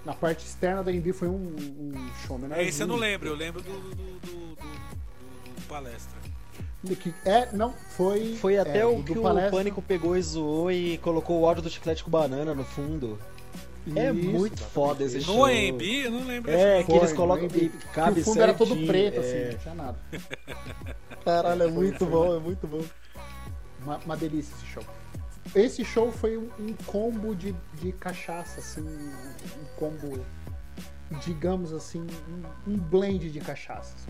Na 0.05 0.15
parte 0.15 0.45
externa 0.45 0.83
da 0.83 0.91
AMB 0.91 1.13
foi 1.13 1.29
um, 1.29 1.55
um 1.59 2.11
show 2.27 2.37
menor. 2.39 2.59
É, 2.59 2.65
esse 2.65 2.83
eu 2.83 2.87
não 2.87 2.97
lembro, 2.97 3.29
eu 3.29 3.37
lembro 3.37 3.63
do, 3.63 3.71
do, 3.71 3.91
do, 3.91 3.95
do- 3.95 4.57
do- 4.57 4.57
do 4.57 5.63
palestra. 5.69 6.21
Que, 7.01 7.15
é, 7.25 7.49
não, 7.53 7.73
foi. 7.73 8.35
Foi 8.35 8.59
até 8.59 8.81
é, 8.81 8.87
o 8.87 8.97
do 8.97 9.05
que 9.13 9.19
o. 9.19 9.23
Pânico 9.51 9.81
pegou 9.81 10.17
e 10.17 10.23
zoou 10.23 10.73
e 10.73 10.99
colocou 10.99 11.41
o 11.41 11.47
áudio 11.47 11.63
do 11.63 11.71
chiclete 11.71 12.03
com 12.03 12.11
banana 12.11 12.53
no 12.55 12.65
fundo. 12.65 13.17
É 13.95 14.11
Isso, 14.11 14.15
muito 14.31 14.55
exatamente. 14.55 14.73
foda 14.73 15.05
esse 15.05 15.17
No 15.19 15.23
show. 15.23 15.45
AMB, 15.45 15.83
eu 16.05 16.11
não 16.11 16.27
lembro. 16.27 16.51
É, 16.51 16.83
que 16.83 16.93
eles 16.93 17.13
colocam 17.13 17.47
no 17.49 17.57
e 17.57 17.69
cabe 17.95 18.21
o 18.21 18.25
fundo 18.25 18.41
era 18.43 18.55
todo 18.55 18.69
certinho, 18.69 18.87
preto, 18.89 19.17
é. 19.17 19.21
assim, 19.21 19.53
não 19.53 19.59
tinha 19.59 19.75
nada. 19.75 19.99
Caralho, 21.25 21.63
é 21.63 21.69
muito 21.69 22.05
bom, 22.07 22.37
é 22.37 22.41
muito 22.41 22.67
bom. 22.67 22.83
Uma, 23.85 23.99
uma 23.99 24.17
delícia 24.17 24.53
esse 24.57 24.67
show. 24.67 24.85
Esse 25.55 25.85
show 25.85 26.11
foi 26.11 26.39
um, 26.39 26.49
um 26.59 26.73
combo 26.87 27.35
de, 27.35 27.55
de 27.75 27.93
cachaça, 27.93 28.61
assim, 28.61 28.81
um, 28.81 29.61
um 29.61 29.65
combo, 29.77 30.25
digamos 31.25 31.75
assim, 31.75 32.07
um, 32.67 32.73
um 32.73 32.79
blend 32.79 33.31
de 33.31 33.39
cachaças. 33.39 34.07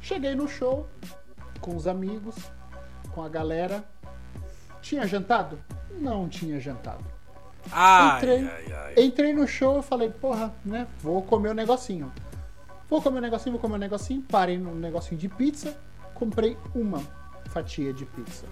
Cheguei 0.00 0.34
no 0.34 0.48
show 0.48 0.88
com 1.60 1.76
os 1.76 1.86
amigos, 1.86 2.34
com 3.12 3.22
a 3.22 3.28
galera. 3.28 3.84
Tinha 4.80 5.06
jantado? 5.06 5.58
Não 6.00 6.28
tinha 6.28 6.58
jantado. 6.58 7.04
Ai, 7.70 8.16
Entrei. 8.16 8.44
ai, 8.44 8.72
ai. 8.72 9.04
Entrei 9.04 9.34
no 9.34 9.46
show 9.46 9.80
e 9.80 9.82
falei, 9.82 10.08
porra, 10.08 10.54
né? 10.64 10.86
Vou 11.00 11.22
comer 11.22 11.50
o 11.50 11.54
negocinho. 11.54 12.10
Vou 12.88 13.02
comer 13.02 13.18
o 13.18 13.20
negocinho, 13.22 13.52
vou 13.52 13.60
comer 13.60 13.74
o 13.74 13.78
negocinho. 13.78 14.22
Parei 14.22 14.56
num 14.56 14.74
negocinho 14.74 15.20
de 15.20 15.28
pizza. 15.28 15.76
Comprei 16.14 16.56
uma 16.74 17.02
fatia 17.50 17.92
de 17.92 18.06
pizza. 18.06 18.46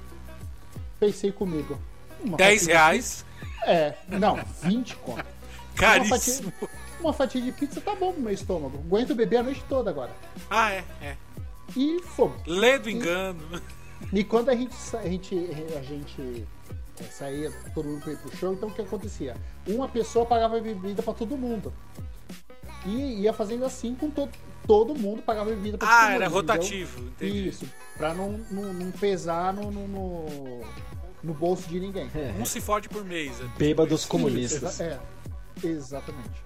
Pensei 0.99 1.33
comigo. 1.33 1.79
Uma 2.21 2.37
10 2.37 2.61
fatia 2.63 2.75
reais, 2.75 3.25
É, 3.65 3.95
não, 4.09 4.37
20 4.63 4.97
conto. 4.97 5.25
caríssimo. 5.75 6.53
Uma 7.01 7.13
fatia 7.13 7.41
de 7.41 7.53
pizza 7.53 7.81
tá 7.81 7.95
bom 7.95 8.13
pro 8.13 8.23
meu 8.23 8.33
estômago. 8.33 8.79
Aguento 8.79 9.15
beber 9.15 9.39
a 9.39 9.43
noite 9.43 9.63
toda 9.69 9.91
agora. 9.91 10.11
Ah, 10.51 10.73
é, 10.73 10.85
é. 11.03 11.17
E 11.77 12.01
fomos. 12.03 12.41
Lê 12.47 12.79
do 12.79 12.89
engano. 12.89 13.41
E 14.13 14.25
quando 14.25 14.49
a 14.49 14.55
gente, 14.55 14.75
a 14.97 15.03
gente, 15.09 15.35
a 15.79 15.83
gente 15.83 16.47
é, 16.99 17.05
saía, 17.05 17.53
todo 17.75 17.87
mundo 17.89 18.11
ia 18.11 18.17
pro 18.17 18.37
show, 18.37 18.53
então 18.55 18.69
o 18.69 18.73
que 18.73 18.81
acontecia? 18.83 19.37
Uma 19.67 19.89
pessoa 19.89 20.25
pagava 20.25 20.59
bebida 20.61 21.03
pra 21.03 21.13
todo 21.13 21.37
mundo. 21.37 21.73
E 22.85 23.21
ia 23.23 23.33
fazendo 23.33 23.65
assim 23.65 23.95
com 23.95 24.11
todo 24.11 24.31
todo 24.67 24.95
mundo 24.95 25.23
pagava 25.23 25.51
bebida 25.51 25.79
pra 25.79 25.87
todo 25.87 25.97
Ah, 25.97 26.01
mundo. 26.03 26.07
era 26.15 26.25
entendeu? 26.27 26.31
rotativo, 26.43 27.01
entendi. 27.09 27.49
Isso, 27.49 27.67
pra 27.97 28.13
não, 28.15 28.33
não, 28.51 28.73
não 28.73 28.91
pesar 28.91 29.53
no, 29.53 29.71
no, 29.71 29.87
no, 29.89 30.61
no 31.23 31.35
bolso 31.35 31.69
de 31.69 31.79
ninguém. 31.81 32.11
Um 32.39 32.45
se 32.45 32.61
fode 32.61 32.89
por 32.89 33.05
mês. 33.05 33.41
é. 33.41 33.45
Bêbados 33.59 34.01
Isso, 34.01 34.09
comunistas. 34.09 34.81
exa- 34.81 35.01
é, 35.65 35.67
exatamente. 35.67 36.45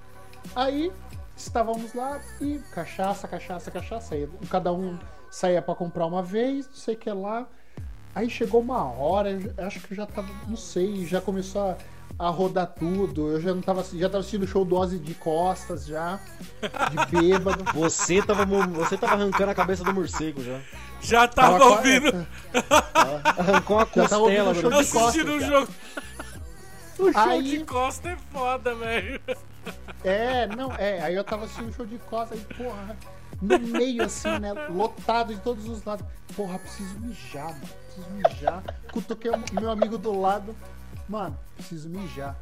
Aí 0.55 0.93
estávamos 1.37 1.95
lá 1.95 2.21
e 2.41 2.59
cachaça, 2.73 3.27
cachaça, 3.29 3.71
cachaça. 3.71 4.15
Aí, 4.15 4.29
cada 4.51 4.73
um 4.73 4.99
saía 5.31 5.63
pra 5.63 5.75
comprar 5.75 6.07
uma 6.07 6.23
vez, 6.23 6.67
não 6.67 6.75
sei 6.75 6.95
o 6.95 6.99
que 6.99 7.11
lá. 7.11 7.47
Aí 8.15 8.29
chegou 8.29 8.61
uma 8.61 8.83
hora, 8.85 9.31
acho 9.59 9.81
que 9.81 9.95
já 9.95 10.05
tava, 10.05 10.29
não 10.49 10.57
sei, 10.57 11.07
já 11.07 11.21
começou 11.21 11.63
a, 11.63 11.77
a 12.21 12.29
rodar 12.29 12.67
tudo. 12.67 13.31
Eu 13.33 13.41
já 13.41 13.55
não 13.55 13.63
tava, 13.63 13.83
já 13.95 14.07
tava 14.09 14.19
assistindo 14.19 14.43
o 14.43 14.47
show 14.47 14.63
Dose 14.65 14.99
de 14.99 15.15
costas 15.15 15.87
já, 15.87 16.21
de 16.61 17.07
bêbado. 17.19 17.65
Você 17.73 18.21
tava, 18.21 18.45
você 18.45 18.99
tava 18.99 19.15
arrancando 19.15 19.51
a 19.51 19.55
cabeça 19.55 19.83
do 19.83 19.93
morcego 19.95 20.43
já. 20.45 20.61
Já 21.01 21.27
tava 21.27 21.59
Tava 21.59 21.71
ouvindo, 21.71 22.27
Arrancou 23.39 23.79
a 23.79 23.87
Já 23.97 24.07
tava 24.07 24.23
ouvindo 24.23 24.45
costela 24.45 24.51
o 24.51 24.55
show 24.55 24.71
do 24.71 24.85
de 24.85 24.91
costas. 24.93 25.03
assistindo 25.03 25.33
o 25.33 25.41
jogo. 25.41 25.69
O 26.99 27.13
show 27.13 27.23
Aí- 27.23 27.43
de 27.43 27.65
costa 27.65 28.09
é 28.11 28.17
foda, 28.31 28.75
velho. 28.75 29.19
É, 30.05 30.47
não, 30.49 30.73
é. 30.75 31.01
Aí 31.01 31.15
eu 31.15 31.25
tava 31.25 31.45
assistindo 31.47 31.71
o 31.71 31.73
show 31.73 31.87
de 31.87 31.97
costas 32.01 32.39
e, 32.39 32.45
porra, 32.55 32.95
no 33.41 33.59
meio 33.59 34.05
assim, 34.05 34.39
né? 34.39 34.53
Lotado 34.69 35.35
de 35.35 35.41
todos 35.41 35.67
os 35.67 35.83
lados. 35.85 36.05
Porra, 36.37 36.59
preciso 36.59 36.99
mijar, 37.01 37.47
mano. 37.49 37.61
Preciso 37.87 38.11
mijar. 38.11 38.63
Cutuquei 38.93 39.31
o 39.31 39.43
meu 39.59 39.71
amigo 39.71 39.97
do 39.97 40.21
lado. 40.21 40.55
Mano, 41.11 41.37
preciso 41.57 41.89
mijar. 41.91 42.37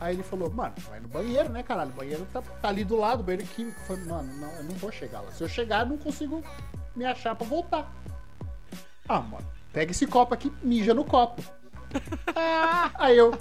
Aí 0.00 0.16
ele 0.16 0.24
falou, 0.24 0.50
mano, 0.50 0.74
vai 0.90 0.98
no 0.98 1.06
banheiro, 1.06 1.48
né, 1.48 1.62
caralho? 1.62 1.90
O 1.90 1.94
banheiro 1.94 2.26
tá, 2.32 2.42
tá 2.42 2.68
ali 2.68 2.82
do 2.84 2.96
lado, 2.96 3.20
o 3.20 3.22
banheiro 3.22 3.46
químico. 3.54 3.78
Eu 3.82 3.86
falei, 3.86 4.04
mano, 4.04 4.32
não, 4.36 4.50
eu 4.56 4.64
não 4.64 4.74
vou 4.74 4.90
chegar 4.90 5.20
lá. 5.20 5.30
Se 5.30 5.44
eu 5.44 5.48
chegar, 5.48 5.82
eu 5.82 5.86
não 5.90 5.96
consigo 5.96 6.42
me 6.96 7.04
achar 7.04 7.36
pra 7.36 7.46
voltar. 7.46 7.88
Ah, 9.08 9.20
mano, 9.20 9.46
pega 9.72 9.92
esse 9.92 10.04
copo 10.08 10.34
aqui, 10.34 10.52
mija 10.62 10.92
no 10.92 11.04
copo. 11.04 11.40
Ah, 12.34 12.90
aí 12.94 13.16
eu, 13.16 13.32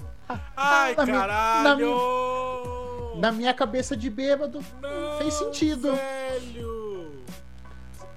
Ai, 0.55 0.93
Na 0.95 1.05
minha- 1.05 1.17
na 1.17 1.21
caralho. 1.27 3.15
na 3.17 3.31
minha 3.31 3.53
cabeça 3.53 3.97
de 3.97 4.09
bêbado, 4.09 4.63
Não, 4.81 5.17
fez 5.17 5.33
sentido. 5.33 5.93
Velho. 5.95 7.23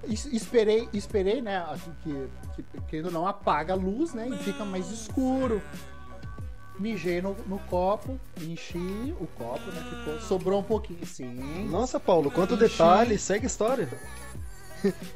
Es- 0.04 0.26
Esperei, 0.26 0.88
esperei, 0.92 1.40
né? 1.40 1.64
assim, 1.70 1.92
Que, 2.02 2.28
que, 2.56 2.80
querendo 2.88 3.06
ou 3.06 3.12
não, 3.12 3.26
apaga 3.26 3.72
a 3.72 3.76
luz, 3.76 4.12
né? 4.12 4.28
E 4.28 4.36
fica 4.38 4.64
mais 4.64 4.90
escuro. 4.90 5.62
Mijei 6.78 7.22
no, 7.22 7.36
no 7.46 7.58
copo, 7.60 8.18
enchi 8.40 9.14
o 9.20 9.26
copo, 9.38 9.70
né? 9.70 9.84
Ficou, 9.90 10.20
sobrou 10.20 10.58
um 10.60 10.62
pouquinho, 10.64 11.06
sim. 11.06 11.68
Nossa, 11.70 12.00
Paulo, 12.00 12.30
quanto 12.32 12.54
Enchi. 12.54 12.64
detalhe, 12.68 13.16
segue 13.18 13.44
a 13.44 13.46
história. 13.46 13.88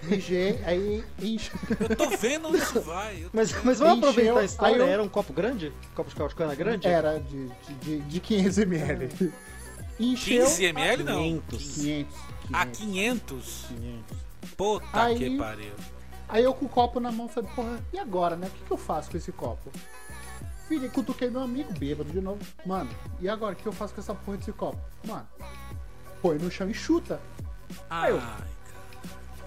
Mijei, 0.04 0.60
aí 0.64 1.04
enchi. 1.20 1.50
Eu 1.90 1.96
tô 1.96 2.08
vendo 2.16 2.48
onde 2.48 2.58
isso 2.58 2.80
vai. 2.80 3.26
Mas, 3.32 3.52
mas 3.64 3.78
vamos 3.80 3.98
Encheu, 3.98 4.08
aproveitar 4.10 4.40
a 4.40 4.44
história. 4.44 4.76
eu- 4.76 4.86
Era 4.86 5.02
um 5.02 5.08
copo 5.08 5.32
grande? 5.32 5.72
Copo 5.94 6.08
de 6.08 6.16
calcana 6.16 6.54
grande? 6.54 6.86
Era 6.86 7.18
de, 7.18 7.48
de, 7.48 7.74
de, 7.82 8.00
de 8.00 8.20
500 8.20 8.58
ml. 8.58 9.32
Encheu. 10.00 10.44
15 10.46 10.64
ml 10.64 11.02
não. 11.04 11.22
500. 11.22 11.74
500. 11.74 12.16
A 12.52 12.66
500. 12.66 12.76
500? 12.76 13.66
500. 13.68 14.16
Puta 14.56 14.86
Aí- 15.02 15.18
que 15.18 15.36
pariu. 15.36 15.72
Aí 16.30 16.44
eu 16.44 16.52
com 16.54 16.66
o 16.66 16.68
copo 16.68 17.00
na 17.00 17.10
mão 17.10 17.26
falei, 17.28 17.50
porra, 17.56 17.78
e 17.92 17.98
agora, 17.98 18.36
né? 18.36 18.46
O 18.46 18.50
que, 18.50 18.64
que 18.64 18.70
eu 18.70 18.76
faço 18.76 19.10
com 19.10 19.16
esse 19.16 19.32
copo? 19.32 19.70
Filho, 20.68 20.90
cutuquei 20.90 21.30
meu 21.30 21.40
amigo 21.40 21.72
bêbado 21.78 22.10
de 22.10 22.20
novo. 22.20 22.44
Mano, 22.66 22.90
e 23.20 23.28
agora? 23.28 23.54
O 23.54 23.56
que 23.56 23.66
eu 23.66 23.72
faço 23.72 23.94
com 23.94 24.02
essa 24.02 24.14
porra 24.14 24.36
desse 24.36 24.52
copo? 24.52 24.78
Mano, 25.06 25.26
põe 26.20 26.36
no 26.36 26.50
chão 26.50 26.68
e 26.68 26.74
chuta. 26.74 27.18
Ai, 27.88 28.12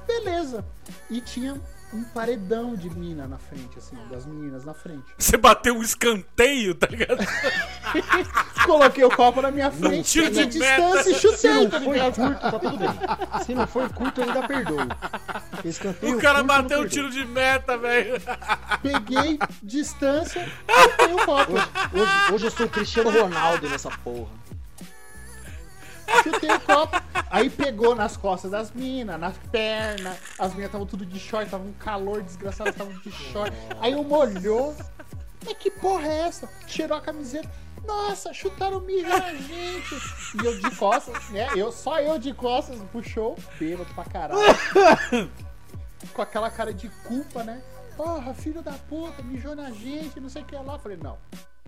Beleza. 0.08 0.66
E 1.12 1.22
tinha 1.22 1.62
um 1.94 2.04
paredão 2.04 2.76
de 2.76 2.90
mina 2.90 3.28
na 3.28 3.38
frente, 3.38 3.78
assim, 3.78 3.98
das 4.10 4.26
meninas 4.26 4.64
na 4.64 4.74
frente. 4.74 5.04
Você 5.18 5.36
bateu 5.38 5.76
um 5.76 5.82
escanteio, 5.82 6.74
tá 6.74 6.88
ligado? 6.88 7.20
Coloquei 8.66 9.04
o 9.04 9.10
copo 9.10 9.42
na 9.42 9.52
minha 9.52 9.72
frente, 9.72 10.10
tiro 10.10 10.32
de 10.32 10.46
distância 10.46 11.10
e 11.10 11.14
Se 11.14 11.20
chutei, 11.20 11.54
não 11.54 11.70
tá 11.70 11.82
foi 11.82 12.00
curto, 12.00 12.40
tá 12.40 12.60
tudo 12.60 12.78
bem. 12.78 12.90
Se 13.46 13.56
não 13.56 13.68
foi 13.68 13.90
curto, 13.90 14.22
eu 14.22 14.28
ainda 14.28 14.48
perdoo. 14.48 14.88
Escanteio 15.66 16.18
O 16.18 16.22
cara 16.22 16.36
curto, 16.40 16.48
bateu 16.48 16.78
eu 16.78 16.86
um 16.86 16.88
tiro 16.88 17.10
de 17.10 17.26
meta, 17.26 17.78
velho. 17.78 18.22
Peguei 18.82 19.40
distância, 19.62 20.46
chutei 20.70 21.14
o 21.14 21.26
copo. 21.26 21.54
perdoo. 21.54 22.02
Hoje, 22.02 22.34
hoje 22.34 22.46
eu 22.46 22.52
sou 22.52 22.66
o 22.66 22.70
Cristiano 22.70 23.10
Ronaldo 23.10 23.70
nessa 23.70 23.90
porra. 23.90 24.42
Chutei 26.24 26.52
o 26.52 26.60
copo. 26.60 27.02
Aí 27.30 27.50
pegou 27.50 27.96
nas 27.96 28.18
costas 28.18 28.52
das 28.52 28.72
minas, 28.72 29.20
nas 29.20 29.38
pernas. 29.52 30.18
As 30.38 30.54
minas 30.54 30.68
estavam 30.68 30.86
tudo 30.86 31.06
de 31.06 31.20
short, 31.20 31.50
tava 31.50 31.64
um 31.64 31.74
calor 31.74 32.22
desgraçado, 32.22 32.70
estavam 32.70 32.94
de 33.00 33.12
short. 33.12 33.56
Aí 33.80 33.96
uma 33.96 34.18
olhou. 34.18 34.76
Mas 35.46 35.58
que 35.58 35.72
porra 35.72 36.08
é 36.08 36.20
essa? 36.28 36.50
Cheirou 36.68 36.98
a 36.98 37.02
camiseta. 37.02 37.50
Nossa, 37.86 38.32
chutaram 38.34 38.80
mijo 38.82 39.08
na 39.08 39.34
gente. 39.34 39.96
E 40.42 40.46
eu 40.46 40.60
de 40.60 40.76
costas, 40.76 41.30
né? 41.30 41.48
Eu, 41.56 41.72
só 41.72 42.00
eu 42.00 42.20
de 42.20 42.34
costas 42.34 42.80
puxou. 42.92 43.38
Bêbado 43.60 43.92
pra 43.94 44.04
caralho. 44.06 44.40
Com 46.14 46.22
aquela 46.22 46.50
cara 46.50 46.74
de 46.74 46.90
culpa, 47.08 47.44
né? 47.44 47.62
Porra, 47.98 48.34
filho 48.34 48.62
da 48.62 48.74
puta, 48.74 49.22
mijou 49.24 49.56
na 49.56 49.72
gente, 49.72 50.20
não 50.20 50.30
sei 50.30 50.42
o 50.42 50.46
que 50.46 50.56
lá. 50.56 50.78
Falei, 50.80 50.98
não, 51.02 51.18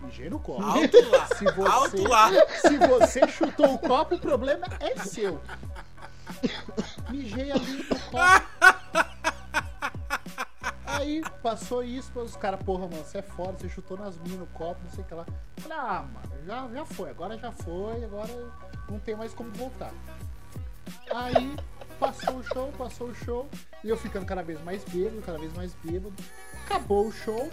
mijei 0.03 0.29
no 0.29 0.39
copo. 0.39 0.63
Alto 0.63 1.09
lá. 1.09 1.27
Se 1.35 1.45
você, 1.45 1.69
Alto 1.69 2.07
lá. 2.07 2.29
se 2.61 2.77
você 2.77 3.27
chutou 3.27 3.73
o 3.73 3.79
copo, 3.79 4.15
o 4.15 4.19
problema 4.19 4.65
é 4.79 4.97
seu. 4.97 5.41
Mijei 7.09 7.51
ali 7.51 7.83
no 7.83 7.99
copo. 7.99 9.13
Aí 10.85 11.23
passou 11.41 11.83
isso, 11.83 12.11
os 12.19 12.35
caras, 12.35 12.61
porra, 12.63 12.87
mano, 12.87 13.03
você 13.03 13.17
é 13.17 13.21
foda, 13.21 13.57
você 13.57 13.67
chutou 13.67 13.97
nas 13.97 14.17
minhas 14.19 14.39
no 14.39 14.45
copo, 14.47 14.79
não 14.83 14.91
sei 14.91 15.03
o 15.03 15.07
que 15.07 15.13
lá. 15.13 15.25
Falei, 15.57 15.77
ah, 15.77 16.05
mano, 16.13 16.45
já, 16.45 16.69
já 16.69 16.85
foi, 16.85 17.09
agora 17.09 17.37
já 17.37 17.51
foi, 17.51 18.03
agora 18.03 18.53
não 18.89 18.99
tem 18.99 19.15
mais 19.15 19.33
como 19.33 19.51
voltar. 19.51 19.91
Aí 21.13 21.55
passou 21.99 22.37
o 22.37 22.43
show, 22.43 22.71
passou 22.77 23.07
o 23.07 23.15
show, 23.15 23.49
e 23.83 23.89
eu 23.89 23.97
ficando 23.97 24.25
cada 24.25 24.43
vez 24.43 24.61
mais 24.63 24.83
bêbado, 24.83 25.21
cada 25.25 25.39
vez 25.39 25.51
mais 25.53 25.73
bêbado. 25.83 26.15
Acabou 26.65 27.07
o 27.07 27.11
show, 27.11 27.49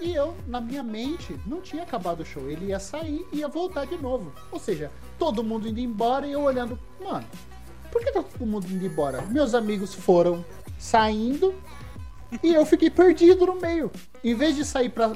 e 0.00 0.14
eu, 0.14 0.34
na 0.46 0.60
minha 0.60 0.82
mente, 0.82 1.38
não 1.46 1.60
tinha 1.60 1.82
acabado 1.82 2.20
o 2.20 2.24
show. 2.24 2.48
Ele 2.48 2.66
ia 2.66 2.78
sair 2.78 3.26
e 3.32 3.38
ia 3.38 3.48
voltar 3.48 3.84
de 3.86 3.96
novo. 3.96 4.32
Ou 4.50 4.58
seja, 4.58 4.90
todo 5.18 5.42
mundo 5.42 5.68
indo 5.68 5.80
embora 5.80 6.26
e 6.26 6.32
eu 6.32 6.42
olhando, 6.42 6.78
mano, 7.02 7.24
por 7.90 8.02
que 8.02 8.12
tá 8.12 8.22
todo 8.22 8.46
mundo 8.46 8.66
indo 8.70 8.84
embora? 8.86 9.22
Meus 9.22 9.54
amigos 9.54 9.94
foram 9.94 10.44
saindo 10.78 11.54
e 12.42 12.52
eu 12.54 12.64
fiquei 12.66 12.90
perdido 12.90 13.46
no 13.46 13.56
meio. 13.56 13.90
Em 14.22 14.34
vez 14.34 14.54
de 14.54 14.64
sair 14.64 14.90
pra, 14.90 15.12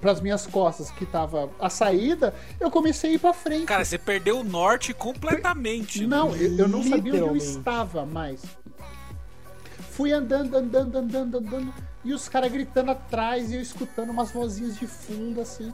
pras 0.00 0.20
minhas 0.20 0.46
costas, 0.46 0.90
que 0.90 1.04
tava 1.04 1.50
a 1.60 1.68
saída, 1.68 2.34
eu 2.58 2.70
comecei 2.70 3.10
a 3.10 3.14
ir 3.14 3.18
pra 3.18 3.32
frente. 3.34 3.66
Cara, 3.66 3.84
você 3.84 3.98
perdeu 3.98 4.40
o 4.40 4.44
norte 4.44 4.94
completamente. 4.94 6.00
né? 6.02 6.06
Não, 6.08 6.34
eu, 6.34 6.56
eu 6.56 6.68
não 6.68 6.82
sabia 6.82 7.12
onde 7.12 7.22
eu 7.22 7.36
estava 7.36 8.04
mais. 8.06 8.42
Fui 9.90 10.12
andando, 10.12 10.54
andando, 10.56 10.96
andando, 10.96 11.38
andando, 11.38 11.74
e 12.06 12.14
os 12.14 12.28
caras 12.28 12.50
gritando 12.52 12.90
atrás, 12.92 13.50
e 13.50 13.56
eu 13.56 13.60
escutando 13.60 14.10
umas 14.10 14.30
vozinhas 14.30 14.76
de 14.78 14.86
fundo, 14.86 15.40
assim. 15.40 15.72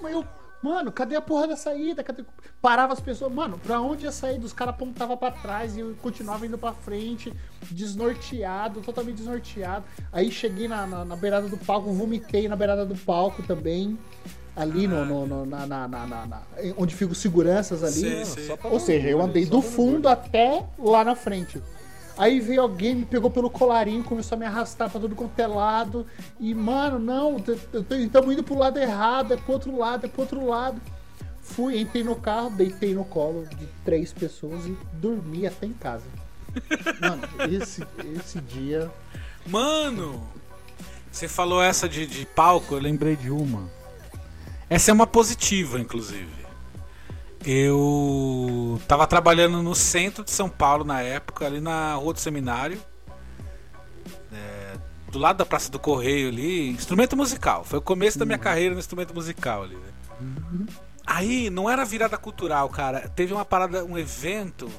Mas 0.00 0.12
eu, 0.12 0.24
mano, 0.62 0.90
cadê 0.90 1.16
a 1.16 1.20
porra 1.20 1.46
da 1.48 1.56
saída? 1.56 2.02
Cadê... 2.02 2.24
Parava 2.60 2.92
as 2.92 3.00
pessoas, 3.00 3.32
mano, 3.32 3.58
pra 3.58 3.80
onde 3.80 4.04
ia 4.04 4.10
sair? 4.12 4.38
Os 4.40 4.52
caras 4.52 4.74
apontavam 4.74 5.16
pra 5.16 5.30
trás 5.30 5.76
e 5.76 5.80
eu 5.80 5.94
continuava 6.02 6.44
indo 6.46 6.58
pra 6.58 6.72
frente, 6.72 7.32
desnorteado, 7.70 8.80
totalmente 8.80 9.16
desnorteado. 9.16 9.84
Aí 10.12 10.30
cheguei 10.30 10.66
na, 10.68 10.86
na, 10.86 11.04
na 11.04 11.16
beirada 11.16 11.48
do 11.48 11.56
palco, 11.56 11.92
vomitei 11.92 12.48
na 12.48 12.56
beirada 12.56 12.84
do 12.84 12.96
palco 12.96 13.42
também. 13.42 13.98
Ali 14.56 14.88
no, 14.88 15.04
no- 15.04 15.24
no- 15.26 15.46
na, 15.46 15.66
na- 15.66 15.86
na- 15.86 16.06
na- 16.06 16.26
na- 16.26 16.42
onde 16.76 16.92
ficam 16.94 17.12
os 17.12 17.18
seguranças 17.18 17.84
ali. 17.84 18.24
Sim, 18.24 18.24
sim. 18.24 18.56
Ou 18.64 18.80
seja, 18.80 19.08
eu 19.08 19.20
andei 19.20 19.46
do 19.46 19.62
fundo 19.62 20.08
até 20.08 20.66
lá 20.78 21.04
na 21.04 21.14
frente. 21.14 21.62
Aí 22.18 22.40
veio 22.40 22.62
alguém, 22.62 22.96
me 22.96 23.04
pegou 23.04 23.30
pelo 23.30 23.48
colarinho, 23.48 24.02
começou 24.02 24.34
a 24.34 24.38
me 24.40 24.44
arrastar 24.44 24.90
pra 24.90 25.00
tudo 25.00 25.14
quanto 25.14 25.38
é 25.38 25.46
lado. 25.46 26.04
E, 26.40 26.52
mano, 26.52 26.98
não, 26.98 27.36
estamos 27.36 28.32
indo 28.32 28.42
pro 28.42 28.58
lado 28.58 28.76
errado, 28.76 29.34
é 29.34 29.36
pro 29.36 29.52
outro 29.52 29.78
lado, 29.78 30.04
é 30.04 30.08
pro 30.08 30.22
outro 30.22 30.44
lado. 30.44 30.80
Fui, 31.40 31.80
entrei 31.80 32.02
no 32.02 32.16
carro, 32.16 32.50
deitei 32.50 32.92
no 32.92 33.04
colo 33.04 33.46
de 33.46 33.66
três 33.84 34.12
pessoas 34.12 34.66
e 34.66 34.76
dormi 34.94 35.46
até 35.46 35.66
em 35.66 35.72
casa. 35.72 36.04
Mano, 37.00 37.22
esse, 37.52 37.86
esse 38.16 38.40
dia. 38.40 38.90
Mano, 39.46 40.26
você 41.10 41.28
falou 41.28 41.62
essa 41.62 41.88
de, 41.88 42.04
de 42.04 42.26
palco, 42.26 42.74
eu 42.74 42.80
lembrei 42.80 43.14
de 43.14 43.30
uma. 43.30 43.70
Essa 44.68 44.90
é 44.90 44.94
uma 44.94 45.06
positiva, 45.06 45.78
inclusive. 45.78 46.37
Eu 47.44 48.80
tava 48.88 49.06
trabalhando 49.06 49.62
no 49.62 49.74
centro 49.74 50.24
de 50.24 50.30
São 50.30 50.48
Paulo 50.48 50.84
na 50.84 51.00
época, 51.00 51.46
ali 51.46 51.60
na 51.60 51.94
Rua 51.94 52.12
do 52.12 52.20
Seminário. 52.20 52.80
É, 54.32 54.76
do 55.10 55.18
lado 55.18 55.38
da 55.38 55.46
Praça 55.46 55.70
do 55.70 55.78
Correio 55.78 56.28
ali, 56.28 56.70
instrumento 56.70 57.16
musical. 57.16 57.64
Foi 57.64 57.78
o 57.78 57.82
começo 57.82 58.18
da 58.18 58.24
minha 58.24 58.38
carreira 58.38 58.74
no 58.74 58.80
instrumento 58.80 59.14
musical 59.14 59.62
ali, 59.62 59.76
né? 59.76 59.88
Aí, 61.06 61.48
não 61.48 61.70
era 61.70 61.84
virada 61.84 62.18
cultural, 62.18 62.68
cara. 62.68 63.08
Teve 63.08 63.32
uma 63.32 63.44
parada, 63.44 63.84
um 63.84 63.96
evento, 63.96 64.70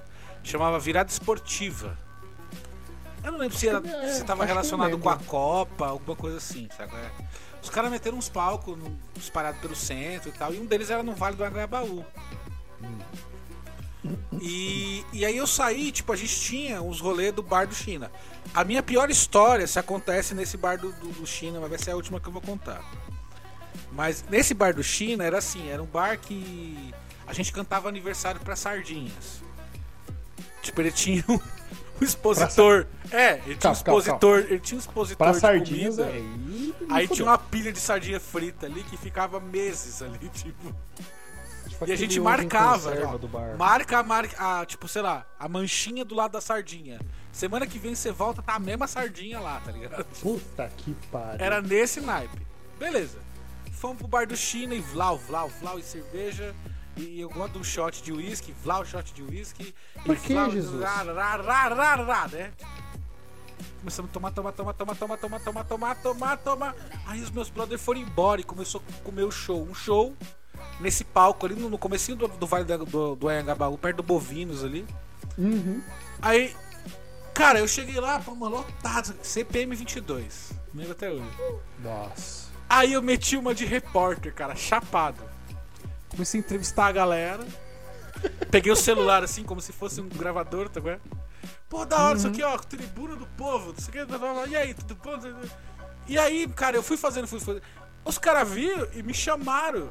chamava 0.43 0.77
virada 0.77 1.09
esportiva. 1.09 1.97
Eu 3.23 3.31
não 3.31 3.39
lembro 3.39 3.57
se, 3.57 3.67
era, 3.67 3.81
É, 3.85 4.13
se 4.13 4.23
tava 4.23 4.45
relacionado 4.45 4.97
com 4.97 5.09
a 5.09 5.17
Copa, 5.17 5.87
alguma 5.87 6.15
coisa 6.15 6.37
assim, 6.37 6.67
sabe? 6.77 6.93
É. 6.95 7.11
Os 7.61 7.69
caras 7.69 7.91
meteram 7.91 8.17
uns 8.17 8.29
palcos 8.29 8.77
espalhados 9.17 9.59
pelo 9.59 9.75
centro 9.75 10.29
e 10.29 10.31
tal, 10.31 10.53
e 10.53 10.59
um 10.59 10.65
deles 10.65 10.89
era 10.89 11.03
no 11.03 11.13
Vale 11.13 11.35
do 11.35 11.43
Anhangabaú. 11.43 12.05
E, 14.41 15.03
e 15.11 15.25
aí 15.25 15.35
eu 15.35 15.45
saí, 15.45 15.91
tipo, 15.91 16.11
a 16.13 16.15
gente 16.15 16.39
tinha 16.39 16.81
uns 16.81 16.99
rolês 17.01 17.33
do 17.33 17.43
bar 17.43 17.67
do 17.67 17.75
China. 17.75 18.11
A 18.53 18.63
minha 18.63 18.81
pior 18.81 19.09
história 19.09 19.67
se 19.67 19.77
acontece 19.77 20.33
nesse 20.33 20.55
bar 20.57 20.77
do, 20.77 20.91
do, 20.93 21.09
do 21.09 21.27
China, 21.27 21.59
mas 21.59 21.69
vai 21.69 21.79
ser 21.79 21.91
a 21.91 21.95
última 21.95 22.19
que 22.19 22.27
eu 22.27 22.31
vou 22.31 22.41
contar. 22.41 22.81
Mas 23.91 24.23
nesse 24.29 24.53
bar 24.53 24.73
do 24.73 24.83
China 24.83 25.23
era 25.23 25.37
assim, 25.39 25.69
era 25.69 25.81
um 25.83 25.85
bar 25.85 26.17
que 26.17 26.93
a 27.27 27.33
gente 27.33 27.51
cantava 27.51 27.89
aniversário 27.89 28.39
pra 28.41 28.55
sardinhas. 28.55 29.41
Tipo, 30.61 30.81
ele 30.81 30.91
tinha 30.91 31.23
um, 31.27 31.33
um 31.35 32.03
expositor. 32.03 32.85
É, 33.11 33.33
ele 33.45 33.55
tinha 33.55 33.55
um 33.55 33.57
Calma, 33.57 33.83
calma, 33.83 33.99
expositor. 33.99 34.39
Ele 34.39 34.59
tinha 34.59 34.77
um 34.77 34.79
expositor 34.79 35.17
Pra 35.17 35.31
de 35.31 35.39
sardinhas 35.39 35.95
comida. 35.97 36.13
aí. 36.13 36.21
me 36.21 36.75
Aí 36.89 37.07
tinha 37.07 37.25
uma 37.27 37.37
pilha 37.37 37.71
de 37.71 37.79
sardinha 37.79 38.19
frita 38.19 38.65
ali 38.65 38.83
que 38.83 38.97
ficava 38.97 39.39
meses 39.39 40.01
ali, 40.01 40.29
tipo. 40.33 40.75
Tipo 41.67 41.87
E 41.87 41.91
a 41.91 41.95
gente 41.95 42.19
marcava. 42.19 43.17
bar. 43.27 43.57
Marca 43.57 43.99
a 43.99 44.03
marca, 44.03 44.35
a, 44.61 44.65
tipo, 44.65 44.87
sei 44.87 45.01
lá, 45.01 45.25
a 45.37 45.47
manchinha 45.47 46.03
do 46.05 46.15
lado 46.15 46.31
da 46.31 46.41
sardinha. 46.41 46.99
Semana 47.31 47.65
que 47.67 47.79
vem 47.79 47.95
você 47.95 48.11
volta, 48.11 48.41
tá 48.41 48.55
a 48.55 48.59
mesma 48.59 48.87
sardinha 48.87 49.39
lá, 49.39 49.59
tá 49.61 49.71
ligado? 49.71 50.03
Puta 50.21 50.71
que 50.77 50.93
pariu. 51.11 51.43
Era 51.45 51.61
nesse 51.61 52.01
naipe. 52.01 52.45
Beleza. 52.77 53.19
Fomos 53.73 53.97
pro 53.97 54.07
bar 54.07 54.27
do 54.27 54.35
China 54.35 54.73
e 54.73 54.79
vlau, 54.79 55.17
vlau, 55.17 55.49
vlau 55.61 55.79
e 55.79 55.83
cerveja. 55.83 56.53
E 56.97 57.21
eu 57.21 57.29
gosto 57.29 57.53
de 57.53 57.59
um 57.59 57.63
shot 57.63 58.03
de 58.03 58.11
uísque, 58.11 58.53
vlau, 58.63 58.83
shot 58.83 59.13
de 59.13 59.23
uísque. 59.23 59.73
Por 60.05 60.17
que, 60.17 60.33
vlau, 60.33 60.51
Jesus? 60.51 60.83
Rá, 60.83 61.03
rá, 61.03 61.35
rá, 61.37 61.67
rá, 61.69 61.95
rá, 61.95 62.27
né? 62.27 62.51
Começamos 63.79 64.09
a 64.09 64.13
tomar, 64.13 64.31
tomar, 64.31 64.51
tomar, 64.51 64.73
tomar, 64.73 64.95
tomar, 64.95 65.17
tomar, 65.17 65.39
tomar, 65.39 65.63
tomar, 65.65 65.95
tomar, 65.95 66.37
tomar. 66.37 66.75
Aí 67.05 67.21
os 67.21 67.29
meus 67.31 67.49
brothers 67.49 67.81
foram 67.81 68.01
embora 68.01 68.41
e 68.41 68.43
começou 68.43 68.81
a 68.81 69.03
comer 69.03 69.23
o 69.23 69.31
show. 69.31 69.63
Um 69.63 69.73
show 69.73 70.13
nesse 70.79 71.03
palco 71.03 71.45
ali, 71.45 71.55
no, 71.55 71.69
no 71.69 71.77
comecinho 71.77 72.17
do, 72.17 72.27
do 72.27 72.47
Vale 72.47 72.65
da- 72.65 72.77
do, 72.77 73.15
do 73.15 73.27
Anhangabaú, 73.29 73.77
perto 73.77 73.97
do 73.97 74.03
Bovinos 74.03 74.63
ali. 74.63 74.85
Uhum. 75.37 75.81
Aí, 76.21 76.55
cara, 77.33 77.59
eu 77.59 77.67
cheguei 77.67 77.99
lá, 77.99 78.19
pô, 78.19 78.35
mano, 78.35 78.57
lotado, 78.57 79.15
CPM 79.21 79.75
22. 79.75 80.51
Lembro 80.73 80.91
até 80.91 81.09
hoje. 81.09 81.29
Nossa. 81.83 82.49
Aí 82.69 82.93
eu 82.93 83.01
meti 83.01 83.35
uma 83.35 83.53
de 83.55 83.65
repórter, 83.65 84.33
cara, 84.33 84.55
chapado. 84.55 85.21
Comecei 86.09 86.39
a 86.39 86.43
entrevistar 86.43 86.87
a 86.87 86.91
galera. 86.91 87.45
Peguei 88.51 88.71
o 88.71 88.75
celular 88.75 89.23
assim, 89.23 89.43
como 89.43 89.61
se 89.61 89.71
fosse 89.71 90.01
um 90.01 90.09
gravador, 90.09 90.69
tá 90.69 90.79
vendo? 90.79 91.01
Pô, 91.69 91.85
da 91.85 92.03
hora, 92.03 92.17
isso 92.17 92.27
aqui, 92.27 92.43
ó, 92.43 92.57
tribuna 92.57 93.15
do 93.15 93.25
povo, 93.27 93.67
não 93.71 93.79
sei 93.79 93.89
o 93.89 93.91
que, 93.91 94.05
blá, 94.05 94.17
blá, 94.17 94.33
blá. 94.33 94.47
e 94.47 94.55
aí, 94.55 94.73
tudo 94.73 94.95
bom? 94.95 95.17
E 96.07 96.17
aí, 96.17 96.47
cara, 96.47 96.75
eu 96.75 96.83
fui 96.83 96.97
fazendo, 96.97 97.27
fui 97.27 97.39
fazendo. 97.39 97.61
Os 98.03 98.17
caras 98.17 98.49
viram 98.49 98.87
e 98.93 99.03
me 99.03 99.13
chamaram. 99.13 99.87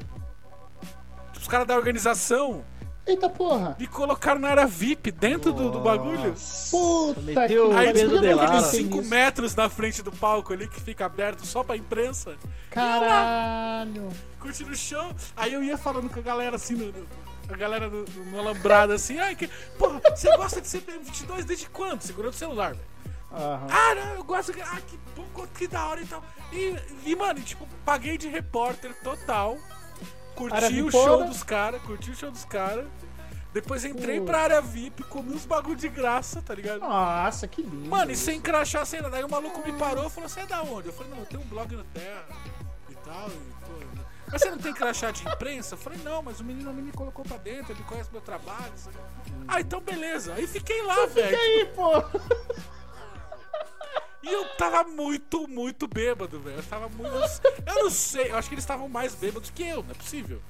Os 1.41 1.47
caras 1.47 1.67
da 1.67 1.75
organização 1.75 2.63
Eita 3.07 3.27
porra. 3.29 3.75
me 3.79 3.87
colocaram 3.87 4.39
na 4.39 4.49
área 4.49 4.67
VIP 4.67 5.11
dentro 5.11 5.51
do, 5.51 5.71
do 5.71 5.79
bagulho. 5.79 6.35
Puta 6.69 7.21
Meteu 7.21 7.69
que 7.69 7.75
Aí 7.75 7.89
aqueles 7.89 8.35
Lara. 8.35 8.61
5 8.61 9.01
metros 9.03 9.55
na 9.55 9.67
frente 9.69 10.03
do 10.03 10.11
palco 10.11 10.53
ali 10.53 10.67
que 10.67 10.79
fica 10.79 11.05
aberto 11.05 11.45
só 11.45 11.63
pra 11.63 11.75
imprensa. 11.75 12.35
Caralho. 12.69 14.09
curtindo 14.39 14.71
o 14.71 14.75
show. 14.75 15.11
Aí 15.35 15.53
eu 15.53 15.63
ia 15.63 15.77
falando 15.77 16.09
com 16.09 16.19
a 16.19 16.23
galera 16.23 16.55
assim, 16.55 16.75
no, 16.75 16.85
no- 16.91 17.07
a 17.51 17.57
galera 17.57 17.89
no, 17.89 18.03
no, 18.05 18.25
no 18.25 18.39
alambrado 18.39 18.93
assim, 18.93 19.17
ai 19.17 19.35
que. 19.35 19.47
Porra, 19.77 19.99
você 20.15 20.29
gosta 20.37 20.61
de 20.61 20.67
CPM 20.67 21.03
22 21.03 21.45
desde 21.45 21.67
quando? 21.69 22.01
Segurando 22.03 22.31
o 22.33 22.35
celular, 22.35 22.73
velho. 22.73 22.85
Aham. 23.31 23.67
Ah, 23.71 23.95
não, 23.95 24.13
eu 24.15 24.23
gosto. 24.23 24.53
que- 24.53 24.61
Ah, 24.61 24.77
que 24.85 24.99
bom, 25.15 25.47
que 25.57 25.67
da 25.67 25.87
hora 25.87 26.01
e 26.01 26.05
tal. 26.05 26.23
E, 26.53 26.75
e 27.05 27.15
mano, 27.15 27.39
tipo, 27.41 27.67
paguei 27.83 28.17
de 28.19 28.27
repórter 28.27 28.93
total. 29.03 29.57
Curti 30.39 30.81
o 30.81 30.89
show 30.91 31.25
dos 31.25 31.43
caras, 31.43 31.81
curti 31.81 32.11
o 32.11 32.15
show 32.15 32.31
dos 32.31 32.45
caras. 32.45 32.87
Depois 33.51 33.83
entrei 33.83 34.21
pra 34.21 34.41
área 34.41 34.61
VIP, 34.61 35.03
comi 35.03 35.33
uns 35.33 35.45
bagulho 35.45 35.75
de 35.75 35.89
graça, 35.89 36.41
tá 36.41 36.53
ligado? 36.53 36.79
Nossa, 36.81 37.47
que 37.47 37.61
lindo. 37.63 37.89
Mano, 37.89 38.11
e 38.11 38.15
sem 38.15 38.39
crachá, 38.39 38.85
sem 38.85 39.01
nada. 39.01 39.17
Aí 39.17 39.23
o 39.23 39.29
maluco 39.29 39.59
me 39.65 39.73
parou 39.77 40.05
e 40.05 40.09
falou: 40.09 40.29
Você 40.29 40.41
é 40.41 40.45
da 40.45 40.61
onde? 40.61 40.87
Eu 40.87 40.93
falei: 40.93 41.11
Não, 41.11 41.19
eu 41.19 41.25
tenho 41.25 41.41
um 41.41 41.45
blog 41.47 41.75
no 41.75 41.83
Terra 41.85 42.25
e 42.89 42.95
tal. 42.95 43.27
E, 43.27 43.65
pô, 43.65 44.01
mas 44.31 44.41
você 44.43 44.51
não 44.51 44.59
tem 44.59 44.71
crachá 44.71 45.09
de 45.09 45.27
imprensa? 45.27 45.73
Eu 45.73 45.79
falei: 45.79 45.99
Não, 46.03 46.21
mas 46.21 46.39
o 46.39 46.43
menino 46.43 46.71
me 46.71 46.91
colocou 46.91 47.25
pra 47.25 47.37
dentro, 47.37 47.73
ele 47.73 47.83
conhece 47.83 48.09
meu 48.11 48.21
trabalho. 48.21 48.71
sabe? 48.75 48.95
Ah, 49.47 49.59
então 49.59 49.81
beleza. 49.81 50.35
Aí 50.35 50.45
fiquei 50.45 50.83
lá, 50.83 50.95
Fica 51.07 51.13
velho. 51.21 51.37
aí, 51.37 51.65
pô. 51.75 51.91
E 54.21 54.27
eu 54.31 54.45
tava 54.57 54.83
muito, 54.83 55.47
muito 55.47 55.87
bêbado, 55.87 56.39
velho. 56.39 56.57
Eu 56.57 56.63
tava 56.63 56.89
muito. 56.89 57.13
Eu 57.65 57.83
não 57.83 57.89
sei, 57.89 58.31
eu 58.31 58.35
acho 58.35 58.49
que 58.49 58.55
eles 58.55 58.63
estavam 58.63 58.89
mais 58.89 59.15
bêbados 59.15 59.49
que 59.49 59.63
eu, 59.63 59.81
não 59.83 59.91
é 59.91 59.93
possível. 59.93 60.41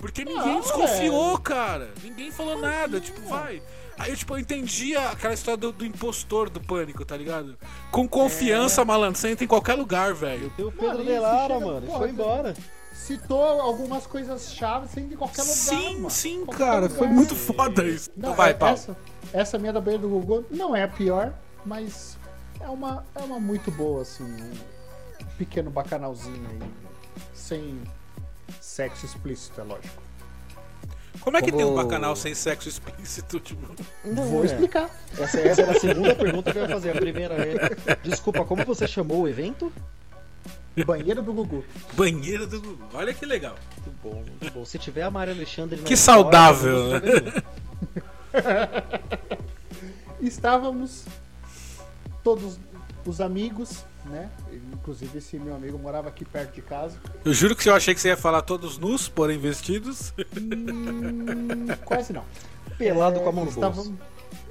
Porque 0.00 0.24
ninguém 0.24 0.54
Não, 0.54 0.60
desconfiou, 0.60 1.38
cara. 1.38 1.90
Ninguém 2.02 2.30
falou 2.30 2.58
nada, 2.60 3.00
tipo, 3.00 3.20
vai. 3.22 3.62
Aí 3.98 4.10
eu, 4.10 4.16
tipo, 4.16 4.34
eu 4.34 4.38
entendia 4.38 5.08
aquela 5.10 5.32
história 5.34 5.56
do, 5.56 5.72
do 5.72 5.84
impostor 5.86 6.50
do 6.50 6.60
pânico, 6.60 7.04
tá 7.04 7.16
ligado? 7.16 7.56
Com 7.90 8.06
confiança, 8.08 8.84
malandro, 8.84 9.18
você 9.20 9.30
entra 9.30 9.44
em 9.44 9.48
qualquer 9.48 9.74
lugar, 9.74 10.12
velho. 10.12 10.50
Tem 10.56 10.64
o 10.64 10.70
Pedro 10.70 10.88
Mano, 10.88 11.04
de 11.04 11.12
isso 11.12 11.20
Lara, 11.22 11.54
chega- 11.54 11.66
mano. 11.66 11.86
porra, 11.86 11.98
Foi 12.00 12.10
embora. 12.10 12.54
Citou 12.92 13.42
algumas 13.42 14.06
coisas 14.06 14.52
chaves 14.52 14.90
sem 14.90 15.08
de 15.08 15.16
qualquer 15.16 15.42
lugar. 15.42 15.54
Sim, 15.56 15.94
mano. 15.96 16.10
sim, 16.10 16.44
Qualquer 16.44 16.64
cara. 16.64 16.80
lugar. 16.82 16.96
Foi 16.98 17.08
muito 17.08 17.34
foda 17.34 17.84
isso. 17.84 18.10
Não, 18.16 18.30
Então 18.30 18.34
vai, 18.34 18.50
é- 18.50 18.54
Paulo. 18.54 18.74
Essa, 18.74 18.96
essa 19.32 19.58
minha 19.58 19.72
da 19.72 19.80
beira 19.80 19.98
do 20.00 20.08
Google 20.08 20.44
não 20.50 20.76
é 20.76 20.82
a 20.84 20.88
pior, 20.88 21.32
mas 21.64 22.16
É 22.64 22.68
uma, 22.70 23.04
é 23.14 23.20
uma 23.20 23.38
muito 23.38 23.70
boa, 23.70 24.02
assim, 24.02 24.24
um 24.24 25.26
pequeno 25.38 25.70
bacanalzinho 25.70 26.48
aí. 26.50 26.60
Sem 27.34 27.80
sexo 28.60 29.04
explícito, 29.06 29.60
é 29.60 29.64
lógico. 29.64 30.02
Como 31.20 31.36
é 31.36 31.42
que 31.42 31.52
tem 31.52 31.64
um 31.64 31.68
Como- 31.74 31.82
bacanal 31.82 32.16
sem 32.16 32.34
sexo 32.34 32.68
explícito? 32.68 33.38
Tipo, 33.38 33.74
Não, 34.04 34.24
Vou 34.24 34.42
é. 34.42 34.46
explicar. 34.46 34.90
Essa, 35.18 35.40
essa 35.40 35.62
era 35.62 35.72
a 35.72 35.80
segunda 35.80 36.14
pergunta 36.14 36.50
que 36.52 36.58
eu 36.58 36.62
ia 36.62 36.68
fazer. 36.68 36.90
A 36.90 36.94
primeira 36.94 37.34
é. 37.34 37.96
Desculpa, 38.02 38.44
como 38.44 38.64
você 38.64 38.88
chamou 38.88 39.22
o 39.22 39.28
evento? 39.28 39.72
Banheiro 40.84 41.22
do 41.22 41.32
Gugu. 41.32 41.64
banheiro 41.92 42.46
do 42.48 42.60
Gugu. 42.60 42.84
Olha 42.94 43.14
que 43.14 43.24
legal. 43.24 43.54
Muito 43.86 43.98
bom, 44.02 44.24
muito 44.40 44.52
bom. 44.52 44.64
Se 44.64 44.76
tiver 44.78 45.02
a 45.02 45.10
Maria 45.10 45.32
Alexandre 45.32 45.80
Que 45.82 45.96
saudável, 45.96 46.88
né? 46.88 47.00
Estávamos 50.20 51.04
todos 52.24 52.58
os 53.06 53.20
amigos, 53.20 53.84
né? 54.06 54.30
Inclusive 54.72 55.18
esse 55.18 55.38
meu 55.38 55.54
amigo 55.54 55.78
morava 55.78 56.08
aqui 56.08 56.24
perto 56.24 56.54
de 56.54 56.62
casa. 56.62 56.98
Eu 57.24 57.34
juro 57.34 57.54
que 57.54 57.68
eu 57.68 57.74
achei 57.74 57.94
que 57.94 58.00
você 58.00 58.08
ia 58.08 58.16
falar 58.16 58.42
todos 58.42 58.78
nus, 58.78 59.08
porém 59.08 59.38
vestidos. 59.38 60.12
Hum, 60.36 61.66
quase 61.84 62.12
não. 62.12 62.24
Pelado 62.78 63.20
É, 63.20 63.22
com 63.22 63.28
a 63.28 63.32
mão 63.32 63.44
no 63.44 63.52
bolso. 63.52 63.58
estávamos... 63.70 63.92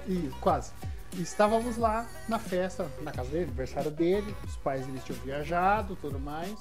Ih, 0.08 0.32
quase. 0.40 0.72
Estávamos 1.20 1.78
lá 1.78 2.08
na 2.28 2.40
festa, 2.40 2.88
na 3.02 3.12
casa 3.12 3.30
dele, 3.30 3.44
aniversário 3.46 3.92
dele. 3.92 4.36
Os 4.48 4.56
pais 4.58 4.86
deles 4.86 5.04
tinham 5.04 5.20
viajado 5.22 5.98
tudo 6.02 6.20
mais. 6.20 6.56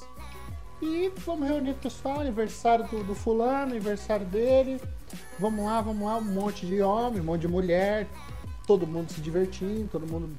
E 0.80 1.12
vamos 1.24 1.48
reunir 1.48 1.70
o 1.70 1.74
pessoal, 1.74 2.20
aniversário 2.20 2.86
do, 2.88 3.04
do 3.04 3.14
fulano, 3.14 3.70
aniversário 3.72 4.26
dele. 4.26 4.80
Vamos 5.38 5.64
lá, 5.64 5.80
vamos 5.80 6.04
lá, 6.06 6.16
um 6.16 6.22
monte 6.22 6.66
de 6.66 6.82
homem, 6.82 7.20
um 7.20 7.24
monte 7.24 7.42
de 7.42 7.48
mulher. 7.48 8.08
Todo 8.66 8.86
mundo 8.86 9.10
se 9.12 9.20
divertindo, 9.20 9.88
todo 9.90 10.06
mundo 10.06 10.36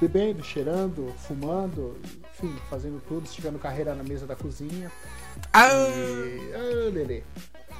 bebendo, 0.00 0.42
cheirando, 0.44 1.12
fumando, 1.26 1.96
enfim, 2.34 2.54
fazendo 2.70 3.02
tudo, 3.08 3.24
esticando 3.26 3.58
carreira 3.58 3.94
na 3.94 4.02
mesa 4.04 4.26
da 4.26 4.36
cozinha. 4.36 4.90
Ah, 5.52 5.68
E. 5.68 6.52
Ah, 6.54 6.90
Lelê. 6.92 7.22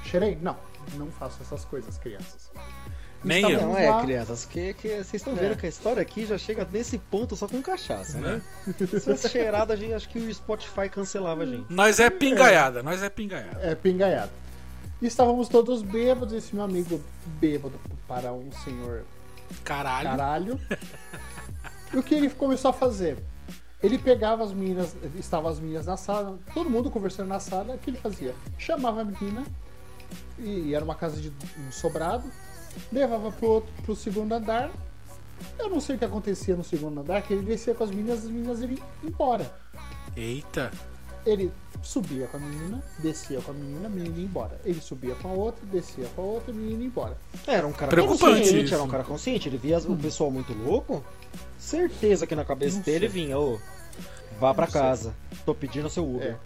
Cheirei? 0.05 0.39
Não, 0.41 0.57
não 0.95 1.09
faço 1.09 1.43
essas 1.43 1.65
coisas, 1.65 1.99
crianças. 1.99 2.51
Nem 3.25 3.43
eu. 3.43 3.51
Estávamos 3.51 3.75
Não 3.77 3.83
é, 3.83 3.91
lá- 3.91 4.03
crianças, 4.03 4.45
que, 4.45 4.75
que 4.75 4.89
vocês 4.89 5.15
estão 5.15 5.35
vendo 5.35 5.53
É. 5.53 5.57
que 5.57 5.67
a 5.67 5.69
história 5.69 6.01
aqui 6.01 6.25
já 6.25 6.39
chega 6.39 6.67
nesse 6.71 6.99
ponto 6.99 7.35
só 7.35 7.49
com 7.49 7.61
cachaça, 7.61 8.17
né? 8.19 8.41
Se 8.79 9.01
fosse 9.01 9.29
cheirada, 9.29 9.75
a 9.75 9.77
gente, 9.77 9.93
acho 9.93 10.09
que 10.09 10.19
o 10.21 10.33
Spotify 10.35 10.89
cancelava 10.89 11.43
a 11.43 11.47
gente. 11.47 11.67
nós 11.73 11.99
é 11.99 12.09
pingaiada, 12.11 12.81
nós 12.83 13.03
é 13.03 13.11
pingaiada. 13.11 13.59
É, 13.61 13.75
pingaiado. 13.75 14.31
Estávamos 15.03 15.49
todos 15.49 15.83
bêbados, 15.83 16.33
esse 16.33 16.55
meu 16.55 16.65
amigo 16.65 17.01
bêbado 17.27 17.75
para 18.07 18.33
um 18.33 18.51
senhor 18.65 19.03
Caralho. 19.65 20.11
caralho. 20.11 20.61
e 21.93 21.97
o 21.97 22.03
que 22.03 22.15
ele 22.15 22.31
começou 22.31 22.71
a 22.71 22.73
fazer? 22.73 23.19
Ele 23.83 23.97
pegava 23.97 24.43
as 24.43 24.53
meninas, 24.53 24.97
estavam 25.17 25.51
as 25.51 25.61
meninas 25.61 25.87
na 25.87 25.97
sala, 25.97 26.39
todo 26.53 26.69
mundo 26.69 26.91
conversando 26.91 27.29
na 27.29 27.39
sala, 27.39 27.75
o 27.75 27.79
que 27.79 27.91
ele 27.91 27.99
fazia? 27.99 28.35
Chamava 28.59 29.03
a 29.03 29.05
menina, 29.05 29.45
e 30.39 30.75
era 30.75 30.85
uma 30.85 30.95
casa 30.95 31.21
de 31.21 31.29
um 31.29 31.71
sobrado, 31.71 32.25
levava 32.93 33.31
pro, 33.31 33.49
outro, 33.49 33.73
pro 33.83 33.95
segundo 33.95 34.33
andar. 34.33 34.71
Eu 35.57 35.71
não 35.71 35.81
sei 35.81 35.95
o 35.95 35.99
que 35.99 36.05
acontecia 36.05 36.57
no 36.57 36.65
segundo 36.65 37.01
andar, 37.01 37.23
que 37.23 37.33
ele 37.33 37.43
descia 37.43 37.73
com 37.73 37.85
as 37.85 37.91
meninas, 37.91 38.25
as 38.25 38.31
meninas 38.31 38.61
iam 38.61 38.79
embora. 39.05 39.55
Eita. 40.17 40.73
Ele 41.29 41.53
subia 41.83 42.27
com 42.27 42.37
a 42.39 42.41
menina, 42.41 42.83
descia 42.99 43.41
com 43.41 43.51
a 43.51 43.55
menina, 43.55 43.87
a 43.87 43.91
menina 43.91 44.17
ia 44.17 44.25
embora. 44.25 44.61
Ele 44.65 44.81
subia 44.81 45.15
com 45.17 45.29
a 45.29 45.33
outra, 45.33 45.65
descia 45.67 46.07
com 46.17 46.23
a 46.23 46.25
outra, 46.25 46.53
a 46.53 46.55
menina 46.57 46.81
ia 46.81 46.87
embora. 46.87 47.17
Era 47.47 47.67
um 47.67 47.73
cara 47.73 47.91
Preocupante 47.91 48.39
consciente, 48.41 48.65
isso. 48.65 48.75
era 48.75 48.83
um 48.83 48.89
cara 48.89 49.05
consciente. 49.05 49.49
Ele 49.49 49.59
via 49.59 49.79
o 49.79 49.97
pessoal 49.97 50.31
muito 50.31 50.53
louco. 50.55 51.05
Certeza 51.59 52.27
que 52.27 52.35
na 52.35 52.45
cabeça 52.45 52.77
Não 52.77 52.83
dele 52.83 53.09
sei. 53.11 53.23
vinha, 53.25 53.39
ô, 53.39 53.59
vá 54.41 54.55
pra 54.55 54.65
Não 54.67 54.73
sei. 54.73 54.81
casa. 54.81 55.15
Tô 55.45 55.55
pedindo 55.55 55.91
seu 55.91 56.09
Uber. 56.09 56.37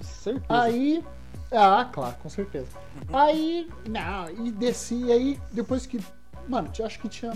É. 0.00 0.04
Certeza. 0.04 0.44
Aí. 0.48 1.04
Ah, 1.52 1.88
claro, 1.92 2.14
com 2.22 2.28
certeza. 2.30 2.68
Aí. 3.12 3.68
Não, 3.88 4.30
e 4.46 4.50
desci, 4.50 5.10
aí 5.12 5.40
depois 5.52 5.84
que. 5.86 6.00
Mano, 6.48 6.70
acho 6.84 6.98
que 6.98 7.08
tinha 7.08 7.32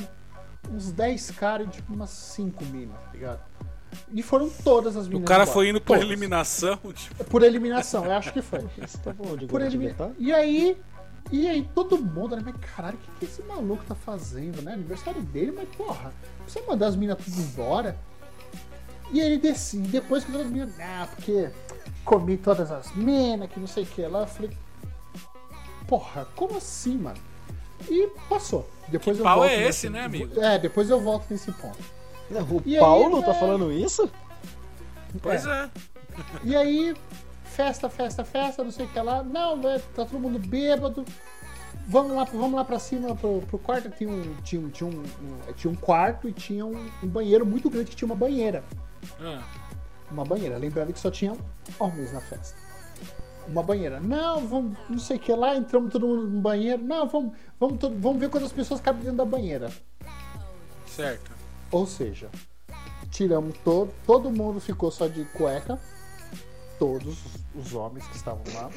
uns 0.70 0.92
10 0.92 1.30
caras 1.32 1.66
e 1.66 1.70
tipo 1.70 1.92
umas 1.92 2.10
5 2.10 2.64
minas, 2.66 2.96
tá 2.96 3.10
ligado? 3.12 3.40
E 4.12 4.22
foram 4.22 4.48
todas 4.62 4.96
as 4.96 5.06
O 5.06 5.10
minas. 5.10 5.24
cara 5.26 5.42
embora. 5.42 5.54
foi 5.54 5.68
indo 5.68 5.80
por 5.80 5.94
Todas. 5.94 6.04
eliminação. 6.04 6.78
Tipo, 6.94 7.24
Por 7.24 7.42
eliminação, 7.42 8.04
eu 8.04 8.12
acho 8.12 8.32
que 8.32 8.42
foi. 8.42 8.60
Tá 9.02 9.12
bom 9.12 9.36
de 9.36 9.46
Por 9.46 9.60
eliminação. 9.60 10.14
E 10.18 10.32
aí. 10.32 10.76
E 11.32 11.48
aí 11.48 11.66
todo 11.74 11.96
mundo, 11.96 12.36
né? 12.36 12.42
Mas 12.44 12.54
caralho, 12.74 12.96
o 12.96 13.00
que, 13.00 13.10
que 13.20 13.24
esse 13.24 13.42
maluco 13.44 13.82
tá 13.88 13.94
fazendo, 13.94 14.60
né? 14.60 14.74
Aniversário 14.74 15.22
dele, 15.22 15.52
mas 15.56 15.66
porra, 15.74 16.12
você 16.46 16.60
mandar 16.62 16.88
as 16.88 16.96
minas 16.96 17.16
tudo 17.24 17.40
embora. 17.40 17.96
E 19.10 19.20
ele 19.20 19.38
descia, 19.38 19.80
depois 19.80 20.22
que 20.24 20.30
todas 20.32 20.46
as 20.46 20.52
minas. 20.52 20.74
Ah, 20.80 21.08
porque 21.14 21.48
comi 22.04 22.36
todas 22.36 22.70
as 22.70 22.94
minas, 22.94 23.48
que 23.50 23.58
não 23.58 23.66
sei 23.66 23.84
o 23.84 23.86
que 23.86 24.02
lá. 24.06 24.20
Eu 24.20 24.26
falei. 24.26 24.50
Porra, 25.86 26.26
como 26.34 26.56
assim, 26.56 26.96
mano? 26.98 27.18
E 27.88 28.08
passou. 28.28 28.68
Depois 28.88 29.18
eu 29.18 29.24
pau 29.24 29.38
volto 29.40 29.50
é 29.50 29.56
nesse- 29.56 29.68
esse, 29.68 29.90
né, 29.90 30.04
amigo? 30.04 30.40
É, 30.40 30.58
depois 30.58 30.88
eu 30.90 31.00
volto 31.00 31.26
nesse 31.30 31.50
ponto. 31.52 31.78
Não, 32.30 32.42
o 32.42 32.62
E 32.64 32.74
aí, 32.76 32.80
Paulo 32.80 33.22
tá 33.22 33.30
é- 33.32 33.34
falando 33.40 33.72
isso? 33.72 34.10
pois 35.22 35.44
é. 35.46 35.70
E 36.42 36.54
aí, 36.56 36.94
festa, 37.44 37.88
festa, 37.88 38.24
festa, 38.24 38.62
não 38.64 38.70
sei 38.70 38.86
o 38.86 38.88
que 38.88 39.00
lá. 39.00 39.22
Não, 39.22 39.60
velho, 39.60 39.82
tá 39.94 40.04
todo 40.04 40.18
mundo 40.18 40.38
bêbado. 40.38 41.04
Vamos 41.86 42.16
lá, 42.16 42.24
vamos 42.24 42.54
lá 42.54 42.64
pra 42.64 42.78
cima, 42.78 43.14
pro, 43.14 43.42
pro 43.42 43.58
quarto. 43.58 43.90
Tinha 43.90 44.08
um, 44.08 44.34
tinha, 44.42 44.60
um, 44.60 44.70
tinha, 44.70 44.88
um, 44.88 45.00
um- 45.02 45.52
tinha 45.54 45.70
um 45.70 45.76
quarto 45.76 46.28
e 46.28 46.32
tinha 46.32 46.64
um, 46.64 46.90
um 47.02 47.06
banheiro 47.08 47.44
muito 47.44 47.68
grande 47.68 47.90
que 47.90 47.96
tinha 47.96 48.06
uma 48.06 48.14
banheira. 48.16 48.64
Ah, 49.20 49.42
Uma 50.10 50.24
banheira. 50.24 50.56
Lembrando 50.56 50.92
que 50.92 50.98
só 51.00 51.10
tinha 51.10 51.36
homens 51.78 52.12
na 52.12 52.20
festa. 52.20 52.56
Uma 53.46 53.62
banheira. 53.62 54.00
Não, 54.00 54.46
vamos, 54.46 54.78
não 54.88 54.98
sei 54.98 55.18
o 55.18 55.20
que 55.20 55.32
lá. 55.34 55.54
Entramos 55.54 55.92
todo 55.92 56.06
mundo 56.06 56.26
no 56.28 56.40
banheiro. 56.40 56.82
Não, 56.82 57.06
vamos, 57.06 57.32
vamos, 57.60 57.78
vamos 58.00 58.18
ver 58.18 58.30
quantas 58.30 58.52
pessoas 58.52 58.80
cabem 58.80 59.02
dentro 59.02 59.18
da 59.18 59.24
banheira. 59.26 59.70
certo. 60.86 61.30
Ou 61.74 61.88
seja, 61.88 62.30
tiramos 63.10 63.58
todo, 63.64 63.92
todo 64.06 64.30
mundo 64.30 64.60
ficou 64.60 64.92
só 64.92 65.08
de 65.08 65.24
cueca, 65.24 65.76
todos 66.78 67.18
os 67.52 67.74
homens 67.74 68.06
que 68.06 68.14
estavam 68.16 68.44
lá. 68.54 68.70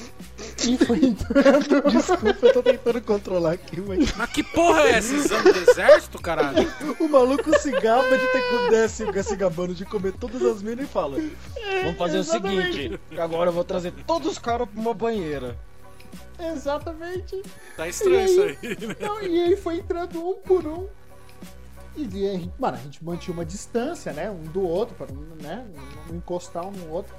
E 0.67 0.83
foi 0.83 1.05
entrando. 1.05 1.83
Desculpa, 1.93 2.47
eu 2.47 2.53
tô 2.53 2.63
tentando 2.63 2.99
controlar 3.03 3.51
aqui, 3.51 3.79
mas 3.81 4.15
Mas 4.15 4.31
que 4.31 4.41
porra 4.41 4.81
é 4.81 4.93
essa? 4.93 5.13
Exame 5.13 5.53
do 5.53 5.59
exército, 5.59 6.19
caralho? 6.19 6.67
o 6.99 7.07
maluco 7.07 7.55
se 7.59 7.69
gaba 7.69 8.17
de 8.17 8.31
ter 8.31 8.41
que 8.49 8.69
desce 8.71 9.23
se 9.23 9.35
gabando 9.35 9.75
de 9.75 9.85
comer 9.85 10.13
todas 10.13 10.41
as 10.41 10.63
minas 10.63 10.85
e 10.85 10.87
fala: 10.91 11.19
Vamos 11.83 11.99
fazer 11.99 12.17
o 12.17 12.23
seguinte, 12.23 12.99
agora 13.15 13.51
eu 13.51 13.53
vou 13.53 13.63
trazer 13.63 13.93
todos 14.07 14.27
os 14.27 14.39
caras 14.39 14.67
pra 14.67 14.81
uma 14.81 14.95
banheira. 14.95 15.55
Exatamente. 16.39 17.43
Tá 17.75 17.87
estranho 17.87 18.25
isso 18.25 18.41
aí. 18.41 18.87
né? 18.87 18.95
Não, 18.99 19.21
e 19.21 19.37
ele 19.37 19.55
foi 19.55 19.75
entrando 19.77 20.19
um 20.19 20.33
por 20.41 20.65
um. 20.65 20.87
E 21.97 22.29
a 22.29 22.33
gente, 22.33 22.53
mano, 22.59 22.77
a 22.77 22.79
gente 22.79 23.03
mantinha 23.03 23.33
uma 23.33 23.43
distância, 23.43 24.13
né? 24.13 24.29
Um 24.29 24.43
do 24.43 24.61
outro, 24.61 24.95
para 24.95 25.07
não, 25.11 25.35
né, 25.37 25.67
não 26.07 26.15
encostar 26.15 26.63
um 26.63 26.71
no 26.71 26.91
outro. 26.91 27.15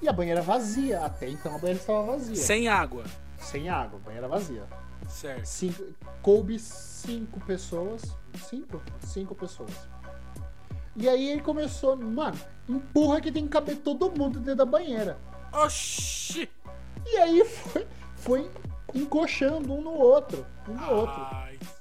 E 0.00 0.08
a 0.08 0.12
banheira 0.12 0.40
vazia. 0.40 1.04
Até 1.04 1.28
então 1.28 1.52
a 1.54 1.58
banheira 1.58 1.80
estava 1.80 2.02
vazia. 2.04 2.36
Sem 2.36 2.68
água. 2.68 3.04
Sem 3.38 3.68
água, 3.68 3.98
banheira 3.98 4.28
vazia. 4.28 4.64
Certo. 5.08 5.44
Cinco, 5.44 5.84
coube 6.22 6.58
cinco 6.60 7.40
pessoas. 7.40 8.02
Cinco? 8.48 8.80
Cinco 9.00 9.34
pessoas. 9.34 9.72
E 10.96 11.08
aí 11.08 11.30
ele 11.30 11.42
começou, 11.42 11.96
mano, 11.96 12.38
empurra 12.68 13.20
que 13.20 13.32
tem 13.32 13.44
que 13.44 13.50
caber 13.50 13.78
todo 13.78 14.10
mundo 14.10 14.38
dentro 14.38 14.56
da 14.56 14.64
banheira. 14.64 15.18
Oxi! 15.52 16.48
E 17.06 17.16
aí 17.16 17.44
foi, 17.44 17.86
foi 18.14 18.50
encoxando 18.94 19.72
um 19.72 19.82
no 19.82 19.92
outro. 19.92 20.46
Um 20.68 20.74
no 20.74 20.90
outro. 20.90 21.26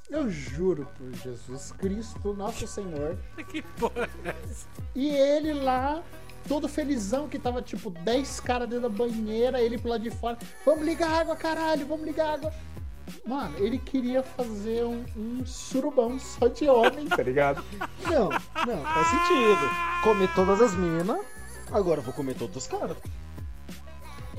Eu 0.10 0.27
juro 0.27 0.88
por 0.98 1.14
Jesus 1.14 1.72
Cristo, 1.73 2.34
nosso 2.34 2.65
Senhor. 2.68 3.15
que 3.48 3.61
porra 3.61 4.10
é 4.26 4.30
essa? 4.30 4.68
E 4.95 5.07
ele 5.10 5.53
lá, 5.53 6.02
todo 6.48 6.68
felizão, 6.68 7.30
que 7.30 7.38
tava 7.38 7.61
tipo 7.61 7.91
10 7.91 8.40
caras 8.40 8.68
dentro 8.68 8.90
da 8.90 8.95
banheira, 8.95 9.61
ele 9.61 9.77
pro 9.77 9.91
lado 9.91 10.02
de 10.02 10.10
fora. 10.10 10.38
Vamos 10.65 10.84
ligar 10.84 11.22
água, 11.22 11.36
caralho, 11.36 11.86
vamos 11.86 12.07
ligar 12.07 12.34
água. 12.34 12.52
Mano, 13.26 13.56
ele 13.60 13.77
queria 13.77 14.23
fazer 14.23 14.84
um, 14.84 15.06
um 15.15 15.45
surubão 15.45 16.18
só 16.19 16.48
de 16.48 16.68
homem, 16.68 17.07
tá 17.07 17.22
ligado? 17.22 17.64
Não, 18.10 18.30
não, 18.30 18.84
faz 18.84 19.07
sentido. 19.07 19.69
Comer 20.03 20.34
todas 20.34 20.61
as 20.61 20.76
minas, 20.76 21.19
agora 21.72 21.99
eu 21.99 22.03
vou 22.03 22.14
comer 22.14 22.36
todos 22.36 22.56
os 22.56 22.68
caras. 22.68 22.98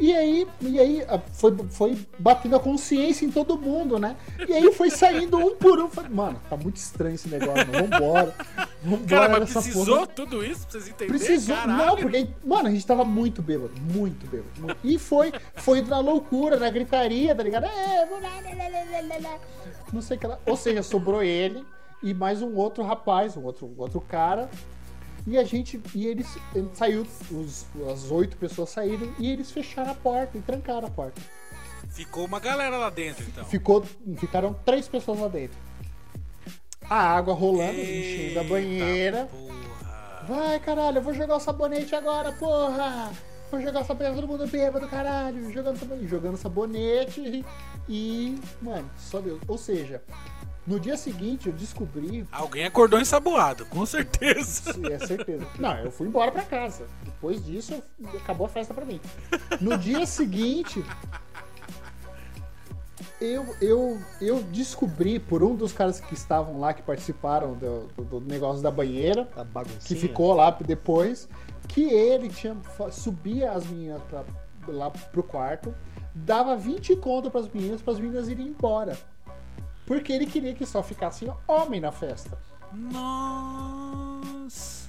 E 0.00 0.14
aí, 0.14 0.46
e 0.62 0.80
aí 0.80 1.02
foi, 1.34 1.54
foi 1.68 1.98
batendo 2.18 2.56
a 2.56 2.60
consciência 2.60 3.26
em 3.26 3.30
todo 3.30 3.58
mundo, 3.58 3.98
né? 3.98 4.16
E 4.48 4.52
aí 4.52 4.72
foi 4.72 4.88
saindo 4.90 5.36
um 5.36 5.54
por 5.54 5.78
um. 5.78 5.90
Falei, 5.90 6.10
Mano, 6.10 6.40
tá 6.48 6.56
muito 6.56 6.76
estranho 6.76 7.14
esse 7.14 7.28
negócio, 7.28 7.66
mano. 7.70 7.86
Vambora. 7.88 8.34
Vambora 8.82 9.06
Cara, 9.06 9.40
mas 9.40 9.52
precisou 9.52 9.96
porra. 9.96 10.06
tudo 10.06 10.42
isso 10.44 10.62
pra 10.62 10.70
vocês 10.70 10.88
entenderem? 10.88 11.18
Precisou, 11.18 11.54
Caralho. 11.54 11.86
não, 11.86 11.96
porque, 11.96 12.28
mano, 12.42 12.68
a 12.68 12.70
gente 12.70 12.86
tava 12.86 13.04
muito 13.04 13.42
bêbado, 13.42 13.74
muito 13.78 14.26
bêbado. 14.26 14.48
muito. 14.58 14.78
E 14.82 14.98
foi, 14.98 15.32
foi 15.56 15.82
na 15.82 16.00
loucura, 16.00 16.58
na 16.58 16.70
gritaria, 16.70 17.34
tá 17.34 17.42
ligado? 17.42 17.66
É. 17.66 18.08
Não 19.92 20.00
sei 20.00 20.16
o 20.16 20.20
que 20.20 20.26
lá. 20.26 20.38
Ou 20.46 20.56
seja, 20.56 20.82
sobrou 20.82 21.22
ele 21.22 21.64
e 22.02 22.14
mais 22.14 22.40
um 22.40 22.54
outro 22.56 22.82
rapaz, 22.82 23.36
um 23.36 23.44
outro, 23.44 23.66
um 23.66 23.74
outro 23.80 24.00
cara. 24.00 24.48
E 25.26 25.38
a 25.38 25.44
gente. 25.44 25.80
E 25.94 26.06
eles. 26.06 26.26
ele 26.54 26.70
Saiu, 26.74 27.06
os, 27.30 27.66
as 27.90 28.10
oito 28.10 28.36
pessoas 28.36 28.70
saíram 28.70 29.12
e 29.18 29.30
eles 29.30 29.50
fecharam 29.50 29.92
a 29.92 29.94
porta 29.94 30.38
e 30.38 30.40
trancaram 30.40 30.88
a 30.88 30.90
porta. 30.90 31.20
Ficou 31.90 32.24
uma 32.24 32.40
galera 32.40 32.76
lá 32.76 32.90
dentro, 32.90 33.24
então. 33.26 33.44
Ficou, 33.44 33.84
ficaram 34.16 34.54
três 34.64 34.86
pessoas 34.88 35.18
lá 35.18 35.28
dentro. 35.28 35.58
A 36.88 37.16
água 37.16 37.34
rolando, 37.34 37.78
enchendo 37.78 38.38
a 38.38 38.42
Eita 38.42 38.44
banheira. 38.44 39.26
Porra. 39.26 40.24
Vai, 40.26 40.60
caralho, 40.60 40.98
eu 40.98 41.02
vou 41.02 41.14
jogar 41.14 41.36
o 41.36 41.40
sabonete 41.40 41.94
agora, 41.94 42.32
porra! 42.32 43.10
Vou 43.50 43.60
jogar 43.60 43.80
o 43.80 43.84
sabonete, 43.84 44.14
todo 44.14 44.28
mundo 44.28 44.46
bêbado, 44.46 44.86
caralho! 44.86 45.52
Jogando 45.52 45.78
sabonete, 45.78 46.08
jogando 46.08 46.36
sabonete 46.36 47.44
e. 47.88 48.38
Mano, 48.62 48.88
só 48.96 49.20
Deus. 49.20 49.40
Ou 49.48 49.58
seja, 49.58 50.02
no 50.66 50.78
dia 50.78 50.96
seguinte 50.96 51.48
eu 51.48 51.52
descobri. 51.52 52.26
Alguém 52.30 52.64
acordou 52.66 53.00
ensaboado, 53.00 53.64
com 53.66 53.84
certeza. 53.86 54.70
É 54.92 54.98
certeza. 55.06 55.46
Não, 55.58 55.76
eu 55.78 55.90
fui 55.90 56.06
embora 56.06 56.30
pra 56.30 56.42
casa. 56.42 56.86
Depois 57.04 57.44
disso, 57.44 57.82
acabou 58.16 58.46
a 58.46 58.50
festa 58.50 58.72
pra 58.74 58.84
mim. 58.84 59.00
No 59.60 59.76
dia 59.78 60.04
seguinte, 60.06 60.84
eu, 63.20 63.54
eu, 63.60 63.98
eu 64.20 64.42
descobri 64.44 65.18
por 65.18 65.42
um 65.42 65.54
dos 65.54 65.72
caras 65.72 66.00
que 66.00 66.14
estavam 66.14 66.58
lá, 66.58 66.72
que 66.72 66.82
participaram 66.82 67.54
do, 67.54 67.86
do- 67.96 68.04
do 68.04 68.20
negócio 68.20 68.62
da 68.62 68.70
banheira, 68.70 69.28
que 69.84 69.94
ficou 69.94 70.34
lá 70.34 70.50
depois, 70.50 71.28
que 71.68 71.82
ele 71.82 72.28
tinha 72.28 72.56
subia 72.90 73.52
as 73.52 73.66
meninas 73.66 74.02
pra, 74.04 74.24
lá 74.68 74.90
pro 74.90 75.22
quarto, 75.22 75.74
dava 76.14 76.56
20 76.56 76.96
conto 76.96 77.30
pras 77.30 77.48
meninas, 77.48 77.80
pras 77.82 77.98
meninas 77.98 78.28
irem 78.28 78.48
embora. 78.48 78.96
Porque 79.90 80.12
ele 80.12 80.24
queria 80.24 80.54
que 80.54 80.64
só 80.64 80.84
ficasse 80.84 81.28
homem 81.48 81.80
na 81.80 81.90
festa. 81.90 82.38
Nossa. 82.72 84.16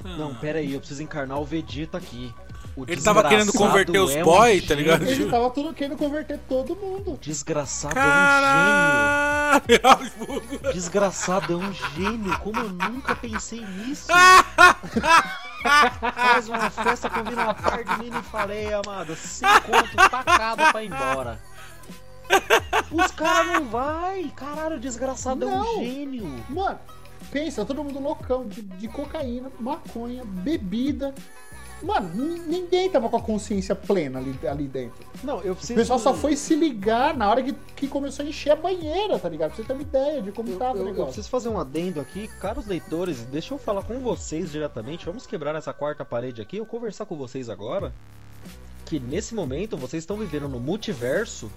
Não, 0.03 0.36
pera 0.36 0.60
aí, 0.60 0.73
eu 0.73 0.80
preciso 0.80 1.02
encarnar 1.02 1.40
o 1.40 1.44
Vegeta 1.44 1.98
aqui. 1.98 2.32
O 2.76 2.84
Ele 2.88 3.02
tava 3.02 3.28
querendo 3.28 3.52
converter 3.52 3.99
os 3.99 4.11
é 4.11 4.22
um 4.22 4.23
boy, 4.23 4.61
tá 4.61 4.76
ligado? 4.76 5.03
Ele 5.03 5.28
tava 5.28 5.49
tudo 5.49 5.73
querendo 5.73 5.98
converter 5.98 6.40
todo 6.48 6.76
mundo. 6.76 7.18
Desgraçado 7.19 7.98
é 7.98 8.02
Caralho! 8.03 9.64
um 9.65 10.40
gênio. 10.40 10.72
Desgraçado 10.72 11.53
é 11.53 11.56
um 11.56 11.73
gênio. 11.73 12.38
Como 12.38 12.60
eu 12.60 12.69
nunca 12.69 13.15
pensei 13.15 13.65
nisso. 13.65 14.06
Faz 16.15 16.48
uma 16.48 16.69
festa, 16.69 17.10
convida 17.10 17.41
uma 17.41 17.56
par 17.56 17.84
de 17.84 17.98
mini 18.03 18.22
falei, 18.22 18.72
amada. 18.72 19.15
Sem 19.15 19.49
conto, 19.61 19.95
tacado 19.95 20.72
pra 20.72 20.84
ir 20.84 20.91
embora. 20.91 21.40
Os 22.91 23.12
caras 23.12 23.48
não 23.53 23.66
vai. 23.70 24.32
Caralho, 24.36 24.78
o 24.78 24.80
desgraçado 24.80 25.44
é 25.45 25.49
Não. 25.49 25.62
um 25.80 25.84
gênio. 25.84 26.44
Mano, 26.49 26.80
pensa, 27.32 27.64
todo 27.66 27.84
mundo 27.84 27.99
loucão 27.99 28.45
de, 28.48 28.62
de 28.62 28.88
cocaína, 28.88 29.52
maconha, 29.60 30.24
bebida. 30.26 31.14
Mano, 31.82 32.12
nin- 32.14 32.41
ninguém 32.45 32.91
tava 32.91 33.10
com 33.10 33.18
a 33.18 33.22
consciência 33.22 33.74
plena 33.74 34.20
ali, 34.20 34.38
ali 34.48 34.68
dentro. 34.68 35.03
Não, 35.24 35.41
eu 35.41 35.53
O 35.53 35.56
preciso. 35.56 35.80
pessoal 35.80 35.98
só 35.98 36.14
foi 36.14 36.36
se 36.36 36.53
ligar 36.56 37.18
na 37.18 37.28
hora 37.28 37.41
que, 37.41 37.53
que 37.76 37.88
começou 37.88 38.24
a 38.24 38.28
encher 38.30 38.52
a 38.52 38.56
banheira, 38.56 39.18
tá 39.18 39.28
ligado? 39.28 39.49
Pra 39.49 39.58
você 39.58 39.64
ter 39.64 39.74
uma 39.74 39.82
ideia 39.82 40.22
de 40.22 40.32
como 40.32 40.49
Eu, 40.52 40.60
tava 40.60 40.74
eu- 40.74 40.76
o 40.76 40.82
eu 40.82 40.86
negócio. 40.86 41.06
preciso 41.06 41.30
fazer 41.30 41.49
um 41.49 41.60
adendo 41.60 41.99
aqui, 41.99 42.28
caros 42.40 42.68
leitores, 42.68 43.22
deixa 43.32 43.53
eu 43.56 43.58
falar 43.58 43.82
com 43.82 43.98
vocês 43.99 44.52
diretamente. 44.52 45.08
Vamos 45.08 45.26
quebrar 45.26 45.56
essa 45.56 45.74
quarta 45.74 46.06
parede 46.06 46.40
aqui. 46.40 46.58
Eu 46.58 46.68
conversar 46.68 47.06
com 47.08 47.16
vocês 47.18 47.49
agora. 47.49 47.91
Que 48.86 48.99
nesse 48.99 49.34
momento 49.34 49.76
vocês 49.76 50.03
estão 50.03 50.18
vivendo 50.18 50.48
no 50.49 50.60
multiverso. 50.60 51.49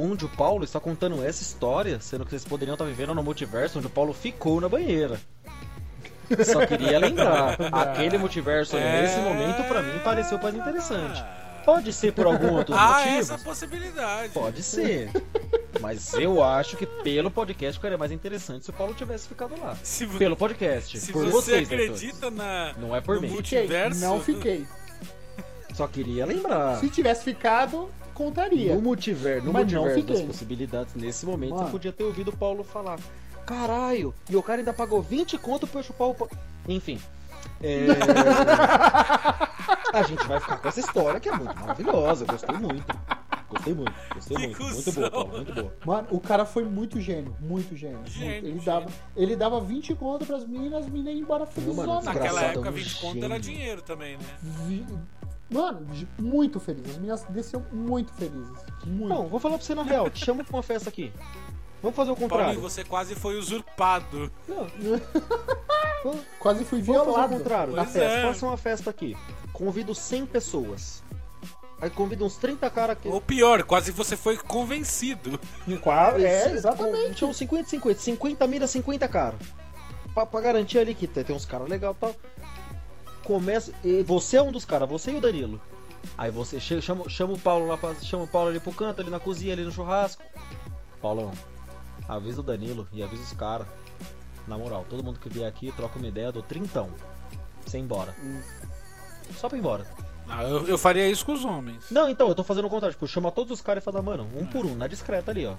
Onde 0.00 0.24
o 0.24 0.28
Paulo 0.28 0.64
está 0.64 0.78
contando 0.78 1.24
essa 1.24 1.42
história, 1.42 1.98
sendo 2.00 2.24
que 2.24 2.30
vocês 2.30 2.44
poderiam 2.44 2.74
estar 2.74 2.84
vivendo 2.84 3.14
no 3.14 3.22
multiverso 3.22 3.78
onde 3.78 3.86
o 3.88 3.90
Paulo 3.90 4.12
ficou 4.12 4.60
na 4.60 4.68
banheira. 4.68 5.20
Só 6.44 6.64
queria 6.66 6.98
lembrar, 6.98 7.56
aquele 7.72 8.18
multiverso 8.18 8.76
ali, 8.76 8.84
É. 8.84 9.02
nesse 9.02 9.18
momento 9.20 9.64
pra 9.66 9.82
mim 9.82 9.98
pareceu 10.04 10.38
mais 10.40 10.54
interessante. 10.54 11.24
Pode 11.64 11.92
ser 11.92 12.12
por 12.12 12.26
algum 12.26 12.52
outro 12.54 12.74
Ah, 12.74 12.98
motivo? 13.00 13.18
essa 13.18 13.38
possibilidade. 13.38 14.32
Pode 14.32 14.62
ser. 14.62 15.10
Mas 15.80 16.14
eu 16.14 16.42
acho 16.42 16.76
que 16.76 16.86
pelo 16.86 17.30
podcast 17.30 17.78
ficaria 17.78 17.98
mais 17.98 18.10
interessante 18.12 18.64
se 18.64 18.70
o 18.70 18.72
Paulo 18.72 18.94
tivesse 18.94 19.28
ficado 19.28 19.54
lá. 19.60 19.76
Se, 19.82 20.06
vo- 20.06 20.18
Pelo 20.18 20.34
podcast. 20.36 20.98
se 20.98 21.12
por 21.12 21.26
você 21.26 21.52
vocês, 21.52 21.68
acredita 21.70 22.30
na. 22.30 22.72
Não 22.78 22.94
é 22.96 23.00
por 23.02 23.16
no 23.16 23.22
mim. 23.22 23.28
Multiverso. 23.30 24.00
não 24.00 24.18
fiquei. 24.20 24.66
Só 25.74 25.86
queria 25.86 26.24
lembrar. 26.24 26.78
Se 26.78 26.88
tivesse 26.88 27.22
ficado, 27.24 27.90
contaria. 28.18 28.74
No 28.74 28.82
multiverso, 28.82 29.46
no 29.46 29.52
Mas 29.52 29.72
multiverso 29.72 30.02
das 30.06 30.20
possibilidades, 30.22 30.94
nesse 30.94 31.24
momento, 31.24 31.50
Mano. 31.52 31.66
você 31.66 31.70
podia 31.70 31.92
ter 31.92 32.02
ouvido 32.02 32.32
o 32.32 32.36
Paulo 32.36 32.64
falar. 32.64 32.98
Caralho, 33.46 34.12
e 34.28 34.36
o 34.36 34.42
cara 34.42 34.58
ainda 34.60 34.72
pagou 34.74 35.00
20 35.00 35.38
conto 35.38 35.66
pra 35.66 35.78
eu 35.80 35.84
chupar 35.84 36.08
o 36.08 36.14
pau. 36.14 36.28
Enfim. 36.68 37.00
É... 37.62 37.86
A 39.94 40.02
gente 40.02 40.26
vai 40.26 40.38
ficar 40.40 40.58
com 40.58 40.68
essa 40.68 40.80
história 40.80 41.18
que 41.20 41.28
é 41.28 41.32
muito 41.32 41.54
maravilhosa. 41.58 42.24
Gostei 42.26 42.56
muito. 42.56 42.84
Gostei 43.48 43.72
muito, 43.72 43.92
gostei 44.14 44.36
Que 44.36 44.46
muito. 44.46 44.62
Muito 44.62 44.92
boa, 44.92 45.10
Paulo, 45.10 45.32
muito 45.32 45.54
boa. 45.54 45.72
Mano, 45.86 46.08
o 46.10 46.20
cara 46.20 46.44
foi 46.44 46.64
muito 46.64 47.00
gênio, 47.00 47.34
muito 47.40 47.74
gênio. 47.74 48.00
Gênio, 48.04 48.30
muito. 48.30 48.46
Ele, 48.46 48.60
gênio. 48.60 48.64
dava, 48.64 48.86
ele 49.16 49.36
dava 49.36 49.60
20 49.60 49.94
conto 49.94 50.26
pras 50.26 50.46
minas, 50.46 50.84
as 50.84 50.90
minas 50.90 51.14
iam 51.14 51.22
embora 51.22 51.46
felizona. 51.46 51.94
Naquela 52.02 52.26
Engraçado, 52.28 52.50
época, 52.50 52.68
um 52.68 52.72
20 52.72 53.00
conto 53.00 53.24
era 53.24 53.40
dinheiro 53.40 53.80
também, 53.80 54.18
né? 54.18 54.24
Vi- 54.42 54.84
Mano, 55.50 55.86
muito 56.18 56.60
feliz. 56.60 56.90
As 56.90 56.96
meninas 56.96 57.24
desceram 57.30 57.64
muito 57.72 58.12
felizes. 58.12 58.58
Muito. 58.84 59.08
Não, 59.08 59.28
vou 59.28 59.40
falar 59.40 59.56
pra 59.56 59.64
você 59.66 59.74
na 59.74 59.82
real. 59.82 60.10
Te 60.10 60.24
chamo 60.24 60.44
pra 60.44 60.56
uma 60.56 60.62
festa 60.62 60.88
aqui. 60.88 61.12
Vamos 61.82 61.96
fazer 61.96 62.10
o 62.10 62.16
contrário. 62.16 62.44
Paulinho, 62.46 62.62
você 62.62 62.84
quase 62.84 63.14
foi 63.14 63.38
usurpado. 63.38 64.30
Não, 64.46 64.66
Quase 66.38 66.64
fui 66.64 66.80
vamos 66.82 66.96
fazer 66.96 67.00
o 67.00 67.12
violado. 67.14 67.36
contrário. 67.36 67.74
Na 67.74 67.84
festa, 67.84 68.18
é. 68.18 68.22
faça 68.22 68.46
uma 68.46 68.56
festa 68.56 68.90
aqui. 68.90 69.16
Convido 69.52 69.94
100 69.94 70.26
pessoas. 70.26 71.02
Aí 71.80 71.90
convido 71.90 72.24
uns 72.24 72.36
30 72.36 72.68
caras 72.70 72.96
aqui. 72.96 73.08
Ou 73.08 73.20
pior, 73.20 73.62
quase 73.62 73.92
você 73.92 74.16
foi 74.16 74.36
convencido. 74.36 75.38
Quase, 75.80 76.24
é, 76.24 76.50
exatamente. 76.50 77.14
Tinha 77.14 77.30
uns 77.30 77.36
50, 77.36 77.68
50. 77.68 78.00
50 78.00 78.46
mira, 78.48 78.66
50 78.66 79.06
cara. 79.08 79.36
Pra, 80.12 80.26
pra 80.26 80.40
garantir 80.40 80.78
ali 80.78 80.94
que 80.94 81.06
tem 81.06 81.22
tem 81.22 81.36
uns 81.36 81.46
caras 81.46 81.68
legais 81.68 81.94
e 81.94 82.00
tal. 82.00 82.14
Começa. 83.28 83.74
E 83.84 84.02
você 84.02 84.38
é 84.38 84.42
um 84.42 84.50
dos 84.50 84.64
caras, 84.64 84.88
você 84.88 85.10
e 85.10 85.16
o 85.16 85.20
Danilo. 85.20 85.60
Aí 86.16 86.30
você 86.30 86.58
chega, 86.58 86.80
chama, 86.80 87.06
chama 87.10 87.34
o 87.34 87.38
Paulo 87.38 87.66
lá 87.66 87.76
pra, 87.76 87.94
chama 87.96 88.24
o 88.24 88.26
Paulo 88.26 88.48
ali 88.48 88.58
pro 88.58 88.72
canto, 88.72 89.02
ali 89.02 89.10
na 89.10 89.20
cozinha, 89.20 89.52
ali 89.52 89.64
no 89.64 89.70
churrasco. 89.70 90.22
Paulão, 91.02 91.30
avisa 92.08 92.40
o 92.40 92.42
Danilo 92.42 92.88
e 92.90 93.02
avisa 93.02 93.22
os 93.22 93.34
caras. 93.34 93.66
Na 94.46 94.56
moral, 94.56 94.86
todo 94.88 95.04
mundo 95.04 95.20
que 95.20 95.28
vier 95.28 95.46
aqui 95.46 95.70
troca 95.72 95.98
uma 95.98 96.08
ideia 96.08 96.32
do 96.32 96.40
trintão. 96.40 96.88
Sem 97.66 97.82
embora. 97.82 98.16
Só 99.36 99.46
pra 99.46 99.58
ir 99.58 99.60
embora. 99.60 99.86
Ah, 100.26 100.44
eu, 100.44 100.66
eu 100.66 100.78
faria 100.78 101.06
isso 101.06 101.26
com 101.26 101.34
os 101.34 101.44
homens. 101.44 101.84
Não, 101.90 102.08
então, 102.08 102.28
eu 102.28 102.34
tô 102.34 102.42
fazendo 102.42 102.64
o 102.64 102.70
contrário. 102.70 102.94
Tipo, 102.94 103.06
chama 103.06 103.30
todos 103.30 103.52
os 103.52 103.60
caras 103.60 103.82
e 103.82 103.84
fala, 103.84 104.00
mano, 104.00 104.26
um 104.34 104.46
por 104.46 104.64
um, 104.64 104.74
na 104.74 104.86
discreta 104.86 105.30
ali, 105.30 105.44
ó. 105.44 105.54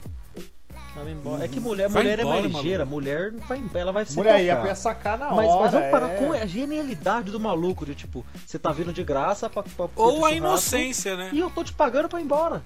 Vai 0.96 1.12
embora. 1.12 1.46
É 1.46 1.48
que 1.48 1.60
mulher, 1.60 1.88
Vai 1.90 2.04
mulher 2.04 2.20
embora, 2.20 2.38
é 2.38 2.42
mais 2.42 2.54
ligeira, 2.56 2.86
maluco. 2.86 2.96
mulher 2.96 3.32
vai, 3.48 3.62
ela 3.82 3.92
vai 3.92 4.06
se 4.06 4.16
Mulher 4.16 4.44
ia 4.44 4.56
tocar. 4.56 4.68
ia 4.68 4.76
sacar 4.76 5.18
na 5.18 5.28
hora. 5.28 5.36
Mas, 5.36 5.48
mas 5.62 5.72
vamos 5.72 5.92
parar 5.92 6.10
é. 6.12 6.16
com 6.18 6.34
a 6.34 6.46
genialidade 6.46 7.32
do 7.32 7.40
maluco, 7.40 7.86
de 7.86 7.96
tipo, 7.96 8.26
você 8.46 8.58
tá 8.60 8.72
vindo 8.72 8.92
de 8.92 9.04
graça 9.04 9.50
pra, 9.50 9.64
pra 9.64 9.88
Ou 9.96 10.26
a 10.26 10.32
inocência, 10.32 11.16
né? 11.16 11.30
E 11.32 11.40
eu 11.40 11.50
tô 11.50 11.64
te 11.64 11.74
pagando 11.74 12.10
pra 12.10 12.20
ir 12.20 12.24
embora. 12.24 12.64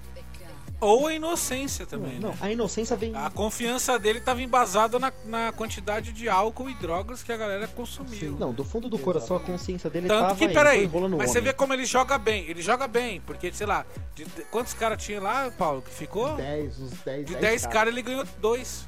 Ou 0.84 1.06
a 1.06 1.14
inocência 1.14 1.86
também, 1.86 2.18
Não, 2.20 2.30
né? 2.30 2.36
a 2.40 2.50
inocência 2.52 2.96
vem. 2.96 3.14
A 3.16 3.30
confiança 3.30 3.98
dele 3.98 4.20
tava 4.20 4.42
embasada 4.42 4.98
na, 4.98 5.12
na 5.24 5.52
quantidade 5.52 6.12
de 6.12 6.28
álcool 6.28 6.68
e 6.68 6.74
drogas 6.74 7.22
que 7.22 7.32
a 7.32 7.36
galera 7.36 7.66
consumiu. 7.68 8.36
Não, 8.38 8.52
do 8.52 8.64
fundo 8.64 8.88
do 8.88 8.98
coração 8.98 9.36
a 9.36 9.40
consciência 9.40 9.88
dele 9.88 10.08
Tanto 10.08 10.20
tava 10.20 10.36
que, 10.36 10.44
aí, 10.44 10.52
peraí, 10.54 10.86
o 10.86 11.08
mas 11.16 11.30
você 11.30 11.38
homem. 11.38 11.50
vê 11.50 11.52
como 11.52 11.72
ele 11.72 11.84
joga 11.86 12.18
bem. 12.18 12.44
Ele 12.48 12.60
joga 12.62 12.86
bem, 12.86 13.20
porque, 13.22 13.52
sei 13.52 13.66
lá, 13.66 13.86
de, 14.14 14.24
de- 14.24 14.42
quantos 14.50 14.74
caras 14.74 15.02
tinha 15.02 15.20
lá, 15.20 15.50
Paulo, 15.56 15.82
que 15.82 15.90
ficou? 15.90 16.34
10, 16.36 16.78
uns 16.80 16.90
10, 17.04 17.26
De 17.26 17.34
10 17.36 17.66
caras 17.66 17.92
ele 17.92 18.02
ganhou 18.02 18.24
2. 18.40 18.86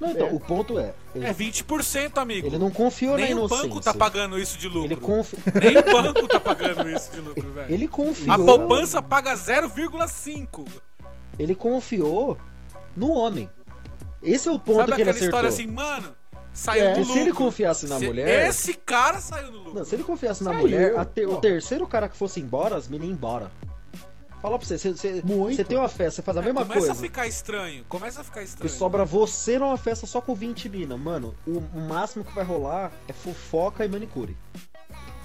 Não, 0.00 0.10
então, 0.10 0.26
É. 0.26 0.32
o 0.32 0.40
ponto 0.40 0.76
é, 0.78 0.92
ele, 1.14 1.24
É 1.26 1.32
20%, 1.32 2.18
amigo. 2.18 2.48
ele 2.48 2.58
não 2.58 2.70
confiou 2.70 3.16
Nem 3.16 3.30
na 3.30 3.36
o 3.36 3.38
inocência. 3.40 3.62
banco 3.68 3.80
tá 3.80 3.94
pagando 3.94 4.38
isso 4.38 4.58
de 4.58 4.68
lucro. 4.68 4.84
Ele, 4.92 4.96
confi... 4.96 5.36
Nem 5.62 5.78
o 5.78 5.82
banco 5.84 6.26
tá 6.28 6.40
pagando 6.40 6.90
isso 6.90 7.10
de 7.12 7.20
lucro, 7.20 7.50
velho. 7.52 7.72
ele 7.72 7.86
confiou. 7.88 8.32
A 8.34 8.38
poupança 8.38 9.00
paga 9.00 9.34
0,5. 9.34 10.66
Ele 11.38 11.54
confiou 11.54 12.36
no 12.96 13.10
homem. 13.12 13.48
Esse 14.22 14.48
é 14.48 14.52
o 14.52 14.58
ponto 14.58 14.78
Sabe 14.78 14.94
que 14.94 15.00
ele 15.02 15.10
aquela 15.10 15.24
história 15.24 15.48
acertou. 15.48 15.74
assim, 15.74 15.90
mano? 16.00 16.14
Saiu 16.52 16.84
É, 16.84 16.92
no 16.92 16.96
E 16.96 16.98
lucro. 17.00 17.12
se 17.12 17.18
ele 17.18 17.32
confiasse 17.32 17.86
na 17.88 17.98
Se- 17.98 18.06
mulher. 18.06 18.48
Esse 18.48 18.74
cara 18.74 19.18
saiu 19.20 19.50
no 19.50 19.58
lucro. 19.58 19.74
Não, 19.74 19.84
se 19.84 19.94
ele 19.96 20.04
confiasse 20.04 20.44
na 20.44 20.50
Saiu, 20.50 20.62
mulher, 20.62 20.96
a 20.96 21.04
ter- 21.04 21.26
pô. 21.26 21.34
o 21.34 21.40
terceiro 21.40 21.86
cara 21.86 22.08
que 22.08 22.16
fosse 22.16 22.40
embora, 22.40 22.76
as 22.76 22.86
meninas 22.86 23.08
iam 23.10 23.16
embora. 23.16 23.50
Fala 24.40 24.58
pra 24.58 24.68
você, 24.68 24.76
você, 24.78 24.94
você, 25.22 25.64
tem 25.64 25.76
uma 25.78 25.88
festa, 25.88 26.16
você 26.16 26.22
faz 26.22 26.36
a 26.36 26.40
É, 26.40 26.44
mesma 26.44 26.60
começa 26.62 26.78
coisa. 26.80 26.92
a 26.92 26.94
ficar 26.94 27.26
estranho. 27.26 27.82
Começa 27.88 28.20
a 28.20 28.24
ficar 28.24 28.42
E 28.42 28.44
estranho. 28.44 28.70
sobra 28.72 29.04
você 29.04 29.58
numa 29.58 29.76
festa 29.78 30.06
só 30.06 30.20
com 30.20 30.34
20 30.34 30.68
mina. 30.68 30.96
Mano, 30.98 31.34
o, 31.46 31.58
o 31.58 31.80
máximo 31.88 32.24
que 32.24 32.32
vai 32.34 32.44
rolar 32.44 32.92
é 33.08 33.12
fofoca 33.12 33.84
e 33.84 33.88
manicure. 33.88 34.36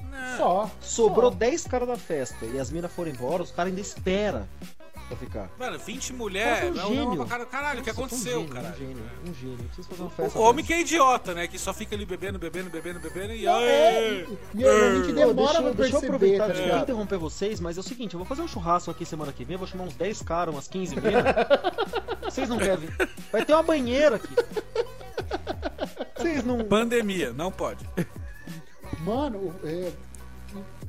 Não. 0.10 0.38
Só. 0.38 0.72
Sobrou 0.82 1.32
Só. 1.32 1.38
10 1.38 1.66
caras 1.68 1.88
da 1.88 1.98
festa 1.98 2.46
e 2.46 2.58
as 2.60 2.72
minas 2.72 2.92
foram 2.92 3.12
embora, 3.12 3.44
os 3.44 3.52
caras 3.52 3.70
ainda 3.72 3.82
esperam 3.82 4.48
pra 5.10 5.18
ficar. 5.18 5.50
Mano, 5.60 5.78
20 5.78 6.08
Cara, 6.08 6.18
mulheres, 6.18 6.80
foi 6.80 6.86
um 6.92 6.96
gênio. 6.96 7.26
cara, 7.26 7.46
caralho, 7.46 7.82
o 7.82 7.84
que 7.84 7.92
foi 7.94 8.04
um 8.04 8.06
aconteceu, 8.08 8.40
gênio, 8.42 8.54
caralho? 8.54 8.74
Um 8.74 8.78
gênio, 8.78 9.04
um 9.28 9.34
gênio. 9.34 9.58
Eu 9.60 9.66
preciso 9.66 9.88
fazer 9.90 10.02
uma 10.04 10.08
O 10.08 10.12
festa. 10.12 10.40
homem 10.40 10.64
pra 10.64 10.68
que 10.68 10.74
é 10.74 10.82
idiota, 10.82 11.34
né? 11.34 11.48
Que 11.48 11.60
só 11.60 11.74
fica 11.74 11.96
ali 11.96 12.06
bebendo, 12.06 12.40
bebendo, 12.40 12.70
bebendo, 12.70 13.00
bebendo, 13.00 13.34
e. 13.34 13.46
É, 13.48 14.26
e 14.54 14.64
a 14.66 14.96
gente 14.96 15.08
Pô, 15.08 15.14
demora 15.14 15.34
deixa, 15.34 15.62
pra 15.62 15.70
eu- 15.70 15.74
deixa 15.74 15.96
eu 15.96 16.00
aproveitar, 16.00 16.38
tá 16.38 16.48
desculpa 16.48 16.66
ligado? 16.72 16.84
interromper 16.84 17.18
vocês, 17.18 17.60
mas 17.60 17.76
é 17.78 17.80
o 17.80 17.84
seguinte, 17.84 18.14
eu 18.14 18.20
vou 18.20 18.28
fazer 18.28 18.42
um 18.42 18.48
churrasco 18.48 18.92
aqui 18.92 19.06
semana 19.06 19.34
que 19.34 19.44
vem, 19.44 19.56
eu 19.56 19.60
vou 19.60 19.68
chamar 19.68 19.84
uns 19.86 19.96
10 19.96 20.22
caras, 20.22 20.54
umas 20.54 20.68
15 20.68 20.96
minas. 20.96 21.24
Vocês 22.30 22.48
não 22.48 22.58
querem 22.60 22.78
vir? 22.78 23.10
Vai 23.32 23.44
ter 23.44 23.54
uma 23.54 23.64
banheira 23.64 24.18
aqui. 24.18 24.30
Vocês 26.16 26.44
não... 26.44 26.64
Pandemia, 26.64 27.34
não 27.34 27.52
pode. 27.52 27.84
Mano, 29.00 29.56
é. 29.64 29.92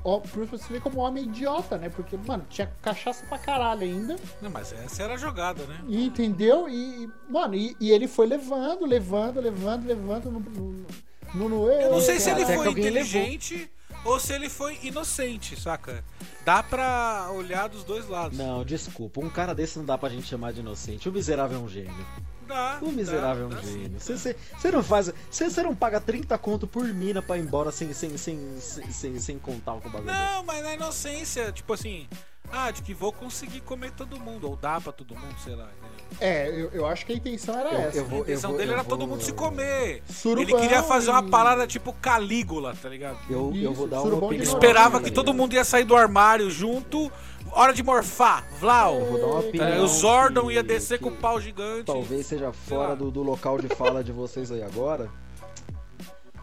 Ó, 0.04 0.18
pra 0.18 0.44
você 0.44 0.72
ver 0.72 0.80
como 0.80 0.98
o 0.98 1.02
homem 1.02 1.24
idiota, 1.24 1.76
né? 1.76 1.88
Porque, 1.88 2.16
mano, 2.16 2.44
tinha 2.48 2.72
cachaça 2.80 3.24
pra 3.26 3.38
caralho 3.38 3.82
ainda. 3.82 4.16
Não, 4.40 4.50
mas 4.50 4.72
essa 4.72 5.02
era 5.02 5.14
a 5.14 5.16
jogada, 5.16 5.64
né? 5.66 5.80
E, 5.88 6.06
entendeu? 6.06 6.68
E, 6.68 7.08
mano, 7.28 7.54
e, 7.54 7.76
e 7.78 7.90
ele 7.90 8.08
foi 8.08 8.26
levando, 8.26 8.86
levando, 8.86 9.40
levando, 9.40 9.86
levando 9.86 10.30
no. 10.30 10.40
no, 10.40 10.86
no, 11.34 11.48
no 11.48 11.70
Eu 11.70 11.90
não 11.90 12.00
sei 12.00 12.18
se 12.18 12.30
ele 12.30 12.46
foi 12.46 12.70
inteligente 12.70 13.70
ou 14.04 14.18
se 14.20 14.32
ele 14.32 14.48
foi 14.48 14.78
inocente, 14.82 15.60
saca? 15.60 16.04
Dá 16.44 16.62
pra 16.62 17.28
olhar 17.32 17.68
dos 17.68 17.84
dois 17.84 18.08
lados. 18.08 18.36
Não, 18.38 18.64
desculpa, 18.64 19.20
um 19.20 19.28
cara 19.30 19.54
desse 19.54 19.78
não 19.78 19.84
dá 19.84 19.96
pra 19.98 20.08
gente 20.08 20.26
chamar 20.26 20.52
de 20.52 20.60
inocente. 20.60 21.08
O 21.08 21.12
miserável 21.12 21.58
é 21.58 21.62
um 21.62 21.68
gênio. 21.68 22.06
Dá. 22.46 22.78
O 22.82 22.90
miserável 22.90 23.48
dá, 23.48 23.56
é 23.56 23.58
um 23.60 23.62
gênio. 23.62 24.00
Você- 24.00 24.36
não 24.72 24.82
faz. 24.82 25.12
Você 25.30 25.62
não 25.62 25.74
paga 25.76 26.00
30 26.00 26.36
conto 26.38 26.66
por 26.66 26.84
mina 26.84 27.22
pra 27.22 27.36
ir 27.38 27.42
embora 27.42 27.70
sem, 27.70 27.92
sem, 27.92 28.16
sem, 28.18 28.58
sem, 28.60 28.90
sem, 28.90 29.18
sem 29.20 29.38
contar 29.38 29.72
com 29.80 29.88
o 29.88 29.90
bagulho. 29.92 30.12
Não, 30.12 30.42
mas 30.44 30.62
na 30.64 30.74
inocência, 30.74 31.52
tipo 31.52 31.72
assim, 31.74 32.08
ah, 32.50 32.70
de 32.72 32.82
que 32.82 32.92
vou 32.92 33.12
conseguir 33.12 33.60
comer 33.60 33.92
todo 33.92 34.18
mundo, 34.18 34.48
ou 34.48 34.56
dá 34.56 34.80
pra 34.80 34.90
todo 34.92 35.14
mundo, 35.14 35.36
sei 35.44 35.54
lá. 35.54 35.68
entendeu? 35.78 35.89
É, 36.18 36.48
eu, 36.48 36.70
eu 36.72 36.86
acho 36.86 37.06
que 37.06 37.12
a 37.12 37.16
intenção 37.16 37.58
era 37.58 37.70
Eu- 37.70 37.78
essa. 37.80 37.98
eu 37.98 38.04
vou- 38.04 38.18
A 38.18 38.22
intenção 38.22 38.50
vou- 38.50 38.58
dele 38.58 38.70
eu 38.70 38.74
era 38.74 38.82
vou- 38.82 38.90
todo 38.98 39.06
mundo 39.08 39.22
se 39.22 39.32
comer. 39.32 40.02
Surubão 40.08 40.42
ele 40.42 40.54
queria 40.54 40.82
fazer 40.82 41.10
uma 41.10 41.22
e- 41.26 41.30
parada 41.30 41.66
tipo 41.66 41.92
Calígula, 41.94 42.74
tá 42.80 42.88
ligado? 42.88 43.18
Eu, 43.30 43.50
eu 43.54 43.54
Isso, 43.54 43.72
vou 43.74 43.86
dar 43.86 44.02
uma 44.02 44.16
opinião. 44.16 44.42
Esperava 44.42 45.00
que 45.00 45.10
todo 45.10 45.32
mundo 45.32 45.54
ia 45.54 45.64
sair 45.64 45.84
do 45.84 45.96
armário 45.96 46.50
junto, 46.50 47.10
hora 47.52 47.72
de 47.72 47.82
morfar, 47.82 48.44
Vlau. 48.58 48.98
Eu 48.98 49.06
vou 49.06 49.18
dar 49.20 49.26
uma 49.26 49.40
opinião. 49.40 49.84
o 49.84 49.88
Zordon 49.88 50.46
que- 50.48 50.52
ia 50.54 50.62
descer 50.62 50.98
que 50.98 51.04
com 51.04 51.10
o 51.10 51.16
pau 51.16 51.40
gigante. 51.40 51.84
Talvez 51.84 52.26
seja 52.26 52.52
fora 52.52 52.94
do, 52.96 53.10
do 53.10 53.22
local 53.22 53.58
de 53.58 53.68
fala 53.68 54.02
de 54.04 54.12
vocês 54.12 54.50
aí 54.52 54.62
agora. 54.62 55.08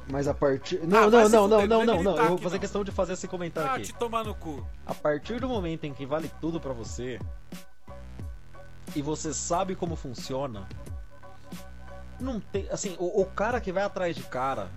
Mas 0.09 0.25
a 0.27 0.33
partir. 0.33 0.79
Não, 0.87 1.03
Ah, 1.03 1.09
não, 1.09 1.29
não, 1.29 1.47
não, 1.49 1.67
não, 1.67 1.85
não 1.85 2.03
não, 2.03 2.17
Eu 2.17 2.27
vou 2.29 2.37
fazer 2.37 2.55
não. 2.55 2.61
questão 2.61 2.83
de 2.83 2.91
fazer 2.91 3.13
esse 3.13 3.27
comentário 3.27 3.69
Ah, 3.69 3.73
aqui. 3.75 3.87
te 3.87 3.93
tomar 3.93 4.23
no 4.23 4.33
cu. 4.33 4.65
A 4.85 4.93
partir 4.93 5.39
do 5.41 5.49
momento 5.49 5.83
em 5.83 5.93
que 5.93 6.05
vale 6.05 6.31
tudo 6.39 6.61
pra 6.61 6.71
você 6.71 7.19
e 8.97 9.01
você 9.01 9.33
sabe 9.33 9.75
como 9.75 9.95
funciona, 9.95 10.67
não 12.19 12.39
tem, 12.39 12.67
assim, 12.71 12.95
o, 12.99 13.21
o 13.21 13.25
cara 13.25 13.61
que 13.61 13.71
vai 13.71 13.83
atrás 13.83 14.15
de 14.15 14.23
cara, 14.23 14.69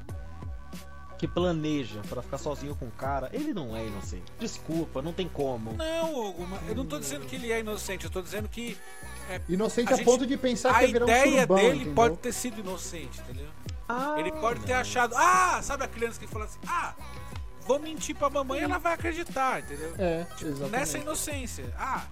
que 1.18 1.26
planeja 1.28 2.01
pra 2.09 2.22
ficar 2.22 2.38
sozinho 2.38 2.74
com 2.76 2.86
o 2.86 2.90
cara, 2.90 3.28
ele 3.32 3.52
não 3.55 3.76
é 3.76 3.86
inocente. 3.86 4.30
Desculpa, 4.38 5.01
não 5.02 5.12
tem 5.12 5.28
como. 5.28 5.72
Não, 5.74 6.14
Hugo, 6.14 6.47
mas 6.47 6.68
eu 6.68 6.74
não 6.74 6.84
tô 6.86 6.98
dizendo 6.98 7.26
que 7.26 7.36
ele 7.36 7.51
é 7.52 7.60
inocente, 7.60 8.05
eu 8.05 8.10
tô 8.10 8.20
dizendo 8.22 8.48
que 8.48 8.76
é, 9.28 9.40
Inocente 9.48 9.90
A 9.90 9.94
a, 9.94 9.97
gente- 9.98 10.05
ponto 10.06 10.26
de 10.26 10.36
pensar 10.36 10.70
a 10.70 10.78
que 10.80 10.86
um 10.86 10.88
ideia 11.05 11.32
surubão, 11.42 11.56
dele 11.56 11.76
entendeu? 11.76 11.94
pode 11.94 12.16
ter 12.18 12.32
sido 12.32 12.60
inocente, 12.60 13.20
entendeu? 13.20 13.48
Ah, 13.88 14.16
Ele 14.18 14.32
pode 14.32 14.60
ter 14.60 14.72
achado, 14.74 15.14
ah, 15.16 15.60
sabe 15.62 15.84
a 15.84 15.88
criança 15.88 16.18
que 16.20 16.26
fala 16.26 16.44
assim, 16.44 16.59
ah, 16.66 16.94
vou 17.66 17.78
mentir 17.78 18.14
pra 18.16 18.28
mamãe 18.30 18.60
e 18.60 18.64
ela 18.64 18.78
vai 18.78 18.94
acreditar, 18.94 19.60
entendeu? 19.60 19.94
É, 19.98 20.26
exatamente. 20.40 20.70
Nessa 20.70 20.98
inocência. 20.98 21.72
Ah, 21.78 22.05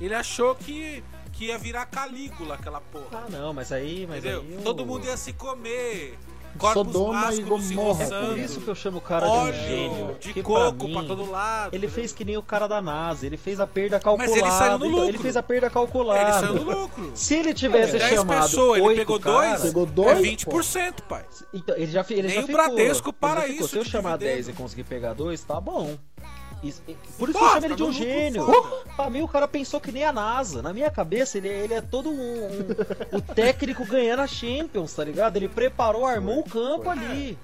ele 0.00 0.14
achou 0.14 0.54
que, 0.54 1.02
que 1.34 1.46
ia 1.46 1.58
virar 1.58 1.86
Calígula 1.86 2.54
aquela 2.54 2.80
porra. 2.80 3.24
Ah, 3.26 3.30
não, 3.30 3.52
mas 3.52 3.72
aí, 3.72 4.06
mas 4.08 4.18
entendeu? 4.18 4.40
aí 4.40 4.54
eu- 4.54 4.62
Todo 4.62 4.86
mundo 4.86 5.04
ia 5.06 5.16
se 5.16 5.32
comer. 5.32 6.16
Corpos 6.56 6.92
Sodoma 6.92 7.34
e 7.34 7.42
Gomorra. 7.42 8.04
É 8.04 8.26
por 8.28 8.38
isso 8.38 8.60
que 8.60 8.68
eu 8.68 8.76
chamo 8.76 8.98
o 8.98 9.00
cara 9.00 9.26
de 9.26 9.32
um 9.32 9.52
gênio. 9.66 10.16
de 10.20 10.32
que 10.32 10.40
coco 10.40 10.86
mim, 10.86 10.92
pra 10.94 11.02
todo 11.02 11.28
lado. 11.28 11.74
Ele 11.74 11.88
fez 11.88 12.12
que 12.12 12.24
nem 12.24 12.36
o 12.36 12.42
cara 12.44 12.68
da 12.68 12.80
NASA, 12.80 13.26
ele 13.26 13.36
fez 13.36 13.58
a 13.58 13.66
perda 13.66 13.98
calculada. 13.98 14.30
Mas 14.30 14.40
ele 14.40 14.50
saiu 14.52 14.78
no 14.78 14.86
então, 14.86 14.90
lucro. 14.98 15.08
ele 15.08 15.18
fez 15.18 15.36
a 15.36 15.42
perda 15.42 15.68
calculada. 15.68 16.20
Ele 16.22 16.32
saiu 16.32 16.54
no 16.54 16.62
lucro. 16.82 17.10
Se 17.16 17.34
ele 17.34 17.52
tivesse 17.54 17.98
10 17.98 18.14
chamado 18.14 18.42
pessoas, 18.42 18.80
ele 18.84 18.94
pegou 18.94 19.18
caras, 19.18 19.60
dois, 19.60 19.62
Pegou 19.72 19.84
dois, 19.86 20.18
é 20.18 20.22
20%, 20.22 21.02
pai. 21.08 21.24
Então, 21.52 21.74
ele 21.76 21.90
já, 21.90 22.06
ele 22.08 22.22
Nem 22.22 22.30
já 22.36 22.40
o 22.42 22.46
ficou, 22.46 22.54
Bradesco 22.64 23.08
ele 23.08 23.16
para 23.20 23.40
ficou. 23.42 23.56
isso 23.56 23.68
Se 23.70 23.76
eu 23.78 23.82
de 23.82 23.90
chamar 23.90 24.10
dividendo. 24.16 24.36
10 24.36 24.48
e 24.48 24.52
conseguir 24.52 24.84
pegar 24.84 25.12
dois, 25.12 25.42
tá 25.42 25.60
bom. 25.60 25.98
Por 27.18 27.28
isso 27.28 27.38
Pô, 27.38 27.38
que 27.38 27.44
eu 27.44 27.48
chamo 27.52 27.66
ele 27.66 27.74
de 27.74 27.82
um 27.82 27.92
gênio. 27.92 28.46
Pra 28.96 29.10
mim, 29.10 29.22
o 29.22 29.28
cara 29.28 29.46
pensou 29.48 29.80
que 29.80 29.90
nem 29.92 30.04
a 30.04 30.12
NASA. 30.12 30.62
Na 30.62 30.72
minha 30.72 30.90
cabeça, 30.90 31.38
ele, 31.38 31.48
ele 31.48 31.74
é 31.74 31.80
todo 31.80 32.10
um, 32.10 32.14
um- 32.46 33.16
o 33.18 33.20
técnico 33.34 33.84
ganhando 33.84 34.20
a 34.20 34.26
Champions, 34.26 34.92
tá 34.94 35.04
ligado? 35.04 35.36
Ele 35.36 35.48
preparou, 35.48 36.06
armou 36.06 36.40
o 36.40 36.44
campo 36.44 36.88
ali. 36.88 37.38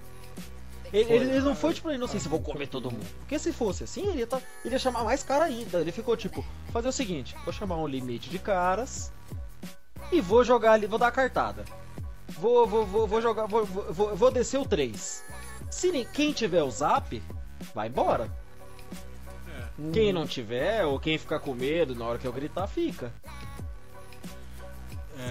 Ele, 0.92 1.12
ele- 1.12 1.24
ele 1.30 1.40
não 1.40 1.54
foi 1.54 1.72
tipo, 1.72 1.90
não 1.92 2.08
sei 2.08 2.18
se 2.18 2.28
vou 2.28 2.40
comer 2.40 2.66
todo 2.66 2.90
mundo. 2.90 3.06
Porque 3.20 3.38
se 3.38 3.52
fosse 3.52 3.84
assim, 3.84 4.08
ele 4.08 4.18
ia, 4.20 4.26
tá- 4.26 4.40
ele 4.64 4.74
ia 4.74 4.78
chamar 4.78 5.04
mais 5.04 5.22
cara 5.22 5.44
ainda. 5.44 5.78
Ele 5.80 5.92
ficou 5.92 6.16
tipo, 6.16 6.44
fazer 6.72 6.88
o 6.88 6.92
seguinte: 6.92 7.36
vou 7.44 7.52
chamar 7.52 7.76
um 7.76 7.86
limite 7.86 8.28
de 8.28 8.38
caras 8.38 9.12
e 10.10 10.20
vou 10.20 10.42
jogar 10.42 10.72
ali, 10.72 10.86
vou 10.86 10.98
dar 10.98 11.08
a 11.08 11.12
cartada. 11.12 11.64
Vou, 12.28 12.66
vou, 12.66 12.86
vou, 12.86 13.06
vou 13.06 13.20
jogar, 13.22 13.46
vou, 13.46 13.64
vou, 13.64 14.16
vou- 14.16 14.30
descer 14.30 14.58
o 14.58 14.64
3. 14.64 15.22
Se 15.70 16.04
quem 16.12 16.32
tiver 16.32 16.62
o 16.62 16.70
zap, 16.70 17.22
vai 17.74 17.86
embora. 17.88 18.28
É. 19.88 19.90
Quem 19.92 20.12
não 20.12 20.26
tiver, 20.26 20.84
ou 20.84 20.98
quem 21.00 21.16
ficar 21.18 21.40
com 21.40 21.54
medo 21.54 21.94
na 21.94 22.04
hora 22.04 22.18
que 22.18 22.26
eu 22.26 22.32
gritar, 22.32 22.66
fica. 22.66 23.12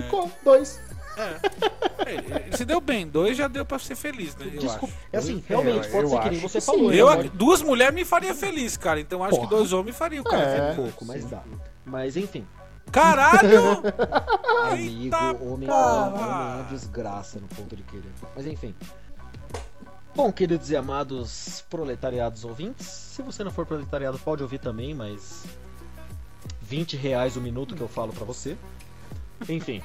Ficou, 0.03 0.31
dois. 0.43 0.79
É, 1.17 2.11
ele, 2.13 2.33
ele 2.45 2.57
se 2.57 2.63
deu 2.63 2.79
bem, 2.79 3.05
dois 3.07 3.35
já 3.35 3.47
deu 3.47 3.65
pra 3.65 3.77
ser 3.77 3.95
feliz, 3.95 4.35
né? 4.37 4.45
Eu 4.53 4.59
Desculpa. 4.61 4.85
acho. 4.85 4.95
É 5.11 5.17
assim, 5.17 5.43
Eu- 5.49 5.59
realmente, 5.61 5.87
eu 5.87 5.91
pode 5.91 6.09
ser 6.09 6.19
que 6.21 6.29
nem 6.29 6.39
você 6.39 6.59
que 6.59 6.65
falou. 6.65 6.93
Eu, 6.93 7.09
né? 7.09 7.15
pode- 7.17 7.29
duas 7.29 7.61
mulheres 7.61 7.93
me 7.93 8.05
faria 8.05 8.33
feliz, 8.33 8.77
cara. 8.77 8.99
Então 9.01 9.21
acho 9.23 9.33
que 9.35 9.39
Porra. 9.41 9.49
dois 9.57 9.73
homens 9.73 9.97
fariam 9.97 10.21
o 10.21 10.23
cara 10.23 10.43
É. 10.43 10.55
feliz. 10.61 10.71
Um 10.79 10.83
pouco, 10.83 11.05
mas 11.05 11.25
dá. 11.25 11.41
Mas 11.85 12.15
enfim, 12.15 12.47
Caralho! 12.91 13.83
amigo, 14.71 15.03
Eita 15.05 15.17
homem, 15.43 15.67
porra! 15.67 16.07
homem 16.07 16.21
é 16.21 16.25
uma 16.25 16.67
desgraça 16.71 17.39
no 17.39 17.47
ponto 17.49 17.75
de 17.75 17.83
querer. 17.83 18.11
Mas 18.35 18.45
enfim. 18.47 18.73
Bom, 20.21 20.33
queridos 20.33 20.69
e 20.69 20.75
amados 20.75 21.63
proletariados 21.69 22.43
ouvintes, 22.43 22.85
se 22.85 23.21
você 23.21 23.41
não 23.41 23.51
for 23.51 23.65
proletariado, 23.65 24.19
pode 24.19 24.43
ouvir 24.43 24.59
também, 24.59 24.93
mas 24.93 25.45
20 26.61 26.97
reais 26.97 27.37
o 27.37 27.41
minuto 27.41 27.73
que 27.73 27.79
eu 27.79 27.87
falo 27.87 28.11
pra 28.11 28.25
você. 28.25 28.57
Enfim. 29.47 29.81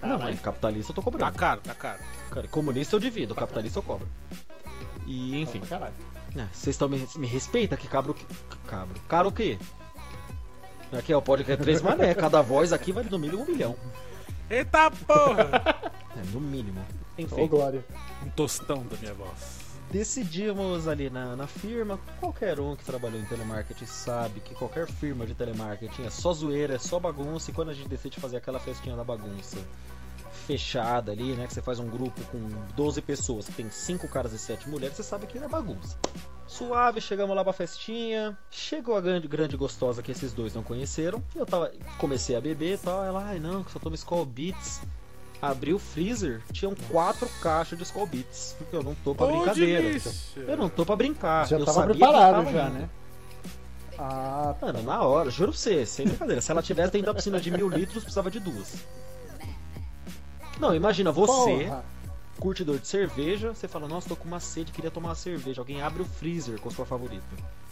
Não, 0.00 0.18
mas 0.18 0.40
capitalista 0.40 0.92
eu 0.92 0.94
tô 0.94 1.02
Tá 1.02 1.04
cobrando. 1.04 1.36
caro, 1.36 1.60
tá 1.60 1.74
caro. 1.74 1.98
Cara, 2.30 2.48
comunista 2.48 2.96
eu 2.96 3.00
divido, 3.00 3.34
capitalista 3.34 3.78
eu 3.78 3.82
cobro. 3.82 4.08
E 5.06 5.42
enfim. 5.42 5.60
Caralho. 5.60 5.92
É, 6.34 6.46
Vocês 6.54 6.68
estão 6.74 6.88
me, 6.88 7.06
me 7.16 7.26
respeita 7.26 7.76
que 7.76 7.86
cabro. 7.86 8.14
que- 8.14 8.24
Cabro. 8.66 8.98
Caro 9.06 9.28
o 9.28 9.32
quê? 9.32 9.58
Aqui 10.90 11.12
é 11.12 11.16
o 11.18 11.20
podcast 11.20 11.62
Três 11.62 11.82
Mané. 11.82 12.14
Cada 12.16 12.40
voz 12.40 12.72
aqui 12.72 12.92
vale 12.92 13.10
no 13.10 13.18
mínimo 13.18 13.42
um 13.42 13.46
milhão. 13.46 13.76
Eita 14.48 14.90
porra! 14.90 15.92
É, 16.16 16.22
no 16.32 16.40
mínimo. 16.40 16.80
Ô, 16.80 17.20
Enfim. 17.20 17.46
Glória. 17.46 17.84
um 18.24 18.30
tostão 18.30 18.82
da 18.86 18.96
minha 18.96 19.12
voz. 19.12 19.55
Decidimos 19.90 20.88
ali 20.88 21.08
na, 21.08 21.36
na 21.36 21.46
firma. 21.46 21.98
Qualquer 22.20 22.58
um 22.58 22.74
que 22.74 22.84
trabalhou 22.84 23.20
em 23.20 23.24
telemarketing 23.24 23.86
sabe 23.86 24.40
que 24.40 24.54
qualquer 24.54 24.86
firma 24.86 25.26
de 25.26 25.34
telemarketing 25.34 26.04
é 26.04 26.10
só 26.10 26.32
zoeira, 26.32 26.74
é 26.74 26.78
só 26.78 26.98
bagunça. 26.98 27.50
E 27.50 27.54
quando 27.54 27.70
a 27.70 27.74
gente 27.74 27.88
decide 27.88 28.20
fazer 28.20 28.36
aquela 28.36 28.58
festinha 28.58 28.96
da 28.96 29.04
bagunça 29.04 29.58
fechada 30.46 31.12
ali, 31.12 31.34
né? 31.34 31.46
Que 31.46 31.54
você 31.54 31.62
faz 31.62 31.78
um 31.78 31.88
grupo 31.88 32.20
com 32.30 32.38
12 32.74 33.00
pessoas, 33.02 33.46
que 33.46 33.52
tem 33.52 33.70
5 33.70 34.08
caras 34.08 34.32
e 34.32 34.38
7 34.38 34.68
mulheres, 34.68 34.96
você 34.96 35.02
sabe 35.02 35.26
que 35.26 35.38
é 35.38 35.48
bagunça. 35.48 35.96
Suave, 36.46 37.00
chegamos 37.00 37.34
lá 37.34 37.42
pra 37.42 37.52
festinha. 37.52 38.38
Chegou 38.50 38.96
a 38.96 39.00
grande, 39.00 39.26
grande 39.26 39.56
gostosa 39.56 40.02
que 40.02 40.12
esses 40.12 40.32
dois 40.32 40.54
não 40.54 40.62
conheceram. 40.62 41.22
Eu 41.34 41.44
tava, 41.44 41.72
comecei 41.98 42.36
a 42.36 42.40
beber 42.40 42.74
e 42.74 42.78
tal. 42.78 43.04
Ela, 43.04 43.24
ai 43.24 43.40
não, 43.40 43.64
só 43.68 43.78
tomo 43.78 43.96
Skull 43.96 44.24
Beats. 44.24 44.80
Abri 45.40 45.74
o 45.74 45.78
freezer, 45.78 46.42
tinham 46.52 46.74
quatro 46.90 47.28
caixas 47.42 47.76
de 47.78 47.84
Skull 47.84 48.06
Beats. 48.06 48.54
Porque 48.58 48.74
eu 48.74 48.82
não 48.82 48.94
tô 48.96 49.14
pra 49.14 49.26
Ô, 49.26 49.36
brincadeira. 49.36 50.00
Eu 50.36 50.56
não 50.56 50.68
tô 50.68 50.84
pra 50.86 50.96
brincar. 50.96 51.46
Já 51.46 51.58
eu 51.58 51.64
tava 51.64 51.80
sabia 51.80 51.94
que 51.94 51.98
preparado 52.00 52.34
tava 52.44 52.52
já, 52.52 52.66
indo. 52.68 52.78
né? 52.78 52.90
Ah, 53.98 54.54
tá. 54.58 54.66
Mano, 54.66 54.82
na 54.82 55.02
hora, 55.02 55.30
juro 55.30 55.52
pra 55.52 55.58
você, 55.60 55.84
sem 55.86 56.06
brincadeira. 56.06 56.40
Se 56.40 56.50
ela 56.50 56.62
tivesse 56.62 56.92
dentro 56.92 57.06
da 57.06 57.14
piscina 57.14 57.38
de 57.40 57.50
mil 57.50 57.68
litros, 57.68 58.02
precisava 58.02 58.30
de 58.30 58.40
duas. 58.40 58.74
Não, 60.58 60.74
imagina 60.74 61.12
você, 61.12 61.64
Porra. 61.64 61.84
curtidor 62.40 62.78
de 62.78 62.86
cerveja, 62.88 63.54
você 63.54 63.68
fala, 63.68 63.86
nossa, 63.86 64.08
tô 64.08 64.16
com 64.16 64.26
uma 64.26 64.40
sede, 64.40 64.72
queria 64.72 64.90
tomar 64.90 65.10
uma 65.10 65.14
cerveja. 65.14 65.60
Alguém 65.60 65.82
abre 65.82 66.02
o 66.02 66.06
freezer 66.06 66.58
com 66.60 66.68
a 66.68 66.72
sua 66.72 66.86
favorita. 66.86 67.24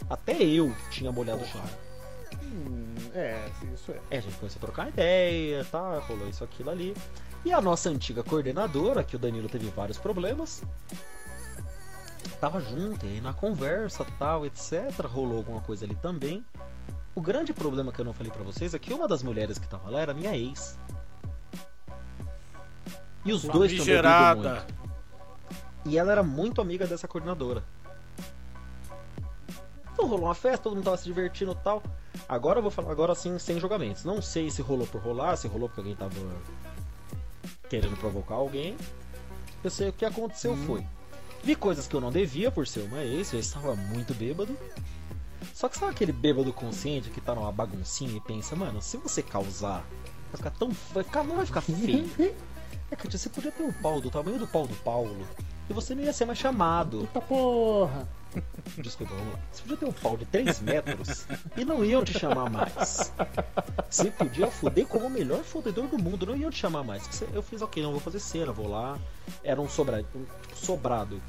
Até 0.09 0.41
eu 0.43 0.71
tinha 0.91 1.11
molhado 1.11 1.43
o 1.43 1.47
chão. 1.47 1.61
Hum, 2.43 2.93
é, 3.13 3.47
isso 3.73 3.91
é. 3.91 3.99
É, 4.11 4.17
a 4.17 4.21
gente 4.21 4.35
começou 4.37 4.59
a 4.59 4.65
trocar 4.65 4.89
ideia, 4.89 5.65
tá? 5.65 5.99
Rolou 6.07 6.27
isso, 6.29 6.43
aquilo 6.43 6.69
ali. 6.69 6.95
E 7.45 7.53
a 7.53 7.61
nossa 7.61 7.89
antiga 7.89 8.23
coordenadora, 8.23 9.03
que 9.03 9.15
o 9.15 9.19
Danilo 9.19 9.47
teve 9.47 9.69
vários 9.69 9.99
problemas, 9.99 10.63
tava 12.41 12.59
junto, 12.59 13.05
e 13.05 13.09
aí 13.09 13.21
na 13.21 13.33
conversa, 13.33 14.03
tal, 14.17 14.47
etc. 14.47 15.05
Rolou 15.05 15.37
alguma 15.37 15.61
coisa 15.61 15.85
ali 15.85 15.93
também. 15.95 16.43
O 17.13 17.21
grande 17.21 17.53
problema 17.53 17.91
que 17.91 18.01
eu 18.01 18.05
não 18.05 18.13
falei 18.13 18.31
pra 18.31 18.41
vocês 18.41 18.73
é 18.73 18.79
que 18.79 18.91
uma 18.91 19.07
das 19.07 19.21
mulheres 19.21 19.59
que 19.59 19.67
tava 19.67 19.91
lá 19.91 20.01
era 20.01 20.11
minha 20.11 20.35
ex. 20.35 20.77
E 23.23 23.31
os 23.31 23.43
dois 23.43 23.71
estão 23.71 23.85
bebendo 23.85 24.07
Famigerada. 24.07 24.53
muito. 24.55 24.75
E 25.85 25.97
ela 25.99 26.11
era 26.11 26.23
muito 26.23 26.61
amiga 26.61 26.87
dessa 26.87 27.07
coordenadora. 27.07 27.63
Então 29.93 30.07
rolou 30.07 30.25
uma 30.25 30.35
festa, 30.35 30.63
todo 30.63 30.75
mundo 30.75 30.85
tava 30.85 30.97
se 30.97 31.05
divertindo 31.05 31.51
e 31.51 31.63
tal. 31.63 31.81
Agora 32.27 32.57
eu 32.57 32.63
vou 32.63 32.71
falar 32.71 32.91
agora 32.91 33.13
assim, 33.13 33.37
sem 33.37 33.59
julgamentos. 33.59 34.03
Não 34.03 34.19
sei 34.19 34.49
se 34.49 34.63
rolou 34.63 34.87
por 34.87 34.99
rolar, 34.99 35.35
se 35.35 35.47
rolou 35.47 35.69
porque 35.69 35.81
alguém 35.81 35.95
tava 35.95 36.15
querendo 37.65 37.97
provocar 37.97 38.35
alguém. 38.35 38.75
Eu 39.63 39.69
sei 39.69 39.89
o 39.89 39.93
que 39.93 40.05
aconteceu 40.05 40.55
foi. 40.57 40.85
Vi 41.43 41.55
coisas 41.55 41.87
que 41.87 41.95
eu 41.95 42.01
não 42.01 42.11
devia 42.11 42.51
por 42.51 42.65
ser 42.65 42.81
uma 42.81 43.03
ex, 43.03 43.33
eu 43.33 43.39
estava 43.39 43.75
muito 43.75 44.13
bêbado. 44.13 44.57
Só 45.53 45.69
que 45.69 45.77
sabe 45.77 45.91
aquele 45.91 46.11
bêbado 46.11 46.51
consciente 46.51 47.09
que 47.09 47.21
tá 47.21 47.35
numa 47.35 47.51
baguncinha 47.51 48.17
e 48.17 48.19
pensa, 48.19 48.55
mano, 48.55 48.81
se 48.81 48.97
você 48.97 49.21
causar, 49.21 49.85
vai 50.31 50.37
ficar 50.37 50.51
tão. 50.51 50.71
Vai 50.93 51.03
ficar, 51.03 51.23
não 51.23 51.35
vai 51.35 51.45
ficar 51.45 51.61
feio. 51.61 52.09
É 52.91 52.95
que 52.95 53.09
você 53.09 53.29
podia 53.29 53.51
ter 53.51 53.63
um 53.63 53.73
pau 53.73 53.99
do 53.99 54.11
tamanho 54.11 54.37
do 54.37 54.47
pau 54.47 54.67
do 54.67 54.75
Paulo. 54.75 55.25
E 55.67 55.73
você 55.73 55.95
não 55.95 56.03
ia 56.03 56.13
ser 56.13 56.25
mais 56.25 56.37
chamado. 56.37 57.01
Eita 57.01 57.19
porra. 57.19 58.07
Desculpa, 58.77 59.13
vamos 59.15 59.33
lá. 59.33 59.39
Você 59.51 59.61
podia 59.61 59.77
ter 59.77 59.85
um 59.85 59.91
pau 59.91 60.17
de 60.17 60.25
3 60.25 60.59
metros 60.61 61.25
e 61.55 61.63
não 61.65 61.83
iam 61.85 62.03
te 62.03 62.17
chamar 62.17 62.49
mais. 62.49 63.11
Você 63.89 64.11
podia 64.11 64.47
foder 64.47 64.85
como 64.87 65.07
o 65.07 65.09
melhor 65.09 65.43
fodedor 65.43 65.87
do 65.87 65.97
mundo, 65.97 66.25
não 66.25 66.35
iam 66.35 66.49
te 66.51 66.57
chamar 66.57 66.83
mais. 66.83 67.03
Eu 67.33 67.41
fiz, 67.41 67.61
ok, 67.61 67.81
não 67.81 67.91
vou 67.91 67.99
fazer 67.99 68.19
cena, 68.19 68.51
vou 68.51 68.67
lá. 68.67 68.97
Era 69.43 69.61
um, 69.61 69.69
sobra, 69.69 70.03
um 70.15 70.25
sobrado 70.55 71.21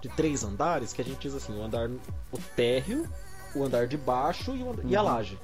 de 0.00 0.08
três 0.10 0.44
andares, 0.44 0.92
que 0.92 1.00
a 1.00 1.04
gente 1.04 1.18
diz 1.18 1.34
assim, 1.34 1.58
o 1.58 1.62
andar, 1.62 1.88
o 1.88 2.38
térreo, 2.54 3.08
o 3.54 3.64
andar 3.64 3.86
de 3.86 3.96
baixo 3.96 4.54
e, 4.54 4.62
o 4.62 4.70
and- 4.70 4.84
e 4.84 4.94
a 4.96 5.02
laje. 5.02 5.38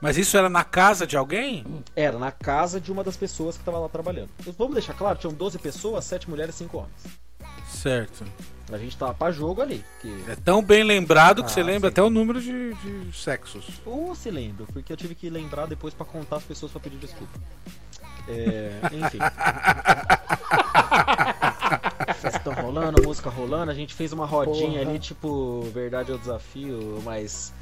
Mas 0.00 0.16
isso 0.16 0.36
era 0.36 0.48
na 0.48 0.62
casa 0.62 1.06
de 1.06 1.16
alguém? 1.16 1.64
Era 1.96 2.18
na 2.18 2.30
casa 2.30 2.80
de 2.80 2.92
uma 2.92 3.02
das 3.02 3.16
pessoas 3.16 3.56
que 3.56 3.62
estava 3.62 3.78
lá 3.78 3.88
trabalhando. 3.88 4.28
Vamos 4.58 4.74
deixar 4.74 4.94
claro, 4.94 5.18
tinham 5.18 5.32
12 5.34 5.58
pessoas, 5.58 6.04
7 6.04 6.28
mulheres 6.30 6.54
e 6.54 6.58
5 6.58 6.76
homens. 6.78 7.06
Certo. 7.68 8.24
A 8.72 8.78
gente 8.78 8.96
tava 8.96 9.14
pra 9.14 9.30
jogo 9.30 9.62
ali. 9.62 9.84
Que... 10.00 10.24
É 10.28 10.36
tão 10.36 10.62
bem 10.62 10.82
lembrado 10.82 11.42
que 11.42 11.50
Ah, 11.50 11.52
você 11.52 11.62
lembra 11.62 11.88
sim. 11.88 11.92
até 11.92 12.02
o 12.02 12.10
número 12.10 12.40
de, 12.40 12.74
de 12.74 13.16
sexos. 13.16 13.80
Ou 13.84 14.14
se 14.14 14.30
lembro, 14.30 14.66
porque 14.72 14.92
eu 14.92 14.96
tive 14.96 15.14
que 15.14 15.30
lembrar 15.30 15.66
depois 15.66 15.94
pra 15.94 16.04
contar 16.04 16.36
as 16.36 16.44
pessoas 16.44 16.72
pra 16.72 16.80
pedir 16.80 16.96
desculpa. 16.98 17.38
É, 18.28 18.72
enfim. 18.92 19.18
Festa 22.20 22.52
rolando, 22.54 23.02
música 23.02 23.30
rolando, 23.30 23.70
a 23.70 23.74
gente 23.74 23.94
fez 23.94 24.12
uma 24.12 24.26
rodinha 24.26 24.78
Porra. 24.80 24.90
ali, 24.90 24.98
tipo, 24.98 25.62
verdade 25.72 26.10
é 26.10 26.14
o 26.14 26.18
desafio, 26.18 27.00
mas 27.04 27.52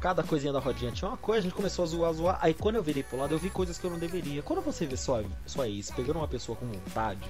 cada 0.00 0.22
coisinha 0.22 0.52
da 0.52 0.58
rodinha 0.58 0.90
tinha 0.92 1.08
uma 1.08 1.16
coisa, 1.16 1.40
a 1.40 1.42
gente 1.42 1.54
começou 1.54 1.84
a 1.84 1.88
zoar, 1.88 2.12
zoar. 2.12 2.38
Aí 2.40 2.54
quando 2.54 2.76
eu 2.76 2.82
virei 2.82 3.02
pro 3.02 3.18
lado, 3.18 3.34
eu 3.34 3.38
vi 3.38 3.50
coisas 3.50 3.78
que 3.78 3.84
eu 3.84 3.90
não 3.90 3.98
deveria. 3.98 4.42
Quando 4.42 4.62
você 4.62 4.86
vê 4.86 4.96
sua, 4.96 5.24
sua 5.46 5.68
ex 5.68 5.90
pegando 5.90 6.16
uma 6.18 6.28
pessoa 6.28 6.56
com 6.56 6.66
vontade, 6.66 7.28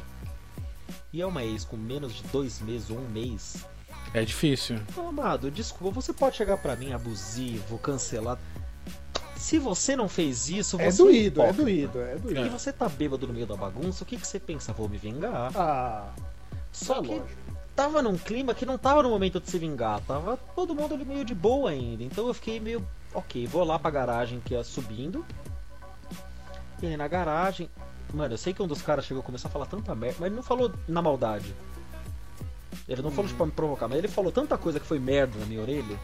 e 1.12 1.20
é 1.20 1.26
uma 1.26 1.43
ex 1.44 1.64
com 1.64 1.76
menos 1.76 2.14
de 2.14 2.22
dois 2.24 2.60
meses 2.60 2.90
ou 2.90 2.98
um 2.98 3.09
mês, 3.09 3.64
É 4.14 4.24
difícil. 4.24 4.78
Ô, 4.97 5.09
Amado, 5.09 5.51
desculpa, 5.51 6.01
você 6.01 6.12
pode 6.12 6.36
chegar 6.36 6.56
pra 6.59 6.74
mim 6.76 6.93
abusivo, 6.93 7.78
cancelado. 7.78 8.40
Se 9.36 9.59
você 9.59 9.97
não 9.97 10.09
fez 10.09 10.48
isso, 10.48 10.76
você 10.76 10.82
É 10.84 10.93
doído, 10.93 11.43
é 11.43 11.52
doído, 11.52 12.01
é 12.01 12.14
E 12.16 12.18
doído. 12.18 12.51
você 12.51 12.72
tá 12.72 12.89
bêbado 12.89 13.26
no 13.26 13.32
meio 13.34 13.47
da 13.47 13.56
bagunça, 13.56 14.05
o 14.05 14.06
que, 14.06 14.16
que 14.16 14.26
você 14.26 14.39
pensa? 14.39 14.72
Vou 14.72 14.89
me 14.89 14.97
vingar. 14.98 15.51
Ah, 15.56 16.12
Só 16.70 16.97
tá 16.97 17.02
que 17.02 17.09
lógico. 17.09 17.28
tava 17.74 18.02
num 18.02 18.16
clima 18.16 18.55
que 18.55 18.64
não 18.66 18.78
tava 18.78 19.02
no 19.02 19.10
momento 19.10 19.40
de 19.40 19.51
se 19.51 19.59
vingar, 19.59 20.01
tava 20.02 20.36
todo 20.55 20.74
mundo 20.74 20.94
ali 20.94 21.05
meio 21.05 21.24
de 21.24 21.34
boa 21.34 21.70
ainda. 21.70 22.02
Então 22.05 22.26
eu 22.28 22.34
fiquei 22.34 22.60
meio, 22.60 22.86
ok, 23.14 23.47
vou 23.47 23.64
lá 23.64 23.78
pra 23.78 23.90
garagem 23.90 24.40
que 24.40 24.55
ia 24.55 24.62
subindo. 24.64 25.24
E 26.80 26.86
aí 26.86 26.97
na 26.97 27.09
garagem, 27.09 27.68
mano, 28.12 28.34
eu 28.34 28.39
sei 28.39 28.52
que 28.52 28.62
um 28.62 28.66
dos 28.66 28.82
caras 28.82 29.05
chegou 29.05 29.22
a 29.22 29.24
começar 29.24 29.48
a 29.48 29.51
falar 29.51 29.66
tanta 29.66 29.94
merda, 29.94 30.16
mas 30.20 30.26
ele 30.26 30.36
não 30.36 30.43
falou 30.43 30.72
na 30.89 31.01
maldade. 31.02 31.55
Ele 32.89 33.01
não 33.02 33.10
falou 33.10 33.26
tipo, 33.26 33.36
pra 33.39 33.47
me 33.47 33.52
provocar, 33.52 33.89
mas 33.89 33.98
ele 33.98 34.09
falou 34.09 34.32
tanta 34.32 34.56
coisa 34.59 34.80
que 34.80 34.86
foi 34.86 34.98
merda 34.98 35.39
na 35.39 35.47
minha 35.47 35.60
orelha. 35.60 35.98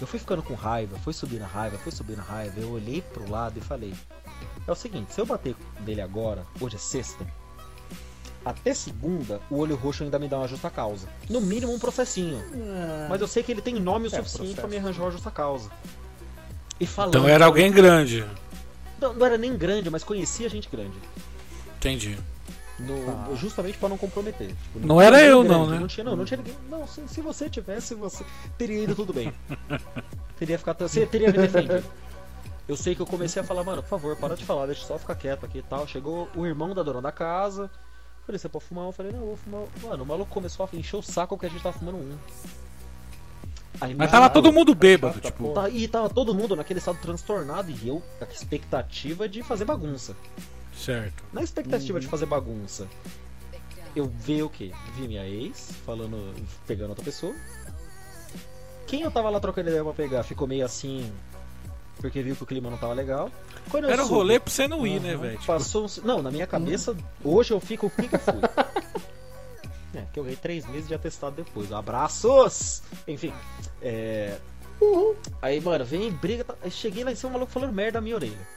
Eu 0.00 0.06
fui 0.06 0.18
ficando 0.18 0.42
com 0.42 0.54
raiva, 0.54 0.98
foi 0.98 1.12
subindo 1.12 1.42
a 1.42 1.46
raiva, 1.46 1.78
foi 1.78 1.92
subindo 1.92 2.20
a 2.20 2.22
raiva. 2.22 2.60
Eu 2.60 2.70
olhei 2.72 3.00
pro 3.00 3.30
lado 3.30 3.58
e 3.58 3.60
falei: 3.62 3.94
É 4.66 4.70
o 4.72 4.74
seguinte, 4.74 5.14
se 5.14 5.20
eu 5.20 5.26
bater 5.26 5.54
nele 5.84 6.00
agora, 6.00 6.44
hoje 6.60 6.76
é 6.76 6.78
sexta, 6.78 7.24
até 8.44 8.74
segunda, 8.74 9.40
o 9.48 9.56
olho 9.58 9.76
roxo 9.76 10.02
ainda 10.02 10.18
me 10.18 10.28
dá 10.28 10.36
uma 10.38 10.48
justa 10.48 10.68
causa. 10.68 11.08
No 11.30 11.40
mínimo 11.40 11.72
um 11.72 11.78
processinho. 11.78 12.42
Mas 13.08 13.20
eu 13.20 13.28
sei 13.28 13.42
que 13.42 13.52
ele 13.52 13.62
tem 13.62 13.74
nome 13.80 14.06
o 14.06 14.08
É, 14.08 14.10
suficiente 14.10 14.54
processo. 14.54 14.60
pra 14.60 14.68
me 14.68 14.76
arranjar 14.76 15.02
uma 15.02 15.10
justa 15.12 15.30
causa. 15.30 15.70
E 16.78 16.86
falando. 16.86 17.14
Então 17.16 17.28
era 17.28 17.46
alguém 17.46 17.70
grande. 17.72 18.26
Não, 19.04 19.14
não 19.14 19.26
era 19.26 19.36
nem 19.38 19.56
grande, 19.56 19.90
mas 19.90 20.02
conhecia 20.02 20.48
gente 20.48 20.68
grande. 20.70 20.96
Entendi. 21.76 22.18
No- 22.78 23.36
Justamente 23.36 23.78
pra 23.78 23.88
não 23.88 23.96
comprometer. 23.98 24.48
Tipo, 24.48 24.80
Não 24.86 24.96
tinha 24.96 25.06
era 25.06 25.22
eu, 25.22 25.42
grande, 25.44 25.54
não, 25.58 25.66
né? 25.70 25.78
Não 25.78 25.86
tinha, 25.86 26.04
não, 26.04 26.16
não 26.16 26.24
tinha 26.24 26.38
ninguém. 26.38 26.54
Não, 26.70 26.86
se, 26.88 27.06
se 27.06 27.20
você 27.20 27.48
tivesse, 27.48 27.94
você 27.94 28.24
teria 28.58 28.82
ido 28.82 28.94
tudo 28.94 29.12
bem. 29.12 29.32
teria 30.38 30.58
ficado. 30.58 30.80
Você 30.88 31.06
teria 31.06 31.28
me 31.28 31.34
defendido. 31.38 31.84
Eu 32.66 32.76
sei 32.76 32.94
que 32.94 33.02
eu 33.02 33.06
comecei 33.06 33.42
a 33.42 33.44
falar, 33.44 33.62
mano, 33.62 33.82
por 33.82 33.90
favor, 33.90 34.16
para 34.16 34.34
de 34.34 34.44
falar, 34.44 34.66
deixa 34.66 34.82
eu 34.82 34.86
só 34.88 34.98
ficar 34.98 35.14
quieto 35.14 35.44
aqui 35.44 35.58
e 35.58 35.62
tal. 35.62 35.86
Chegou 35.86 36.28
o 36.34 36.46
irmão 36.46 36.74
da 36.74 36.82
dona 36.82 37.02
da 37.02 37.12
casa. 37.12 37.70
Falei, 38.26 38.38
você 38.38 38.48
pode 38.48 38.64
fumar? 38.64 38.86
Eu 38.86 38.92
falei, 38.92 39.12
não, 39.12 39.20
eu 39.20 39.26
vou 39.26 39.36
fumar. 39.36 39.62
Mano, 39.82 40.02
o 40.02 40.06
maluco 40.06 40.32
começou 40.32 40.66
a 40.72 40.76
encher 40.76 40.96
o 40.96 41.02
saco 41.02 41.36
que 41.38 41.44
a 41.44 41.48
gente 41.50 41.62
tava 41.62 41.78
fumando 41.78 41.98
um. 41.98 42.16
Aí 43.80 43.94
Mas 43.94 44.10
tava 44.10 44.30
todo 44.30 44.52
mundo 44.52 44.74
bêbado, 44.74 45.20
tipo. 45.20 45.52
Tá- 45.52 45.68
E 45.68 45.88
tava 45.88 46.08
todo 46.08 46.34
mundo 46.34 46.54
naquele 46.54 46.78
estado 46.78 46.98
transtornado 47.02 47.70
e 47.70 47.88
eu 47.88 48.02
com 48.18 48.24
a 48.24 48.28
expectativa 48.28 49.28
de 49.28 49.42
fazer 49.42 49.64
bagunça. 49.64 50.16
Certo. 50.76 51.22
Na 51.32 51.42
expectativa 51.42 51.98
de 52.00 52.06
fazer 52.06 52.26
bagunça, 52.26 52.86
eu 53.94 54.06
vi 54.06 54.42
o 54.42 54.48
quê? 54.48 54.72
Vi 54.96 55.08
minha 55.08 55.26
ex 55.26 55.70
falando, 55.84 56.34
pegando 56.66 56.90
outra 56.90 57.04
pessoa. 57.04 57.34
Quem 58.86 59.02
eu 59.02 59.10
tava 59.10 59.30
lá 59.30 59.40
trocando 59.40 59.68
ideia 59.68 59.82
pra 59.82 59.92
pegar 59.92 60.22
ficou 60.22 60.46
meio 60.46 60.64
assim, 60.64 61.10
porque 61.96 62.22
viu 62.22 62.36
que 62.36 62.42
o 62.42 62.46
clima 62.46 62.70
não 62.70 62.76
tava 62.78 62.92
legal. 62.92 63.30
Quando 63.70 63.84
eu 63.84 63.90
Era 63.90 64.02
o 64.02 64.06
soube- 64.06 64.18
rolê 64.20 64.38
pra 64.40 64.50
você 64.52 64.68
não 64.68 64.86
ir, 64.86 65.00
né, 65.00 65.16
velho? 65.16 65.32
Tipo, 65.38 65.46
Passou 65.46 65.84
uns... 65.84 65.98
Não, 65.98 66.22
na 66.22 66.30
minha 66.30 66.46
cabeça, 66.46 66.94
hoje 67.24 67.52
eu 67.52 67.60
fico 67.60 67.86
o 67.86 67.90
que 67.90 68.06
que 68.08 68.14
eu 68.14 68.20
fui. 68.20 68.34
é, 69.96 70.06
que 70.12 70.18
eu 70.18 70.24
ganhei 70.24 70.36
três 70.36 70.66
meses 70.66 70.88
de 70.88 70.94
atestado 70.94 71.36
depois. 71.36 71.72
Abraços! 71.72 72.82
Enfim, 73.06 73.32
é... 73.82 74.38
Aí, 75.40 75.60
mano, 75.60 75.84
vem 75.84 76.10
briga, 76.10 76.44
tá... 76.44 76.54
cheguei 76.70 77.04
lá 77.04 77.12
em 77.12 77.14
cima, 77.14 77.30
o 77.30 77.32
maluco 77.34 77.52
falando 77.52 77.72
merda 77.72 77.98
na 77.98 78.02
minha 78.02 78.16
orelha. 78.16 78.48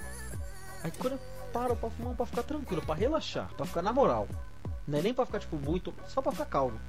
Aí 0.84 0.92
quando 0.92 1.14
eu 1.14 1.20
paro 1.54 1.76
pra 1.76 1.90
fumar, 1.90 2.16
pra 2.16 2.26
ficar 2.26 2.44
tranquilo, 2.44 2.82
pra 2.82 2.96
relaxar, 2.96 3.50
pra 3.56 3.66
ficar 3.66 3.82
na 3.82 3.94
moral. 3.94 4.28
Não 4.88 5.00
é 5.00 5.02
nem 5.02 5.14
pra 5.14 5.26
ficar, 5.26 5.40
tipo, 5.40 5.58
muito... 5.58 5.94
Só 6.08 6.22
pra 6.22 6.32
ficar 6.32 6.46
calmo. 6.46 6.80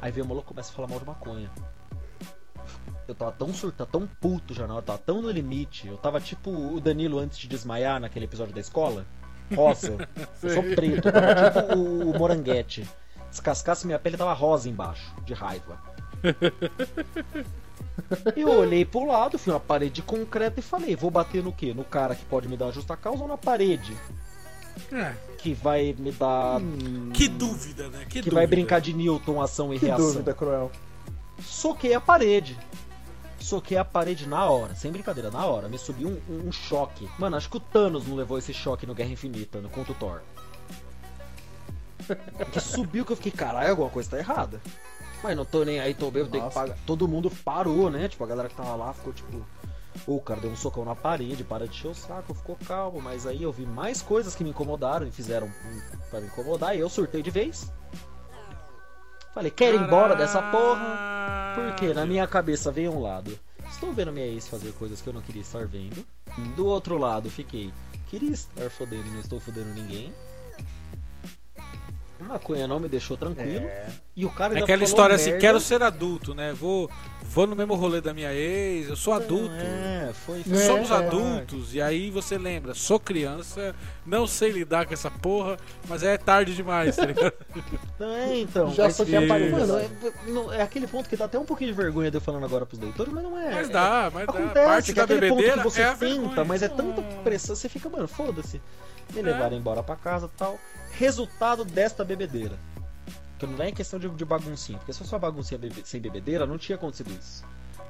Aí 0.00 0.10
vem 0.10 0.24
o 0.24 0.26
maluco 0.26 0.46
e 0.46 0.48
começa 0.48 0.72
a 0.72 0.74
falar 0.74 0.88
mal 0.88 0.98
de 0.98 1.06
maconha. 1.06 1.50
Eu 3.06 3.14
tava 3.14 3.32
tão 3.32 3.52
surtado, 3.52 3.90
tão 3.90 4.06
puto 4.06 4.54
já, 4.54 4.66
não, 4.66 4.76
eu 4.76 4.82
tava 4.82 4.98
tão 4.98 5.20
no 5.20 5.30
limite. 5.30 5.88
Eu 5.88 5.96
tava 5.98 6.20
tipo 6.20 6.50
o 6.50 6.80
Danilo 6.80 7.18
antes 7.18 7.38
de 7.38 7.48
desmaiar 7.48 8.00
naquele 8.00 8.24
episódio 8.24 8.54
da 8.54 8.60
escola. 8.60 9.04
Rosa. 9.54 10.08
eu 10.42 10.50
sou 10.50 10.62
preto, 10.62 11.08
eu 11.08 11.12
tava 11.12 11.50
tipo 11.50 11.76
o, 11.76 12.10
o 12.10 12.18
moranguete. 12.18 12.88
Descascasse 13.30 13.86
minha 13.86 13.98
pele, 13.98 14.16
tava 14.16 14.32
rosa 14.32 14.68
embaixo, 14.68 15.12
de 15.24 15.34
raiva. 15.34 15.78
Eu 18.36 18.48
olhei 18.48 18.84
pro 18.84 19.06
lado, 19.06 19.38
fui 19.38 19.52
uma 19.52 19.60
parede 19.60 19.94
de 19.96 20.02
concreto 20.02 20.60
e 20.60 20.62
falei: 20.62 20.96
vou 20.96 21.10
bater 21.10 21.42
no 21.42 21.52
quê? 21.52 21.72
No 21.74 21.84
cara 21.84 22.14
que 22.14 22.24
pode 22.24 22.48
me 22.48 22.56
dar 22.56 22.70
justa 22.72 22.96
causa 22.96 23.22
ou 23.22 23.28
na 23.28 23.38
parede? 23.38 23.96
é. 24.92 25.14
Que 25.38 25.54
vai 25.54 25.94
me 25.98 26.12
dar. 26.12 26.60
Que 27.14 27.28
dúvida, 27.28 27.88
né? 27.88 28.00
Que, 28.00 28.06
que 28.06 28.18
dúvida. 28.20 28.36
vai 28.36 28.46
brincar 28.46 28.80
de 28.80 28.92
Newton, 28.92 29.40
ação 29.40 29.72
e 29.72 29.78
Que 29.78 29.86
reação. 29.86 30.06
dúvida 30.12 30.34
cruel. 30.34 30.70
soquei 31.42 31.94
a 31.94 32.00
parede. 32.00 32.58
Soquei 33.38 33.78
a 33.78 33.84
parede 33.84 34.28
na 34.28 34.44
hora, 34.44 34.74
sem 34.74 34.92
brincadeira, 34.92 35.30
na 35.30 35.44
hora. 35.46 35.68
Me 35.68 35.78
subiu 35.78 36.08
um, 36.08 36.20
um- 36.34 36.48
um 36.48 36.52
choque. 36.52 37.08
Mano, 37.18 37.36
acho 37.36 37.48
que 37.48 37.56
o 37.56 37.60
Thanos 37.60 38.06
não 38.06 38.14
levou 38.14 38.36
esse 38.36 38.52
choque 38.52 38.86
no 38.86 38.94
Guerra 38.94 39.10
Infinita, 39.10 39.60
no 39.60 39.70
conto 39.70 39.94
Thor. 39.94 40.20
Que 42.52 42.60
subiu 42.60 43.04
que 43.04 43.12
eu 43.12 43.16
fiquei, 43.16 43.32
caralho, 43.32 43.70
alguma 43.70 43.90
coisa 43.90 44.10
tá 44.10 44.18
errada. 44.18 44.60
Mas 45.22 45.36
não 45.36 45.44
tô 45.44 45.64
nem 45.64 45.80
aí, 45.80 45.94
tô 45.94 46.10
bem, 46.10 46.22
eu 46.22 46.28
tenho 46.28 46.48
que 46.48 46.54
pagar. 46.54 46.76
Todo 46.86 47.06
mundo 47.06 47.30
parou, 47.44 47.90
né? 47.90 48.08
Tipo, 48.08 48.24
a 48.24 48.26
galera 48.26 48.48
que 48.48 48.54
tava 48.54 48.74
lá 48.74 48.92
ficou 48.92 49.12
tipo. 49.12 49.44
O 50.06 50.20
cara 50.20 50.40
deu 50.40 50.50
um 50.50 50.56
socão 50.56 50.84
na 50.84 50.94
parede, 50.94 51.44
para 51.44 51.66
de 51.66 51.74
encher 51.74 51.88
o 51.88 51.94
saco, 51.94 52.32
ficou 52.32 52.56
calmo. 52.66 53.02
Mas 53.02 53.26
aí 53.26 53.42
eu 53.42 53.52
vi 53.52 53.66
mais 53.66 54.00
coisas 54.00 54.34
que 54.34 54.42
me 54.42 54.50
incomodaram 54.50 55.06
e 55.06 55.10
fizeram 55.10 55.50
pra 56.08 56.20
me 56.20 56.26
incomodar. 56.26 56.76
E 56.76 56.80
eu 56.80 56.88
surtei 56.88 57.22
de 57.22 57.30
vez. 57.30 57.70
Falei, 59.34 59.50
quero 59.50 59.76
ir 59.76 59.82
embora 59.82 60.16
dessa 60.16 60.40
porra. 60.40 61.54
Porque 61.54 61.92
na 61.92 62.06
minha 62.06 62.26
cabeça 62.26 62.70
veio 62.70 62.92
um 62.92 63.02
lado, 63.02 63.38
estou 63.68 63.92
vendo 63.92 64.12
minha 64.12 64.26
ex 64.26 64.48
fazer 64.48 64.72
coisas 64.72 65.00
que 65.00 65.08
eu 65.08 65.12
não 65.12 65.20
queria 65.20 65.42
estar 65.42 65.66
vendo. 65.66 66.04
Do 66.56 66.66
outro 66.66 66.96
lado, 66.96 67.28
fiquei, 67.28 67.72
queria 68.08 68.30
estar 68.30 68.70
fodendo 68.70 69.06
e 69.06 69.10
não 69.10 69.20
estou 69.20 69.40
fodendo 69.40 69.70
ninguém. 69.74 70.14
Maconha 72.24 72.66
não 72.66 72.78
me 72.80 72.88
deixou 72.88 73.16
tranquilo. 73.16 73.66
E 74.16 74.24
o 74.26 74.30
cara 74.30 74.52
É 74.52 74.56
ainda 74.56 74.64
aquela 74.64 74.84
história 74.84 75.14
assim, 75.16 75.30
merda. 75.30 75.40
quero 75.40 75.60
ser 75.60 75.82
adulto, 75.82 76.34
né? 76.34 76.52
Vou, 76.52 76.90
vou 77.22 77.46
no 77.46 77.56
mesmo 77.56 77.74
rolê 77.74 78.00
da 78.00 78.12
minha 78.12 78.32
ex, 78.34 78.88
eu 78.88 78.96
sou 78.96 79.12
adulto. 79.14 79.54
É, 79.54 80.10
foi. 80.26 80.40
É, 80.40 80.66
Somos 80.66 80.90
é. 80.90 80.94
adultos, 80.94 81.74
e 81.74 81.80
aí 81.80 82.10
você 82.10 82.36
lembra, 82.36 82.74
sou 82.74 83.00
criança, 83.00 83.74
não 84.04 84.26
sei 84.26 84.50
lidar 84.50 84.84
com 84.86 84.92
essa 84.92 85.10
porra, 85.10 85.56
mas 85.88 86.02
é 86.02 86.18
tarde 86.18 86.54
demais, 86.54 86.96
tá 86.96 87.06
ligado? 87.06 87.32
Não, 87.98 88.10
é, 88.14 88.38
então. 88.40 88.70
Já 88.74 88.88
de 88.88 89.16
aparelho. 89.16 89.52
Mano, 89.52 89.78
é, 90.52 90.58
é 90.58 90.62
aquele 90.62 90.86
ponto 90.86 91.08
que 91.08 91.16
dá 91.16 91.24
até 91.24 91.38
um 91.38 91.44
pouquinho 91.46 91.70
de 91.70 91.76
vergonha 91.76 92.10
de 92.10 92.16
eu 92.18 92.20
falando 92.20 92.44
agora 92.44 92.66
pros 92.66 92.80
leitores, 92.80 93.12
mas 93.12 93.22
não 93.22 93.38
é. 93.38 93.50
Mas 93.54 93.68
é- 93.70 93.72
dá, 93.72 94.10
mas 94.12 94.26
dá. 94.26 94.32
Acontece, 94.32 94.66
Parte 94.66 94.86
que 94.86 94.92
da 94.94 95.00
é 95.02 95.04
aquele 95.04 95.20
ponto 95.20 95.36
bebedeira 95.36 95.56
que 95.62 95.64
você 95.64 95.80
é 95.80 95.84
a 95.86 95.94
tenta, 95.94 96.18
vergonha. 96.18 96.44
mas 96.44 96.62
é 96.62 96.68
tanta 96.68 97.00
pressão, 97.22 97.56
você 97.56 97.68
fica, 97.68 97.88
mano, 97.88 98.06
foda-se. 98.06 98.60
Me 99.14 99.20
É. 99.20 99.22
levaram 99.22 99.56
embora 99.56 99.82
pra 99.82 99.96
casa 99.96 100.26
e 100.32 100.38
tal. 100.38 100.58
Resultado 100.92 101.64
desta 101.64 102.04
bebedeira. 102.04 102.58
Que 103.38 103.46
não 103.46 103.62
é 103.64 103.72
questão 103.72 103.98
de, 103.98 104.08
de 104.08 104.24
baguncinha, 104.24 104.78
porque 104.78 104.92
se 104.92 104.98
fosse 104.98 105.12
uma 105.12 105.18
baguncinha 105.18 105.58
bebe- 105.58 105.82
sem 105.84 106.00
bebedeira, 106.00 106.46
não 106.46 106.58
tinha 106.58 106.76
acontecido 106.76 107.10
isso. 107.10 107.42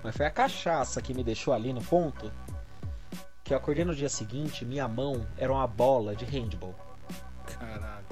Mas 0.02 0.16
foi 0.16 0.27
a 0.27 0.31
cachaça 0.31 1.02
que 1.02 1.12
me 1.12 1.24
deixou 1.24 1.52
ali 1.52 1.72
no 1.72 1.82
ponto. 1.82 2.31
Que 3.43 3.52
eu 3.52 3.59
acordei 3.59 3.85
no 3.85 3.94
dia 3.94 4.09
seguinte, 4.09 4.64
minha 4.64 4.86
mão 4.86 5.27
era 5.36 5.52
uma 5.52 5.66
bola 5.66 6.14
de 6.14 6.24
handball. 6.24 6.74
Caralho. 7.59 8.05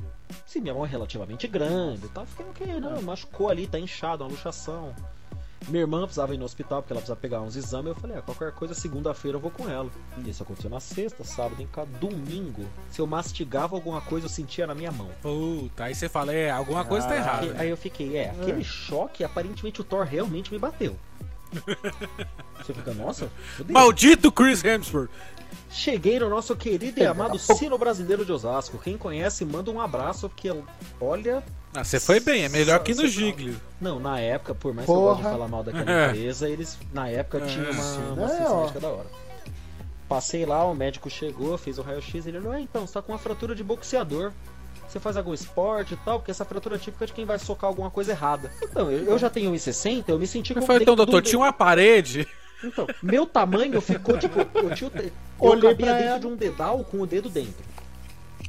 Sim, 0.45 0.61
minha 0.63 0.75
mão 0.75 0.85
é 0.85 0.89
relativamente 0.89 1.47
grande 1.47 2.07
e 2.07 2.09
tal. 2.09 2.27
Fiquei, 2.27 2.47
ok, 2.47 2.81
não, 2.81 3.01
machucou 3.03 3.49
ali, 3.49 3.67
tá 3.69 3.79
inchado, 3.79 4.25
uma 4.25 4.31
luxação. 4.31 4.95
Minha 5.67 5.83
irmã 5.83 6.03
precisava 6.03 6.35
ir 6.35 6.39
no 6.39 6.45
hospital 6.45 6.83
porque 6.83 6.93
ela 6.93 7.01
precisava 7.01 7.21
pegar 7.21 7.41
uns 7.41 7.57
exames. 7.57 7.89
Eu 7.89 7.95
falei, 7.95 8.17
ah, 8.17 8.23
qualquer 8.23 8.53
coisa, 8.53 8.75
segunda-feira 8.75 9.37
eu 9.37 9.41
vou 9.41 9.51
com 9.51 9.69
ela. 9.69 9.91
E 10.17 10.31
isso 10.31 10.43
aconteceu 10.43 10.71
na 10.71 10.81
sexta, 10.81 11.25
sábado, 11.25 11.61
em 11.61 11.67
cada 11.67 11.91
domingo. 11.99 12.65
Se 12.91 13.01
eu 13.01 13.07
mastigava 13.07 13.75
alguma 13.75 14.01
coisa, 14.01 14.27
eu 14.27 14.31
sentia 14.31 14.67
na 14.67 14.75
minha 14.75 14.93
mão. 14.93 15.11
Puta, 15.21 15.85
aí 15.85 15.95
você 15.95 16.09
fala, 16.09 16.33
é, 16.33 16.51
alguma 16.51 16.85
coisa 16.85 17.09
tá 17.09 17.17
errada. 17.17 17.47
Aí, 17.53 17.59
aí 17.59 17.69
eu 17.71 17.77
fiquei, 17.77 18.17
é, 18.17 18.31
aquele 18.31 18.63
choque, 18.65 19.25
aparentemente 19.25 19.81
o 19.81 19.85
Thor 19.85 20.05
realmente 20.05 20.53
me 20.53 20.59
bateu. 20.59 20.97
Você 22.59 22.75
fica, 22.75 22.93
nossa, 22.95 23.31
fudeu. 23.57 23.75
Maldito 23.75 24.31
Chris 24.31 24.63
Hemsworth! 24.63 25.11
Cheguei 25.71 26.19
no 26.19 26.29
nosso 26.29 26.57
querido 26.57 27.01
e 27.01 27.07
amado 27.07 27.39
Sino 27.39 27.77
Brasileiro 27.79 28.25
de 28.25 28.33
Osasco. 28.33 28.79
Quem 28.79 28.97
conhece, 28.97 29.45
manda 29.45 29.71
um 29.71 29.81
abraço, 29.81 30.29
porque 30.29 30.51
olha, 31.01 31.43
Ah, 31.75 31.85
você 31.85 32.01
foi 32.01 32.19
bem, 32.19 32.45
é 32.45 32.49
melhor 32.49 32.83
que 32.83 32.95
no 32.95 33.07
Giglio. 33.07 33.61
Não, 33.81 34.01
na 34.01 34.19
época, 34.19 34.55
por 34.55 34.73
mais 34.75 34.87
que 34.87 34.91
eu 34.93 34.97
goste 34.97 35.17
de 35.19 35.23
Porra. 35.23 35.35
falar 35.35 35.49
mal 35.49 35.63
daquela 35.63 35.85
É. 35.91 36.07
empresa, 36.09 36.49
eles 36.49 36.79
na 36.93 37.09
época 37.09 37.39
É, 37.39 37.47
tinham 37.47 37.71
uma, 37.71 37.83
sim. 37.83 37.99
uma 38.17 38.33
É, 38.33 38.61
médica 38.63 38.81
da 38.81 38.89
hora. 38.89 39.07
Passei 40.09 40.47
lá, 40.47 40.65
o 40.65 40.75
médico 40.75 41.11
chegou, 41.11 41.59
fez 41.59 41.79
o 41.79 41.83
raio-x 41.83 42.27
ele 42.27 42.39
olhou, 42.39 42.53
ah, 42.53 42.61
então, 42.61 42.87
você 42.87 42.95
tá 42.95 43.03
com 43.03 43.13
uma 43.13 43.19
fratura 43.19 43.55
de 43.55 43.63
boxeador. 43.63 44.33
Você 44.89 44.99
faz 44.99 45.19
algum 45.19 45.35
esporte 45.35 45.93
e 45.93 45.97
tal, 45.99 46.19
porque 46.19 46.31
essa 46.31 46.47
fratura 46.47 46.77
é 46.77 46.79
típica 46.79 47.07
de 47.07 47.13
quem 47.13 47.27
vai 47.27 47.39
socar 47.39 47.69
alguma 47.69 47.91
coisa 47.91 48.13
errada. 48.13 48.51
Então, 48.63 48.91
eu, 48.91 49.05
eu 49.05 49.19
já 49.19 49.29
tenho 49.29 49.53
1,60, 49.53 50.05
eu 50.09 50.19
me 50.19 50.27
senti 50.27 50.57
Eu 50.57 50.63
falei, 50.63 50.81
então, 50.83 50.97
doutor, 50.97 51.21
do- 51.21 51.29
tinha 51.29 51.39
uma 51.39 51.53
parede. 51.53 52.27
Então, 52.65 52.87
meu 53.03 53.27
tamanho 53.27 53.79
ficou 53.83 54.17
tipo, 54.19 54.41
eu 54.41 54.75
tinha 54.75 54.91
eu 54.97 55.13
Olhei 55.39 55.71
cabia 55.71 55.87
pra 55.87 55.93
dentro 55.95 56.09
ela. 56.09 56.19
de 56.21 56.27
um 56.27 56.35
dedal 56.37 56.83
com 56.85 57.01
o 57.03 57.07
dedo 57.07 57.29
dentro. 57.29 57.63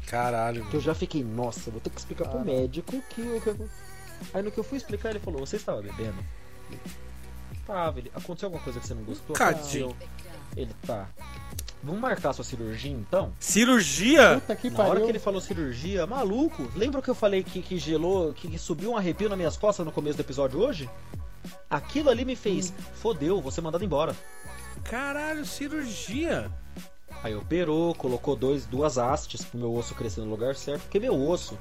Caralho, 0.10 0.66
Que 0.66 0.76
eu 0.76 0.82
já 0.82 0.94
fiquei, 0.96 1.24
nossa, 1.24 1.70
vou 1.72 1.80
ter 1.80 1.90
que 1.90 2.00
explicar 2.00 2.28
pro 2.28 2.40
médico 2.44 3.02
que 3.10 3.22
o 3.22 3.40
que 3.42 3.48
eu- 3.48 3.70
Aí 4.34 4.42
no 4.42 4.52
que 4.52 4.60
eu 4.60 4.64
fui 4.64 4.78
explicar, 4.78 5.12
ele 5.12 5.20
falou, 5.20 5.40
você 5.46 5.56
estava 5.56 5.82
bebendo? 5.82 6.16
Tava, 7.66 8.00
ele. 8.00 8.12
Aconteceu 8.16 8.48
alguma 8.48 8.64
coisa 8.64 8.80
que 8.80 8.88
você 8.88 8.94
não 8.94 9.04
gostou? 9.04 9.36
Cadinho. 9.36 9.96
Ele 10.58 10.74
tá. 10.86 11.08
Vamos 11.84 12.02
marcar 12.02 12.34
sua 12.34 12.44
cirurgia 12.44 12.92
então? 12.92 13.32
Cirurgia? 13.40 14.42
Puta 14.42 14.56
que 14.56 14.70
Na 14.70 14.80
hora 14.80 14.90
pariu. 14.90 15.06
que 15.06 15.12
ele 15.12 15.20
falou 15.20 15.40
cirurgia, 15.40 16.06
maluco, 16.06 16.68
lembra 16.76 17.02
que 17.02 17.10
eu 17.10 17.16
falei 17.16 17.42
que, 17.44 17.62
que 17.62 17.78
gelou, 17.78 18.34
que, 18.34 18.50
que 18.50 18.58
subiu 18.60 18.92
um 18.92 18.98
arrepio 18.98 19.30
nas 19.30 19.38
minhas 19.38 19.56
costas 19.56 19.86
no 19.86 19.92
começo 19.92 20.18
do 20.18 20.22
episódio 20.22 20.60
hoje? 20.60 20.90
Aquilo 21.70 22.10
ali 22.10 22.26
me 22.26 22.36
fez, 22.36 22.74
fodeu, 22.96 23.40
vou 23.40 23.52
ser 23.52 23.62
mandado 23.62 23.86
embora. 23.86 24.14
Caralho, 24.84 25.46
cirurgia. 25.46 26.52
Aí 27.24 27.36
operou, 27.36 27.94
colocou 27.96 28.36
dois, 28.36 28.66
duas 28.66 28.98
hastes 28.98 29.44
pro 29.44 29.60
meu 29.60 29.74
osso 29.74 29.94
crescer 29.94 30.22
no 30.22 30.30
lugar 30.30 30.56
certo, 30.56 30.84
porque 30.84 31.00
meu 31.00 31.20
osso. 31.30 31.58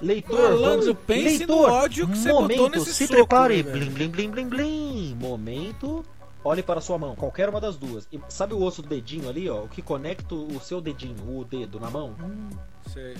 Leitor, 0.00 0.38
Malandro, 0.38 0.86
vamos, 0.94 1.04
pense 1.06 1.38
leitor, 1.38 1.68
no 1.68 1.74
ódio 1.74 2.08
que 2.08 2.16
você 2.16 2.32
momento, 2.32 2.58
botou 2.58 2.70
nesse 2.70 2.94
se 2.94 3.06
soco, 3.06 3.18
prepare, 3.18 3.62
blim, 3.62 3.90
blim, 3.90 4.08
blim, 4.08 4.30
blim, 4.30 4.48
blim. 4.48 5.14
Momento, 5.20 6.04
olhe 6.44 6.62
para 6.62 6.80
sua 6.80 6.96
mão, 6.96 7.14
qualquer 7.16 7.48
uma 7.48 7.60
das 7.60 7.76
duas. 7.76 8.08
E 8.10 8.20
sabe 8.28 8.54
o 8.54 8.62
osso 8.62 8.80
do 8.80 8.88
dedinho 8.88 9.28
ali, 9.28 9.50
ó, 9.50 9.64
o 9.64 9.68
que 9.68 9.82
conecta 9.82 10.34
o 10.34 10.58
seu 10.60 10.80
dedinho, 10.80 11.16
o 11.38 11.44
dedo 11.44 11.78
na 11.80 11.90
mão? 11.90 12.14
Sei. 12.92 13.16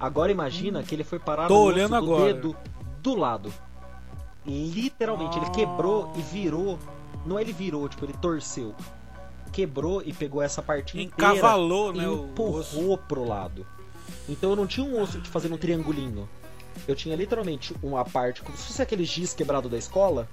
Agora 0.00 0.32
imagina 0.32 0.82
que 0.82 0.94
ele 0.94 1.04
foi 1.04 1.18
parar 1.18 1.48
Tô 1.48 1.54
no 1.54 1.60
olhando 1.60 1.94
osso 1.94 2.06
do 2.06 2.14
agora. 2.14 2.34
dedo 2.34 2.56
do 3.02 3.14
lado. 3.14 3.52
Literalmente, 4.44 5.38
ele 5.38 5.50
quebrou 5.50 6.12
e 6.16 6.22
virou. 6.22 6.78
Não 7.24 7.38
é 7.38 7.42
ele 7.42 7.52
virou, 7.52 7.88
tipo, 7.88 8.04
ele 8.04 8.14
torceu. 8.14 8.74
Quebrou 9.56 10.02
e 10.04 10.12
pegou 10.12 10.42
essa 10.42 10.60
partinha 10.60 11.02
Encavalou, 11.02 11.88
inteira 11.88 12.08
né, 12.08 12.12
e 12.12 12.14
o 12.14 12.20
osso. 12.20 12.76
empurrou 12.78 12.98
pro 12.98 13.24
lado. 13.26 13.66
Então 14.28 14.50
eu 14.50 14.56
não 14.56 14.66
tinha 14.66 14.84
um 14.84 15.00
osso 15.00 15.18
de 15.18 15.30
fazendo 15.30 15.54
um 15.54 15.58
triangulinho. 15.58 16.28
Eu 16.86 16.94
tinha 16.94 17.16
literalmente 17.16 17.74
uma 17.82 18.04
parte, 18.04 18.42
como 18.42 18.54
se 18.58 18.64
fosse 18.66 18.82
aquele 18.82 19.04
giz 19.06 19.32
quebrado 19.32 19.66
da 19.66 19.78
escola. 19.78 20.28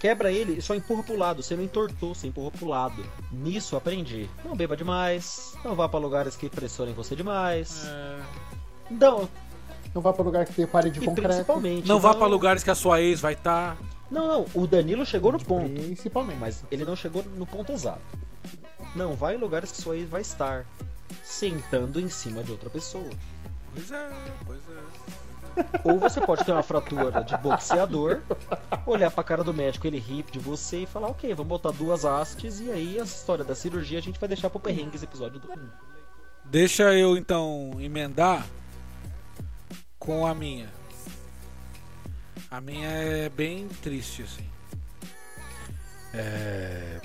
Quebra 0.00 0.32
ele 0.32 0.54
e 0.58 0.62
só 0.62 0.74
empurra 0.74 1.02
pro 1.02 1.18
lado. 1.18 1.42
Você 1.42 1.54
não 1.54 1.62
entortou, 1.62 2.14
você 2.14 2.28
empurrou 2.28 2.50
pro 2.50 2.66
lado. 2.66 3.04
Nisso 3.30 3.76
aprendi. 3.76 4.26
Não 4.42 4.56
beba 4.56 4.74
demais. 4.74 5.54
Não 5.62 5.74
vá 5.74 5.86
pra 5.86 5.98
lugares 5.98 6.34
que 6.34 6.48
pressionem 6.48 6.94
você 6.94 7.14
demais. 7.14 7.84
É, 7.86 8.18
Não, 8.90 9.28
Não 9.94 10.00
vá 10.00 10.14
pra 10.14 10.24
lugar 10.24 10.46
que 10.46 10.54
tem 10.54 10.66
parede 10.66 10.98
de 10.98 11.04
e 11.04 11.08
concreto. 11.08 11.28
principalmente. 11.28 11.86
Não 11.86 12.00
vá 12.00 12.14
pra 12.14 12.26
lugares 12.26 12.64
que 12.64 12.70
a 12.70 12.74
sua 12.74 13.02
ex 13.02 13.20
vai 13.20 13.34
tá. 13.36 13.76
estar. 13.76 13.92
Não, 14.10 14.26
não. 14.26 14.46
O 14.54 14.66
Danilo 14.66 15.04
chegou 15.04 15.30
no 15.30 15.38
ponto. 15.38 15.68
Principalmente. 15.78 16.38
Mas 16.38 16.64
ele 16.70 16.86
não 16.86 16.96
chegou 16.96 17.22
no 17.36 17.44
ponto 17.46 17.70
exato. 17.70 18.00
Não, 18.94 19.14
vai 19.14 19.34
em 19.34 19.38
lugares 19.38 19.72
que 19.72 19.80
sua 19.80 19.96
ex 19.96 20.08
vai 20.08 20.20
estar. 20.20 20.66
Sentando 21.22 22.00
em 22.00 22.08
cima 22.08 22.42
de 22.42 22.52
outra 22.52 22.68
pessoa. 22.68 23.10
Pois 23.74 23.90
é, 23.90 24.10
pois 24.46 24.60
é. 24.68 25.22
Ou 25.84 25.98
você 25.98 26.20
pode 26.20 26.44
ter 26.44 26.52
uma 26.52 26.62
fratura 26.62 27.22
de 27.22 27.36
boxeador, 27.36 28.20
olhar 28.86 29.10
pra 29.10 29.22
cara 29.22 29.44
do 29.44 29.52
médico, 29.52 29.86
ele 29.86 29.98
ri 29.98 30.22
de 30.22 30.38
você 30.38 30.82
e 30.82 30.86
falar, 30.86 31.08
ok, 31.08 31.34
vamos 31.34 31.48
botar 31.48 31.70
duas 31.72 32.04
hastes 32.04 32.60
e 32.60 32.70
aí 32.70 32.98
a 32.98 33.04
história 33.04 33.44
da 33.44 33.54
cirurgia 33.54 33.98
a 33.98 34.02
gente 34.02 34.18
vai 34.18 34.28
deixar 34.28 34.48
pro 34.48 34.60
perrengue 34.60 34.96
esse 34.96 35.04
episódio 35.04 35.38
do. 35.38 35.48
Deixa 36.44 36.94
eu 36.94 37.16
então 37.16 37.76
emendar 37.80 38.46
com 39.98 40.26
a 40.26 40.34
minha. 40.34 40.68
A 42.50 42.60
minha 42.60 42.88
é 42.88 43.28
bem 43.28 43.68
triste, 43.82 44.22
assim. 44.22 44.46
É, 46.14 47.00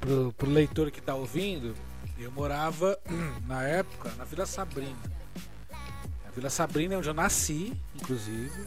pro, 0.00 0.32
pro 0.32 0.50
leitor 0.50 0.90
que 0.90 1.00
tá 1.00 1.14
ouvindo, 1.14 1.74
eu 2.18 2.30
morava 2.30 2.98
na 3.46 3.62
época 3.62 4.10
na 4.16 4.24
Vila 4.24 4.46
Sabrina. 4.46 4.96
A 6.26 6.30
Vila 6.34 6.50
Sabrina 6.50 6.94
é 6.94 6.98
onde 6.98 7.08
eu 7.08 7.14
nasci, 7.14 7.72
inclusive, 7.94 8.66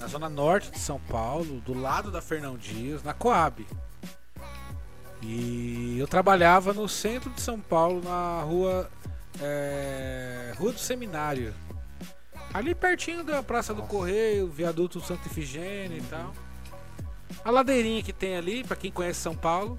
na 0.00 0.06
zona 0.06 0.28
norte 0.28 0.70
de 0.70 0.78
São 0.78 1.00
Paulo, 1.00 1.60
do 1.60 1.74
lado 1.74 2.10
da 2.10 2.22
Fernão 2.22 2.56
Dias, 2.56 3.02
na 3.02 3.14
Coab. 3.14 3.66
E 5.22 5.96
eu 5.98 6.06
trabalhava 6.06 6.72
no 6.72 6.88
centro 6.88 7.30
de 7.30 7.40
São 7.40 7.60
Paulo, 7.60 8.02
na 8.02 8.42
rua 8.42 8.90
é, 9.40 10.52
Rua 10.56 10.72
do 10.72 10.78
Seminário. 10.78 11.54
Ali 12.52 12.74
pertinho 12.74 13.24
da 13.24 13.42
Praça 13.42 13.72
do 13.72 13.82
Correio, 13.82 14.48
viaduto 14.48 15.00
Santa 15.00 15.26
Ifigênia 15.28 15.96
e 15.96 16.02
tal. 16.02 16.32
A 17.44 17.50
ladeirinha 17.50 18.02
que 18.02 18.12
tem 18.12 18.36
ali, 18.36 18.62
pra 18.62 18.76
quem 18.76 18.90
conhece 18.90 19.20
São 19.20 19.34
Paulo, 19.34 19.78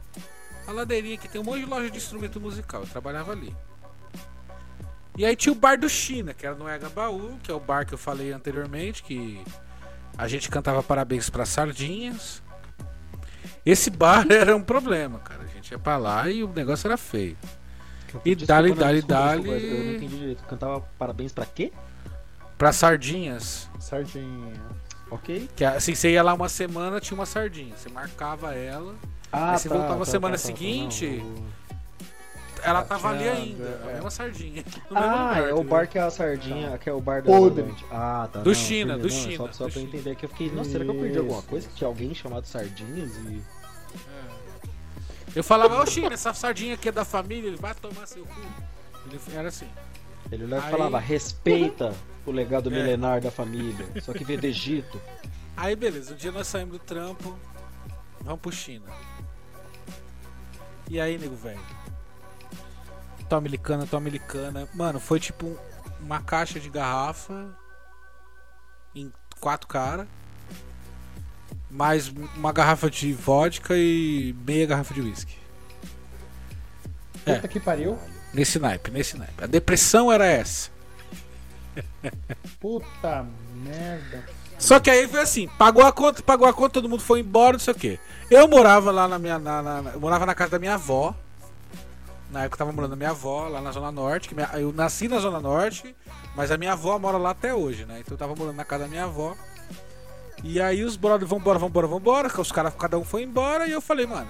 a 0.68 0.72
ladeirinha 0.72 1.18
que 1.18 1.28
tem 1.28 1.40
um 1.42 1.44
monte 1.44 1.60
de 1.60 1.66
loja 1.66 1.90
de 1.90 1.98
instrumento 1.98 2.40
musical. 2.40 2.82
Eu 2.82 2.88
trabalhava 2.88 3.32
ali. 3.32 3.56
E 5.18 5.26
aí 5.26 5.36
tinha 5.36 5.54
o 5.54 5.56
bar 5.56 5.78
do 5.78 5.88
China, 5.88 6.34
que 6.34 6.46
era 6.46 6.56
no 6.56 6.68
Egabaú, 6.68 7.38
que 7.44 7.52
é 7.52 7.54
o 7.54 7.60
bar 7.60 7.86
que 7.86 7.94
eu 7.94 7.98
falei 7.98 8.32
anteriormente, 8.32 9.04
que 9.04 9.44
a 10.18 10.28
gente 10.28 10.50
cantava 10.50 10.82
parabéns 10.82 11.30
para 11.30 11.46
sardinhas. 11.46 12.42
Esse 13.66 13.90
bar 13.90 14.26
era 14.32 14.56
um 14.56 14.62
problema, 14.62 15.20
cara. 15.20 15.44
A 15.44 15.48
gente 15.48 15.72
ia 15.72 15.80
pra 15.80 15.98
lá 15.98 16.30
e 16.30 16.44
o 16.44 16.48
negócio 16.52 16.88
era 16.88 16.98
feio. 16.98 17.38
E 18.26 18.36
dali, 18.36 18.74
dali, 18.74 19.02
dali. 19.02 19.50
eu 19.50 19.84
não 19.86 19.94
entendi 19.94 20.18
direito. 20.18 20.44
Cantava 20.44 20.82
parabéns 20.98 21.32
pra 21.32 21.46
quê? 21.46 21.72
Pra 22.58 22.72
sardinhas. 22.72 23.70
Sardinha. 23.80 24.54
Ok. 25.10 25.50
Que 25.56 25.66
assim, 25.66 25.94
você 25.94 26.12
ia 26.12 26.24
lá 26.24 26.34
uma 26.34 26.50
semana, 26.50 27.00
tinha 27.00 27.16
uma 27.16 27.26
sardinha. 27.26 27.76
Você 27.76 27.90
marcava 27.90 28.54
ela, 28.54 28.96
Ah, 29.34 29.52
Aí 29.54 29.58
você 29.60 29.68
voltava 29.68 30.06
semana 30.06 30.38
seguinte, 30.38 31.08
não, 31.08 31.26
o- 31.26 31.54
ela 32.64 32.84
tava 32.84 33.10
ali 33.10 33.28
ainda. 33.28 33.64
é. 33.64 33.90
A 33.90 33.94
mesma 33.96 34.12
sardinha. 34.12 34.64
Ah, 34.96 35.34
lugar, 35.36 35.50
é 35.50 35.54
o 35.54 35.64
bar 35.64 35.88
que 35.88 35.98
é 35.98 36.02
a 36.02 36.10
sardinha, 36.12 36.78
que 36.78 36.88
é 36.90 36.94
o 36.94 37.02
bar 37.02 37.24
Podre. 37.24 37.64
Levante. 37.64 37.84
Ah, 37.92 38.30
tá. 38.32 38.40
Do 38.42 38.50
não, 38.52 38.56
China, 38.56 38.96
do 38.98 39.04
não, 39.04 39.10
China, 39.10 39.38
Só, 39.38 39.52
só 39.52 39.66
do 39.66 39.72
pra 39.72 39.82
eu 39.82 39.86
China. 39.86 39.88
entender 39.88 40.16
que 40.16 40.26
eu 40.26 40.30
fiquei, 40.30 40.52
nossa, 40.52 40.70
será 40.70 40.86
que 40.86 40.92
eu 40.92 40.96
perdi 41.00 41.18
alguma 41.18 41.42
coisa? 41.42 41.68
Que 41.68 41.74
tinha 41.76 41.88
alguém 41.88 42.14
chamado 42.14 42.46
Sardinhas 42.46 43.12
e... 43.18 43.42
Eu 45.36 45.44
falava, 45.44 45.82
ô 45.82 45.86
China, 45.88 46.14
essa 46.14 46.32
sardinha 46.34 46.76
aqui 46.76 46.90
é 46.90 46.92
da 46.92 47.04
família, 47.04 47.48
ele 47.48 47.58
vai 47.58 47.74
tomar 47.74 48.06
seu 48.06 48.24
cu. 48.24 48.40
Ele 49.08 49.20
era 49.36 49.48
assim. 49.48 49.68
Ele 50.32 50.44
olhava 50.46 50.62
e 50.64 50.66
Aí- 50.66 50.72
falava, 50.72 51.00
respeita 51.00 51.92
o 52.26 52.32
legado 52.32 52.70
É. 52.70 52.74
milenar 52.74 53.20
da 53.20 53.32
família. 53.32 53.86
Só 54.02 54.14
que 54.14 54.24
veio 54.24 54.40
do 54.40 54.46
Egito. 54.46 55.02
Aí 55.58 55.76
beleza, 55.76 56.14
um 56.14 56.18
dia 56.18 56.32
nós 56.32 56.46
saímos 56.48 56.74
do 56.74 56.80
trampo, 56.80 57.36
vamos 58.22 58.40
pro 58.42 58.52
China. 58.52 58.86
E 60.94 61.00
aí, 61.02 61.18
nego 61.18 61.36
velho? 61.36 61.60
Toma 63.28 63.48
licana, 63.48 63.88
toma 63.88 64.10
licana. 64.10 64.70
Mano, 64.76 65.00
foi 65.00 65.20
tipo 65.20 65.48
um- 65.48 65.58
uma 66.00 66.22
caixa 66.22 66.60
de 66.60 66.70
garrafa 66.70 67.50
em 68.94 69.12
quatro 69.40 69.68
caras. 69.68 70.06
Mais 71.72 72.10
uma 72.10 72.52
garrafa 72.54 72.92
de 72.92 73.12
vodka 73.12 73.74
e 73.76 74.36
meia 74.46 74.68
garrafa 74.68 74.94
de 74.94 75.02
whisky. 75.02 75.36
É. 77.26 77.38
Puta 77.38 77.48
que 77.48 77.60
pariu. 77.60 77.98
Nesse 78.32 78.60
naipe, 78.60 78.92
nesse 78.92 79.18
naipe. 79.18 79.44
A 79.44 79.48
depressão 79.48 80.12
era 80.12 80.28
essa. 80.28 80.70
Puta 82.60 83.26
merda. 83.56 84.24
Só 84.64 84.80
que 84.80 84.90
aí 84.90 85.06
foi 85.10 85.20
assim, 85.20 85.50
pagou 85.58 85.84
a 85.86 85.92
conta, 85.92 86.24
pagou 86.24 86.48
a 86.48 86.54
conta, 86.54 86.70
todo 86.76 86.88
mundo 86.88 87.02
foi 87.04 87.20
embora, 87.20 87.52
não 87.54 87.60
sei 87.60 87.74
o 87.74 87.78
quê. 87.78 88.00
Eu 88.32 88.48
morava 88.48 88.92
lá 88.92 89.10
na 89.10 89.20
minha. 89.20 89.38
Na, 89.38 89.62
na- 89.62 89.92
eu 89.92 90.00
morava 90.00 90.26
na 90.26 90.34
casa 90.34 90.52
da 90.52 90.60
minha 90.60 90.76
avó. 90.76 91.14
Na 92.32 92.44
época 92.46 92.56
eu 92.56 92.60
tava 92.60 92.72
morando 92.72 92.92
na 92.92 92.96
minha 92.96 93.10
avó, 93.10 93.50
lá 93.50 93.60
na 93.60 93.72
Zona 93.74 93.92
Norte. 93.92 94.30
Que 94.30 94.34
minha- 94.36 94.50
eu 94.54 94.72
nasci 94.72 95.10
na 95.10 95.20
Zona 95.20 95.42
Norte, 95.42 95.94
mas 96.34 96.50
a 96.50 96.58
minha 96.58 96.72
avó 96.72 96.98
mora 96.98 97.18
lá 97.18 97.32
até 97.32 97.54
hoje, 97.54 97.84
né? 97.84 98.00
Então 98.00 98.14
eu 98.14 98.18
tava 98.18 98.34
morando 98.36 98.56
na 98.56 98.64
casa 98.64 98.86
da 98.86 98.90
minha 98.90 99.04
avó. 99.04 99.36
E 100.42 100.62
aí 100.62 100.82
os 100.86 100.96
brothers, 100.96 101.30
vambora, 101.30 101.60
vambora, 101.60 101.86
vambora. 101.88 102.42
Os 102.42 102.52
caras, 102.54 102.74
cada 102.80 102.98
um 102.98 103.04
foi 103.04 103.24
embora. 103.24 103.68
E 103.68 103.72
eu 103.74 103.82
falei, 103.82 104.06
mano, 104.08 104.30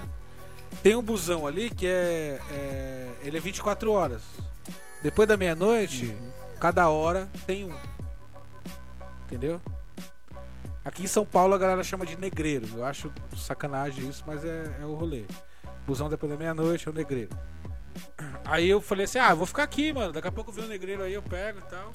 tem 0.81 0.95
um 0.95 1.01
busão 1.03 1.45
ali 1.45 1.69
que 1.69 1.85
é. 1.85 2.39
é- 2.51 3.10
ele 3.23 3.38
é 3.38 3.39
24 3.39 3.91
horas. 3.91 4.23
Depois 5.03 5.27
da 5.27 5.38
meia-noite, 5.38 6.18
cada 6.60 6.89
hora 6.89 7.30
tem 7.45 7.65
um. 7.65 7.73
Entendeu? 9.27 9.61
Aqui 10.85 11.03
em 11.03 11.07
São 11.07 11.26
Paulo 11.26 11.53
a 11.53 11.57
galera 11.57 11.84
chama 11.84 12.05
de 12.05 12.18
negreiro. 12.18 12.68
Eu 12.76 12.85
acho 12.85 13.11
sacanagem 13.38 14.07
isso, 14.07 14.23
mas 14.27 14.43
é, 14.43 14.80
é 14.81 14.85
o 14.85 14.93
rolê. 14.93 15.26
Busão 15.88 16.10
depois 16.10 16.31
da 16.31 16.38
meia-noite 16.38 16.88
é 16.88 16.91
o 16.91 16.93
negreiro. 16.93 17.30
Aí 18.45 18.69
eu 18.69 18.81
falei 18.81 19.05
assim: 19.05 19.19
ah, 19.19 19.31
eu 19.31 19.38
vou 19.38 19.45
ficar 19.45 19.64
aqui, 19.64 19.93
mano. 19.93 20.11
Daqui 20.11 20.27
a 20.27 20.31
pouco 20.31 20.51
vem 20.51 20.65
o 20.65 20.68
negreiro 20.68 21.03
aí, 21.03 21.14
eu 21.14 21.22
pego 21.22 21.60
e 21.60 21.69
tal. 21.69 21.91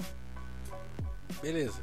Beleza. 1.43 1.81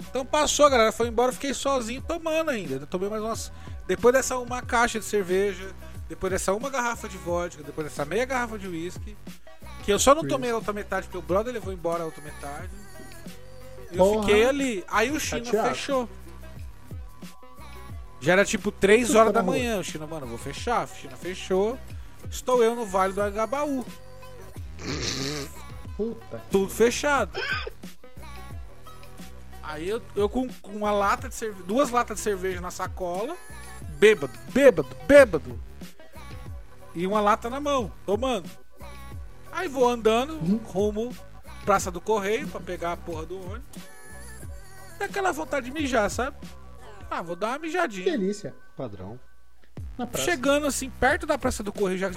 Então 0.00 0.24
passou, 0.24 0.68
galera 0.68 0.92
foi 0.92 1.08
embora, 1.08 1.32
fiquei 1.32 1.54
sozinho 1.54 2.02
tomando 2.02 2.50
ainda. 2.50 2.74
Eu 2.74 2.86
tomei 2.86 3.08
mais 3.08 3.22
umas. 3.22 3.52
Depois 3.86 4.14
dessa 4.14 4.38
uma 4.38 4.62
caixa 4.62 4.98
de 4.98 5.04
cerveja, 5.04 5.70
depois 6.08 6.32
dessa 6.32 6.52
uma 6.54 6.70
garrafa 6.70 7.08
de 7.08 7.18
vodka, 7.18 7.62
depois 7.62 7.86
dessa 7.86 8.04
meia 8.04 8.24
garrafa 8.24 8.58
de 8.58 8.66
uísque. 8.66 9.16
Que 9.84 9.92
eu 9.92 9.98
só 9.98 10.14
não 10.14 10.26
tomei 10.26 10.50
a 10.50 10.54
outra 10.54 10.72
metade, 10.72 11.06
porque 11.06 11.18
o 11.18 11.22
brother 11.22 11.52
levou 11.52 11.72
embora 11.72 12.02
a 12.02 12.06
outra 12.06 12.22
metade. 12.22 12.70
Eu 13.94 14.04
Porra. 14.04 14.26
fiquei 14.26 14.44
ali. 14.46 14.84
Aí 14.88 15.10
o 15.10 15.20
China 15.20 15.44
Chateado. 15.44 15.68
fechou. 15.68 16.08
Já 18.20 18.32
era 18.32 18.44
tipo 18.44 18.72
3 18.72 19.06
Tudo 19.06 19.18
horas 19.18 19.32
tá 19.32 19.40
da 19.40 19.46
manhã. 19.46 19.78
O 19.78 19.84
China, 19.84 20.06
mano, 20.06 20.24
eu 20.24 20.30
vou 20.30 20.38
fechar. 20.38 20.84
O 20.84 20.88
China 20.88 21.16
fechou. 21.16 21.78
Estou 22.30 22.62
eu 22.62 22.74
no 22.74 22.86
Vale 22.86 23.12
do 23.12 23.22
Agabaú. 23.22 23.84
Puta. 25.96 26.42
Tudo 26.50 26.70
fechado. 26.70 27.38
Aí 29.62 29.88
eu, 29.88 30.02
eu 30.14 30.28
com, 30.28 30.48
com 30.60 30.72
uma 30.72 30.90
lata 30.90 31.28
de 31.28 31.34
cerveja, 31.34 31.64
duas 31.66 31.90
latas 31.90 32.18
de 32.18 32.22
cerveja 32.22 32.60
na 32.60 32.70
sacola, 32.70 33.34
bêbado, 33.98 34.32
bêbado, 34.52 34.88
bêbado. 35.06 35.58
E 36.94 37.06
uma 37.06 37.20
lata 37.20 37.48
na 37.48 37.60
mão, 37.60 37.90
tomando. 38.04 38.48
Aí 39.50 39.66
vou 39.68 39.88
andando 39.88 40.38
rumo 40.64 41.14
Praça 41.64 41.90
do 41.90 42.00
Correio 42.00 42.46
pra 42.48 42.60
pegar 42.60 42.92
a 42.92 42.96
porra 42.96 43.24
do 43.26 43.38
ônibus. 43.38 43.82
Dá 44.98 45.06
aquela 45.06 45.32
vontade 45.32 45.66
de 45.66 45.72
mijar, 45.72 46.10
sabe? 46.10 46.36
Ah, 47.10 47.22
vou 47.22 47.34
dar 47.36 47.48
uma 47.48 47.58
Que 47.58 47.66
mijadinha. 47.66 48.10
delícia. 48.10 48.54
Padrão. 48.76 49.18
Na 49.96 50.06
praça. 50.06 50.24
Chegando 50.24 50.66
assim, 50.66 50.90
perto 50.90 51.26
da 51.26 51.38
Praça 51.38 51.62
do 51.62 51.72
Correio, 51.72 51.98
já 51.98 52.10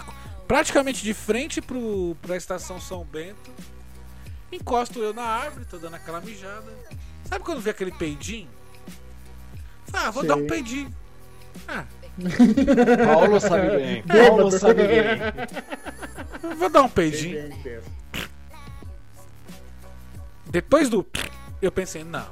praticamente 0.47 1.03
de 1.03 1.13
frente 1.13 1.61
pro, 1.61 2.15
pra 2.21 2.35
estação 2.35 2.79
São 2.79 3.03
Bento. 3.03 3.51
Encosto 4.51 4.99
eu 4.99 5.13
na 5.13 5.23
árvore, 5.23 5.65
tô 5.65 5.77
dando 5.77 5.95
aquela 5.95 6.21
mijada. 6.21 6.71
Sabe 7.25 7.43
quando 7.43 7.59
vê 7.61 7.69
aquele 7.71 7.91
peidinho? 7.91 8.49
Ah, 9.93 10.09
vou 10.09 10.23
Sei. 10.23 10.29
dar 10.29 10.35
um 10.37 10.47
peidinho. 10.47 10.93
Ah, 11.67 11.85
Paulo 13.05 13.39
sabe 13.39 13.69
bem. 13.77 14.03
Paulo 14.03 14.51
sabe 14.51 14.87
bem. 14.87 16.55
vou 16.57 16.69
dar 16.69 16.83
um 16.83 16.89
peidinho. 16.89 17.49
Depois 20.57 20.89
do. 20.89 21.05
Eu 21.61 21.71
pensei, 21.71 22.03
não. 22.03 22.25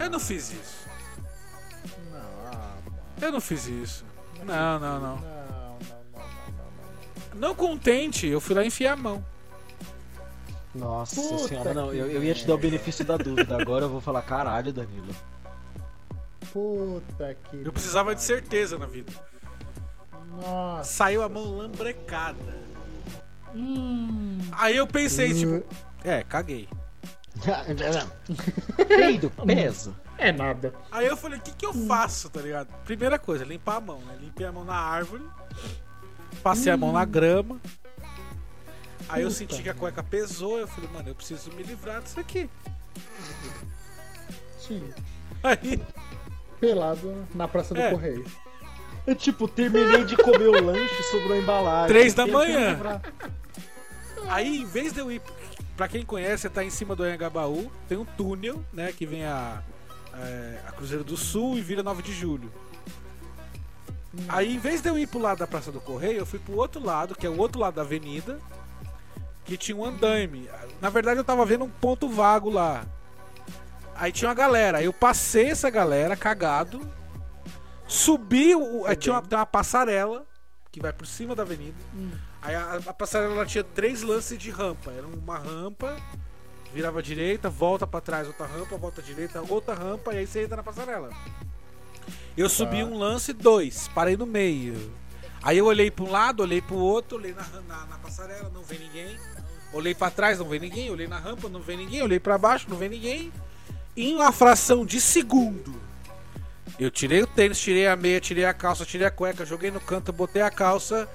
Eu 0.00 0.08
não 0.08 0.18
fiz 0.18 0.50
isso. 0.50 0.88
Eu 3.20 3.30
não 3.30 3.40
fiz 3.42 3.66
isso. 3.66 4.06
Não, 4.42 4.80
não, 4.80 4.98
não. 4.98 5.16
Não, 5.16 5.20
não, 5.20 5.20
não, 5.20 5.78
não, 6.16 6.70
não, 7.34 7.48
Não 7.48 7.54
contente, 7.54 8.26
eu 8.26 8.40
fui 8.40 8.54
lá 8.54 8.64
enfiar 8.64 8.94
a 8.94 8.96
mão. 8.96 9.22
Nossa 10.74 11.20
Puta 11.20 11.48
senhora, 11.48 11.74
não, 11.74 11.92
eu, 11.92 12.10
eu 12.10 12.24
ia 12.24 12.34
te 12.34 12.46
dar 12.46 12.54
o 12.54 12.58
benefício 12.58 13.04
da 13.04 13.18
dúvida. 13.18 13.60
Agora 13.60 13.84
eu 13.84 13.90
vou 13.90 14.00
falar, 14.00 14.22
caralho, 14.22 14.72
Danilo. 14.72 15.08
não. 15.08 16.48
Puta 16.50 17.36
que. 17.50 17.62
Eu 17.62 17.70
precisava 17.70 18.14
de 18.14 18.22
certeza 18.22 18.78
na 18.78 18.86
vida. 18.86 19.12
Nossa. 20.40 20.90
Saiu 20.90 21.22
a 21.22 21.28
mão 21.28 21.54
lambrecada. 21.54 22.65
Hum. 23.56 24.38
Aí 24.52 24.76
eu 24.76 24.86
pensei, 24.86 25.32
tipo, 25.32 25.64
é, 26.04 26.22
caguei. 26.22 26.68
Peido, 28.86 29.30
pesa. 29.46 29.94
É 30.18 30.30
nada. 30.32 30.74
Aí 30.90 31.06
eu 31.06 31.16
falei, 31.16 31.38
o 31.38 31.42
que, 31.42 31.52
que 31.52 31.66
eu 31.66 31.72
faço, 31.72 32.28
tá 32.30 32.40
ligado? 32.40 32.68
Primeira 32.84 33.18
coisa, 33.18 33.44
limpar 33.44 33.76
a 33.76 33.80
mão, 33.80 33.98
né? 34.00 34.16
Limpei 34.20 34.46
a 34.46 34.52
mão 34.52 34.64
na 34.64 34.76
árvore, 34.76 35.24
passei 36.42 36.72
a 36.72 36.76
mão 36.76 36.92
na 36.92 37.04
grama. 37.04 37.60
Aí 39.08 39.22
eu 39.22 39.28
Puta 39.28 39.38
senti 39.38 39.62
que 39.62 39.68
a 39.68 39.74
cueca 39.74 40.02
pesou, 40.02 40.58
eu 40.58 40.66
falei, 40.66 40.90
mano, 40.92 41.08
eu 41.08 41.14
preciso 41.14 41.50
me 41.52 41.62
livrar 41.62 42.02
disso 42.02 42.18
aqui. 42.18 42.48
Sim. 44.58 44.90
Aí, 45.42 45.80
Pelado 46.58 47.26
na 47.34 47.46
Praça 47.46 47.72
do 47.74 47.80
É. 47.80 47.90
Correio. 47.90 48.24
Eu, 49.06 49.14
tipo, 49.14 49.46
terminei 49.46 50.04
de 50.04 50.16
comer 50.16 50.48
o 50.48 50.64
lanche, 50.64 51.02
sobrou 51.12 51.34
a 51.34 51.38
embalagem. 51.38 51.88
Três 51.88 52.14
da 52.14 52.26
manhã. 52.26 52.76
Aí, 54.28 54.62
em 54.62 54.64
vez 54.64 54.92
de 54.92 55.00
eu 55.00 55.10
ir. 55.10 55.22
Pra 55.76 55.88
quem 55.88 56.04
conhece, 56.04 56.48
tá 56.48 56.64
em 56.64 56.70
cima 56.70 56.96
do 56.96 57.02
Anhangabaú, 57.02 57.70
tem 57.86 57.98
um 57.98 58.04
túnel, 58.04 58.64
né? 58.72 58.92
Que 58.92 59.04
vem 59.04 59.24
a, 59.24 59.62
é, 60.14 60.60
a 60.66 60.72
Cruzeiro 60.72 61.04
do 61.04 61.16
Sul 61.16 61.58
e 61.58 61.60
vira 61.60 61.82
9 61.82 62.02
de 62.02 62.12
julho. 62.12 62.50
Aí, 64.28 64.54
em 64.54 64.58
vez 64.58 64.80
de 64.80 64.88
eu 64.88 64.98
ir 64.98 65.06
pro 65.06 65.18
lado 65.18 65.38
da 65.38 65.46
Praça 65.46 65.70
do 65.70 65.80
Correio, 65.80 66.18
eu 66.18 66.26
fui 66.26 66.38
pro 66.38 66.56
outro 66.56 66.82
lado, 66.82 67.14
que 67.14 67.26
é 67.26 67.30
o 67.30 67.38
outro 67.38 67.60
lado 67.60 67.74
da 67.74 67.82
avenida, 67.82 68.40
que 69.44 69.56
tinha 69.56 69.76
um 69.76 69.84
andaime. 69.84 70.48
Na 70.80 70.88
verdade, 70.88 71.20
eu 71.20 71.24
tava 71.24 71.44
vendo 71.44 71.64
um 71.64 71.70
ponto 71.70 72.08
vago 72.08 72.48
lá. 72.48 72.86
Aí 73.94 74.10
tinha 74.12 74.28
uma 74.28 74.34
galera. 74.34 74.82
Eu 74.82 74.92
passei 74.92 75.50
essa 75.50 75.68
galera, 75.70 76.16
cagado. 76.16 76.90
Subi, 77.86 78.54
o, 78.54 78.84
tinha 78.96 79.14
uma, 79.14 79.22
tem 79.22 79.38
uma 79.38 79.46
passarela 79.46 80.26
que 80.72 80.80
vai 80.80 80.92
por 80.92 81.06
cima 81.06 81.34
da 81.34 81.42
avenida. 81.42 81.76
Aí 82.42 82.54
a, 82.54 82.74
a 82.86 82.92
passarela 82.92 83.34
ela 83.34 83.46
tinha 83.46 83.64
três 83.64 84.02
lances 84.02 84.38
de 84.38 84.50
rampa. 84.50 84.90
Era 84.90 85.06
uma 85.06 85.38
rampa, 85.38 85.96
virava 86.72 87.02
direita, 87.02 87.48
volta 87.48 87.86
pra 87.86 88.00
trás, 88.00 88.26
outra 88.26 88.46
rampa, 88.46 88.76
volta 88.76 89.00
à 89.00 89.04
direita, 89.04 89.42
outra 89.48 89.74
rampa, 89.74 90.14
e 90.14 90.18
aí 90.18 90.26
você 90.26 90.42
entra 90.42 90.56
na 90.56 90.62
passarela. 90.62 91.10
Eu 92.36 92.48
subi 92.48 92.84
um 92.84 92.98
lance, 92.98 93.32
dois, 93.32 93.88
parei 93.88 94.16
no 94.16 94.26
meio. 94.26 94.92
Aí 95.42 95.58
eu 95.58 95.66
olhei 95.66 95.90
pra 95.90 96.04
um 96.04 96.10
lado, 96.10 96.40
olhei 96.42 96.60
pro 96.60 96.76
outro, 96.76 97.18
olhei 97.18 97.32
na, 97.32 97.46
na, 97.68 97.86
na 97.86 97.98
passarela, 97.98 98.50
não 98.52 98.62
vem 98.62 98.78
ninguém. 98.78 99.16
Olhei 99.72 99.94
pra 99.94 100.10
trás, 100.10 100.38
não 100.38 100.48
vem 100.48 100.60
ninguém. 100.60 100.90
Olhei 100.90 101.06
na 101.06 101.18
rampa, 101.18 101.48
não 101.48 101.60
vem 101.60 101.76
ninguém. 101.76 102.02
Olhei 102.02 102.18
pra 102.18 102.36
baixo, 102.36 102.66
não 102.68 102.76
vem 102.76 102.88
ninguém. 102.88 103.32
Em 103.96 104.14
uma 104.14 104.32
fração 104.32 104.84
de 104.84 105.00
segundo, 105.00 105.74
eu 106.78 106.90
tirei 106.90 107.22
o 107.22 107.26
tênis, 107.26 107.58
tirei 107.58 107.86
a 107.86 107.96
meia, 107.96 108.20
tirei 108.20 108.44
a 108.44 108.52
calça, 108.52 108.84
tirei 108.84 109.06
a 109.06 109.10
cueca, 109.10 109.46
joguei 109.46 109.70
no 109.70 109.80
canto, 109.80 110.12
botei 110.12 110.42
a 110.42 110.50
calça, 110.50 111.08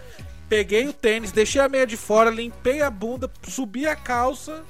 peguei 0.52 0.86
o 0.86 0.91
tênis, 0.91 1.32
deixei 1.32 1.61
a 1.61 1.69
meia 1.69 1.88
de 1.88 1.95
fora, 1.95 2.30
limpei 2.30 2.82
a 2.82 2.91
bunda, 2.91 3.32
subi 3.48 3.88
a 3.88 3.95
calça. 3.95 4.65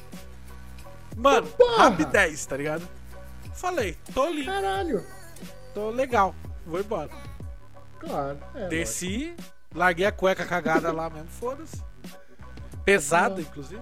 Mano, 1.17 1.47
Porra! 1.47 1.89
rapidez, 1.89 2.45
tá 2.45 2.55
ligado? 2.55 2.87
Falei, 3.55 3.97
tô 4.13 4.29
limpo, 4.29 4.45
Caralho. 4.45 5.03
tô 5.73 5.89
legal, 5.89 6.35
vou 6.67 6.79
embora. 6.79 7.09
Claro. 7.99 8.37
É, 8.53 8.67
Desci, 8.67 9.35
larguei 9.73 10.05
a 10.05 10.11
cueca 10.11 10.45
cagada 10.45 10.91
lá 10.91 11.09
mesmo, 11.09 11.29
foda-se. 11.29 11.81
Pesado, 12.85 13.41
inclusive. 13.41 13.81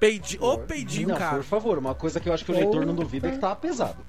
Peidi, 0.00 0.38
ô 0.40 0.56
peidinho, 0.56 1.08
Não, 1.10 1.16
cara. 1.18 1.36
por 1.36 1.44
favor, 1.44 1.76
uma 1.76 1.94
coisa 1.94 2.18
que 2.18 2.26
eu 2.26 2.32
acho 2.32 2.42
que 2.42 2.52
o 2.52 2.54
leitor 2.54 2.86
não 2.86 2.94
duvida 2.94 3.28
é 3.28 3.32
que 3.32 3.38
tava 3.38 3.56
pesado. 3.56 4.02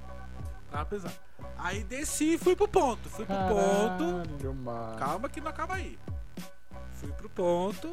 Tava 0.71 0.85
pesado. 0.85 1.13
Aí 1.57 1.83
desci 1.83 2.35
e 2.35 2.37
fui 2.37 2.55
pro 2.55 2.67
ponto. 2.67 3.09
Fui 3.09 3.25
pro 3.25 3.35
ponto. 3.35 4.23
Caralho, 4.23 4.53
mano. 4.53 4.95
Calma 4.97 5.27
que 5.27 5.41
não 5.41 5.49
acaba 5.49 5.75
aí. 5.75 5.99
Fui 6.97 7.11
pro 7.11 7.29
ponto. 7.29 7.89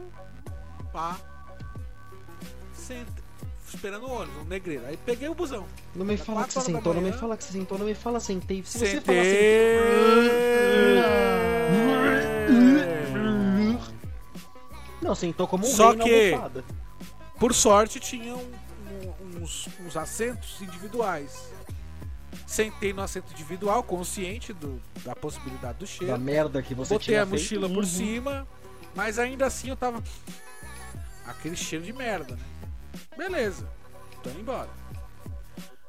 pá. 0.92 1.18
Senta, 2.72 3.12
esperando 3.66 4.06
o 4.06 4.10
ônibus, 4.12 4.42
um 4.42 4.44
negreiro. 4.44 4.84
Aí 4.86 4.96
peguei 4.96 5.28
o 5.28 5.34
busão. 5.34 5.66
Não 5.94 6.04
me 6.04 6.14
Era 6.14 6.24
fala 6.24 6.44
que 6.46 6.52
você 6.52 6.58
da 6.58 6.64
sentou, 6.66 6.94
não 6.94 7.00
me 7.00 7.08
manhã. 7.08 7.20
fala 7.20 7.36
que 7.36 7.44
você 7.44 7.52
sentou, 7.52 7.78
não 7.78 7.86
me 7.86 7.94
fala 7.94 8.20
sentei. 8.20 8.62
Se 8.64 8.78
você 8.78 8.86
Sentei. 8.92 9.16
falar 9.16 10.24
Não, 15.02 15.14
sentou 15.14 15.46
como 15.46 15.66
um 15.66 15.70
Só 15.70 15.92
rei 15.92 16.32
que-. 16.38 16.64
Por 17.38 17.52
sorte, 17.52 18.00
tinham 18.00 18.38
um- 18.38 19.42
uns, 19.42 19.68
uns 19.84 19.96
assentos 19.96 20.60
individuais. 20.62 21.50
Sentei 22.46 22.92
no 22.92 23.02
assento 23.02 23.32
individual, 23.32 23.82
consciente 23.82 24.52
do- 24.52 24.80
da 25.04 25.14
possibilidade 25.14 25.78
do 25.78 25.84
Da 25.84 25.86
cheiro. 25.86 26.18
merda 26.18 26.62
que 26.62 26.74
você 26.74 26.94
Botei 26.94 27.06
tinha 27.06 27.22
a 27.22 27.26
feito. 27.26 27.40
mochila 27.42 27.68
por 27.68 27.78
Uhum. 27.78 27.84
cima, 27.84 28.46
mas 28.94 29.18
ainda 29.18 29.46
assim 29.46 29.68
eu 29.68 29.76
tava. 29.76 30.02
Aquele 31.26 31.56
cheiro 31.56 31.84
de 31.84 31.92
merda, 31.92 32.36
né? 32.36 32.42
Beleza, 33.16 33.68
tô 34.22 34.30
indo 34.30 34.40
embora. 34.40 34.68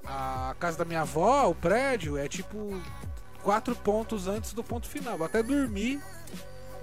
A 0.05 0.55
casa 0.59 0.77
da 0.77 0.85
minha 0.85 1.01
avó, 1.01 1.49
o 1.49 1.55
prédio, 1.55 2.17
é 2.17 2.27
tipo 2.27 2.79
quatro 3.41 3.75
pontos 3.75 4.27
antes 4.27 4.53
do 4.53 4.63
ponto 4.63 4.87
final. 4.87 5.17
Vou 5.17 5.25
até 5.25 5.41
dormir, 5.41 6.01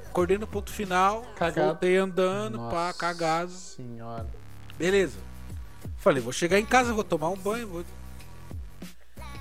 acordei 0.07 0.39
no 0.39 0.47
ponto 0.47 0.71
final, 0.73 1.23
Cagado. 1.37 1.69
voltei 1.69 1.97
andando, 1.97 2.59
pá, 2.59 2.87
Nossa 2.89 2.99
cagado. 2.99 3.51
Senhora. 3.51 4.29
Beleza. 4.77 5.19
Falei, 5.99 6.21
vou 6.23 6.33
chegar 6.33 6.59
em 6.59 6.67
casa, 6.67 6.93
vou 6.93 7.05
tomar 7.05 7.29
um 7.31 7.37
banho. 7.37 7.69
Vou... 7.69 7.85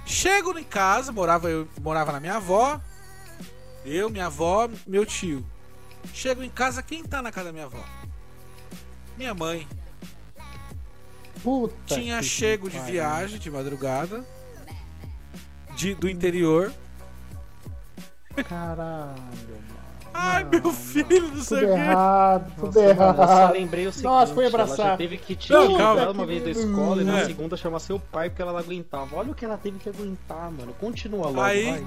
Chego 0.05 0.57
em 0.57 0.63
casa, 0.63 1.11
morava, 1.11 1.49
eu 1.49 1.67
morava 1.81 2.11
na 2.11 2.19
minha 2.19 2.35
avó. 2.35 2.79
Eu, 3.83 4.09
minha 4.09 4.27
avó, 4.27 4.69
meu 4.85 5.05
tio. 5.05 5.43
Chego 6.13 6.43
em 6.43 6.49
casa, 6.49 6.81
quem 6.83 7.03
tá 7.03 7.21
na 7.21 7.31
casa 7.31 7.47
da 7.47 7.53
minha 7.53 7.65
avó? 7.65 7.83
Minha 9.17 9.33
mãe. 9.33 9.67
Puta 11.43 11.73
Tinha 11.95 12.19
que 12.19 12.25
chego 12.25 12.69
de 12.69 12.79
viagem 12.79 13.39
de 13.39 13.49
madrugada. 13.49 14.23
De, 15.75 15.95
do 15.95 16.07
interior. 16.09 16.71
Caralho, 18.47 19.15
mano. 19.21 19.71
Ai, 20.13 20.43
Não, 20.43 20.49
meu 20.51 20.73
filho, 20.73 21.29
não 21.29 21.41
sei 21.41 21.57
o 21.63 21.67
quê. 21.67 21.71
errado, 21.73 22.53
tudo 22.59 22.65
Nossa, 22.81 22.93
mano, 22.95 23.11
eu 23.11 23.15
só 23.15 23.23
errado. 23.23 23.53
lembrei 23.53 23.87
o 23.87 23.91
seguinte, 23.93 24.03
Nossa, 24.11 24.33
foi 24.33 24.45
ela 24.45 24.53
abraçar. 24.53 24.85
já 24.91 24.97
teve 24.97 25.17
que 25.17 25.35
te 25.37 25.51
Não, 25.51 25.67
tirar 25.69 25.77
calma. 25.77 26.11
uma 26.11 26.25
vez 26.25 26.43
da 26.43 26.49
escola 26.51 27.01
e 27.01 27.05
na 27.05 27.19
É. 27.21 27.25
segunda 27.25 27.55
chamar 27.55 27.79
seu 27.79 27.97
pai 27.97 28.29
porque 28.29 28.41
ela 28.41 28.51
não 28.51 28.59
aguentava. 28.59 29.15
Olha 29.15 29.31
o 29.31 29.35
que 29.35 29.45
ela 29.45 29.57
teve 29.57 29.79
que 29.79 29.87
aguentar, 29.87 30.51
mano. 30.51 30.73
Continua 30.73 31.27
logo, 31.27 31.41
Aí- 31.41 31.63
vai. 31.81 31.85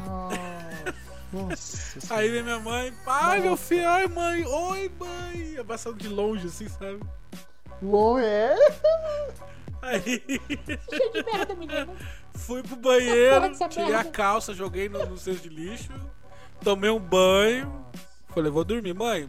Nossa. 1.34 2.14
Aí 2.14 2.30
vem 2.30 2.42
minha 2.42 2.60
mãe, 2.60 2.94
ai 3.06 3.40
meu 3.40 3.56
filho, 3.56 3.88
ai 3.88 4.06
mãe, 4.06 4.44
oi 4.46 4.90
mãe, 4.98 5.58
abraçando 5.58 5.96
de 5.96 6.08
longe 6.08 6.46
assim, 6.46 6.68
sabe? 6.68 7.00
Bom, 7.82 8.18
é. 8.18 8.54
Aí 9.82 10.00
Cheio 10.00 11.12
de 11.12 11.22
merda, 11.24 11.54
menino. 11.54 11.96
fui 12.34 12.62
pro 12.62 12.76
banheiro, 12.76 13.52
tirei 13.68 13.84
a 13.86 13.88
merda. 13.88 14.10
calça, 14.10 14.54
joguei 14.54 14.88
no, 14.88 15.04
no 15.04 15.18
cesto 15.18 15.42
de 15.42 15.48
lixo, 15.54 15.90
tomei 16.62 16.88
um 16.90 17.00
banho, 17.00 17.84
falei, 18.28 18.50
vou 18.50 18.64
dormir, 18.64 18.94
mãe. 18.94 19.26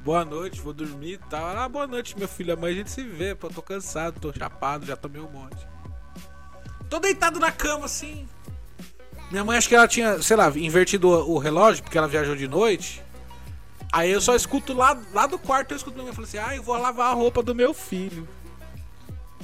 Boa 0.00 0.24
noite, 0.24 0.60
vou 0.60 0.72
dormir 0.72 1.14
e 1.14 1.18
tal. 1.18 1.44
Ah, 1.44 1.68
boa 1.68 1.86
noite, 1.86 2.16
meu 2.16 2.28
filho. 2.28 2.54
Amanhã 2.54 2.72
a 2.72 2.76
gente 2.76 2.90
se 2.90 3.02
vê, 3.02 3.34
pô. 3.34 3.48
Tô 3.50 3.60
cansado, 3.60 4.18
tô 4.20 4.32
chapado, 4.32 4.86
já 4.86 4.96
tomei 4.96 5.20
um 5.20 5.28
monte. 5.28 5.66
Tô 6.88 6.98
deitado 6.98 7.38
na 7.38 7.50
cama 7.52 7.84
assim. 7.84 8.26
Minha 9.30 9.44
mãe 9.44 9.58
acho 9.58 9.68
que 9.68 9.74
ela 9.74 9.86
tinha, 9.86 10.22
sei 10.22 10.36
lá, 10.36 10.48
invertido 10.56 11.08
o 11.08 11.38
relógio, 11.38 11.82
porque 11.82 11.98
ela 11.98 12.08
viajou 12.08 12.34
de 12.34 12.48
noite. 12.48 13.02
Aí 13.92 14.10
eu 14.10 14.20
só 14.20 14.34
escuto 14.34 14.72
lá, 14.72 14.98
lá 15.12 15.26
do 15.26 15.38
quarto, 15.38 15.72
eu 15.72 15.76
escuto 15.76 15.94
minha 15.96 16.06
mãe 16.06 16.14
falando 16.14 16.28
assim: 16.28 16.38
ah, 16.38 16.56
eu 16.56 16.62
vou 16.62 16.76
lavar 16.76 17.10
a 17.10 17.14
roupa 17.14 17.42
do 17.42 17.54
meu 17.54 17.72
filho. 17.74 18.28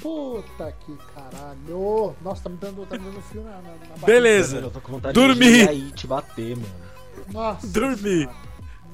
Puta 0.00 0.74
que 0.84 0.96
caralho. 1.14 2.14
Nossa, 2.20 2.42
tá 2.42 2.50
me 2.50 2.56
dando, 2.56 2.84
tá 2.86 2.98
me 2.98 3.04
dando 3.04 3.22
fio 3.22 3.42
na, 3.42 3.50
na, 3.50 3.58
na 3.62 3.62
barriga. 3.62 4.06
Beleza. 4.06 4.56
Eu 4.58 4.70
tô 4.70 4.80
com 4.80 4.92
vontade 4.92 5.14
Dormi. 5.14 5.50
de 5.62 5.68
aí 5.68 5.92
te 5.92 6.06
bater, 6.06 6.56
mano. 6.56 6.74
Nossa. 7.32 7.66
Dormi. 7.66 8.28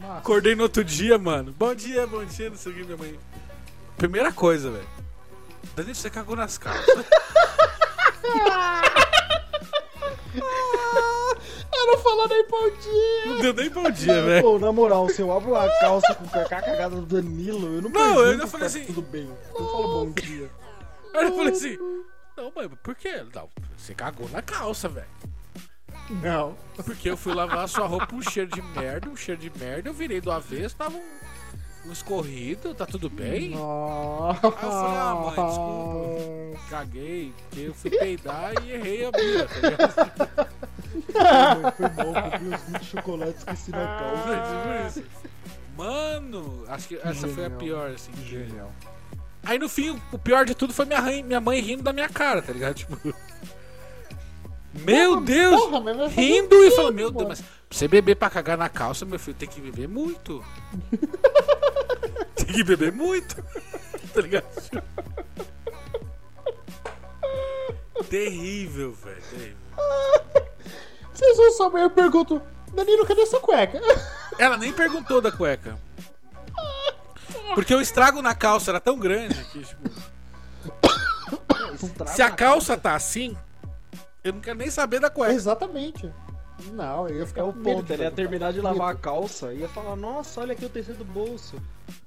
Nossa. 0.00 0.18
Acordei 0.18 0.54
no 0.54 0.64
outro 0.64 0.84
dia, 0.84 1.18
mano. 1.18 1.54
Bom 1.56 1.74
dia, 1.74 2.06
bom 2.06 2.24
dia, 2.24 2.50
não 2.50 2.56
sei 2.56 2.72
o 2.72 2.74
que, 2.74 2.84
minha 2.84 2.96
mãe. 2.96 3.18
Primeira 3.96 4.32
coisa, 4.32 4.70
velho. 4.70 4.88
Danilo, 5.74 5.94
você 5.94 6.10
cagou 6.10 6.36
nas 6.36 6.58
calças. 6.58 7.06
Eu 11.90 11.96
não 11.96 12.02
falou 12.02 12.28
nem 12.28 12.46
bom 12.48 12.70
dia. 12.70 13.26
Não 13.26 13.40
deu 13.40 13.54
nem 13.54 13.70
bom 13.70 13.90
dia, 13.90 14.22
velho. 14.22 14.42
Pô, 14.42 14.58
na 14.58 14.72
moral, 14.72 15.08
se 15.08 15.20
eu 15.20 15.32
abro 15.32 15.50
uma 15.52 15.68
calça 15.80 16.14
com 16.14 16.24
a 16.38 16.44
cagada 16.44 16.96
do 16.96 17.02
Danilo, 17.06 17.74
eu 17.74 17.82
não 17.82 17.90
Não, 17.90 18.18
eu 18.20 18.30
ainda 18.32 18.46
se 18.46 18.52
falei 18.52 18.68
tá 18.68 18.78
assim- 18.78 18.84
tudo 18.86 19.02
bem. 19.02 19.28
Eu 19.58 19.66
falo 19.66 20.04
bom 20.06 20.10
dia. 20.12 20.50
Aí 21.14 21.24
eu 21.26 21.36
falei 21.36 21.52
assim: 21.52 21.78
Não, 22.36 22.52
mãe, 22.54 22.68
por 22.68 22.94
quê? 22.94 23.24
Não, 23.34 23.48
você 23.76 23.94
cagou 23.94 24.28
na 24.30 24.40
calça, 24.40 24.88
velho. 24.88 25.06
Não. 26.22 26.56
Porque 26.84 27.10
eu 27.10 27.16
fui 27.16 27.34
lavar 27.34 27.64
a 27.64 27.68
sua 27.68 27.86
roupa, 27.86 28.14
um 28.14 28.22
cheiro 28.22 28.50
de 28.50 28.62
merda, 28.62 29.08
um 29.08 29.16
cheiro 29.16 29.40
de 29.40 29.50
merda. 29.58 29.88
Eu 29.88 29.92
virei 29.92 30.20
do 30.20 30.30
avesso, 30.30 30.74
tava 30.76 30.96
um, 30.96 31.02
um 31.86 31.92
escorrido, 31.92 32.74
tá 32.74 32.86
tudo 32.86 33.08
bem? 33.10 33.50
Nossa. 33.50 34.40
Aí 34.46 34.52
eu 34.52 34.52
falei, 34.52 34.96
ah, 34.98 35.14
mãe, 35.14 35.46
desculpa. 35.48 36.70
Caguei, 36.70 37.32
porque 37.48 37.60
eu 37.66 37.74
fui 37.74 37.90
peidar 37.90 38.52
e 38.64 38.72
errei 38.72 39.04
a 39.04 39.10
mira, 39.12 39.46
tá 39.46 39.68
ligado? 39.68 40.50
Foi 40.90 41.22
mal, 41.22 41.72
comprei 41.72 42.48
uns 42.54 42.62
20 42.62 42.84
chocolates, 42.84 43.38
esqueci 43.38 43.70
na 43.70 43.86
calça. 43.98 45.02
Mano, 45.76 46.64
acho 46.68 46.88
que 46.88 46.96
essa 46.96 47.28
foi 47.28 47.44
a 47.44 47.48
Genial. 47.48 47.58
pior, 47.58 47.90
assim. 47.90 48.12
que- 48.12 48.28
Genial. 48.28 48.72
Aí 49.42 49.58
no 49.58 49.68
fim, 49.68 49.98
o 50.12 50.18
pior 50.18 50.44
de 50.44 50.54
tudo 50.54 50.74
foi 50.74 50.84
minha, 50.84 51.00
mãe- 51.00 51.22
minha 51.22 51.40
mãe 51.40 51.60
rindo 51.60 51.82
da 51.82 51.92
minha 51.92 52.08
cara, 52.08 52.42
tá 52.42 52.52
ligado? 52.52 52.74
Tipo. 52.76 52.96
Meu 54.72 55.20
Deus! 55.20 55.60
Porra, 55.64 56.08
rindo 56.08 56.54
e 56.64 56.70
falando, 56.70 56.94
meu 56.94 57.10
Deus, 57.10 57.28
mas 57.28 57.40
pra 57.40 57.48
você 57.70 57.88
beber 57.88 58.14
pra 58.16 58.30
cagar 58.30 58.56
na 58.58 58.68
calça, 58.68 59.04
meu 59.04 59.18
filho, 59.18 59.36
tem 59.36 59.48
que 59.48 59.60
beber 59.60 59.88
muito. 59.88 60.44
tem 62.36 62.46
que 62.46 62.62
beber 62.62 62.92
muito. 62.92 63.42
tá 64.14 64.20
ligado? 64.20 64.44
terrível, 68.08 68.92
velho. 68.92 69.22
Terrível. 69.30 69.56
Vocês 71.20 71.36
vão 71.36 71.52
saber, 71.52 71.82
eu 71.82 71.90
pergunto, 71.90 72.40
Danilo, 72.72 73.04
cadê 73.04 73.26
sua 73.26 73.40
cueca? 73.40 73.78
Ela 74.38 74.56
nem 74.56 74.72
perguntou 74.72 75.20
da 75.20 75.30
cueca. 75.30 75.78
Porque 77.54 77.74
o 77.74 77.80
estrago 77.80 78.22
na 78.22 78.34
calça 78.34 78.70
era 78.70 78.80
tão 78.80 78.98
grande 78.98 79.34
que, 79.52 79.62
tipo, 79.62 79.90
se 82.06 82.22
a 82.22 82.30
calça 82.30 82.74
tá 82.74 82.94
assim, 82.94 83.36
eu 84.24 84.32
não 84.32 84.40
quero 84.40 84.58
nem 84.58 84.70
saber 84.70 84.98
da 84.98 85.10
cueca. 85.10 85.34
Exatamente. 85.34 86.10
Não, 86.72 87.06
eu 87.06 87.18
ia 87.18 87.26
ficar 87.26 87.42
É 87.42 87.44
o 87.44 87.52
ponto, 87.52 87.92
ele 87.92 88.02
ia 88.02 88.10
terminar 88.10 88.54
de 88.54 88.62
lavar 88.62 88.94
a 88.94 88.96
calça 88.96 89.52
e 89.52 89.58
ia 89.58 89.68
falar, 89.68 89.96
nossa, 89.96 90.40
olha 90.40 90.52
aqui 90.52 90.64
o 90.64 90.70
tecido 90.70 90.98
do 90.98 91.04
bolso. 91.04 91.60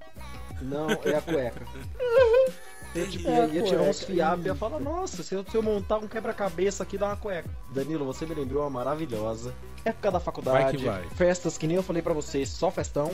Não, 0.59 0.89
é 0.89 1.15
a 1.15 1.21
cueca. 1.21 1.61
Eu, 2.95 3.09
tipo, 3.09 3.27
É 3.27 3.41
a 3.41 3.47
ia 3.47 3.63
tirar 3.63 3.81
uns 3.81 3.99
cueca, 3.99 4.13
fiapos 4.13 4.45
e 4.45 4.47
ia 4.49 4.55
falar, 4.55 4.79
nossa, 4.79 5.23
se 5.23 5.33
eu, 5.33 5.43
se 5.43 5.55
eu 5.55 5.63
montar 5.63 5.97
um 5.97 6.07
quebra-cabeça 6.07 6.83
aqui, 6.83 6.97
dá 6.97 7.07
uma 7.07 7.17
cueca. 7.17 7.49
Danilo, 7.73 8.05
você 8.05 8.25
me 8.25 8.35
lembrou 8.35 8.61
uma 8.61 8.69
maravilhosa. 8.69 9.53
Época 9.83 10.11
da 10.11 10.19
faculdade, 10.19 10.63
Vai 10.63 10.75
que 10.75 10.85
vai. 10.85 11.09
festas 11.15 11.57
que 11.57 11.65
nem 11.67 11.75
eu 11.75 11.83
falei 11.83 12.01
pra 12.01 12.13
vocês, 12.13 12.49
só 12.49 12.69
festão. 12.69 13.11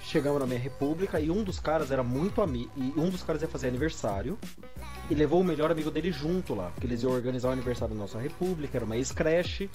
Chegamos 0.00 0.40
na 0.40 0.46
minha 0.46 0.58
república 0.58 1.20
e 1.20 1.30
um 1.30 1.42
dos 1.44 1.60
caras 1.60 1.90
era 1.90 2.02
muito 2.02 2.40
amigo. 2.40 2.70
E 2.76 2.92
um 2.96 3.10
dos 3.10 3.22
caras 3.22 3.42
ia 3.42 3.48
fazer 3.48 3.68
aniversário. 3.68 4.38
E 5.10 5.14
levou 5.14 5.40
o 5.40 5.44
melhor 5.44 5.70
amigo 5.70 5.90
dele 5.90 6.10
junto 6.10 6.54
lá. 6.54 6.70
Porque 6.70 6.86
eles 6.86 7.02
iam 7.02 7.12
organizar 7.12 7.48
o 7.48 7.52
aniversário 7.52 7.94
da 7.94 8.00
nossa 8.00 8.18
república, 8.18 8.78
era 8.78 8.84
uma 8.84 8.96
ex-creche. 8.96 9.70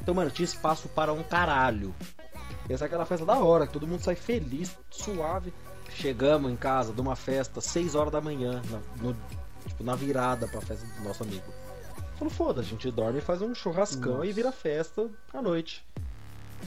Então, 0.00 0.14
mano, 0.14 0.30
tinha 0.30 0.44
espaço 0.44 0.88
para 0.88 1.12
um 1.12 1.22
caralho. 1.22 1.94
Essa 2.68 2.84
é 2.84 2.86
aquela 2.86 3.04
festa 3.06 3.24
da 3.26 3.38
hora, 3.38 3.66
que 3.66 3.72
todo 3.72 3.86
mundo 3.86 4.00
sai 4.02 4.14
feliz, 4.14 4.76
suave. 4.90 5.52
Chegamos 5.98 6.50
em 6.50 6.56
casa 6.56 6.92
de 6.92 7.00
uma 7.00 7.16
festa, 7.16 7.60
6 7.60 7.94
horas 7.94 8.12
da 8.12 8.20
manhã, 8.20 8.62
na, 8.70 8.78
no- 9.02 9.16
tipo, 9.66 9.82
na 9.82 9.94
virada 9.96 10.46
pra 10.46 10.60
festa 10.60 10.86
do 10.86 11.02
nosso 11.02 11.22
amigo. 11.24 11.42
Falou, 12.16 12.32
foda, 12.32 12.60
a 12.60 12.64
gente 12.64 12.90
dorme 12.90 13.18
e 13.18 13.22
faz 13.22 13.42
um 13.42 13.54
churrascão 13.54 14.24
e 14.24 14.32
vira 14.32 14.52
festa 14.52 15.08
à 15.34 15.42
noite. 15.42 15.84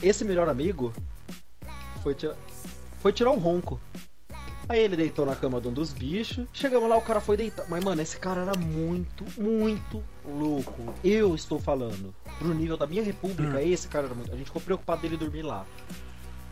Esse 0.02 0.24
melhor 0.24 0.48
amigo 0.48 0.92
foi, 2.02 2.14
tira- 2.14 2.36
foi 3.00 3.12
tirar 3.12 3.30
um 3.30 3.38
ronco. 3.38 3.80
Aí 4.68 4.80
ele 4.80 4.96
deitou 4.96 5.26
na 5.26 5.34
cama 5.34 5.60
de 5.60 5.68
um 5.68 5.72
dos 5.72 5.92
bichos. 5.92 6.46
Chegamos 6.52 6.88
lá, 6.88 6.96
o 6.96 7.02
cara 7.02 7.20
foi 7.20 7.36
deitar. 7.36 7.66
Mas, 7.68 7.82
mano, 7.82 8.00
esse 8.00 8.16
cara 8.18 8.42
era 8.42 8.56
muito, 8.56 9.24
muito 9.40 10.02
louco. 10.24 10.94
Eu 11.02 11.34
estou 11.34 11.58
falando. 11.58 12.14
Pro 12.38 12.54
nível 12.54 12.76
da 12.76 12.86
minha 12.86 13.02
república, 13.02 13.60
esse 13.62 13.88
cara 13.88 14.06
era 14.06 14.14
muito. 14.14 14.32
A 14.32 14.36
gente 14.36 14.46
ficou 14.46 14.62
preocupado 14.62 15.02
dele 15.02 15.16
dormir 15.16 15.42
lá. 15.42 15.66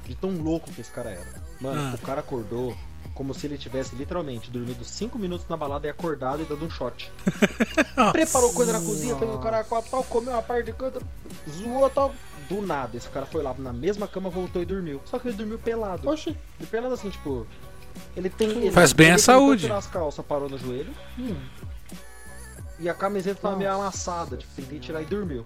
De 0.05 0.15
tão 0.15 0.31
louco 0.33 0.71
que 0.73 0.81
esse 0.81 0.91
cara 0.91 1.11
era. 1.11 1.50
Mano, 1.61 1.93
Ah. 1.93 1.95
o 1.95 1.99
cara 1.99 2.21
acordou 2.21 2.77
como 3.15 3.35
se 3.35 3.47
ele 3.47 3.59
tivesse 3.59 3.95
literalmente 3.95 4.51
dormido 4.51 4.83
5 4.85 5.19
minutos 5.19 5.47
na 5.49 5.57
balada 5.57 5.87
e 5.87 5.91
acordado 5.91 6.43
e 6.43 6.47
dando 6.47 6.65
um 6.65 6.71
shot. 6.71 7.11
Preparou 8.13 8.53
coisa 8.55 8.73
na 8.73 8.79
cozinha, 8.81 9.15
pegou 9.17 9.37
o 9.37 9.41
cara 9.41 9.63
com 9.65 9.75
a 9.77 9.83
tal, 9.83 10.03
comeu 10.05 10.33
uma 10.33 10.43
parte 10.43 10.67
de 10.67 10.73
canto, 10.73 11.03
zoou 11.51 11.91
tal. 11.91 12.15
Do 12.49 12.63
nada, 12.63 12.97
esse 12.97 13.09
cara 13.09 13.27
foi 13.27 13.43
lá 13.43 13.55
na 13.59 13.73
mesma 13.73 14.09
cama, 14.09 14.29
voltou 14.31 14.61
e 14.61 14.65
dormiu. 14.65 15.01
Só 15.05 15.19
que 15.19 15.29
ele 15.29 15.37
dormiu 15.37 15.59
pelado. 15.59 16.09
Oxi, 16.09 16.37
E 16.59 16.67
pelado 16.67 16.95
assim, 16.95 17.11
tipo, 17.11 17.47
Ele 18.17 18.29
tem. 18.31 18.49
ele- 18.49 18.71
Faz 18.73 18.93
bem 18.93 19.09
ele 19.09 19.17
tentou 19.19 19.35
saúde. 19.35 19.63
tirar 19.63 19.77
as 19.79 19.87
calças, 19.87 20.25
parou 20.25 20.49
no 20.49 20.57
joelho. 20.59 20.93
E 22.79 22.89
a 22.89 22.95
camiseta 22.95 23.41
tava 23.43 23.57
meio 23.57 23.71
amassada, 23.73 24.37
tipo, 24.37 24.51
tentei 24.57 24.79
tirar 24.81 25.03
e 25.03 25.05
dormiu. 25.05 25.45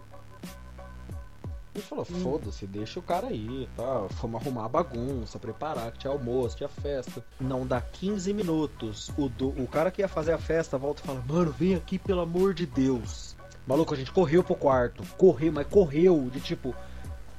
Ele 1.74 1.82
falou, 1.82 2.04
foda-se, 2.04 2.68
deixa 2.68 3.00
o 3.00 3.02
cara 3.02 3.26
aí, 3.26 3.68
tá? 3.76 4.06
Fomos 4.10 4.40
arrumar 4.40 4.66
a 4.66 4.68
bagunça, 4.68 5.40
preparar, 5.40 5.90
que 5.90 5.98
tinha 5.98 6.12
almoço, 6.12 6.56
tinha 6.56 6.68
festa. 6.68 7.24
Não 7.40 7.66
dá 7.66 7.80
15 7.80 8.32
minutos. 8.32 9.10
O, 9.18 9.28
do, 9.28 9.48
o 9.48 9.66
cara 9.66 9.90
que 9.90 10.00
ia 10.00 10.06
fazer 10.06 10.32
a 10.32 10.38
festa 10.38 10.78
volta 10.78 11.02
e 11.02 11.06
fala, 11.06 11.24
mano, 11.26 11.50
vem 11.50 11.74
aqui 11.74 11.98
pelo 11.98 12.20
amor 12.20 12.54
de 12.54 12.64
Deus. 12.64 13.34
Maluco, 13.66 13.92
a 13.92 13.96
gente 13.96 14.12
correu 14.12 14.44
pro 14.44 14.54
quarto. 14.54 15.02
Correu, 15.16 15.52
mas 15.52 15.66
correu. 15.66 16.30
De 16.30 16.40
tipo, 16.40 16.72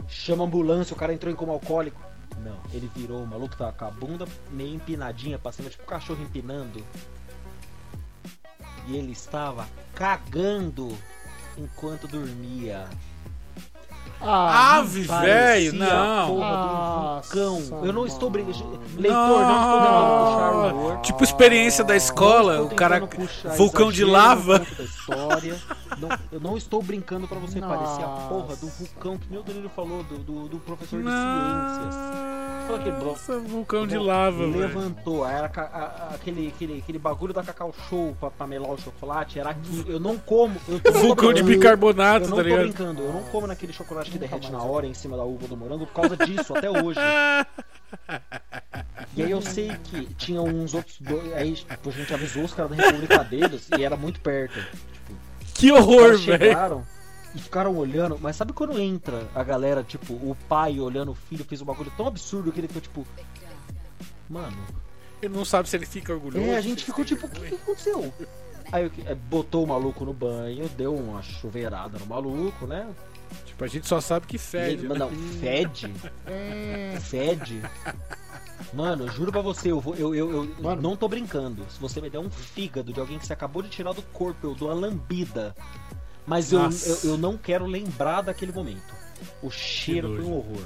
chama 0.06 0.44
a 0.44 0.48
ambulância, 0.48 0.94
o 0.94 0.98
cara 0.98 1.14
entrou 1.14 1.32
em 1.32 1.36
coma 1.36 1.54
alcoólico. 1.54 2.02
Não, 2.44 2.60
ele 2.74 2.92
virou, 2.94 3.24
o 3.24 3.28
maluco 3.28 3.56
tava 3.56 3.72
com 3.72 3.86
a 3.86 3.92
bunda 3.92 4.28
meio 4.52 4.76
empinadinha 4.76 5.40
pra 5.40 5.54
cima, 5.54 5.70
tipo 5.70 5.86
cachorro 5.86 6.22
empinando. 6.22 6.84
E 8.88 8.98
ele 8.98 9.14
estava 9.14 9.66
cagando 9.94 10.94
enquanto 11.58 12.06
dormia. 12.06 12.90
Ah, 14.28 14.78
Ave, 14.78 15.02
velho, 15.02 15.74
não. 15.74 16.36
um 16.36 16.40
Nossa, 16.40 17.36
vulcão. 17.36 17.86
Eu 17.86 17.94
não 17.94 18.06
estou 18.06 18.30
brincando. 18.30 18.80
Leitor, 18.98 19.18
não 19.18 19.62
estou 19.62 19.80
tentando 19.80 20.26
puxar 20.26 20.52
Não. 20.54 20.70
humor. 20.80 20.98
Tipo 21.02 21.24
experiência 21.24 21.84
da 21.84 21.96
escola, 21.96 22.54
Não 22.56 22.60
o 22.62 22.64
estou 22.64 22.78
cara 22.78 23.08
vulcão 23.58 23.92
de 23.92 24.04
lava. 24.06 24.66
história. 24.80 25.56
Não, 26.00 26.10
eu 26.32 26.40
não 26.40 26.58
estou 26.58 26.82
brincando 26.82 27.28
pra 27.28 27.38
você 27.40 27.60
parecer 27.60 28.04
a 28.04 28.08
porra 28.28 28.56
do 28.56 28.66
Nossa. 28.66 28.78
vulcão 28.84 29.18
que 29.18 29.38
o 29.38 29.44
Danilo 29.44 29.70
falou, 29.76 30.04
do, 30.04 30.18
do, 30.18 30.48
do 30.50 30.58
professor 30.60 31.02
de 31.02 31.08
ciências. 31.10 31.96
Fala 32.66 32.80
aquele 32.80 32.96
bloco. 32.96 33.10
Nossa, 33.12 33.40
vulcão 33.40 33.86
de 33.88 33.98
lava, 33.98 34.38
velho. 34.40 34.58
Levantou, 34.58 35.26
era 35.28 35.52
a- 35.56 35.62
a- 35.62 36.16
aquele, 36.16 36.48
aquele, 36.48 36.80
aquele 36.80 36.98
bagulho 37.00 37.32
da 37.34 37.44
Cacau 37.44 37.72
Show 37.88 38.16
pra, 38.20 38.32
pra 38.32 38.48
melar 38.48 38.72
o 38.72 38.78
chocolate, 38.78 39.40
era 39.40 39.52
aquilo. 39.52 39.86
Eu 39.90 40.00
não 40.00 40.18
como. 40.18 40.56
Eu 40.68 40.80
tô, 40.80 40.92
Vulcão 40.94 41.32
de 41.32 41.42
eu- 41.42 41.46
bicarbonato, 41.46 42.26
Eu 42.26 42.30
não 42.30 42.38
tá 42.38 42.44
tô 42.44 42.50
ligado? 42.50 42.62
brincando, 42.64 43.02
eu 43.04 43.14
não 43.14 43.22
como 43.24 43.46
naquele 43.46 43.72
chocolate 43.72 44.10
que 44.16 44.20
derrete 44.20 44.52
na 44.52 44.62
hora 44.64 44.88
em 44.88 44.94
cima 44.94 45.18
da 45.18 45.24
uva 45.24 45.48
do 45.48 45.58
morango 45.58 45.86
por 45.86 45.94
causa 45.94 46.18
disso, 46.18 46.56
até 46.56 46.70
hoje. 46.70 47.00
E 49.16 49.24
aí 49.24 49.32
eu 49.32 49.42
sei 49.42 49.70
que 49.86 50.06
tinha 50.16 50.42
uns 50.42 50.74
outros 50.74 50.98
dois. 51.00 51.34
Aí 51.34 51.54
tipo, 51.54 51.90
a 51.90 51.92
gente 51.92 52.14
avisou 52.14 52.44
os 52.44 52.54
caras 52.54 52.76
da 52.76 52.84
República 52.86 53.24
deles 53.24 53.68
e 53.78 53.84
era 53.84 53.96
muito 53.96 54.20
perto. 54.20 54.60
Que 55.54 55.72
Os 55.72 55.80
horror, 55.80 56.18
velho. 56.18 56.20
chegaram 56.20 56.86
e 57.34 57.40
ficaram 57.40 57.76
olhando, 57.78 58.18
mas 58.22 58.36
sabe 58.36 58.54
quando 58.54 58.80
entra 58.80 59.28
a 59.36 59.44
galera, 59.44 59.84
tipo, 59.84 60.14
o 60.14 60.36
pai 60.48 60.80
olhando 60.80 61.12
o 61.12 61.16
filho, 61.16 61.44
fez 61.46 61.62
um 61.62 61.66
bagulho 61.66 61.92
tão 61.98 62.08
absurdo 62.08 62.52
que 62.52 62.60
ele 62.60 62.68
ficou 62.68 62.82
tipo. 62.82 63.08
Mano, 64.30 64.58
Ele 65.22 65.34
não 65.36 65.46
sabe 65.46 65.70
se 65.70 65.76
ele 65.76 65.86
fica 65.86 66.12
orgulhoso. 66.14 66.46
é, 66.46 66.56
a 66.58 66.62
gente 66.62 66.84
ficou 66.84 67.06
tipo, 67.06 67.26
o 67.28 67.30
que, 67.30 67.42
que 67.50 67.56
aconteceu? 67.56 68.14
Aí 68.72 68.92
é, 69.06 69.14
botou 69.16 69.64
o 69.64 69.68
maluco 69.68 70.04
no 70.04 70.14
banho, 70.14 70.68
deu 70.70 70.94
uma 70.96 71.22
chuveirada 71.22 72.00
no 72.00 72.06
maluco, 72.08 72.66
né? 72.66 72.88
Tipo, 73.46 73.64
a 73.64 73.68
gente 73.68 73.88
só 73.88 74.02
sabe 74.02 74.28
que 74.28 74.38
fede. 74.38 74.86
ele, 74.86 74.88
né? 74.90 74.96
não, 75.00 75.10
fede? 75.40 75.94
É. 76.26 76.98
Fede? 77.02 77.62
Mano, 78.74 79.10
juro 79.10 79.32
pra 79.32 79.42
você, 79.42 79.72
eu, 79.72 79.80
vou, 79.80 79.96
eu, 79.96 80.14
eu, 80.14 80.32
eu 80.34 80.56
Mano. 80.62 80.82
não 80.82 80.96
tô 80.98 81.08
brincando. 81.08 81.66
Se 81.70 81.80
você 81.80 82.02
me 82.02 82.10
der 82.10 82.20
um 82.20 82.30
fígado 82.30 82.92
de 82.92 83.00
alguém 83.00 83.18
que 83.20 83.26
você 83.26 83.34
acabou 83.34 83.62
de 83.62 83.70
tirar 83.70 83.94
do 83.94 84.02
corpo, 84.02 84.48
eu 84.48 84.56
dou 84.56 84.70
uma 84.70 84.76
lambida. 84.76 85.56
Mas 86.26 86.52
eu, 86.52 86.60
eu, 86.62 87.00
eu 87.12 87.18
não 87.18 87.38
quero 87.38 87.66
lembrar 87.66 88.22
daquele 88.22 88.52
momento. 88.52 88.94
O 89.42 89.50
cheiro 89.52 90.16
foi 90.16 90.26
um 90.26 90.34
horror. 90.34 90.66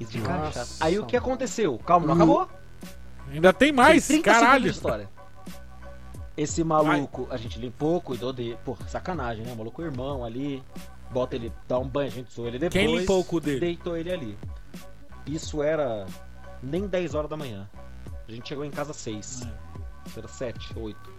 Isso 0.00 0.12
de 0.12 0.20
cara 0.20 0.50
chato. 0.52 0.68
Aí 0.80 0.98
o 0.98 1.04
que 1.04 1.16
mano. 1.18 1.26
aconteceu? 1.26 1.78
Calma, 1.78 2.06
não 2.06 2.14
acabou? 2.14 2.48
Ainda 3.30 3.52
tem 3.52 3.72
mais, 3.72 4.06
Tem 4.06 4.22
30 4.22 4.30
segundos 4.30 4.46
caralho. 4.48 4.70
história. 4.70 5.08
Esse 6.36 6.64
maluco, 6.64 7.28
a 7.30 7.36
gente 7.36 7.58
limpou, 7.58 8.00
cuidou 8.00 8.32
dele. 8.32 8.58
Pô, 8.64 8.76
sacanagem, 8.88 9.44
né? 9.44 9.52
O 9.52 9.56
maluco 9.56 9.82
irmão 9.82 10.24
ali. 10.24 10.62
Bota 11.14 11.36
ele, 11.36 11.52
dá 11.68 11.78
um 11.78 11.88
banho, 11.88 12.08
a 12.08 12.10
gente 12.10 12.34
zoou 12.34 12.48
ele 12.48 12.58
depois. 12.58 12.72
Quem 12.84 12.96
limpou 12.98 13.20
o 13.20 13.24
cu 13.24 13.38
dele? 13.40 13.60
Deitou 13.60 13.96
ele 13.96 14.12
ali. 14.12 14.38
Isso 15.26 15.62
era 15.62 16.04
nem 16.62 16.86
10 16.88 17.14
horas 17.14 17.30
da 17.30 17.36
manhã. 17.36 17.70
A 18.28 18.32
gente 18.32 18.48
chegou 18.48 18.64
em 18.64 18.70
casa 18.70 18.90
às 18.90 18.96
6. 18.96 19.46
Isso 20.06 20.18
era 20.18 20.26
7, 20.28 20.72
8. 20.76 21.14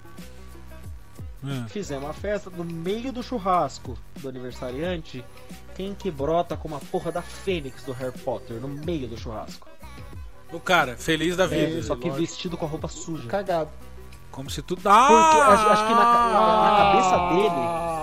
Ah. 1.47 1.65
Fizemos 1.69 2.03
uma 2.03 2.13
festa 2.13 2.49
no 2.49 2.63
meio 2.65 3.11
do 3.13 3.23
churrasco 3.23 3.97
do 4.17 4.27
aniversariante. 4.29 5.23
Quem 5.75 5.93
que 5.95 6.11
brota 6.11 6.57
com 6.57 6.67
uma 6.67 6.79
porra 6.79 7.11
da 7.11 7.21
Fênix 7.21 7.83
do 7.83 7.91
Harry 7.93 8.17
Potter 8.19 8.57
no 8.59 8.67
meio 8.67 9.07
do 9.07 9.17
churrasco? 9.17 9.67
O 10.51 10.59
cara, 10.59 10.95
feliz 10.97 11.37
da 11.37 11.47
vida. 11.47 11.79
É, 11.79 11.81
Só 11.81 11.95
que 11.95 12.09
lógico. 12.09 12.19
vestido 12.27 12.57
com 12.57 12.65
a 12.65 12.69
roupa 12.69 12.87
suja. 12.87 13.27
Cagado. 13.27 13.69
Como 14.31 14.49
se 14.49 14.61
tudo. 14.61 14.81
Porque 14.81 14.93
acho, 14.93 15.67
acho 15.67 15.87
que 15.87 15.93
na, 15.93 16.05
ca- 16.05 16.61
na 16.61 16.77
cabeça 16.77 17.17
dele 17.29 17.95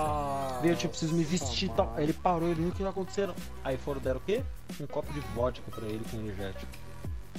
Ah. 0.63 0.67
veio 0.67 0.77
tipo, 0.77 0.91
preciso 0.91 1.15
me 1.15 1.25
vestir 1.25 1.67
e 1.67 1.69
Nossa, 1.69 1.83
tal. 1.83 1.95
Aí 1.97 2.05
ele 2.05 2.13
parou, 2.13 2.49
ele 2.49 2.61
viu 2.63 2.69
o 2.69 2.73
que 2.73 2.83
tá 2.83 2.91
acontecendo. 2.91 3.35
Aí 3.65 3.77
foram, 3.77 4.01
deram 4.01 4.19
o 4.19 4.23
quê? 4.25 4.43
Um 4.81 4.87
copo 4.87 5.13
de 5.13 5.21
vodka 5.35 5.71
pra 5.71 5.87
ele 5.87 6.05
com 6.11 6.17
energético. 6.19 6.67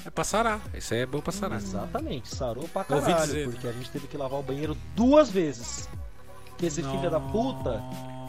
É 0.06 0.10
pra 0.10 0.24
sarar. 0.24 0.60
Isso 0.74 0.94
aí 0.94 1.02
é 1.02 1.06
bom 1.06 1.22
pra 1.22 1.32
sarar. 1.32 1.60
Exatamente, 1.60 2.28
sarou 2.36 2.68
pra 2.68 2.84
caralho, 2.84 3.26
dizer, 3.26 3.50
porque 3.50 3.68
a 3.68 3.72
gente 3.72 3.90
teve 3.90 4.08
que 4.08 4.18
lavar 4.18 4.40
o 4.40 4.44
banheiro 4.44 4.76
duas 4.96 5.30
vezes. 5.30 5.88
Que 6.58 6.66
esse 6.66 6.82
filho 6.84 7.10
da 7.10 7.20
puta 7.20 7.82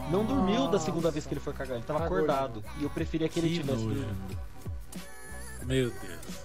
não 0.09 0.25
dormiu 0.25 0.67
da 0.67 0.79
segunda 0.79 1.11
vez 1.11 1.25
que 1.25 1.33
ele 1.33 1.41
foi 1.41 1.53
cagar, 1.53 1.77
ele 1.77 1.85
tava 1.85 1.99
Cagou, 1.99 2.17
acordado. 2.17 2.63
E 2.79 2.83
eu 2.83 2.89
preferia 2.89 3.27
que, 3.27 3.39
ele 3.39 3.49
Que 3.49 3.55
tivesse 3.61 3.83
dormido. 3.83 4.15
Meu 5.65 5.89
Deus. 5.89 6.44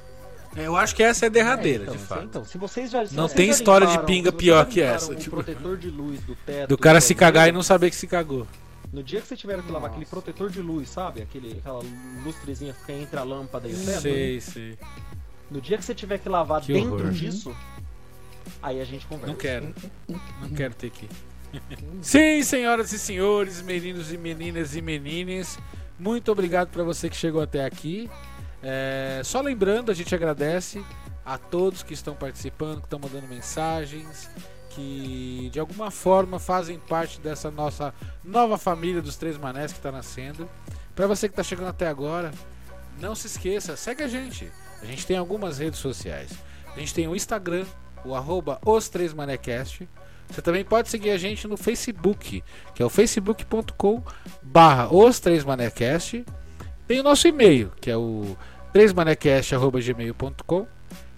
É, 0.57 0.67
Eu 0.67 0.77
acho 0.77 0.95
que 0.97 1.03
essa 1.03 1.27
é 1.27 1.29
a 1.29 1.31
derradeira, 1.31 1.85
É, 1.85 1.87
então, 1.87 1.97
de 1.97 2.03
fato. 2.03 2.25
Então, 2.25 2.45
se 2.45 2.59
vocês 2.59 2.91
já, 2.91 3.07
se 3.07 3.15
Não 3.15 3.29
vocês 3.29 3.37
tem 3.37 3.47
já 3.47 3.53
história 3.53 3.87
de 3.87 3.93
limparam- 3.93 4.07
pinga 4.07 4.31
se 4.31 4.37
vocês 4.37 4.43
pior 4.43 4.67
que 4.67 4.81
essa, 4.81 5.15
tipo- 5.15 5.37
protetor 5.37 5.77
de 5.77 5.91
luz 5.91 6.21
do 6.23 6.35
teto. 6.35 6.69
Do 6.69 6.79
cara 6.79 6.99
do 6.99 7.03
se 7.03 7.15
cagar 7.15 7.49
e 7.49 7.53
não 7.53 7.63
saber 7.63 7.89
que 7.91 7.97
se 7.97 8.07
cagou. 8.07 8.47
No 8.93 9.03
dia 9.05 9.21
que 9.21 9.29
você 9.29 9.37
tiver 9.37 9.63
que 9.63 9.71
lavar 9.71 9.91
aquele 9.91 10.05
protetor 10.07 10.51
de 10.51 10.61
luz, 10.61 10.89
sabe? 10.89 11.23
Aquele, 11.23 11.59
aquela 11.59 11.81
lustrezinha 12.25 12.73
que 12.73 12.81
fica 12.81 12.93
entre 12.95 13.19
a 13.21 13.23
lâmpada 13.23 13.69
e 13.69 13.73
o 13.73 13.77
teto. 13.77 14.01
Sei, 14.01 14.41
sei. 14.41 14.79
No 15.49 15.61
dia 15.61 15.79
que 15.79 15.85
você 15.85 15.95
tiver 15.95 16.19
que 16.19 16.29
lavar 16.29 16.61
Que 16.61 16.73
dentro 16.73 16.95
horror. 16.95 17.11
disso, 17.13 17.55
aí 18.61 18.81
a 18.81 18.85
gente 18.85 19.07
conversa. 19.07 19.29
Não 19.33 19.37
quero. 19.39 19.73
Não 20.09 20.49
quero 20.57 20.75
ter 20.75 20.91
que. 20.91 21.09
Sim, 22.03 22.43
senhoras 22.43 22.93
e 22.93 22.99
senhores, 22.99 23.63
meninos 23.63 24.13
e 24.13 24.19
meninas 24.19 24.75
e 24.77 24.83
menines, 24.83 25.59
muito 25.99 26.31
obrigado 26.33 26.69
para 26.71 26.83
você 26.83 27.09
que 27.09 27.17
chegou 27.17 27.41
até 27.43 27.65
aqui. 27.65 28.09
É, 28.63 29.23
só 29.25 29.41
lembrando, 29.41 29.91
a 29.91 29.95
gente 29.95 30.15
agradece 30.15 30.85
a 31.25 31.39
todos 31.39 31.83
que 31.83 31.95
estão 31.95 32.15
participando, 32.15 32.81
que 32.81 32.87
estão 32.87 32.99
mandando 32.99 33.27
mensagens, 33.27 34.29
que 34.71 35.49
de 35.53 35.59
alguma 35.61 35.91
forma 35.91 36.39
fazem 36.39 36.79
parte 36.79 37.21
dessa 37.21 37.51
nossa 37.51 37.95
nova 38.25 38.57
família 38.57 39.03
dos 39.03 39.17
Três 39.17 39.37
Manés 39.37 39.73
que 39.73 39.79
está 39.79 39.93
nascendo. 39.93 40.49
Para 40.95 41.07
você 41.07 41.29
que 41.29 41.33
está 41.33 41.43
chegando 41.43 41.69
até 41.69 41.87
agora, 41.89 42.31
não 43.01 43.15
se 43.15 43.27
esqueça, 43.27 43.77
segue 43.77 44.03
a 44.03 44.09
gente. 44.09 44.51
A 44.83 44.87
gente 44.87 45.07
tem 45.07 45.17
algumas 45.17 45.59
redes 45.59 45.79
sociais. 45.79 46.31
A 46.75 46.79
gente 46.79 46.95
tem 46.95 47.09
o 47.09 47.17
Instagram, 47.17 47.67
o 48.05 48.15
arroba 48.15 48.61
os 48.65 48.89
três 48.89 49.13
manecast. 49.13 49.89
Você 50.29 50.41
também 50.41 50.65
pode 50.65 50.89
seguir 50.89 51.11
a 51.11 51.19
gente 51.19 51.49
no 51.49 51.57
Facebook, 51.57 52.45
que 52.75 52.83
é 52.83 52.87
o 52.87 52.91
facebook.com 52.91 54.03
barra 54.43 54.95
os 54.95 55.19
três. 55.19 55.45
Tem 56.91 56.99
o 56.99 57.05
nosso 57.05 57.29
e-mail, 57.29 57.71
que 57.81 57.89
é 57.89 57.97
o 57.97 58.37
3manecast.gmail.com 58.75 60.67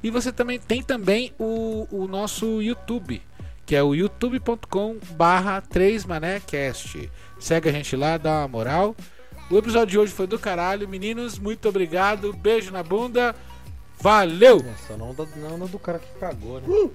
e 0.03 0.11
você 0.11 0.31
também 0.31 0.61
tem 0.61 0.83
também 0.83 1.33
o, 1.39 1.89
o 1.91 2.07
nosso 2.07 2.61
YouTube, 2.61 3.23
que 3.65 3.75
é 3.75 3.83
o 3.83 3.95
youtube.com 3.95 4.99
barra 5.13 5.63
3manecast. 5.63 7.09
Segue 7.41 7.71
a 7.71 7.73
gente 7.73 7.97
lá, 7.97 8.19
dá 8.19 8.41
uma 8.41 8.49
moral. 8.49 8.95
O 9.51 9.57
episódio 9.57 9.93
de 9.93 9.99
hoje 9.99 10.13
foi 10.13 10.27
do 10.27 10.39
caralho. 10.39 10.87
Meninos, 10.87 11.39
muito 11.39 11.67
obrigado. 11.71 12.35
Beijo 12.35 12.71
na 12.71 12.83
bunda. 12.83 13.35
Valeu! 13.99 14.63
Só 14.87 14.95
não, 14.99 15.15
não, 15.15 15.57
não 15.57 15.67
do 15.67 15.79
cara 15.79 15.99
que 15.99 16.21
cagou, 16.21 16.61
né? 16.61 16.91